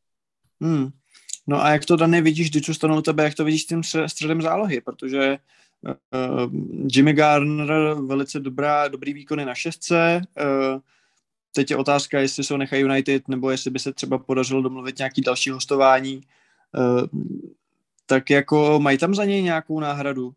Hmm. 0.62 0.88
No 1.50 1.64
a 1.64 1.70
jak 1.70 1.84
to, 1.84 1.96
Dany, 1.96 2.22
vidíš, 2.22 2.50
když 2.50 2.66
zůstanou 2.66 2.98
u 2.98 3.02
tebe, 3.02 3.24
jak 3.24 3.34
to 3.34 3.44
vidíš 3.44 3.62
s 3.62 3.66
tím 3.66 3.82
středem 4.06 4.42
zálohy, 4.42 4.80
protože 4.80 5.38
uh, 5.82 6.52
Jimmy 6.92 7.12
Garner 7.12 7.94
velice 8.06 8.40
dobrá, 8.40 8.88
dobrý 8.88 9.12
výkony 9.12 9.44
na 9.44 9.54
šestce, 9.54 10.20
uh, 10.40 10.80
teď 11.54 11.70
je 11.70 11.76
otázka, 11.76 12.20
jestli 12.20 12.44
ho 12.50 12.56
nechají 12.56 12.82
United, 12.82 13.28
nebo 13.28 13.50
jestli 13.50 13.70
by 13.70 13.78
se 13.78 13.92
třeba 13.92 14.18
podařilo 14.18 14.62
domluvit 14.62 14.98
nějaký 14.98 15.20
další 15.20 15.50
hostování. 15.50 16.20
Uh, 16.78 17.20
tak 18.06 18.30
jako 18.30 18.78
mají 18.80 18.98
tam 18.98 19.14
za 19.14 19.24
něj 19.24 19.42
nějakou 19.42 19.80
náhradu? 19.80 20.32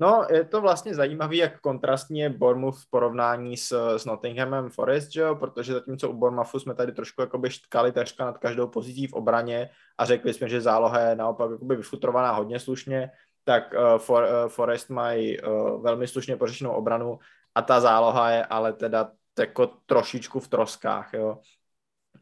No, 0.00 0.26
je 0.30 0.44
to 0.44 0.60
vlastně 0.60 0.94
zajímavé, 0.94 1.36
jak 1.36 1.60
kontrastní 1.60 2.20
je 2.20 2.30
Bournemouth 2.30 2.78
v 2.78 2.90
porovnání 2.90 3.56
s, 3.56 3.96
s 3.96 4.04
Nottinghamem 4.04 4.70
Forest, 4.70 5.12
že 5.12 5.20
jo? 5.20 5.36
protože 5.36 5.72
zatímco 5.72 6.10
u 6.10 6.12
Bournemouthu 6.12 6.58
jsme 6.58 6.74
tady 6.74 6.92
trošku 6.92 7.20
jakoby 7.20 7.50
štkali 7.50 7.92
takřka 7.92 8.24
nad 8.24 8.38
každou 8.38 8.66
pozicí 8.66 9.06
v 9.06 9.12
obraně 9.12 9.70
a 9.98 10.04
řekli 10.04 10.34
jsme, 10.34 10.48
že 10.48 10.60
záloha 10.60 11.00
je 11.00 11.16
naopak 11.16 11.50
jakoby 11.50 11.76
vyfutrovaná 11.76 12.32
hodně 12.32 12.60
slušně, 12.60 13.10
tak 13.44 13.74
uh, 13.74 13.98
for, 13.98 14.22
uh, 14.22 14.48
Forest 14.48 14.90
mají 14.90 15.40
uh, 15.40 15.82
velmi 15.82 16.08
slušně 16.08 16.36
pořešenou 16.36 16.70
obranu 16.70 17.18
a 17.54 17.62
ta 17.62 17.80
záloha 17.80 18.30
je 18.30 18.44
ale 18.44 18.72
teda 18.72 19.10
jako 19.38 19.66
trošičku 19.66 20.40
v 20.40 20.48
troskách, 20.48 21.14
jo. 21.14 21.38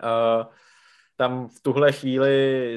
Uh, 0.03 0.47
tam 1.17 1.49
v 1.49 1.61
tuhle 1.63 1.93
chvíli 1.93 2.77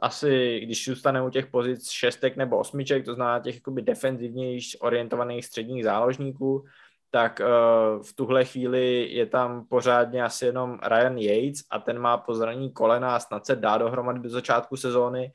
asi, 0.00 0.60
když 0.60 0.84
zůstaneme 0.84 1.26
u 1.26 1.30
těch 1.30 1.46
pozic 1.46 1.90
šestek 1.90 2.36
nebo 2.36 2.58
osmiček, 2.58 3.04
to 3.04 3.14
znamená 3.14 3.40
těch 3.40 3.54
jakoby 3.54 3.82
defenzivnější 3.82 4.78
orientovaných 4.78 5.46
středních 5.46 5.84
záložníků, 5.84 6.64
tak 7.10 7.40
uh, 7.40 8.02
v 8.02 8.12
tuhle 8.12 8.44
chvíli 8.44 9.08
je 9.12 9.26
tam 9.26 9.66
pořádně 9.66 10.24
asi 10.24 10.46
jenom 10.46 10.78
Ryan 10.88 11.18
Yates 11.18 11.64
a 11.70 11.78
ten 11.78 11.98
má 11.98 12.16
pozraní 12.16 12.72
kolena 12.72 13.16
a 13.16 13.20
snad 13.20 13.46
se 13.46 13.56
dá 13.56 13.78
dohromady 13.78 14.20
do 14.20 14.28
začátku 14.28 14.76
sezóny, 14.76 15.32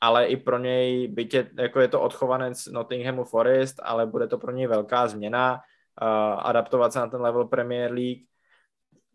ale 0.00 0.26
i 0.26 0.36
pro 0.36 0.58
něj, 0.58 1.08
byť 1.08 1.34
je, 1.34 1.50
jako 1.58 1.80
je 1.80 1.88
to 1.88 2.00
odchovanec 2.00 2.66
Nottinghamu 2.66 3.24
Forest, 3.24 3.76
ale 3.82 4.06
bude 4.06 4.26
to 4.26 4.38
pro 4.38 4.52
něj 4.52 4.66
velká 4.66 5.08
změna, 5.08 5.52
uh, 6.02 6.08
adaptovat 6.46 6.92
se 6.92 6.98
na 6.98 7.06
ten 7.06 7.20
level 7.20 7.44
Premier 7.44 7.92
League. 7.92 8.24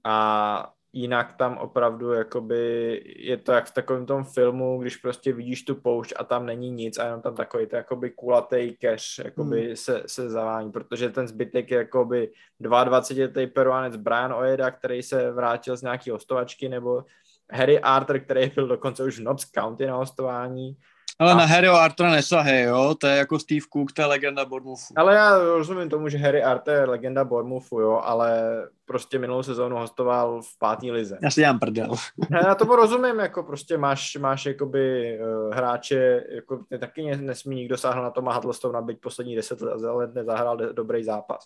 A 0.04 0.75
jinak 0.96 1.34
tam 1.38 1.58
opravdu 1.58 2.12
jakoby 2.12 3.02
je 3.16 3.38
to 3.38 3.52
jak 3.52 3.66
v 3.66 3.74
takovém 3.74 4.06
tom 4.06 4.24
filmu, 4.24 4.82
když 4.82 4.98
prostě 4.98 5.34
vidíš 5.34 5.64
tu 5.64 5.76
poušť 5.76 6.14
a 6.16 6.24
tam 6.24 6.46
není 6.46 6.72
nic 6.72 6.98
a 6.98 7.06
jenom 7.06 7.22
tam 7.22 7.36
takový 7.36 7.68
to 7.68 7.76
jakoby 7.76 8.10
kulatý 8.10 8.78
cash 8.82 9.20
jakoby 9.26 9.66
hmm. 9.66 9.76
se, 9.76 10.04
se 10.06 10.30
zavání, 10.30 10.72
protože 10.72 11.10
ten 11.10 11.28
zbytek 11.28 11.72
je 11.72 11.78
jakoby 11.78 12.32
22 12.60 13.48
peruánec 13.54 13.96
Brian 13.96 14.34
Ojeda, 14.34 14.72
který 14.72 15.04
se 15.04 15.32
vrátil 15.32 15.78
z 15.78 15.82
nějaký 15.82 16.10
hostovačky, 16.10 16.70
nebo 16.70 17.04
Harry 17.52 17.80
Arthur, 17.80 18.20
který 18.20 18.52
byl 18.56 18.68
dokonce 18.68 19.04
už 19.04 19.20
v 19.20 19.24
Notts 19.24 19.46
County 19.52 19.86
na 19.86 19.96
hostování, 19.96 20.78
ale 21.20 21.32
a... 21.32 21.36
na 21.36 21.46
Harryho 21.46 21.76
Artura 21.76 22.12
nesahej, 22.12 22.64
jo? 22.64 22.96
To 23.00 23.08
je 23.08 23.18
jako 23.18 23.40
Steve 23.40 23.66
Cook, 23.74 23.92
to 23.92 24.02
je 24.02 24.06
legenda 24.06 24.46
Bournemouthu. 24.46 24.94
Ale 24.96 25.16
já 25.16 25.38
rozumím 25.38 25.90
tomu, 25.90 26.10
že 26.10 26.18
Harry 26.18 26.44
Arthur 26.44 26.74
je 26.74 26.86
legenda 26.86 27.24
Bournemouthu, 27.24 27.80
jo, 27.80 28.02
ale 28.04 28.42
prostě 28.86 29.20
minulou 29.20 29.44
sezónu 29.44 29.78
hostoval 29.78 30.42
v 30.42 30.60
pátý 30.60 30.92
lize. 30.92 31.18
Já 31.22 31.32
si 31.32 31.42
dělám 31.42 31.60
prdel. 31.60 31.96
Já 32.46 32.56
tomu 32.56 32.76
rozumím, 32.76 33.20
jako 33.20 33.44
prostě 33.44 33.78
máš, 33.78 34.16
máš 34.16 34.46
jakoby 34.46 35.18
uh, 35.20 35.54
hráče, 35.56 36.24
jako 36.36 36.60
taky 36.80 37.16
nesmí 37.16 37.56
nikdo 37.56 37.78
sáhnout 37.78 38.04
na 38.04 38.12
Toma 38.12 38.34
Huddlestona, 38.34 38.82
byť 38.82 39.02
poslední 39.02 39.36
deset 39.36 39.62
let 39.62 40.14
nezahrál 40.14 40.58
dobrý 40.58 41.04
zápas 41.04 41.46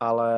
ale 0.00 0.30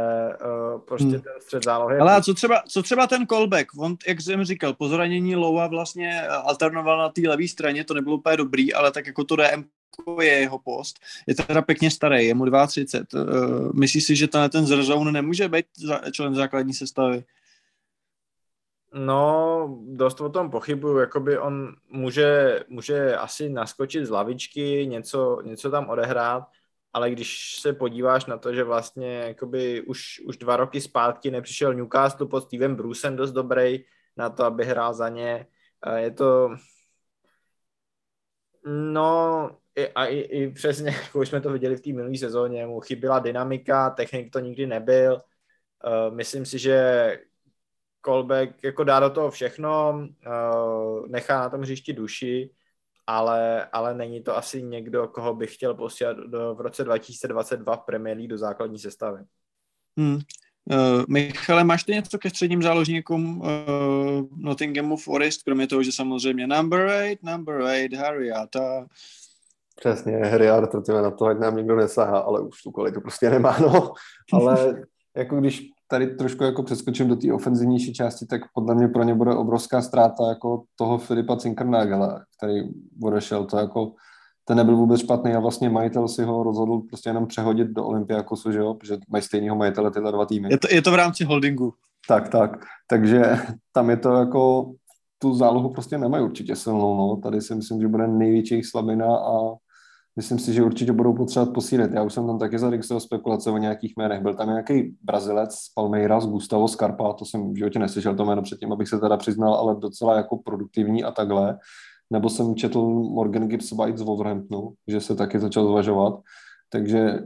uh, 0.74 0.80
prostě 0.80 1.08
hmm. 1.08 1.20
ten 1.20 1.32
střed 1.40 1.64
zálohy. 1.64 1.98
Ale 1.98 2.14
a 2.14 2.20
co 2.20 2.34
třeba, 2.34 2.62
co 2.68 2.82
třeba 2.82 3.06
ten 3.06 3.26
callback? 3.26 3.66
On, 3.78 3.96
jak 4.06 4.20
jsem 4.20 4.44
říkal, 4.44 4.74
po 4.74 4.88
zranění 4.88 5.36
Loua 5.36 5.66
vlastně 5.66 6.22
eh, 6.22 6.28
alternoval 6.28 6.98
na 6.98 7.08
té 7.08 7.20
levé 7.28 7.48
straně, 7.48 7.84
to 7.84 7.94
nebylo 7.94 8.16
úplně 8.16 8.36
dobrý, 8.36 8.74
ale 8.74 8.92
tak 8.92 9.06
jako 9.06 9.24
to 9.24 9.36
DM 9.36 9.64
je 10.20 10.32
jeho 10.32 10.58
post. 10.58 10.98
Je 11.26 11.34
teda 11.34 11.62
pěkně 11.62 11.90
starý, 11.90 12.26
je 12.26 12.34
mu 12.34 12.44
32. 12.66 13.22
Uh, 13.22 13.30
eh, 13.30 13.70
myslíš 13.74 14.04
si, 14.04 14.16
že 14.16 14.28
tenhle 14.28 14.48
ten 14.48 14.66
zrzoun 14.66 15.12
nemůže 15.12 15.48
být 15.48 15.66
člen 16.12 16.34
základní 16.34 16.74
sestavy? 16.74 17.24
No, 18.94 19.78
dost 19.86 20.20
o 20.20 20.28
tom 20.28 20.50
pochybuju, 20.50 20.98
jakoby 20.98 21.38
on 21.38 21.74
může, 21.90 22.60
může 22.68 23.16
asi 23.16 23.48
naskočit 23.48 24.06
z 24.06 24.10
lavičky, 24.10 24.86
něco, 24.86 25.42
něco 25.44 25.70
tam 25.70 25.88
odehrát, 25.88 26.44
ale 26.96 27.10
když 27.10 27.56
se 27.60 27.72
podíváš 27.72 28.26
na 28.26 28.38
to, 28.38 28.54
že 28.54 28.64
vlastně 28.64 29.14
jakoby 29.14 29.82
už, 29.82 30.20
už 30.26 30.36
dva 30.36 30.56
roky 30.56 30.80
zpátky 30.80 31.30
nepřišel 31.30 31.74
Newcastle 31.74 32.26
pod 32.26 32.40
Stevem 32.40 32.76
Brucem 32.76 33.16
dost 33.16 33.32
dobrý 33.32 33.84
na 34.16 34.30
to, 34.30 34.44
aby 34.44 34.64
hrál 34.64 34.94
za 34.94 35.08
ně, 35.08 35.46
je 35.96 36.10
to 36.10 36.56
no 38.66 39.50
i, 39.74 39.88
a 39.88 40.06
i, 40.06 40.18
i 40.18 40.52
přesně, 40.52 40.90
jako 41.02 41.20
už 41.20 41.28
jsme 41.28 41.40
to 41.40 41.52
viděli 41.52 41.76
v 41.76 41.80
té 41.80 41.92
minulé 41.92 42.18
sezóně, 42.18 42.66
mu 42.66 42.80
chyběla 42.80 43.18
dynamika, 43.18 43.90
technik 43.90 44.32
to 44.32 44.40
nikdy 44.40 44.66
nebyl, 44.66 45.22
myslím 46.10 46.46
si, 46.46 46.58
že 46.58 47.18
Kolbeck 48.00 48.64
jako 48.64 48.84
dá 48.84 49.00
do 49.00 49.10
toho 49.10 49.30
všechno, 49.30 50.00
nechá 51.06 51.40
na 51.40 51.50
tom 51.50 51.60
hřišti 51.60 51.92
duši, 51.92 52.50
ale, 53.06 53.66
ale 53.72 53.94
není 53.94 54.22
to 54.22 54.36
asi 54.36 54.62
někdo, 54.62 55.08
koho 55.08 55.34
bych 55.34 55.54
chtěl 55.54 55.74
posílat 55.74 56.16
do, 56.16 56.54
v 56.54 56.60
roce 56.60 56.84
2022 56.84 57.76
v 57.76 57.80
Premier 57.80 58.16
League 58.16 58.30
do 58.30 58.38
základní 58.38 58.78
sestavy. 58.78 59.22
Hmm. 59.98 60.18
Uh, 60.70 61.04
Michale, 61.08 61.64
máš 61.64 61.84
ty 61.84 61.92
něco 61.92 62.18
ke 62.18 62.30
středním 62.30 62.62
záložníkům 62.62 63.40
uh, 63.40 63.46
Nottinghamu 64.36 64.96
Forest, 64.96 65.42
kromě 65.42 65.66
toho, 65.66 65.82
že 65.82 65.92
samozřejmě 65.92 66.46
number 66.46 66.90
8, 67.12 67.18
number 67.22 67.60
8, 67.60 67.96
Harry 67.96 68.32
Ata. 68.32 68.86
Přesně, 69.80 70.16
Harry 70.16 70.48
Arthur, 70.48 71.02
na 71.02 71.10
to, 71.10 71.26
ať 71.26 71.38
nám 71.38 71.56
nikdo 71.56 71.76
nesahá, 71.76 72.18
ale 72.18 72.40
už 72.40 72.62
tu 72.62 72.70
kvalitu 72.70 73.00
prostě 73.00 73.30
nemá, 73.30 73.58
no. 73.58 73.92
Ale 74.32 74.82
jako 75.16 75.40
když 75.40 75.70
tady 75.88 76.06
trošku 76.06 76.44
jako 76.44 76.62
přeskočím 76.62 77.08
do 77.08 77.16
té 77.16 77.32
ofenzivnější 77.32 77.92
části, 77.92 78.26
tak 78.26 78.40
podle 78.54 78.74
mě 78.74 78.88
pro 78.88 79.02
ně 79.02 79.14
bude 79.14 79.34
obrovská 79.34 79.82
ztráta 79.82 80.28
jako 80.28 80.62
toho 80.76 80.98
Filipa 80.98 81.36
Cinkernagela, 81.36 82.24
který 82.38 82.60
odešel. 83.02 83.44
To 83.44 83.56
jako, 83.56 83.92
ten 84.44 84.56
nebyl 84.56 84.76
vůbec 84.76 85.00
špatný 85.00 85.32
a 85.32 85.40
vlastně 85.40 85.70
majitel 85.70 86.08
si 86.08 86.22
ho 86.22 86.42
rozhodl 86.42 86.78
prostě 86.78 87.08
jenom 87.08 87.26
přehodit 87.26 87.68
do 87.68 87.84
Olympiakosu, 87.84 88.52
že 88.52 88.58
jo, 88.58 88.74
protože 88.74 88.96
mají 89.08 89.22
stejného 89.22 89.56
majitele 89.56 89.90
tyhle 89.90 90.12
dva 90.12 90.26
týmy. 90.26 90.48
Je 90.50 90.58
to, 90.58 90.68
je 90.70 90.82
to 90.82 90.90
v 90.90 90.94
rámci 90.94 91.24
holdingu. 91.24 91.74
Tak, 92.08 92.28
tak. 92.28 92.64
Takže 92.86 93.36
tam 93.72 93.90
je 93.90 93.96
to 93.96 94.12
jako, 94.12 94.72
tu 95.18 95.34
zálohu 95.34 95.70
prostě 95.70 95.98
nemají 95.98 96.24
určitě 96.24 96.56
silnou, 96.56 96.96
no. 96.96 97.16
Tady 97.16 97.40
si 97.40 97.54
myslím, 97.54 97.80
že 97.80 97.88
bude 97.88 98.08
největší 98.08 98.62
slabina 98.62 99.16
a 99.16 99.54
myslím 100.16 100.38
si, 100.38 100.52
že 100.52 100.62
určitě 100.62 100.92
budou 100.92 101.14
potřebovat 101.14 101.54
posílit. 101.54 101.92
Já 101.92 102.02
už 102.02 102.14
jsem 102.14 102.26
tam 102.26 102.38
taky 102.38 102.58
zaregistroval 102.58 103.00
spekulace 103.00 103.50
o 103.50 103.58
nějakých 103.58 103.92
jménech. 103.96 104.22
Byl 104.22 104.34
tam 104.34 104.48
nějaký 104.48 104.96
Brazilec 105.02 105.54
z 105.54 105.72
Palmeiras, 105.74 106.26
Gustavo 106.26 106.68
Scarpa, 106.68 107.12
to 107.12 107.24
jsem 107.24 107.52
v 107.52 107.56
životě 107.56 107.78
neslyšel 107.78 108.14
to 108.14 108.24
jméno 108.24 108.42
předtím, 108.42 108.72
abych 108.72 108.88
se 108.88 108.98
teda 108.98 109.16
přiznal, 109.16 109.54
ale 109.54 109.76
docela 109.76 110.16
jako 110.16 110.36
produktivní 110.36 111.04
a 111.04 111.10
takhle. 111.10 111.58
Nebo 112.10 112.30
jsem 112.30 112.54
četl 112.54 112.80
Morgan 112.88 113.48
Gibbs 113.48 113.72
White 113.72 113.98
z 113.98 114.02
Wolverhamptonu, 114.02 114.72
že 114.88 115.00
se 115.00 115.16
taky 115.16 115.40
začal 115.40 115.66
zvažovat. 115.66 116.20
Takže 116.68 117.18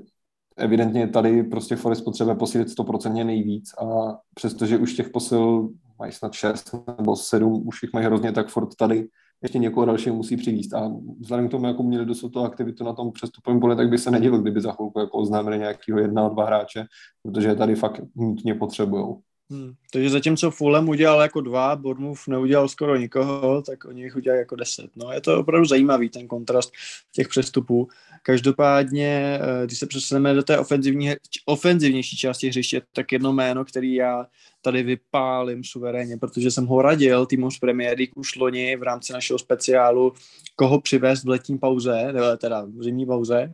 evidentně 0.56 1.08
tady 1.08 1.42
prostě 1.42 1.76
Forest 1.76 2.04
potřebuje 2.04 2.36
posílit 2.36 2.68
100% 2.68 3.24
nejvíc 3.24 3.70
a 3.78 4.18
přestože 4.34 4.78
už 4.78 4.94
těch 4.94 5.10
posil 5.10 5.68
mají 5.98 6.12
snad 6.12 6.32
6 6.32 6.74
nebo 6.98 7.16
7, 7.16 7.62
už 7.66 7.82
jich 7.82 7.92
mají 7.92 8.06
hrozně, 8.06 8.32
tak 8.32 8.48
Ford 8.48 8.74
tady 8.78 9.08
ještě 9.42 9.58
někoho 9.58 9.86
dalšího 9.86 10.14
musí 10.14 10.36
přivízt. 10.36 10.74
A 10.74 10.92
vzhledem 11.20 11.48
k 11.48 11.50
tomu, 11.50 11.66
jako 11.66 11.82
měli 11.82 12.06
dosud 12.06 12.28
tu 12.28 12.40
aktivitu 12.40 12.84
na 12.84 12.92
tom 12.92 13.12
přestupovém 13.12 13.60
poli, 13.60 13.76
tak 13.76 13.88
by 13.88 13.98
se 13.98 14.10
nedělo, 14.10 14.38
kdyby 14.38 14.60
za 14.60 14.72
chvilku 14.72 15.00
jako 15.00 15.18
oznámili 15.18 15.58
nějakého 15.58 15.98
jedna, 15.98 16.28
dva 16.28 16.46
hráče, 16.46 16.84
protože 17.22 17.48
je 17.48 17.56
tady 17.56 17.74
fakt 17.74 18.00
nutně 18.16 18.54
potřebují. 18.54 19.16
Hmm. 19.50 19.72
Takže 19.92 20.10
zatímco 20.10 20.50
Fulham 20.50 20.88
udělal 20.88 21.20
jako 21.20 21.40
dva, 21.40 21.76
Bournemouth 21.76 22.28
neudělal 22.28 22.68
skoro 22.68 22.96
nikoho, 22.96 23.62
tak 23.62 23.84
oni 23.84 24.02
jich 24.02 24.16
udělali 24.16 24.38
jako 24.38 24.56
deset. 24.56 24.90
No, 24.96 25.12
je 25.12 25.20
to 25.20 25.40
opravdu 25.40 25.66
zajímavý, 25.66 26.08
ten 26.08 26.28
kontrast 26.28 26.72
těch 27.14 27.28
přestupů. 27.28 27.88
Každopádně, 28.22 29.40
eh, 29.42 29.66
když 29.66 29.78
se 29.78 29.86
přesuneme 29.86 30.34
do 30.34 30.42
té 30.42 30.58
ofenzivní, 30.58 31.10
ofenzivnější 31.46 32.16
části 32.16 32.48
hřiště, 32.48 32.82
tak 32.92 33.12
jedno 33.12 33.32
jméno, 33.32 33.64
který 33.64 33.94
já 33.94 34.26
tady 34.62 34.82
vypálím 34.82 35.64
suverénně, 35.64 36.16
protože 36.16 36.50
jsem 36.50 36.66
ho 36.66 36.82
radil 36.82 37.26
týmu 37.26 37.50
z 37.50 37.58
Premier 37.58 37.98
League 37.98 38.12
už 38.16 38.36
loni 38.36 38.76
v 38.76 38.82
rámci 38.82 39.12
našeho 39.12 39.38
speciálu, 39.38 40.12
koho 40.56 40.80
přivést 40.80 41.24
v 41.24 41.28
letní 41.28 41.58
pauze, 41.58 42.12
teda 42.38 42.64
v 42.64 42.82
zimní 42.82 43.06
pauze, 43.06 43.52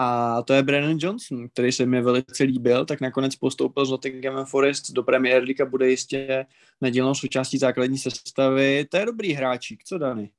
a 0.00 0.42
to 0.42 0.52
je 0.52 0.62
Brennan 0.62 0.96
Johnson, 1.00 1.48
který 1.48 1.72
se 1.72 1.86
mi 1.86 2.02
velice 2.02 2.44
líbil, 2.44 2.84
tak 2.84 3.00
nakonec 3.00 3.36
postoupil 3.36 3.86
z 3.86 3.90
Nottingham 3.90 4.46
Forest 4.46 4.92
do 4.92 5.02
Premier 5.02 5.42
League 5.42 5.60
a 5.60 5.64
bude 5.64 5.90
jistě 5.90 6.46
nedílnou 6.80 7.14
součástí 7.14 7.58
základní 7.58 7.98
sestavy. 7.98 8.86
To 8.90 8.96
je 8.96 9.06
dobrý 9.06 9.32
hráčík, 9.32 9.84
co 9.84 9.98
Dany? 9.98 10.30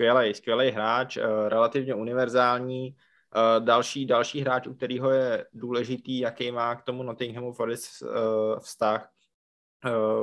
Skvělý, 0.00 0.34
skvělý 0.34 0.70
hráč, 0.70 1.16
eh, 1.16 1.48
relativně 1.48 1.94
univerzální. 1.94 2.96
Eh, 3.36 3.60
další, 3.60 4.06
další 4.06 4.40
hráč, 4.40 4.66
u 4.66 4.74
kterého 4.74 5.10
je 5.10 5.46
důležitý, 5.52 6.18
jaký 6.18 6.52
má 6.52 6.74
k 6.74 6.82
tomu 6.82 7.02
Nottinghamu 7.02 7.52
Forest 7.52 8.02
eh, 8.02 8.06
vztah. 8.60 9.10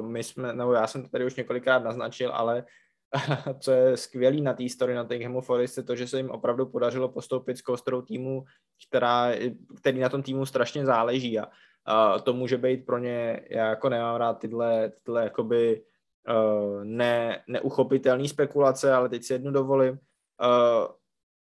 My 0.02 0.24
jsme, 0.24 0.54
nebo 0.54 0.74
já 0.74 0.88
jsem 0.88 1.04
to 1.04 1.10
tady 1.10 1.26
už 1.26 1.36
několikrát 1.36 1.84
naznačil, 1.84 2.32
ale 2.34 2.66
co 3.60 3.72
je 3.72 3.98
skvělý 3.98 4.42
na 4.42 4.54
té 4.54 4.70
story 4.70 4.96
Nottinghamu 4.96 5.42
Forest, 5.42 5.78
je 5.78 5.84
to, 5.84 5.96
že 5.96 6.08
se 6.08 6.18
jim 6.18 6.30
opravdu 6.30 6.66
podařilo 6.66 7.10
postoupit 7.10 7.58
s 7.58 7.62
kostrou 7.62 8.02
týmu, 8.02 8.44
která, 8.88 9.32
který 9.78 10.00
na 10.00 10.10
tom 10.10 10.24
týmu 10.24 10.46
strašně 10.46 10.86
záleží 10.86 11.40
a, 11.40 12.20
to 12.20 12.34
může 12.34 12.58
být 12.58 12.86
pro 12.86 12.98
ně, 12.98 13.46
já 13.50 13.68
jako 13.68 13.90
nemám 13.90 14.16
rád 14.16 14.34
tyhle, 14.34 14.92
tyhle 15.04 15.24
jakoby 15.24 15.82
uh, 16.30 16.84
ne, 16.84 17.44
neuchopitelné 17.48 18.28
spekulace, 18.28 18.94
ale 18.94 19.10
teď 19.10 19.24
si 19.24 19.34
jednu 19.34 19.52
dovolím. 19.52 20.00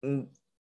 Uh, 0.06 0.19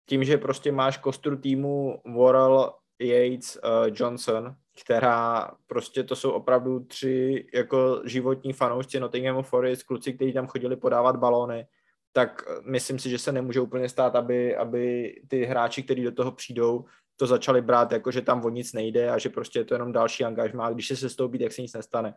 tím, 0.10 0.24
že 0.24 0.38
prostě 0.38 0.72
máš 0.72 0.98
kostru 0.98 1.38
týmu 1.38 2.02
Worrell, 2.06 2.74
Yates, 3.02 3.56
uh, 3.64 3.94
Johnson, 3.94 4.56
která 4.84 5.52
prostě 5.68 6.04
to 6.04 6.16
jsou 6.16 6.32
opravdu 6.32 6.80
tři 6.80 7.48
jako 7.54 8.02
životní 8.06 8.54
fanoušci 8.54 9.00
Nottinghamu 9.00 9.42
Forest, 9.42 9.84
kluci, 9.84 10.14
kteří 10.14 10.34
tam 10.34 10.48
chodili 10.48 10.76
podávat 10.76 11.16
balóny, 11.16 11.68
tak 12.14 12.44
myslím 12.66 13.00
si, 13.00 13.10
že 13.10 13.18
se 13.18 13.32
nemůže 13.32 13.60
úplně 13.60 13.90
stát, 13.90 14.16
aby, 14.16 14.56
aby 14.56 15.14
ty 15.28 15.46
hráči, 15.46 15.84
kteří 15.84 16.04
do 16.04 16.12
toho 16.12 16.32
přijdou, 16.32 16.86
to 17.16 17.28
začali 17.28 17.62
brát 17.62 17.92
jako, 17.92 18.12
že 18.12 18.22
tam 18.22 18.46
o 18.46 18.50
nic 18.50 18.74
nejde 18.74 19.10
a 19.10 19.18
že 19.18 19.30
prostě 19.30 19.60
je 19.60 19.66
to 19.66 19.74
jenom 19.74 19.92
další 19.92 20.24
angažmá. 20.24 20.70
Když 20.70 20.88
se 20.88 20.96
sestoupí, 20.96 21.40
tak 21.40 21.52
se 21.52 21.62
nic 21.62 21.74
nestane. 21.74 22.14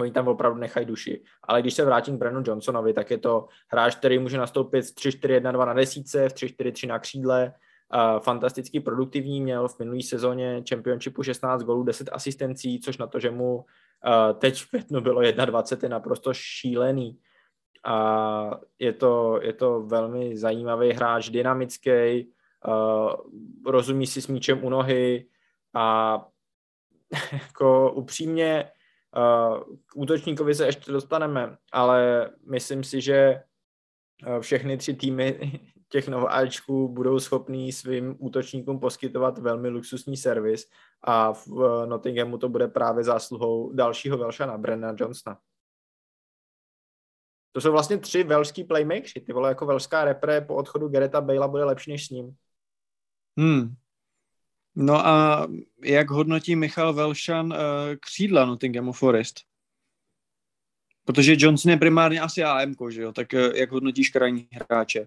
Oni 0.00 0.10
tam 0.10 0.28
opravdu 0.28 0.60
nechají 0.60 0.86
duši. 0.86 1.22
Ale 1.42 1.60
když 1.60 1.74
se 1.74 1.84
vrátím 1.84 2.16
k 2.16 2.18
Brennu 2.18 2.42
Johnsonovi, 2.46 2.92
tak 2.92 3.10
je 3.10 3.18
to 3.18 3.48
hráč, 3.68 3.94
který 3.94 4.18
může 4.18 4.38
nastoupit 4.38 4.82
z 4.82 4.94
3-4-1-2 4.94 5.66
na 5.66 5.72
desíce, 5.72 6.28
v 6.28 6.32
3-4-3 6.32 6.88
na 6.88 6.98
křídle, 6.98 7.52
uh, 7.94 8.20
fantasticky 8.20 8.80
produktivní, 8.80 9.40
měl 9.40 9.68
v 9.68 9.78
minulý 9.78 10.02
sezóně 10.02 10.62
Championshipu 10.68 11.22
16 11.22 11.62
gólů, 11.62 11.82
10 11.82 12.08
asistencí, 12.12 12.80
což 12.80 12.98
na 12.98 13.06
to, 13.06 13.20
že 13.20 13.30
mu 13.30 13.56
uh, 13.56 13.62
teď 14.38 14.62
v 14.62 14.70
květnu 14.70 15.00
bylo 15.00 15.22
21, 15.22 15.86
je 15.86 15.90
naprosto 15.90 16.34
šílený. 16.34 17.18
A 17.86 18.60
je 18.78 18.92
to, 18.92 19.40
je 19.42 19.52
to 19.52 19.82
velmi 19.82 20.36
zajímavý 20.36 20.92
hráč, 20.92 21.28
dynamický, 21.28 22.28
rozumí 23.66 24.06
si 24.06 24.22
s 24.22 24.26
míčem 24.26 24.64
u 24.64 24.70
nohy 24.70 25.26
a 25.74 26.18
jako 27.32 27.92
upřímně 27.92 28.70
k 29.86 29.96
útočníkovi 29.96 30.54
se 30.54 30.66
ještě 30.66 30.92
dostaneme, 30.92 31.56
ale 31.72 32.30
myslím 32.50 32.84
si, 32.84 33.00
že 33.00 33.42
všechny 34.40 34.76
tři 34.76 34.94
týmy 34.94 35.60
těch 35.88 36.08
nováčků 36.08 36.88
budou 36.88 37.18
schopní 37.18 37.72
svým 37.72 38.16
útočníkům 38.18 38.80
poskytovat 38.80 39.38
velmi 39.38 39.68
luxusní 39.68 40.16
servis 40.16 40.66
a 41.02 41.32
v 41.32 41.46
Nottinghamu 41.86 42.38
to 42.38 42.48
bude 42.48 42.68
právě 42.68 43.04
zásluhou 43.04 43.72
dalšího 43.72 44.18
Velšana, 44.18 44.58
Brenna 44.58 44.94
Johnsona. 44.96 45.38
To 47.52 47.60
jsou 47.60 47.72
vlastně 47.72 47.98
tři 47.98 48.24
velský 48.24 48.64
playmakers. 48.64 49.12
Ty 49.12 49.32
vole, 49.32 49.48
jako 49.48 49.66
velská 49.66 50.04
repre 50.04 50.40
po 50.40 50.54
odchodu 50.54 50.88
Gereta 50.88 51.20
Bale'a 51.20 51.48
bude 51.48 51.64
lepší 51.64 51.90
než 51.90 52.06
s 52.06 52.10
ním. 52.10 52.36
Hmm. 53.38 53.74
No 54.76 55.06
a 55.06 55.46
jak 55.84 56.10
hodnotí 56.10 56.56
Michal 56.56 56.92
Velšan 56.92 57.46
uh, 57.46 57.58
křídla 58.00 58.44
Nottinghamu 58.44 58.92
Forest? 58.92 59.40
Protože 61.04 61.34
Johnson 61.38 61.70
je 61.70 61.76
primárně 61.76 62.20
asi 62.20 62.44
AM, 62.44 62.74
že 62.88 63.02
jo? 63.02 63.12
Tak 63.12 63.26
uh, 63.32 63.56
jak 63.56 63.72
hodnotíš 63.72 64.08
krajní 64.08 64.48
hráče? 64.70 65.06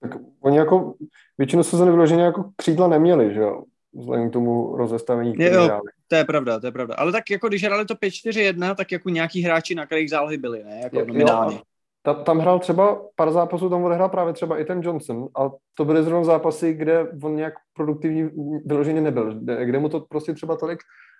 Tak 0.00 0.10
oni 0.40 0.56
jako 0.58 0.94
většinu 1.38 1.62
sezóny 1.62 1.90
vyloženě 1.90 2.22
jako 2.22 2.50
křídla 2.56 2.88
neměli, 2.88 3.34
že 3.34 3.40
jo? 3.40 3.64
Vzhledem 3.92 4.30
k 4.30 4.32
tomu 4.32 4.76
rozestavení, 4.76 5.34
které 5.34 5.64
hráli. 5.64 5.90
To 6.08 6.16
je 6.16 6.24
pravda, 6.24 6.60
to 6.60 6.66
je 6.66 6.72
pravda. 6.72 6.94
Ale 6.94 7.12
tak 7.12 7.30
jako 7.30 7.48
když 7.48 7.64
hráli 7.64 7.84
to 7.84 7.94
5-4-1, 7.94 8.74
tak 8.74 8.92
jako 8.92 9.08
nějaký 9.08 9.42
hráči 9.42 9.74
na 9.74 9.86
kterých 9.86 10.10
zálohy 10.10 10.36
byli, 10.36 10.64
ne? 10.64 10.80
Jako 10.82 11.04
nominálně. 11.04 11.60
Ta, 12.06 12.14
tam 12.14 12.38
hrál 12.38 12.58
třeba 12.58 13.02
pár 13.16 13.32
zápasů, 13.32 13.70
tam 13.70 13.84
odehrál 13.84 14.08
právě 14.08 14.32
třeba 14.32 14.58
i 14.58 14.64
ten 14.64 14.80
Johnson, 14.82 15.28
a 15.38 15.50
to 15.74 15.84
byly 15.84 16.02
zrovna 16.02 16.24
zápasy, 16.24 16.72
kde 16.72 17.08
on 17.22 17.36
nějak 17.36 17.54
produktivní 17.76 18.30
vyloženě 18.66 19.00
nebyl, 19.00 19.34
kde, 19.34 19.66
kde 19.66 19.78
mu 19.78 19.88
to 19.88 20.00
prostě 20.00 20.34
třeba 20.34 20.56
tolik 20.56 20.78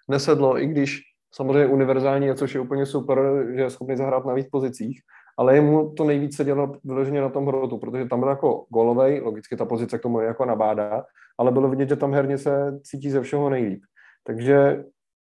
nesedlo, 0.08 0.58
i 0.58 0.66
když 0.66 1.00
samozřejmě 1.34 1.66
univerzální, 1.66 2.34
což 2.34 2.54
je 2.54 2.60
úplně 2.60 2.86
super, 2.86 3.18
že 3.54 3.62
je 3.62 3.70
schopný 3.70 3.96
zahrát 3.96 4.26
na 4.26 4.34
víc 4.34 4.48
pozicích, 4.48 5.00
ale 5.38 5.60
mu 5.60 5.94
to 5.94 6.04
nejvíc 6.04 6.36
sedělo 6.36 6.72
vyloženě 6.84 7.20
na 7.20 7.28
tom 7.28 7.46
hrotu, 7.46 7.78
protože 7.78 8.04
tam 8.04 8.20
byl 8.20 8.28
jako 8.28 8.64
golovej, 8.68 9.20
logicky 9.20 9.56
ta 9.56 9.64
pozice 9.64 9.98
k 9.98 10.02
tomu 10.02 10.20
je 10.20 10.26
jako 10.26 10.44
nabádá, 10.44 11.04
ale 11.38 11.52
bylo 11.52 11.68
vidět, 11.68 11.88
že 11.88 11.96
tam 11.96 12.12
herně 12.12 12.38
se 12.38 12.80
cítí 12.82 13.10
ze 13.10 13.20
všeho 13.20 13.50
nejlíp. 13.50 13.82
Takže 14.24 14.84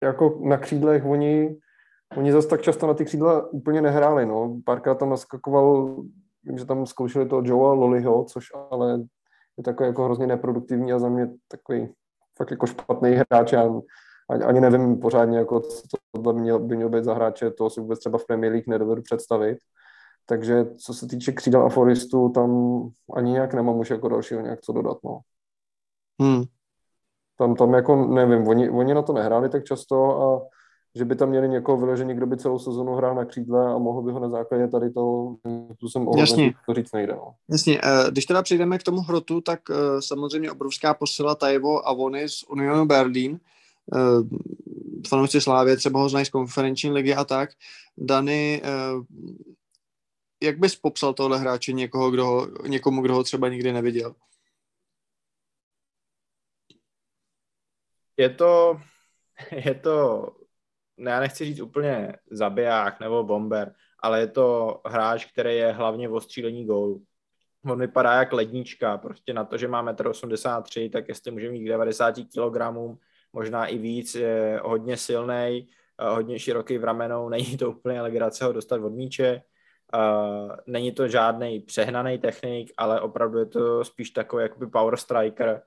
jako 0.03 0.41
na 0.43 0.57
křídlech 0.57 1.07
oni, 1.07 1.57
oni 2.17 2.33
zase 2.33 2.49
tak 2.49 2.63
často 2.63 2.87
na 2.87 2.95
ty 2.95 3.05
křídla 3.05 3.53
úplně 3.53 3.83
nehráli, 3.83 4.27
no. 4.27 4.61
Párkrát 4.65 4.95
tam 4.95 5.11
naskakoval, 5.11 5.97
vím, 6.45 6.59
že 6.59 6.65
tam 6.65 6.87
zkoušeli 6.87 7.29
toho 7.29 7.43
Joea 7.45 7.73
Loliho, 7.73 8.25
což 8.25 8.47
ale 8.71 9.01
je 9.59 9.65
takový 9.65 9.87
jako 9.87 10.05
hrozně 10.05 10.27
neproduktivní 10.27 10.93
a 10.93 10.99
za 10.99 11.09
mě 11.09 11.31
takový 11.49 11.89
fakt 12.37 12.51
jako 12.51 12.67
špatný 12.67 13.11
hráč. 13.11 13.53
Já 13.53 13.81
ani 14.47 14.61
nevím 14.61 15.01
pořádně, 15.01 15.39
jako, 15.39 15.61
co 15.61 15.83
to 16.13 16.33
by 16.33 16.41
měl, 16.41 16.59
by 16.59 16.77
měl 16.77 16.89
být 16.89 17.05
za 17.05 17.15
hráče, 17.15 17.51
to 17.51 17.71
si 17.71 17.81
vůbec 17.81 17.99
třeba 17.99 18.19
v 18.19 18.27
Premier 18.27 18.53
League 18.53 18.69
nedovedu 18.69 19.03
představit. 19.03 19.59
Takže 20.27 20.65
co 20.77 20.95
se 20.95 21.07
týče 21.07 21.33
křídel 21.33 21.63
a 21.63 21.69
Forestu, 21.69 22.29
tam 22.29 22.81
ani 23.15 23.33
nějak 23.33 23.55
nemám 23.55 23.79
už 23.79 23.91
jako 23.91 24.09
dalšího 24.09 24.41
nějak 24.41 24.61
co 24.61 24.73
dodat, 24.73 24.99
no. 25.05 25.19
Hmm. 26.21 26.43
Tam, 27.39 27.55
tam 27.55 27.75
jako 27.75 27.97
nevím, 27.97 28.49
oni, 28.49 28.71
oni 28.71 28.95
na 28.95 29.03
to 29.03 29.13
nehráli 29.13 29.49
tak 29.49 29.65
často 29.65 30.23
a 30.23 30.49
že 30.95 31.05
by 31.05 31.17
tam 31.17 31.29
měli 31.29 31.49
někoho 31.49 31.79
vyložený, 31.79 32.15
kdo 32.15 32.27
by 32.27 32.37
celou 32.37 32.59
sezonu 32.59 32.95
hrál 32.95 33.15
na 33.15 33.25
křídle 33.25 33.73
a 33.75 33.79
mohl 33.79 34.03
by 34.03 34.13
ho 34.13 34.21
na 34.21 34.29
základě 34.29 34.69
tady 34.69 34.91
to, 34.91 35.35
tu 35.79 35.89
jsem 35.89 36.07
Jasně. 36.17 36.55
to 36.67 36.75
říct 36.75 36.93
nejde. 36.93 37.13
No. 37.13 37.35
Jasně, 37.51 37.81
eh, 37.85 38.11
když 38.11 38.27
teda 38.27 38.43
přejdeme 38.43 38.79
k 38.79 38.83
tomu 38.83 39.01
hrotu, 39.01 39.41
tak 39.41 39.61
eh, 39.71 40.03
samozřejmě 40.03 40.51
obrovská 40.51 40.95
posila 40.95 41.35
Tajevo 41.35 41.89
a 41.89 41.93
Vony 41.93 42.29
z 42.29 42.43
Unionu 42.43 42.87
Berlin. 42.87 43.41
Eh, 43.95 45.09
fanoušci 45.09 45.41
Slávě 45.41 45.77
třeba 45.77 46.01
ho 46.01 46.09
znají 46.09 46.27
z 46.27 46.31
konferenční 46.31 46.91
ligy 46.91 47.15
a 47.15 47.25
tak. 47.25 47.51
Dany, 47.99 48.63
jak 50.43 50.59
bys 50.59 50.77
popsal 50.77 51.15
tohle 51.15 51.39
hráče 51.39 51.73
někoho, 51.73 52.11
kdo 52.11 52.27
ho, 52.27 52.49
někomu, 52.67 53.03
kdo 53.03 53.15
ho 53.15 53.25
třeba 53.25 53.49
nikdy 53.49 53.73
neviděl? 53.73 54.15
Je 58.17 58.29
to, 58.31 58.81
je 59.65 59.75
to, 59.75 60.29
já 61.01 61.21
nechci 61.21 61.45
říct 61.45 61.61
úplně 61.61 62.17
zabiják 62.31 63.01
nebo 63.01 63.25
bomber, 63.25 63.75
ale 64.01 64.21
je 64.21 64.27
to 64.27 64.81
hráč, 64.87 65.25
který 65.25 65.57
je 65.57 65.73
hlavně 65.73 66.09
v 66.09 66.15
ostřílení 66.15 66.67
gólu. 66.67 67.03
On 67.65 67.81
vypadá 67.81 68.13
jak 68.13 68.33
lednička, 68.33 68.99
prostě 68.99 69.33
na 69.33 69.45
to, 69.45 69.57
že 69.57 69.69
má 69.69 69.93
1,83 69.93 70.85
m, 70.85 70.91
tak 70.91 71.09
jestli 71.09 71.31
může 71.31 71.51
mít 71.51 71.69
90 71.69 72.15
kg, 72.15 72.59
možná 73.33 73.67
i 73.67 73.79
víc, 73.79 74.15
je 74.15 74.61
hodně 74.65 74.97
silný, 74.97 75.69
hodně 75.99 76.39
široký 76.39 76.79
v 76.79 76.85
ramenou, 76.85 77.29
není 77.29 77.57
to 77.57 77.71
úplně 77.71 78.03
legrace 78.03 78.45
ho 78.45 78.53
dostat 78.53 78.81
od 78.81 78.93
míče, 78.93 79.43
Uh, 79.95 80.57
není 80.67 80.93
to 80.93 81.09
žádný 81.09 81.61
přehnaný 81.61 82.19
technik, 82.19 82.73
ale 82.77 83.01
opravdu 83.01 83.39
je 83.39 83.47
to 83.47 83.85
spíš 83.85 84.11
takový 84.11 84.43
jakoby 84.43 84.67
power 84.67 84.97
striker. 84.97 85.63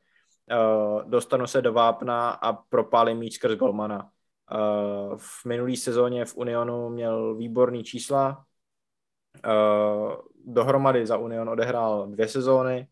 Uh, 0.51 1.09
dostanu 1.09 1.47
se 1.47 1.61
do 1.61 1.73
vápna 1.73 2.29
a 2.29 2.53
propálím 2.53 3.17
míč 3.17 3.35
skrz 3.35 3.55
golmana. 3.55 4.09
Uh, 4.53 5.17
v 5.17 5.45
minulý 5.45 5.77
sezóně 5.77 6.25
v 6.25 6.37
Unionu 6.37 6.89
měl 6.89 7.35
výborný 7.35 7.83
čísla. 7.83 8.45
Uh, 9.45 10.13
dohromady 10.45 11.05
za 11.05 11.17
Union 11.17 11.49
odehrál 11.49 12.07
dvě 12.07 12.27
sezóny. 12.27 12.87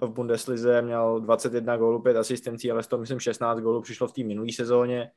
V 0.00 0.08
Bundeslize 0.08 0.82
měl 0.82 1.20
21 1.20 1.76
gólů, 1.76 2.02
5 2.02 2.16
asistencí, 2.16 2.70
ale 2.70 2.82
z 2.82 2.86
toho 2.86 3.00
myslím 3.00 3.20
16 3.20 3.58
gólů 3.58 3.82
přišlo 3.82 4.08
v 4.08 4.12
té 4.12 4.24
minulé 4.24 4.52
sezóně. 4.52 5.10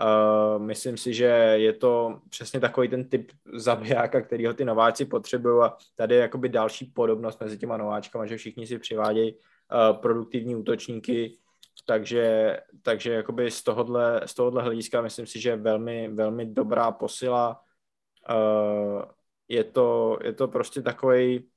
Uh, 0.00 0.62
myslím 0.62 0.96
si, 0.96 1.14
že 1.14 1.24
je 1.56 1.72
to 1.72 2.20
přesně 2.28 2.60
takový 2.60 2.88
ten 2.88 3.08
typ 3.08 3.32
zabijáka, 3.54 4.20
kterýho 4.20 4.54
ty 4.54 4.64
nováci 4.64 5.04
potřebují 5.04 5.62
a 5.62 5.76
tady 5.94 6.14
je 6.14 6.20
jakoby 6.20 6.48
další 6.48 6.84
podobnost 6.84 7.40
mezi 7.40 7.58
těma 7.58 7.76
nováčkama, 7.76 8.26
že 8.26 8.36
všichni 8.36 8.66
si 8.66 8.78
přivádějí 8.78 9.34
uh, 9.34 10.00
produktivní 10.00 10.56
útočníky, 10.56 11.38
takže, 11.90 12.56
takže 12.82 13.12
jakoby 13.12 13.50
z 13.50 13.62
tohohle, 13.62 14.22
z 14.26 14.34
tohohle 14.34 14.62
hlediska 14.62 15.02
myslím 15.02 15.26
si, 15.26 15.40
že 15.40 15.50
je 15.50 15.56
velmi, 15.56 16.08
velmi 16.08 16.46
dobrá 16.46 16.92
posila. 16.92 17.60
Uh, 18.30 19.02
je, 19.48 19.64
to, 19.64 20.18
je 20.24 20.32
to 20.32 20.48
prostě 20.48 20.82
takový 20.82 21.50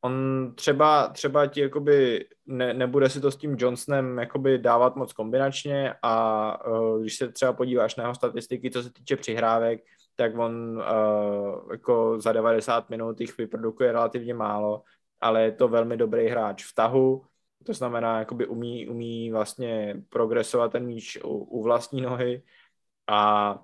on 0.00 0.52
třeba, 0.54 1.08
třeba 1.08 1.46
ti 1.46 1.60
jakoby 1.60 2.26
ne, 2.46 2.74
nebude 2.74 3.10
si 3.10 3.20
to 3.20 3.30
s 3.30 3.36
tím 3.36 3.56
Johnsonem 3.58 4.18
jakoby 4.18 4.58
dávat 4.58 4.96
moc 4.96 5.12
kombinačně 5.12 5.94
a 6.02 6.68
uh, 6.68 7.00
když 7.00 7.16
se 7.16 7.32
třeba 7.32 7.52
podíváš 7.52 7.96
na 7.96 8.04
jeho 8.04 8.14
statistiky, 8.14 8.70
co 8.70 8.82
se 8.82 8.92
týče 8.92 9.16
přihrávek, 9.16 9.80
tak 10.16 10.38
on 10.38 10.76
uh, 10.78 11.72
jako 11.72 12.20
za 12.20 12.32
90 12.32 12.90
minut 12.90 13.20
jich 13.20 13.38
vyprodukuje 13.38 13.92
relativně 13.92 14.34
málo, 14.34 14.82
ale 15.20 15.42
je 15.42 15.52
to 15.52 15.68
velmi 15.68 15.96
dobrý 15.96 16.28
hráč 16.28 16.64
v 16.64 16.74
tahu, 16.74 17.24
to 17.64 17.72
znamená, 17.72 18.18
jakoby 18.18 18.46
umí, 18.46 18.88
umí 18.88 19.30
vlastně 19.30 20.02
progresovat 20.08 20.72
ten 20.72 20.86
míč 20.86 21.18
u, 21.24 21.28
u 21.28 21.62
vlastní 21.62 22.00
nohy 22.00 22.42
a 23.06 23.58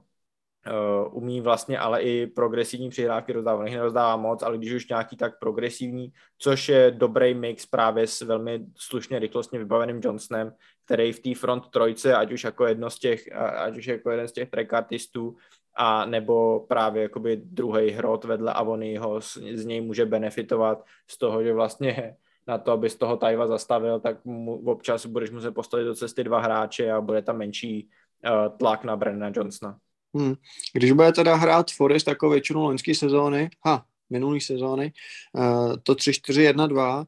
Uh, 0.67 1.17
umí 1.17 1.41
vlastně 1.41 1.79
ale 1.79 2.03
i 2.03 2.27
progresivní 2.27 2.91
přihrávky 2.91 3.33
rozdávat. 3.33 3.65
Nech 3.65 3.75
nerozdává 3.75 4.17
moc, 4.17 4.43
ale 4.43 4.59
když 4.59 4.73
už 4.73 4.89
nějaký 4.89 5.17
tak 5.17 5.39
progresivní, 5.39 6.13
což 6.39 6.69
je 6.69 6.91
dobrý 6.91 7.35
mix 7.35 7.67
právě 7.67 8.07
s 8.07 8.21
velmi 8.21 8.67
slušně 8.77 9.19
rychlostně 9.19 9.59
vybaveným 9.59 10.01
Johnsonem, 10.05 10.55
který 10.85 11.13
v 11.13 11.21
té 11.21 11.35
front 11.35 11.71
trojce, 11.71 12.15
ať 12.15 12.33
už 12.33 12.45
jako 12.45 12.67
jedno 12.67 12.91
z 12.91 12.99
těch, 12.99 13.33
ať 13.37 13.77
už 13.77 13.87
jako 13.87 14.11
jeden 14.11 14.29
z 14.29 14.33
těch 14.33 14.51
trekatistů, 14.51 15.37
a 15.75 16.07
nebo 16.07 16.61
právě 16.61 17.03
jakoby 17.03 17.37
druhý 17.45 17.91
hrot 17.91 18.25
vedle 18.25 18.53
Avonyho 18.53 19.21
z, 19.21 19.37
z 19.55 19.65
něj 19.65 19.81
může 19.81 20.07
benefitovat 20.07 20.85
z 21.11 21.19
toho, 21.19 21.43
že 21.43 21.53
vlastně 21.53 22.17
na 22.47 22.59
to, 22.59 22.73
aby 22.73 22.91
z 22.91 22.97
toho 22.97 23.17
Tajva 23.17 23.47
zastavil, 23.47 24.01
tak 24.01 24.25
mu 24.25 24.55
občas 24.55 25.07
budeš 25.07 25.31
muset 25.31 25.55
postavit 25.55 25.85
do 25.85 25.95
cesty 25.95 26.25
dva 26.25 26.41
hráče 26.41 26.93
a 26.93 27.01
bude 27.01 27.23
tam 27.23 27.39
menší 27.39 27.89
uh, 27.89 28.59
tlak 28.59 28.85
na 28.85 28.97
Brennana 28.97 29.33
Johnsona. 29.37 29.79
Hmm. 30.17 30.35
Když 30.73 30.93
bude 30.93 31.13
teda 31.13 31.35
hrát 31.35 31.71
Forest 31.71 32.09
jako 32.09 32.31
většinu 32.31 32.63
loňské 32.63 32.95
sezóny, 32.95 33.51
ha, 33.65 33.85
minulý 34.11 34.41
sezóny, 34.41 34.93
uh, 35.33 35.77
to 35.83 35.95
3-4-1-2, 35.95 37.05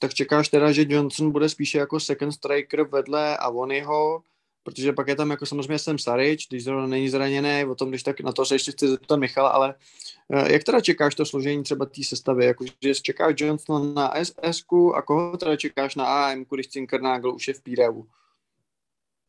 tak 0.00 0.14
čekáš 0.14 0.48
teda, 0.48 0.72
že 0.72 0.84
Johnson 0.88 1.30
bude 1.30 1.48
spíše 1.48 1.78
jako 1.78 2.00
second 2.00 2.32
striker 2.34 2.82
vedle 2.82 3.36
Avonyho, 3.36 4.22
protože 4.62 4.92
pak 4.92 5.08
je 5.08 5.16
tam 5.16 5.30
jako 5.30 5.46
samozřejmě 5.46 5.78
jsem 5.78 5.98
Sarič, 5.98 6.48
když 6.48 6.64
zrovna 6.64 6.86
není 6.86 7.08
zraněný, 7.08 7.64
o 7.64 7.74
tom, 7.74 7.88
když 7.88 8.02
tak 8.02 8.20
na 8.20 8.32
to 8.32 8.44
se 8.44 8.54
ještě 8.54 8.72
chci 8.72 8.88
zeptat 8.88 9.16
Michala, 9.16 9.48
ale 9.48 9.74
uh, 10.28 10.46
jak 10.46 10.64
teda 10.64 10.80
čekáš 10.80 11.14
to 11.14 11.26
složení 11.26 11.62
třeba 11.62 11.86
té 11.86 12.04
sestavy, 12.04 12.44
jako 12.44 12.64
že 12.82 12.94
čekáš 12.94 13.34
Johnson 13.36 13.94
na 13.94 14.12
SS 14.24 14.64
a 14.94 15.02
koho 15.02 15.36
teda 15.36 15.56
čekáš 15.56 15.94
na 15.94 16.04
AM, 16.04 16.44
když 16.50 16.68
Cinkernagel 16.68 17.34
už 17.34 17.48
je 17.48 17.54
v 17.54 17.62
Píreu? 17.62 18.06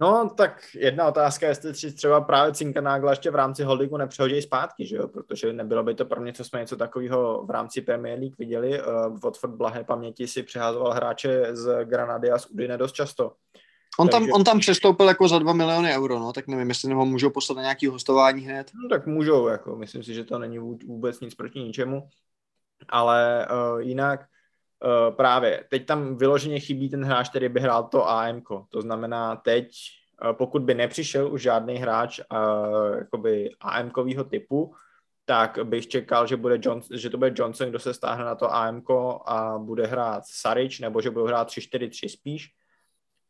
No, 0.02 0.30
tak 0.30 0.62
jedna 0.76 1.08
otázka, 1.08 1.48
jestli 1.48 1.76
si 1.76 1.92
třeba 1.92 2.22
právě 2.22 2.54
Cinkernágla 2.54 3.12
ještě 3.12 3.32
v 3.32 3.36
rámci 3.36 3.64
holdingu 3.64 3.98
nepřehodí 3.98 4.42
zpátky, 4.42 4.86
že 4.86 4.96
jo? 4.96 5.08
protože 5.08 5.54
nebylo 5.54 5.84
by 5.84 5.96
to 5.96 6.06
pro 6.06 6.22
mě, 6.22 6.34
co 6.34 6.44
jsme 6.44 6.60
něco 6.60 6.78
takového 6.78 7.46
v 7.46 7.50
rámci 7.50 7.82
Premier 7.82 8.20
League 8.20 8.38
viděli. 8.38 8.82
Uh, 8.82 9.20
Watford 9.20 9.54
blahé 9.54 9.84
paměti 9.84 10.28
si 10.28 10.44
přiházoval 10.44 10.94
hráče 10.94 11.48
z 11.52 11.86
Granady 11.86 12.32
a 12.32 12.40
z 12.40 12.46
Udine 12.46 12.78
dost 12.78 12.92
často. 12.92 13.34
On, 14.00 14.08
Takže... 14.08 14.28
tam, 14.28 14.36
on 14.36 14.44
tam 14.44 14.60
přestoupil 14.60 15.08
jako 15.08 15.28
za 15.28 15.40
2 15.40 15.54
miliony 15.54 15.96
euro, 15.96 16.20
no, 16.20 16.34
tak 16.34 16.48
nevím, 16.48 16.70
jestli 16.70 16.94
ho 16.94 17.06
můžou 17.06 17.30
poslat 17.30 17.56
na 17.56 17.62
nějaký 17.62 17.88
hostování 17.88 18.42
hned. 18.42 18.72
No, 18.84 18.90
tak 18.90 19.08
můžou, 19.08 19.48
jako, 19.48 19.76
myslím 19.76 20.04
si, 20.04 20.14
že 20.14 20.24
to 20.24 20.40
není 20.40 20.60
vůbec 20.60 21.20
nic 21.20 21.36
proti 21.36 21.60
ničemu. 21.60 22.08
Ale 22.90 23.48
uh, 23.52 23.80
jinak 23.80 24.20
uh, 24.20 25.16
právě, 25.16 25.66
teď 25.70 25.86
tam 25.86 26.18
vyloženě 26.18 26.60
chybí 26.60 26.90
ten 26.90 27.06
hráč, 27.06 27.30
který 27.30 27.50
by 27.50 27.60
hrál 27.60 27.84
to 27.84 28.10
AMK. 28.10 28.48
To 28.70 28.82
znamená, 28.82 29.36
teď, 29.36 29.70
uh, 30.26 30.34
pokud 30.34 30.62
by 30.62 30.74
nepřišel 30.74 31.34
už 31.34 31.42
žádný 31.42 31.76
hráč 31.76 32.20
uh, 32.20 32.98
jakoby 32.98 33.50
AMkového 33.60 34.24
typu, 34.24 34.74
tak 35.26 35.60
bych 35.64 35.88
čekal, 35.88 36.28
že, 36.28 36.36
bude 36.38 36.60
Johnson, 36.62 36.98
že 36.98 37.10
to 37.10 37.18
bude 37.18 37.34
Johnson, 37.36 37.70
kdo 37.70 37.80
se 37.80 37.94
stáhne 37.94 38.26
na 38.26 38.36
to 38.36 38.54
AMK 38.54 38.90
a 39.26 39.58
bude 39.58 39.88
hrát 39.88 40.24
Sarič, 40.26 40.80
nebo 40.80 41.02
že 41.02 41.10
bude 41.10 41.28
hrát 41.28 41.48
3-4-3 41.48 42.08
spíš. 42.08 42.50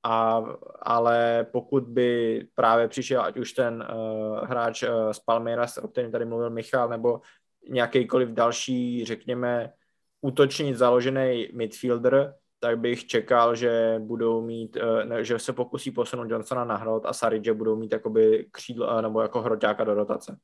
A, 0.04 0.44
ale 0.82 1.48
pokud 1.52 1.84
by 1.84 2.42
právě 2.56 2.88
přišel 2.88 3.22
ať 3.22 3.38
už 3.38 3.54
ten 3.54 3.88
uh, 3.94 4.40
hráč 4.48 4.84
uh, 4.84 5.12
z 5.12 5.20
Palmeiras, 5.20 5.78
o 5.78 5.88
kterém 5.88 6.12
tady 6.12 6.26
mluvil 6.26 6.50
Michal, 6.50 6.90
nebo 6.90 7.22
nějakýkoliv 7.70 8.30
další, 8.30 9.06
řekněme, 9.06 9.74
útočník 10.22 10.76
založený 10.76 11.48
midfielder, 11.54 12.36
tak 12.60 12.80
bych 12.80 13.08
čekal, 13.08 13.56
že 13.56 13.96
budou 14.00 14.42
mít, 14.42 14.78
ne, 15.04 15.24
že 15.24 15.40
se 15.40 15.54
pokusí 15.54 15.92
posunout 15.92 16.32
Johnsona 16.32 16.66
na 16.66 16.76
hrot 16.76 17.06
a 17.06 17.14
Saridže 17.14 17.54
budou 17.54 17.76
mít 17.76 17.92
jakoby 17.92 18.48
křídlo, 18.52 19.02
nebo 19.02 19.22
jako 19.22 19.42
hroťáka 19.42 19.84
do 19.84 19.94
rotace. 19.94 20.38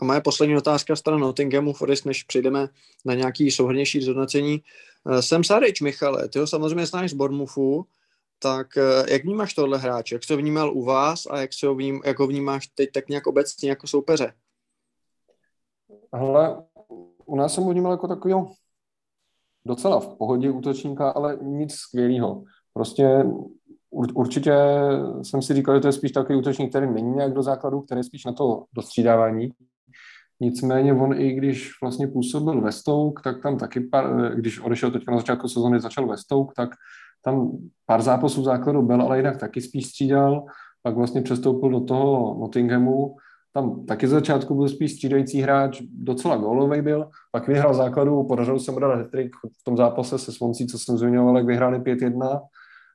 A 0.00 0.04
moje 0.04 0.20
poslední 0.20 0.56
otázka 0.56 0.96
stran 0.96 1.20
Nottinghamu 1.20 1.72
Forest, 1.72 2.06
než 2.06 2.22
přijdeme 2.22 2.68
na 3.04 3.14
nějaký 3.14 3.50
souhrnější 3.50 4.00
zhodnocení. 4.00 4.62
Jsem 5.20 5.44
Sarič, 5.44 5.80
Michale, 5.80 6.28
ty 6.28 6.38
ho 6.38 6.46
samozřejmě 6.46 6.86
znáš 6.86 7.10
z 7.10 7.14
Bournemouthu, 7.14 7.84
tak 8.38 8.66
jak 9.10 9.22
vnímáš 9.22 9.54
tohle 9.54 9.78
hráče? 9.78 10.14
Jak 10.14 10.24
jsi 10.24 10.32
ho 10.32 10.38
vnímal 10.38 10.76
u 10.76 10.84
vás 10.84 11.26
a 11.30 11.40
jak, 11.40 11.52
se 11.52 11.66
ho 11.66 11.74
vním, 11.74 12.00
jak 12.04 12.18
ho 12.18 12.26
vnímáš 12.26 12.66
teď 12.66 12.92
tak 12.92 13.08
nějak 13.08 13.26
obecně 13.26 13.68
jako 13.70 13.86
soupeře? 13.86 14.32
Hele, 16.14 16.62
u 17.26 17.36
nás 17.36 17.54
jsem 17.54 17.64
ho 17.64 17.70
vnímal 17.70 17.92
jako 17.92 18.08
takového 18.08 18.52
docela 19.64 20.00
v 20.00 20.14
pohodě 20.14 20.50
útočníka, 20.50 21.10
ale 21.10 21.38
nic 21.42 21.74
skvělého. 21.74 22.44
Prostě 22.72 23.24
určitě 23.90 24.54
jsem 25.22 25.42
si 25.42 25.54
říkal, 25.54 25.74
že 25.74 25.80
to 25.80 25.88
je 25.88 25.92
spíš 25.92 26.12
takový 26.12 26.38
útočník, 26.38 26.70
který 26.70 26.90
není 26.90 27.10
nějak 27.10 27.32
do 27.32 27.42
základu, 27.42 27.80
který 27.80 27.98
je 27.98 28.04
spíš 28.04 28.24
na 28.24 28.32
to 28.32 28.64
dostřídávání. 28.72 29.50
Nicméně 30.40 30.92
on 30.92 31.20
i 31.20 31.32
když 31.32 31.70
vlastně 31.82 32.08
působil 32.08 32.60
ve 32.60 32.72
Stouk, 32.72 33.20
tak 33.22 33.42
tam 33.42 33.58
taky, 33.58 33.80
pár, 33.80 34.34
když 34.34 34.60
odešel 34.60 34.90
teďka 34.90 35.12
na 35.12 35.18
začátku 35.18 35.48
sezóny, 35.48 35.80
začal 35.80 36.06
ve 36.06 36.16
Stouk, 36.16 36.52
tak 36.56 36.70
tam 37.24 37.50
pár 37.86 38.02
zápasů 38.02 38.42
základu 38.42 38.82
byl, 38.82 39.02
ale 39.02 39.16
jinak 39.16 39.36
taky 39.36 39.60
spíš 39.60 39.86
střídal. 39.86 40.44
Pak 40.82 40.96
vlastně 40.96 41.22
přestoupil 41.22 41.70
do 41.70 41.80
toho 41.80 42.38
Nottinghamu, 42.40 43.16
tam 43.56 43.86
taky 43.86 44.08
z 44.08 44.10
začátku 44.10 44.54
byl 44.54 44.68
spíš 44.68 44.92
střídající 44.92 45.40
hráč, 45.40 45.82
docela 45.82 46.36
gólový 46.36 46.82
byl, 46.82 47.08
pak 47.32 47.48
vyhrál 47.48 47.74
základu, 47.74 48.24
podařilo 48.24 48.58
se 48.58 48.72
mu 48.72 48.78
dát 48.78 48.96
hetrik 48.96 49.36
v 49.60 49.64
tom 49.64 49.76
zápase 49.76 50.18
se 50.18 50.32
Svoncí, 50.32 50.66
co 50.66 50.78
jsem 50.78 50.98
zmiňoval, 50.98 51.36
jak 51.36 51.46
vyhráli 51.46 51.78
5-1, 51.78 52.40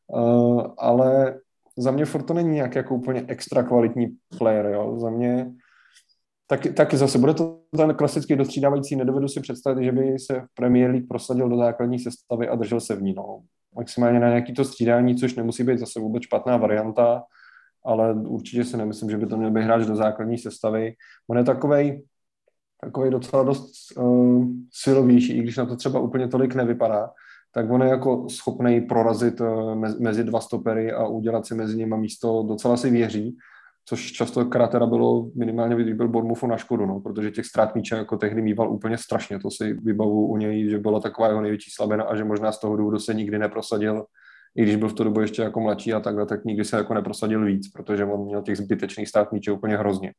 uh, 0.08 0.62
ale 0.78 1.40
za 1.78 1.92
mě 1.92 2.06
furt 2.06 2.24
to 2.24 2.34
není 2.34 2.50
nějak 2.50 2.76
jako 2.76 2.96
úplně 2.96 3.26
extra 3.28 3.64
kvalitní 3.64 4.08
player, 4.38 4.66
jo. 4.66 5.00
za 5.00 5.10
mě 5.10 5.52
taky, 6.52 6.74
taky 6.74 6.98
zase 6.98 7.18
bude 7.18 7.34
to 7.34 7.60
ten 7.78 7.96
klasický 7.96 8.36
dostřídávající, 8.36 8.96
nedovedu 8.96 9.28
si 9.28 9.40
představit, 9.40 9.86
že 9.86 9.92
by 9.92 10.20
se 10.20 10.42
Premier 10.54 10.92
League 10.92 11.08
prosadil 11.08 11.50
do 11.50 11.58
základní 11.58 12.00
sestavy 12.00 12.50
a 12.50 12.56
držel 12.56 12.80
se 12.80 12.96
v 12.96 13.02
ní, 13.02 13.14
no. 13.14 13.40
maximálně 13.76 14.20
na 14.20 14.28
nějaký 14.28 14.54
to 14.54 14.66
střídání, 14.66 15.16
což 15.16 15.36
nemusí 15.36 15.64
být 15.64 15.80
zase 15.80 16.00
vůbec 16.00 16.24
špatná 16.24 16.58
varianta, 16.58 17.24
ale 17.86 18.14
určitě 18.14 18.64
si 18.64 18.78
nemyslím, 18.78 19.10
že 19.10 19.18
by 19.18 19.28
to 19.28 19.38
měl 19.38 19.52
být 19.52 19.64
hráč 19.64 19.86
do 19.86 19.96
základní 19.96 20.38
sestavy. 20.38 20.94
On 21.30 21.38
je 21.38 21.44
takovej, 21.44 22.04
takový 22.82 23.12
docela 23.12 23.44
dost 23.44 23.74
uh, 23.98 24.46
silovější, 24.74 25.38
i 25.38 25.42
když 25.42 25.58
na 25.58 25.66
to 25.66 25.76
třeba 25.76 26.00
úplně 26.00 26.28
tolik 26.28 26.56
nevypadá, 26.56 27.10
tak 27.54 27.72
on 27.72 27.82
je 27.82 27.90
jako 27.90 28.30
schopný 28.30 28.82
prorazit 28.82 29.42
uh, 29.42 29.76
mezi 30.00 30.24
dva 30.24 30.40
stopery 30.40 30.92
a 30.92 31.08
udělat 31.08 31.46
si 31.46 31.56
mezi 31.56 31.78
nimi 31.78 31.98
místo, 31.98 32.44
docela 32.44 32.78
si 32.78 32.90
věří, 32.90 33.38
což 33.86 34.12
častokrát 34.12 34.72
teda 34.72 34.86
bylo 34.86 35.32
minimálně, 35.36 35.76
když 35.76 35.94
byl 35.94 36.08
Bormufu 36.08 36.48
na 36.48 36.58
škodu, 36.58 36.86
no, 36.86 37.00
protože 37.00 37.32
těch 37.32 37.46
ztrát 37.46 37.76
míče 37.76 37.96
jako 37.96 38.18
tehdy 38.18 38.42
mýval 38.42 38.72
úplně 38.72 38.98
strašně, 38.98 39.40
to 39.40 39.52
si 39.52 39.74
vybavu 39.74 40.28
u 40.28 40.38
něj, 40.38 40.70
že 40.70 40.80
byla 40.80 41.00
taková 41.00 41.28
jeho 41.28 41.42
největší 41.42 41.72
slabina 41.72 42.04
a 42.04 42.16
že 42.16 42.24
možná 42.24 42.52
z 42.52 42.60
toho 42.60 42.76
důvodu 42.76 43.00
se 43.00 43.14
nikdy 43.14 43.40
neprosadil 43.40 44.06
i 44.56 44.64
když 44.64 44.76
byl 44.76 44.90
v 44.90 44.94
tu 44.94 45.04
dobu 45.04 45.22
ještě 45.22 45.42
jako 45.42 45.60
mladší 45.60 45.94
a 45.94 46.00
takhle, 46.00 46.26
tak 46.26 46.46
nikdy 46.46 46.66
se 46.66 46.78
jako 46.78 46.94
neprosadil 46.94 47.46
víc, 47.46 47.72
protože 47.72 48.06
on 48.06 48.26
měl 48.26 48.42
těch 48.42 48.58
zbytečných 48.58 49.10
stát 49.10 49.32
míče 49.32 49.52
úplně 49.52 49.78
hrozně. 49.78 50.14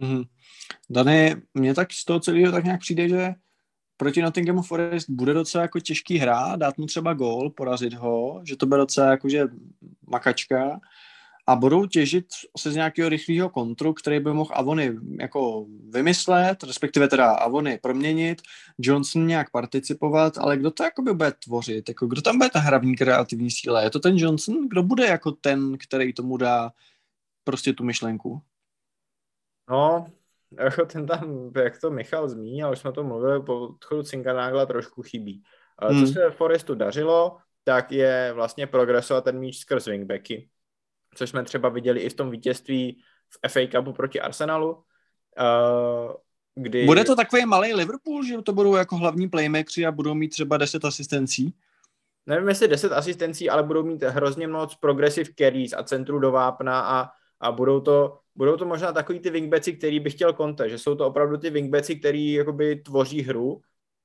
Mm-hmm. 0.00 0.24
Dany, 0.90 1.36
mně 1.54 1.74
tak 1.74 1.92
z 1.92 2.04
toho 2.04 2.20
celého 2.20 2.52
tak 2.52 2.64
nějak 2.64 2.80
přijde, 2.80 3.08
že 3.08 3.32
proti 3.96 4.22
Nottinghamu 4.22 4.62
Forest 4.62 5.10
bude 5.10 5.32
docela 5.32 5.62
jako 5.62 5.80
těžký 5.80 6.18
hra, 6.18 6.56
dát 6.56 6.78
mu 6.78 6.86
třeba 6.86 7.14
gól, 7.14 7.50
porazit 7.50 7.94
ho, 7.94 8.42
že 8.48 8.56
to 8.56 8.66
bude 8.66 8.78
docela 8.78 9.10
jakože 9.10 9.44
makačka, 10.10 10.80
a 11.46 11.56
budou 11.56 11.86
těžit 11.86 12.26
se 12.58 12.70
z 12.70 12.74
nějakého 12.74 13.08
rychlého 13.08 13.50
kontru, 13.50 13.92
který 13.92 14.20
by 14.20 14.32
mohl 14.32 14.50
Avony 14.54 14.96
jako 15.20 15.66
vymyslet, 15.88 16.62
respektive 16.62 17.08
teda 17.08 17.32
Avony 17.32 17.78
proměnit, 17.82 18.42
Johnson 18.78 19.26
nějak 19.26 19.50
participovat, 19.50 20.38
ale 20.38 20.56
kdo 20.56 20.70
to 20.70 20.84
jakoby 20.84 21.14
bude 21.14 21.32
tvořit? 21.44 21.88
Jako, 21.88 22.06
kdo 22.06 22.22
tam 22.22 22.38
bude 22.38 22.50
ta 22.50 22.58
hravní 22.58 22.96
kreativní 22.96 23.50
síla? 23.50 23.82
Je 23.82 23.90
to 23.90 24.00
ten 24.00 24.16
Johnson? 24.16 24.68
Kdo 24.68 24.82
bude 24.82 25.06
jako 25.06 25.32
ten, 25.32 25.78
který 25.78 26.12
tomu 26.12 26.36
dá 26.36 26.72
prostě 27.44 27.72
tu 27.72 27.84
myšlenku? 27.84 28.42
No, 29.70 30.06
jako 30.58 30.86
ten 30.86 31.06
tam, 31.06 31.50
jak 31.56 31.80
to 31.80 31.90
Michal 31.90 32.28
zmínil, 32.28 32.70
už 32.72 32.78
jsme 32.78 32.92
to 32.92 33.04
mluvili, 33.04 33.42
po 33.42 33.60
odchodu 33.60 34.02
Cinkanágla 34.02 34.66
trošku 34.66 35.02
chybí. 35.02 35.42
Hmm. 35.82 36.06
Co 36.06 36.12
se 36.12 36.30
Forestu 36.30 36.74
dařilo, 36.74 37.36
tak 37.64 37.92
je 37.92 38.32
vlastně 38.34 38.66
progresovat 38.66 39.24
ten 39.24 39.38
míč 39.38 39.58
skrz 39.58 39.86
wingbacky 39.86 40.48
což 41.14 41.30
jsme 41.30 41.44
třeba 41.44 41.68
viděli 41.68 42.00
i 42.00 42.08
v 42.08 42.14
tom 42.14 42.30
vítězství 42.30 43.02
v 43.28 43.48
FA 43.48 43.60
Cupu 43.70 43.92
proti 43.92 44.20
Arsenalu, 44.20 44.72
uh, 44.72 44.82
kdy... 46.54 46.86
Bude 46.86 47.04
to 47.04 47.16
takový 47.16 47.46
malý 47.46 47.74
Liverpool, 47.74 48.24
že 48.24 48.42
to 48.42 48.52
budou 48.52 48.76
jako 48.76 48.96
hlavní 48.96 49.28
playmakeri 49.28 49.86
a 49.86 49.92
budou 49.92 50.14
mít 50.14 50.28
třeba 50.28 50.56
10 50.56 50.84
asistencí? 50.84 51.54
Nevím, 52.26 52.48
jestli 52.48 52.68
10 52.68 52.92
asistencí, 52.92 53.50
ale 53.50 53.62
budou 53.62 53.82
mít 53.82 54.02
hrozně 54.02 54.48
moc 54.48 54.74
progressive 54.74 55.30
carries 55.38 55.72
a 55.72 55.82
centru 55.82 56.18
do 56.18 56.32
vápna 56.32 56.80
a, 56.80 57.10
a 57.40 57.52
budou 57.52 57.80
to, 57.80 58.18
budou 58.34 58.56
to 58.56 58.66
možná 58.66 58.92
takový 58.92 59.20
ty 59.20 59.30
wingbacki, 59.30 59.72
který 59.72 60.00
bych 60.00 60.14
chtěl 60.14 60.32
Conte, 60.32 60.68
že 60.68 60.78
jsou 60.78 60.94
to 60.94 61.06
opravdu 61.06 61.36
ty 61.36 61.50
wingbacki, 61.50 61.96
který 61.96 62.32
jakoby 62.32 62.76
tvoří 62.76 63.22
hru 63.22 63.60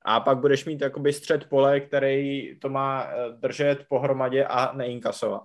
a 0.05 0.19
pak 0.19 0.37
budeš 0.37 0.65
mít 0.65 0.81
jakoby 0.81 1.13
střed 1.13 1.45
pole, 1.49 1.79
který 1.79 2.55
to 2.59 2.69
má 2.69 3.03
eh, 3.03 3.29
držet 3.39 3.85
pohromadě 3.89 4.45
a 4.45 4.73
neinkasovat. 4.73 5.43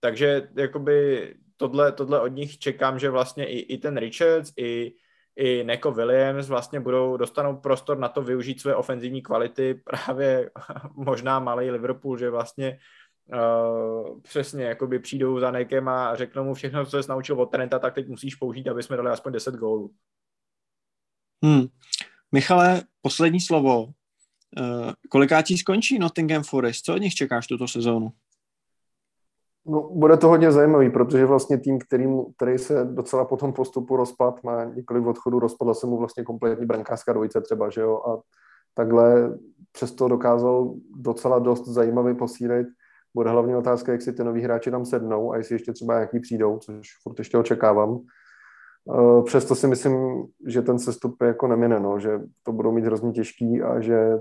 Takže 0.00 0.48
jakoby 0.56 1.34
tohle, 1.56 1.92
tohle 1.92 2.20
od 2.20 2.28
nich 2.28 2.58
čekám, 2.58 2.98
že 2.98 3.10
vlastně 3.10 3.46
i, 3.46 3.58
i 3.58 3.78
ten 3.78 3.96
Richards, 3.96 4.52
i, 4.56 4.94
i 5.36 5.64
Neko 5.64 5.92
Williams 5.92 6.48
vlastně 6.48 6.80
budou, 6.80 7.16
dostanou 7.16 7.56
prostor 7.56 7.98
na 7.98 8.08
to 8.08 8.22
využít 8.22 8.60
své 8.60 8.74
ofenzivní 8.74 9.22
kvality, 9.22 9.74
právě 9.74 10.50
možná 10.94 11.38
malý 11.38 11.70
Liverpool, 11.70 12.18
že 12.18 12.30
vlastně 12.30 12.78
uh, 13.32 14.20
přesně 14.20 14.64
jakoby 14.64 14.98
přijdou 14.98 15.40
za 15.40 15.50
Nekem 15.50 15.88
a 15.88 16.16
řeknou 16.16 16.44
mu 16.44 16.54
všechno, 16.54 16.86
co 16.86 17.02
jsi 17.02 17.08
naučil 17.08 17.40
od 17.40 17.46
Trenta, 17.46 17.78
tak 17.78 17.94
teď 17.94 18.08
musíš 18.08 18.34
použít, 18.34 18.68
aby 18.68 18.82
jsme 18.82 18.96
dali 18.96 19.10
aspoň 19.10 19.32
10 19.32 19.54
gólů. 19.54 19.94
Hmm. 21.44 21.66
Michale, 22.32 22.82
poslední 23.00 23.40
slovo. 23.40 23.84
Uh, 23.84 24.92
kolikátí 25.08 25.58
skončí 25.58 25.98
Nottingham 25.98 26.42
Forest? 26.42 26.84
Co 26.84 26.94
od 26.94 26.98
nich 26.98 27.14
čekáš 27.14 27.46
tuto 27.46 27.68
sezónu? 27.68 28.12
No, 29.68 29.90
bude 29.92 30.16
to 30.16 30.28
hodně 30.28 30.52
zajímavý, 30.52 30.90
protože 30.90 31.26
vlastně 31.26 31.58
tým, 31.58 31.78
který, 31.78 32.06
který 32.36 32.58
se 32.58 32.84
docela 32.84 33.24
po 33.24 33.36
tom 33.36 33.52
postupu 33.52 33.96
rozpad, 33.96 34.42
má 34.44 34.64
několik 34.64 35.06
odchodů, 35.06 35.38
rozpadla 35.38 35.74
se 35.74 35.86
mu 35.86 35.98
vlastně 35.98 36.24
kompletní 36.24 36.66
brankářská 36.66 37.12
dvojice 37.12 37.40
třeba, 37.40 37.70
že 37.70 37.80
jo, 37.80 37.96
a 37.96 38.20
takhle 38.74 39.38
přesto 39.72 40.08
dokázal 40.08 40.74
docela 40.96 41.38
dost 41.38 41.68
zajímavý 41.68 42.14
posílit. 42.14 42.66
Bude 43.14 43.30
hlavně 43.30 43.56
otázka, 43.56 43.92
jak 43.92 44.02
si 44.02 44.12
ty 44.12 44.24
noví 44.24 44.42
hráči 44.42 44.70
tam 44.70 44.84
sednou 44.84 45.32
a 45.32 45.36
jestli 45.36 45.54
ještě 45.54 45.72
třeba 45.72 45.94
nějaký 45.94 46.20
přijdou, 46.20 46.58
což 46.58 46.88
furt 47.02 47.18
ještě 47.18 47.38
očekávám. 47.38 47.98
Eh, 48.94 49.22
přesto 49.22 49.54
si 49.54 49.66
myslím, 49.66 50.24
že 50.46 50.62
ten 50.62 50.78
sestup 50.78 51.22
je 51.22 51.28
jako 51.28 51.46
nemine, 51.46 51.80
no, 51.80 52.00
že 52.00 52.20
to 52.42 52.52
budou 52.52 52.72
mít 52.72 52.84
hrozně 52.84 53.12
těžký 53.12 53.62
a 53.62 53.80
že 53.80 54.18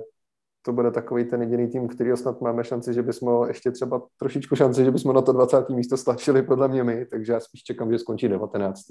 to 0.62 0.74
bude 0.74 0.92
takový 0.92 1.26
ten 1.26 1.42
jediný 1.42 1.68
tým, 1.68 1.88
který 1.88 2.18
snad 2.18 2.42
máme 2.42 2.64
šanci, 2.64 2.94
že 2.94 3.04
bychom 3.04 3.48
ještě 3.48 3.72
třeba 3.72 4.02
trošičku 4.20 4.56
šanci, 4.56 4.86
že 4.86 4.92
bychom 4.92 5.16
na 5.16 5.22
to 5.22 5.34
20. 5.34 5.70
místo 5.70 5.98
stlačili 5.98 6.42
podle 6.42 6.68
mě 6.68 6.84
my, 6.84 7.06
takže 7.06 7.34
já 7.34 7.40
spíš 7.40 7.64
čekám, 7.64 7.92
že 7.92 8.00
skončí 8.00 8.28
19. 8.28 8.82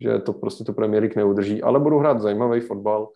Že 0.00 0.18
to 0.18 0.32
prostě 0.32 0.64
to 0.64 0.72
Premier 0.72 1.02
League 1.02 1.16
neudrží, 1.16 1.62
ale 1.62 1.80
budou 1.80 1.98
hrát 1.98 2.20
zajímavý 2.20 2.60
fotbal 2.60 3.08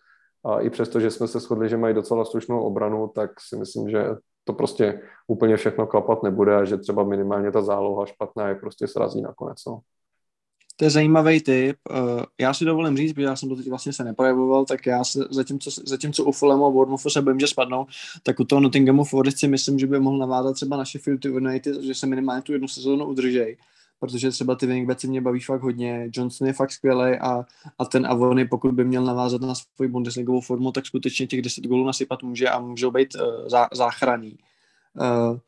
a 0.44 0.60
i 0.60 0.70
přesto, 0.70 1.00
že 1.00 1.10
jsme 1.10 1.28
se 1.28 1.40
shodli, 1.40 1.68
že 1.68 1.76
mají 1.76 1.94
docela 1.94 2.24
slušnou 2.24 2.62
obranu, 2.62 3.08
tak 3.14 3.30
si 3.40 3.56
myslím, 3.56 3.90
že 3.90 4.06
to 4.44 4.52
prostě 4.52 5.00
úplně 5.26 5.56
všechno 5.56 5.86
klapat 5.86 6.22
nebude 6.22 6.56
a 6.56 6.64
že 6.64 6.76
třeba 6.76 7.04
minimálně 7.04 7.52
ta 7.52 7.62
záloha 7.62 8.06
špatná 8.06 8.48
je 8.48 8.54
prostě 8.54 8.88
srazí 8.88 9.22
nakonec. 9.22 9.58
No. 9.66 9.80
To 10.78 10.84
je 10.84 10.90
zajímavý 10.90 11.40
tip. 11.40 11.76
Eh, 11.90 12.24
já 12.40 12.54
si 12.54 12.64
dovolím 12.64 12.96
říct, 12.96 13.12
protože 13.12 13.26
já 13.26 13.36
jsem 13.36 13.48
to 13.48 13.56
teď 13.56 13.68
vlastně 13.68 13.92
se 13.92 14.04
neprojevoval, 14.04 14.64
tak 14.64 14.86
já 14.86 15.04
se, 15.04 15.20
zatímco, 15.30 15.70
zatímco 15.86 16.24
u 16.24 16.32
Fulhamu 16.32 16.66
a 16.66 16.70
Bournemouthu 16.70 17.10
se 17.10 17.22
bojím, 17.22 17.40
že 17.40 17.46
spadnou, 17.46 17.86
tak 18.22 18.40
u 18.40 18.44
toho 18.44 18.60
Nottinghamu 18.60 19.04
Forest 19.04 19.38
si 19.38 19.48
myslím, 19.48 19.78
že 19.78 19.86
by 19.86 20.00
mohl 20.00 20.18
navázat 20.18 20.54
třeba 20.54 20.76
na 20.76 20.84
Sheffield 20.84 21.24
United, 21.24 21.82
že 21.82 21.94
se 21.94 22.06
minimálně 22.06 22.42
tu 22.42 22.52
jednu 22.52 22.68
sezónu 22.68 23.04
udržej 23.04 23.56
protože 24.00 24.30
třeba 24.30 24.54
ty 24.54 24.66
wingbacki 24.66 25.06
mě 25.06 25.20
baví 25.20 25.40
fakt 25.40 25.62
hodně, 25.62 26.10
Johnson 26.12 26.46
je 26.46 26.52
fakt 26.52 26.72
skvělý 26.72 27.18
a, 27.18 27.44
a 27.78 27.84
ten 27.84 28.06
Avony, 28.06 28.48
pokud 28.48 28.74
by 28.74 28.84
měl 28.84 29.04
navázat 29.04 29.40
na 29.40 29.54
svoji 29.54 29.88
Bundesligovou 29.88 30.40
formu, 30.40 30.72
tak 30.72 30.86
skutečně 30.86 31.26
těch 31.26 31.42
10 31.42 31.66
gólů 31.66 31.86
nasypat 31.86 32.22
může 32.22 32.48
a 32.48 32.60
můžou 32.60 32.90
být 32.90 33.14
uh, 33.14 33.48
zá, 33.48 33.68
záchraný. 33.72 34.38
Uh, 35.00 35.38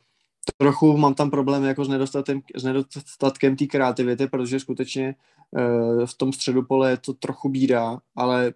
trochu 0.56 0.96
mám 0.96 1.14
tam 1.14 1.30
problém 1.30 1.64
jako 1.64 1.84
s 1.84 1.88
nedostatkem, 1.88 2.40
s 2.56 2.64
nedostatkem 2.64 3.56
té 3.56 3.66
kreativity, 3.66 4.26
protože 4.26 4.60
skutečně 4.60 5.14
uh, 5.50 6.06
v 6.06 6.14
tom 6.14 6.32
středu 6.32 6.62
pole 6.62 6.90
je 6.90 6.96
to 6.96 7.12
trochu 7.12 7.48
bídá, 7.48 7.98
ale 8.16 8.52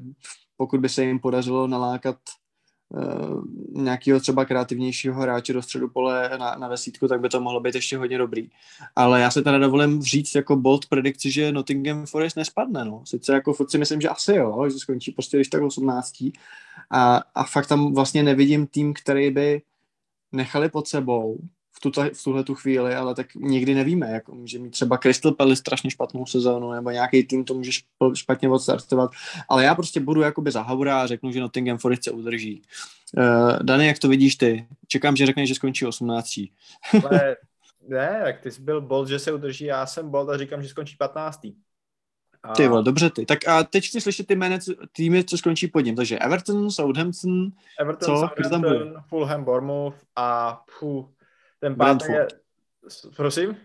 pokud 0.56 0.80
by 0.80 0.88
se 0.88 1.04
jim 1.04 1.18
podařilo 1.18 1.66
nalákat 1.66 2.16
uh, 2.88 3.44
nějakého 3.82 4.20
třeba 4.20 4.44
kreativnějšího 4.44 5.20
hráče 5.20 5.52
do 5.52 5.62
středu 5.62 5.88
pole 5.88 6.30
na, 6.38 6.54
na 6.54 6.68
desítku, 6.68 7.08
tak 7.08 7.20
by 7.20 7.28
to 7.28 7.40
mohlo 7.40 7.60
být 7.60 7.74
ještě 7.74 7.98
hodně 7.98 8.18
dobrý. 8.18 8.48
Ale 8.96 9.20
já 9.20 9.30
se 9.30 9.42
teda 9.42 9.58
dovolím 9.58 10.02
říct 10.02 10.34
jako 10.34 10.56
bold 10.56 10.86
predikci, 10.86 11.30
že 11.30 11.52
Nottingham 11.52 12.06
Forest 12.06 12.36
nespadne. 12.36 12.84
No. 12.84 13.02
Sice 13.06 13.32
jako 13.32 13.52
furt 13.52 13.70
si 13.70 13.78
myslím, 13.78 14.00
že 14.00 14.08
asi 14.08 14.34
jo, 14.34 14.70
že 14.70 14.78
skončí 14.78 15.12
prostě 15.12 15.36
když 15.36 15.48
tak 15.48 15.62
18. 15.62 16.12
A, 16.90 17.22
a 17.34 17.44
fakt 17.44 17.66
tam 17.66 17.94
vlastně 17.94 18.22
nevidím 18.22 18.66
tým, 18.66 18.94
který 18.94 19.30
by 19.30 19.62
nechali 20.32 20.68
pod 20.68 20.88
sebou 20.88 21.38
v, 21.76 21.80
tuto, 21.80 22.02
v 22.14 22.24
tuhle 22.24 22.44
tu 22.44 22.54
chvíli, 22.54 22.94
ale 22.94 23.14
tak 23.14 23.34
nikdy 23.34 23.74
nevíme, 23.74 24.10
jak 24.10 24.28
může 24.28 24.58
mít 24.58 24.70
třeba 24.70 24.98
Crystal 24.98 25.32
Palace 25.32 25.56
strašně 25.56 25.90
špatnou 25.90 26.26
sezónu, 26.26 26.72
nebo 26.72 26.90
nějaký 26.90 27.24
tým 27.24 27.44
to 27.44 27.54
může 27.54 27.70
špatně 28.14 28.48
odstartovat, 28.48 29.10
ale 29.48 29.64
já 29.64 29.74
prostě 29.74 30.00
budu 30.00 30.20
jakoby 30.20 30.50
za 30.50 30.62
Haura 30.62 31.02
a 31.02 31.06
řeknu, 31.06 31.32
že 31.32 31.40
Nottingham 31.40 31.78
Forest 31.78 32.04
se 32.04 32.10
udrží. 32.10 32.62
Uh, 33.16 33.58
Dani, 33.62 33.86
jak 33.86 33.98
to 33.98 34.08
vidíš 34.08 34.36
ty? 34.36 34.66
Čekám, 34.88 35.16
že 35.16 35.26
řekneš, 35.26 35.48
že 35.48 35.54
skončí 35.54 35.86
18. 35.86 36.40
ale 37.04 37.36
ne, 37.88 38.20
tak 38.24 38.40
ty 38.40 38.50
jsi 38.50 38.62
byl 38.62 38.80
bold, 38.80 39.08
že 39.08 39.18
se 39.18 39.32
udrží, 39.32 39.64
já 39.64 39.86
jsem 39.86 40.10
bold 40.10 40.28
a 40.28 40.38
říkám, 40.38 40.62
že 40.62 40.68
skončí 40.68 40.96
15. 40.96 41.40
A... 42.44 42.52
Ty 42.52 42.68
vole, 42.68 42.82
dobře 42.82 43.10
ty. 43.10 43.26
Tak 43.26 43.48
a 43.48 43.64
teď 43.64 43.86
chci 43.86 44.00
slyšet 44.00 44.26
ty 44.26 44.36
jmény 44.36 44.58
týmy, 44.92 45.24
co 45.24 45.38
skončí 45.38 45.68
pod 45.68 45.80
ním. 45.80 45.96
Takže 45.96 46.18
Everton, 46.18 46.70
Southampton, 46.70 47.52
Everton, 47.80 48.06
co? 48.06 48.16
Southampton, 48.20 48.94
Fulham, 49.08 49.44
Bournemouth 49.44 49.96
a 50.16 50.60
puh, 50.78 51.06
ten 51.64 51.76
pátý 51.76 52.12
je... 52.12 52.26
Prosím? 53.16 53.56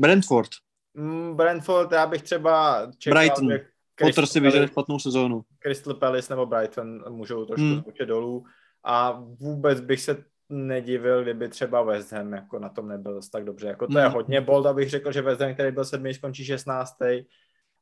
Brentford. 0.00 0.48
Mm, 0.94 1.36
Brentford, 1.36 1.92
já 1.92 2.06
bych 2.06 2.22
třeba 2.22 2.86
čekal, 2.98 3.18
Brighton. 3.18 3.50
Že 3.50 3.66
Potter 4.00 4.26
si 4.26 4.40
vyžene 4.40 4.68
špatnou 4.68 4.98
sezónu. 4.98 5.42
Crystal 5.58 5.94
Palace 5.94 6.32
nebo 6.32 6.46
Brighton 6.46 7.04
můžou 7.08 7.44
trošku 7.44 7.66
hmm. 7.66 7.80
skočit 7.80 8.08
dolů 8.08 8.44
a 8.84 9.10
vůbec 9.40 9.80
bych 9.80 10.00
se 10.00 10.24
nedivil, 10.48 11.22
kdyby 11.22 11.48
třeba 11.48 11.82
West 11.82 12.12
Ham 12.12 12.32
jako 12.32 12.58
na 12.58 12.68
tom 12.68 12.88
nebyl 12.88 13.20
tak 13.32 13.44
dobře. 13.44 13.66
Jako 13.66 13.86
to 13.86 13.98
je 13.98 14.04
hmm. 14.04 14.14
hodně 14.14 14.40
bold, 14.40 14.66
abych 14.66 14.90
řekl, 14.90 15.12
že 15.12 15.22
West 15.22 15.40
Ham, 15.40 15.54
který 15.54 15.72
byl 15.72 15.84
sedmý, 15.84 16.14
skončí 16.14 16.44
16. 16.44 16.94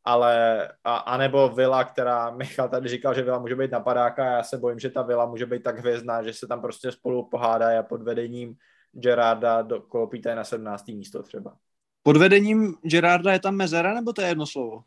Ale, 0.04 0.68
a, 0.84 0.96
a 0.96 1.16
nebo 1.16 1.48
Vila, 1.48 1.84
která 1.84 2.30
Michal 2.30 2.68
tady 2.68 2.88
říkal, 2.88 3.14
že 3.14 3.22
Vila 3.22 3.38
může 3.38 3.56
být 3.56 3.70
napadáka, 3.70 4.24
já 4.24 4.42
se 4.42 4.58
bojím, 4.58 4.78
že 4.78 4.90
ta 4.90 5.02
Vila 5.02 5.26
může 5.26 5.46
být 5.46 5.62
tak 5.62 5.78
hvězdná, 5.78 6.22
že 6.22 6.32
se 6.32 6.46
tam 6.46 6.60
prostě 6.60 6.92
spolu 6.92 7.28
pohádají 7.28 7.78
a 7.78 7.82
pod 7.82 8.02
vedením 8.02 8.54
Gerarda 8.92 9.62
do 9.62 9.80
Kolopíta 9.80 10.34
na 10.34 10.44
17. 10.44 10.88
místo 10.88 11.22
třeba. 11.22 11.56
Pod 12.02 12.16
vedením 12.16 12.74
Gerarda 12.82 13.32
je 13.32 13.40
tam 13.40 13.56
mezera, 13.56 13.94
nebo 13.94 14.12
to 14.12 14.22
je 14.22 14.28
jedno 14.28 14.46
slovo? 14.46 14.84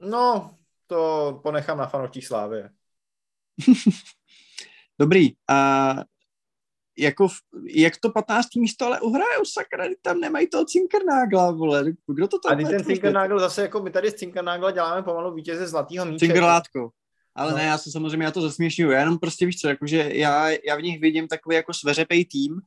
No, 0.00 0.54
to 0.86 1.40
ponechám 1.42 1.78
na 1.78 1.86
fanouštích 1.86 2.26
Slávě. 2.26 2.70
Dobrý. 4.98 5.32
A 5.48 5.94
jako, 6.98 7.28
jak 7.74 7.96
to 7.96 8.10
15. 8.10 8.54
místo 8.54 8.86
ale 8.86 9.00
uhrajou, 9.00 9.44
sakra, 9.44 9.84
tam 10.02 10.20
nemají 10.20 10.48
toho 10.48 10.64
Cinkernágla, 10.64 11.50
vole, 11.50 11.84
kdo 12.06 12.28
to 12.28 12.38
tam 12.38 12.52
A 12.52 12.68
ten 12.68 12.84
Cinkernágl 12.84 13.38
zase, 13.38 13.62
jako 13.62 13.82
my 13.82 13.90
tady 13.90 14.10
z 14.10 14.14
Cinkernágla 14.14 14.70
děláme 14.70 15.02
pomalu 15.02 15.34
vítěze 15.34 15.68
zlatýho 15.68 16.04
míče. 16.04 16.26
Cinkerlátko. 16.26 16.90
Ale 17.36 17.50
no. 17.50 17.58
ne, 17.58 17.64
já 17.64 17.78
se 17.78 17.90
samozřejmě 17.90 18.24
já 18.24 18.30
to 18.30 18.40
zasměšňuju. 18.40 18.90
Já 18.90 19.00
jenom 19.00 19.18
prostě 19.18 19.46
víš 19.46 19.60
co, 19.60 19.68
jakože 19.68 20.10
já, 20.12 20.50
já 20.50 20.76
v 20.76 20.82
nich 20.82 21.00
vidím 21.00 21.28
takový 21.28 21.56
jako 21.56 21.74
sveřepej 21.74 22.24
tým, 22.24 22.60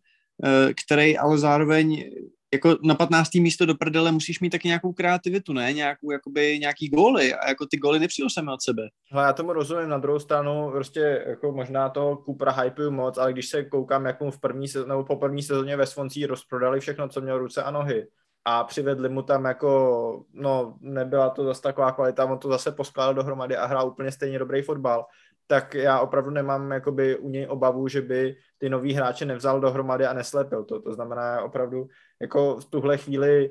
eh, 0.46 0.74
který 0.74 1.18
ale 1.18 1.38
zároveň 1.38 2.12
jako 2.54 2.78
na 2.84 2.96
15. 2.96 3.40
místo 3.40 3.66
do 3.66 3.76
prdele 3.76 4.12
musíš 4.12 4.40
mít 4.40 4.50
taky 4.50 4.68
nějakou 4.68 4.94
kreativitu, 4.94 5.54
ne? 5.54 5.74
Nějakou, 5.74 6.12
jakoby, 6.12 6.60
nějaký 6.60 6.90
góly 6.90 7.34
a 7.34 7.50
jako 7.50 7.66
ty 7.66 7.78
góly 7.78 8.00
nepřijou 8.00 8.30
sami 8.30 8.52
od 8.52 8.62
sebe. 8.62 8.90
Hele, 9.12 9.26
já 9.26 9.34
tomu 9.34 9.54
rozumím, 9.54 9.90
na 9.90 9.98
druhou 9.98 10.20
stranu 10.20 10.70
prostě 10.72 11.24
jako 11.28 11.52
možná 11.52 11.90
to 11.90 12.18
Kupra 12.18 12.52
hypeuju 12.52 12.92
moc, 12.92 13.18
ale 13.18 13.34
když 13.34 13.50
se 13.50 13.64
koukám, 13.64 14.06
jak 14.06 14.22
mu 14.22 14.32
v 14.32 14.40
první 14.40 14.68
sezóně, 14.68 14.90
nebo 14.90 15.04
po 15.04 15.16
první 15.16 15.44
sezóně 15.44 15.78
ve 15.78 15.86
Svoncí 15.86 16.26
rozprodali 16.26 16.80
všechno, 16.80 17.10
co 17.10 17.22
měl 17.22 17.38
ruce 17.38 17.64
a 17.64 17.72
nohy, 17.72 18.08
a 18.50 18.64
přivedli 18.64 19.10
mu 19.10 19.22
tam 19.22 19.46
jako, 19.46 20.24
no 20.34 20.76
nebyla 20.82 21.30
to 21.30 21.44
zase 21.44 21.62
taková 21.62 21.92
kvalita, 21.92 22.26
on 22.26 22.38
to 22.38 22.50
zase 22.50 22.72
poskládal 22.72 23.14
dohromady 23.14 23.58
a 23.58 23.66
hrál 23.66 23.88
úplně 23.88 24.12
stejně 24.12 24.40
dobrý 24.40 24.62
fotbal, 24.62 25.06
tak 25.48 25.74
já 25.74 26.00
opravdu 26.00 26.30
nemám 26.30 26.72
jakoby 26.72 27.18
u 27.18 27.30
něj 27.30 27.48
obavu, 27.50 27.88
že 27.88 28.02
by 28.02 28.36
ty 28.58 28.70
nový 28.70 28.94
hráče 28.94 29.26
nevzal 29.26 29.60
dohromady 29.60 30.06
a 30.06 30.14
neslepil 30.14 30.64
to. 30.64 30.82
To 30.82 30.94
znamená 30.94 31.42
opravdu 31.42 31.88
jako 32.22 32.60
v 32.60 32.66
tuhle 32.66 32.98
chvíli 32.98 33.50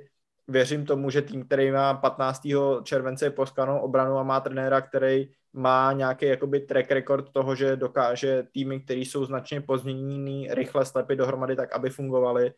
věřím 0.49 0.87
tomu, 0.87 1.11
že 1.11 1.23
tým, 1.23 1.45
který 1.45 1.71
má 1.71 1.95
15. 1.95 2.41
července 2.83 3.31
poskanou 3.31 3.79
obranu 3.79 4.19
a 4.19 4.23
má 4.23 4.41
trenéra, 4.41 4.81
který 4.81 5.29
má 5.53 5.93
nějaký 5.93 6.27
jakoby 6.27 6.61
track 6.61 6.91
record 6.91 7.33
toho, 7.33 7.55
že 7.55 7.77
dokáže 7.77 8.43
týmy, 8.53 8.81
které 8.81 9.01
jsou 9.01 9.25
značně 9.25 9.61
pozměněný, 9.61 10.49
rychle 10.51 10.85
slepit 10.85 11.17
dohromady 11.17 11.57
tak, 11.57 11.73
aby 11.73 11.91
fungovaly, 11.91 12.53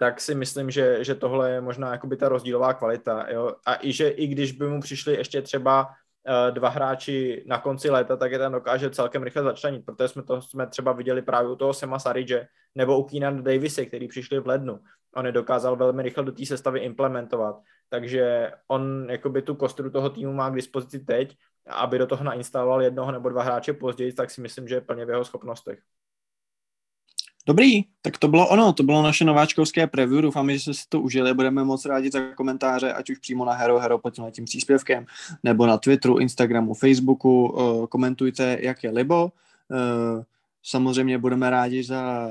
tak 0.00 0.20
si 0.20 0.34
myslím, 0.34 0.70
že, 0.70 1.04
že 1.04 1.14
tohle 1.14 1.50
je 1.50 1.60
možná 1.60 1.92
jakoby 1.92 2.16
ta 2.16 2.28
rozdílová 2.28 2.74
kvalita. 2.74 3.26
Jo? 3.30 3.54
A 3.66 3.84
i 3.84 3.92
že 3.92 4.08
i 4.08 4.26
když 4.26 4.52
by 4.52 4.66
mu 4.66 4.80
přišli 4.80 5.14
ještě 5.14 5.42
třeba 5.42 5.86
uh, 5.86 6.54
dva 6.54 6.68
hráči 6.68 7.44
na 7.46 7.58
konci 7.58 7.90
léta, 7.90 8.16
tak 8.16 8.32
je 8.32 8.38
tam 8.38 8.52
dokáže 8.52 8.90
celkem 8.90 9.22
rychle 9.22 9.42
začlenit, 9.42 9.84
protože 9.84 10.08
jsme 10.08 10.22
to 10.22 10.42
jsme 10.42 10.66
třeba 10.66 10.92
viděli 10.92 11.22
právě 11.22 11.50
u 11.50 11.56
toho 11.56 11.74
Sema 11.74 11.98
Saridže 11.98 12.46
nebo 12.74 12.98
u 12.98 13.04
Keenan 13.04 13.44
Davise, 13.44 13.86
který 13.86 14.08
přišli 14.08 14.40
v 14.40 14.46
lednu. 14.46 14.80
On 15.14 15.26
je 15.26 15.32
dokázal 15.32 15.76
velmi 15.76 16.02
rychle 16.02 16.24
do 16.24 16.32
té 16.32 16.46
sestavy 16.46 16.80
implementovat, 16.80 17.56
takže 17.88 18.50
on 18.66 19.06
jakoby 19.10 19.42
tu 19.42 19.54
kostru 19.54 19.90
toho 19.90 20.10
týmu 20.10 20.32
má 20.32 20.50
k 20.50 20.54
dispozici 20.54 20.98
teď 20.98 21.36
aby 21.66 21.98
do 21.98 22.06
toho 22.06 22.24
nainstaloval 22.24 22.82
jednoho 22.82 23.12
nebo 23.12 23.28
dva 23.28 23.42
hráče 23.42 23.72
později, 23.72 24.12
tak 24.12 24.30
si 24.30 24.40
myslím, 24.40 24.68
že 24.68 24.74
je 24.74 24.80
plně 24.80 25.04
v 25.04 25.08
jeho 25.10 25.24
schopnostech. 25.24 25.78
Dobrý, 27.46 27.84
tak 28.02 28.18
to 28.18 28.28
bylo 28.28 28.48
ono, 28.48 28.72
to 28.72 28.82
bylo 28.82 29.02
naše 29.02 29.24
nováčkovské 29.24 29.86
preview, 29.86 30.22
doufám, 30.22 30.50
že 30.50 30.60
jste 30.60 30.74
si 30.74 30.82
to 30.88 31.00
užili, 31.00 31.34
budeme 31.34 31.64
moc 31.64 31.84
rádi 31.84 32.10
za 32.10 32.20
komentáře, 32.20 32.92
ať 32.92 33.10
už 33.10 33.18
přímo 33.18 33.44
na 33.44 33.52
Hero 33.52 33.78
Hero 33.78 33.98
pod 33.98 34.14
tím 34.30 34.44
příspěvkem, 34.44 35.06
nebo 35.42 35.66
na 35.66 35.78
Twitteru, 35.78 36.18
Instagramu, 36.18 36.74
Facebooku, 36.74 37.56
komentujte, 37.90 38.58
jak 38.60 38.84
je 38.84 38.90
libo. 38.90 39.32
Samozřejmě 40.62 41.18
budeme 41.18 41.50
rádi 41.50 41.84
za 41.84 42.30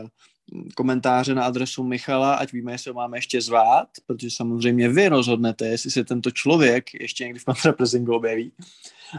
komentáře 0.75 1.35
na 1.35 1.43
adresu 1.43 1.83
Michala, 1.83 2.33
ať 2.33 2.51
víme, 2.51 2.71
jestli 2.71 2.91
ho 2.91 2.95
máme 2.95 3.17
ještě 3.17 3.41
zvát, 3.41 3.87
protože 4.05 4.31
samozřejmě 4.31 4.89
vy 4.89 5.07
rozhodnete, 5.07 5.67
jestli 5.67 5.91
se 5.91 6.03
tento 6.03 6.31
člověk 6.31 6.93
ještě 6.93 7.23
někdy 7.23 7.39
v 7.39 7.45
kontrapressingu 7.45 8.15
objeví. 8.15 8.51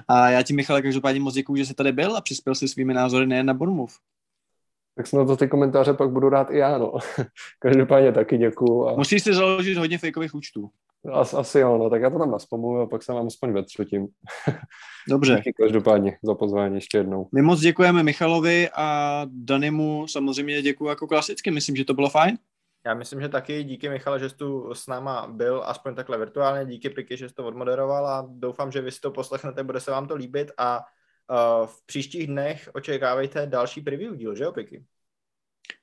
A 0.09 0.31
já 0.31 0.43
ti, 0.43 0.53
Michale, 0.53 0.83
každopádně 0.83 1.21
moc 1.21 1.35
děkuji, 1.35 1.57
že 1.57 1.67
jsi 1.67 1.75
tady 1.75 1.93
byl 1.93 2.17
a 2.17 2.21
přispěl 2.21 2.55
si 2.55 2.69
svými 2.69 2.95
názory 2.95 3.27
nejen 3.27 3.47
na 3.47 3.55
Bournemouth. 3.55 3.93
Tak 5.01 5.07
snad 5.07 5.29
za 5.29 5.37
ty 5.37 5.49
komentáře 5.49 5.95
pak 5.95 6.11
budu 6.11 6.29
rád 6.29 6.51
i 6.51 6.59
já, 6.59 6.79
no. 6.79 6.93
Každopádně 7.59 8.13
taky 8.13 8.39
děkuju. 8.39 8.89
A... 8.89 8.97
Musíš 8.97 9.23
si 9.23 9.35
založit 9.35 9.79
hodně 9.79 9.99
fejkových 9.99 10.35
účtů. 10.35 10.71
As, 11.13 11.35
asi 11.35 11.59
jo, 11.59 11.79
no, 11.79 11.91
tak 11.91 12.03
já 12.03 12.11
to 12.11 12.19
tam 12.19 12.31
naspomuju 12.31 12.81
a 12.81 12.87
pak 12.87 13.03
se 13.03 13.13
vám 13.13 13.27
aspoň 13.27 13.53
ve 13.53 13.63
třetím. 13.63 14.07
Dobře. 15.09 15.37
Díky 15.37 15.53
každopádně 15.53 16.19
za 16.23 16.35
pozvání 16.35 16.75
ještě 16.75 16.99
jednou. 16.99 17.29
My 17.35 17.43
moc 17.43 17.61
děkujeme 17.61 18.03
Michalovi 18.03 18.69
a 18.77 19.21
Danimu 19.31 20.07
samozřejmě 20.09 20.63
děkuji 20.63 20.89
jako 20.89 21.07
klasicky, 21.07 21.51
myslím, 21.51 21.77
že 21.77 21.85
to 21.85 21.95
bylo 21.95 22.09
fajn. 22.09 22.39
Já 22.87 22.95
myslím, 22.95 23.21
že 23.21 23.29
taky 23.29 23.65
díky 23.65 23.89
Michale, 23.89 24.19
že 24.19 24.29
jsi 24.29 24.37
tu 24.37 24.75
s 24.75 24.87
náma 24.87 25.27
byl, 25.27 25.63
aspoň 25.65 25.95
takhle 25.95 26.19
virtuálně, 26.19 26.67
díky 26.67 26.91
Piky, 26.91 27.17
že 27.17 27.29
jsi 27.29 27.35
to 27.35 27.47
odmoderoval 27.47 28.07
a 28.07 28.29
doufám, 28.29 28.73
že 28.73 28.81
vy 28.81 28.93
si 28.93 29.01
to 29.01 29.11
poslechnete, 29.11 29.63
bude 29.63 29.81
se 29.81 29.91
vám 29.91 30.09
to 30.09 30.15
líbit 30.15 30.53
a 30.59 30.81
v 31.67 31.87
příštích 31.87 32.27
dnech 32.27 32.71
očekávejte 32.75 33.47
další 33.47 33.81
preview 33.81 34.17
díl, 34.17 34.35
že 34.35 34.45
jo, 34.45 34.53
Piky? 34.53 34.85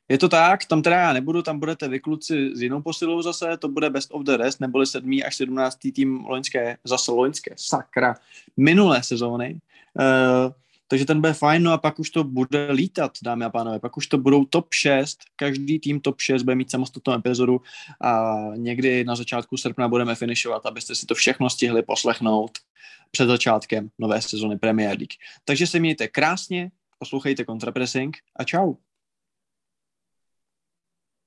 Je 0.09 0.17
to 0.17 0.29
tak, 0.29 0.65
tam 0.65 0.81
teda 0.81 0.95
já 0.95 1.13
nebudu, 1.13 1.41
tam 1.41 1.59
budete 1.59 1.87
vy 1.87 1.99
kluci 1.99 2.51
s 2.55 2.61
jinou 2.61 2.81
posilou 2.81 3.21
zase, 3.21 3.57
to 3.57 3.67
bude 3.67 3.89
best 3.89 4.09
of 4.11 4.23
the 4.23 4.37
rest, 4.37 4.59
neboli 4.61 4.85
7. 4.85 5.19
až 5.25 5.35
17. 5.35 5.79
tým 5.95 6.25
loňské, 6.25 6.77
zase 6.83 7.11
loňské, 7.11 7.55
sakra, 7.57 8.15
minulé 8.57 9.03
sezóny. 9.03 9.59
Uh, 9.99 10.51
takže 10.87 11.05
ten 11.05 11.21
bude 11.21 11.33
fajn, 11.33 11.63
no 11.63 11.71
a 11.71 11.77
pak 11.77 11.99
už 11.99 12.09
to 12.09 12.23
bude 12.23 12.71
lítat, 12.71 13.11
dámy 13.23 13.45
a 13.45 13.49
pánové, 13.49 13.79
pak 13.79 13.97
už 13.97 14.07
to 14.07 14.17
budou 14.17 14.45
top 14.45 14.73
6, 14.73 15.19
každý 15.35 15.79
tým 15.79 15.99
top 15.99 16.19
6 16.19 16.43
bude 16.43 16.55
mít 16.55 16.71
samostatnou 16.71 17.13
epizodu 17.13 17.61
a 18.01 18.35
někdy 18.55 19.03
na 19.03 19.15
začátku 19.15 19.57
srpna 19.57 19.87
budeme 19.87 20.15
finišovat, 20.15 20.65
abyste 20.65 20.95
si 20.95 21.05
to 21.05 21.15
všechno 21.15 21.49
stihli 21.49 21.83
poslechnout 21.83 22.51
před 23.11 23.27
začátkem 23.27 23.89
nové 23.99 24.21
sezóny 24.21 24.57
Premier 24.57 24.89
League. 24.89 25.13
Takže 25.45 25.67
se 25.67 25.79
mějte 25.79 26.07
krásně, 26.07 26.71
poslouchejte 26.99 27.45
Contrapressing 27.45 28.17
a 28.35 28.43
čau. 28.43 28.73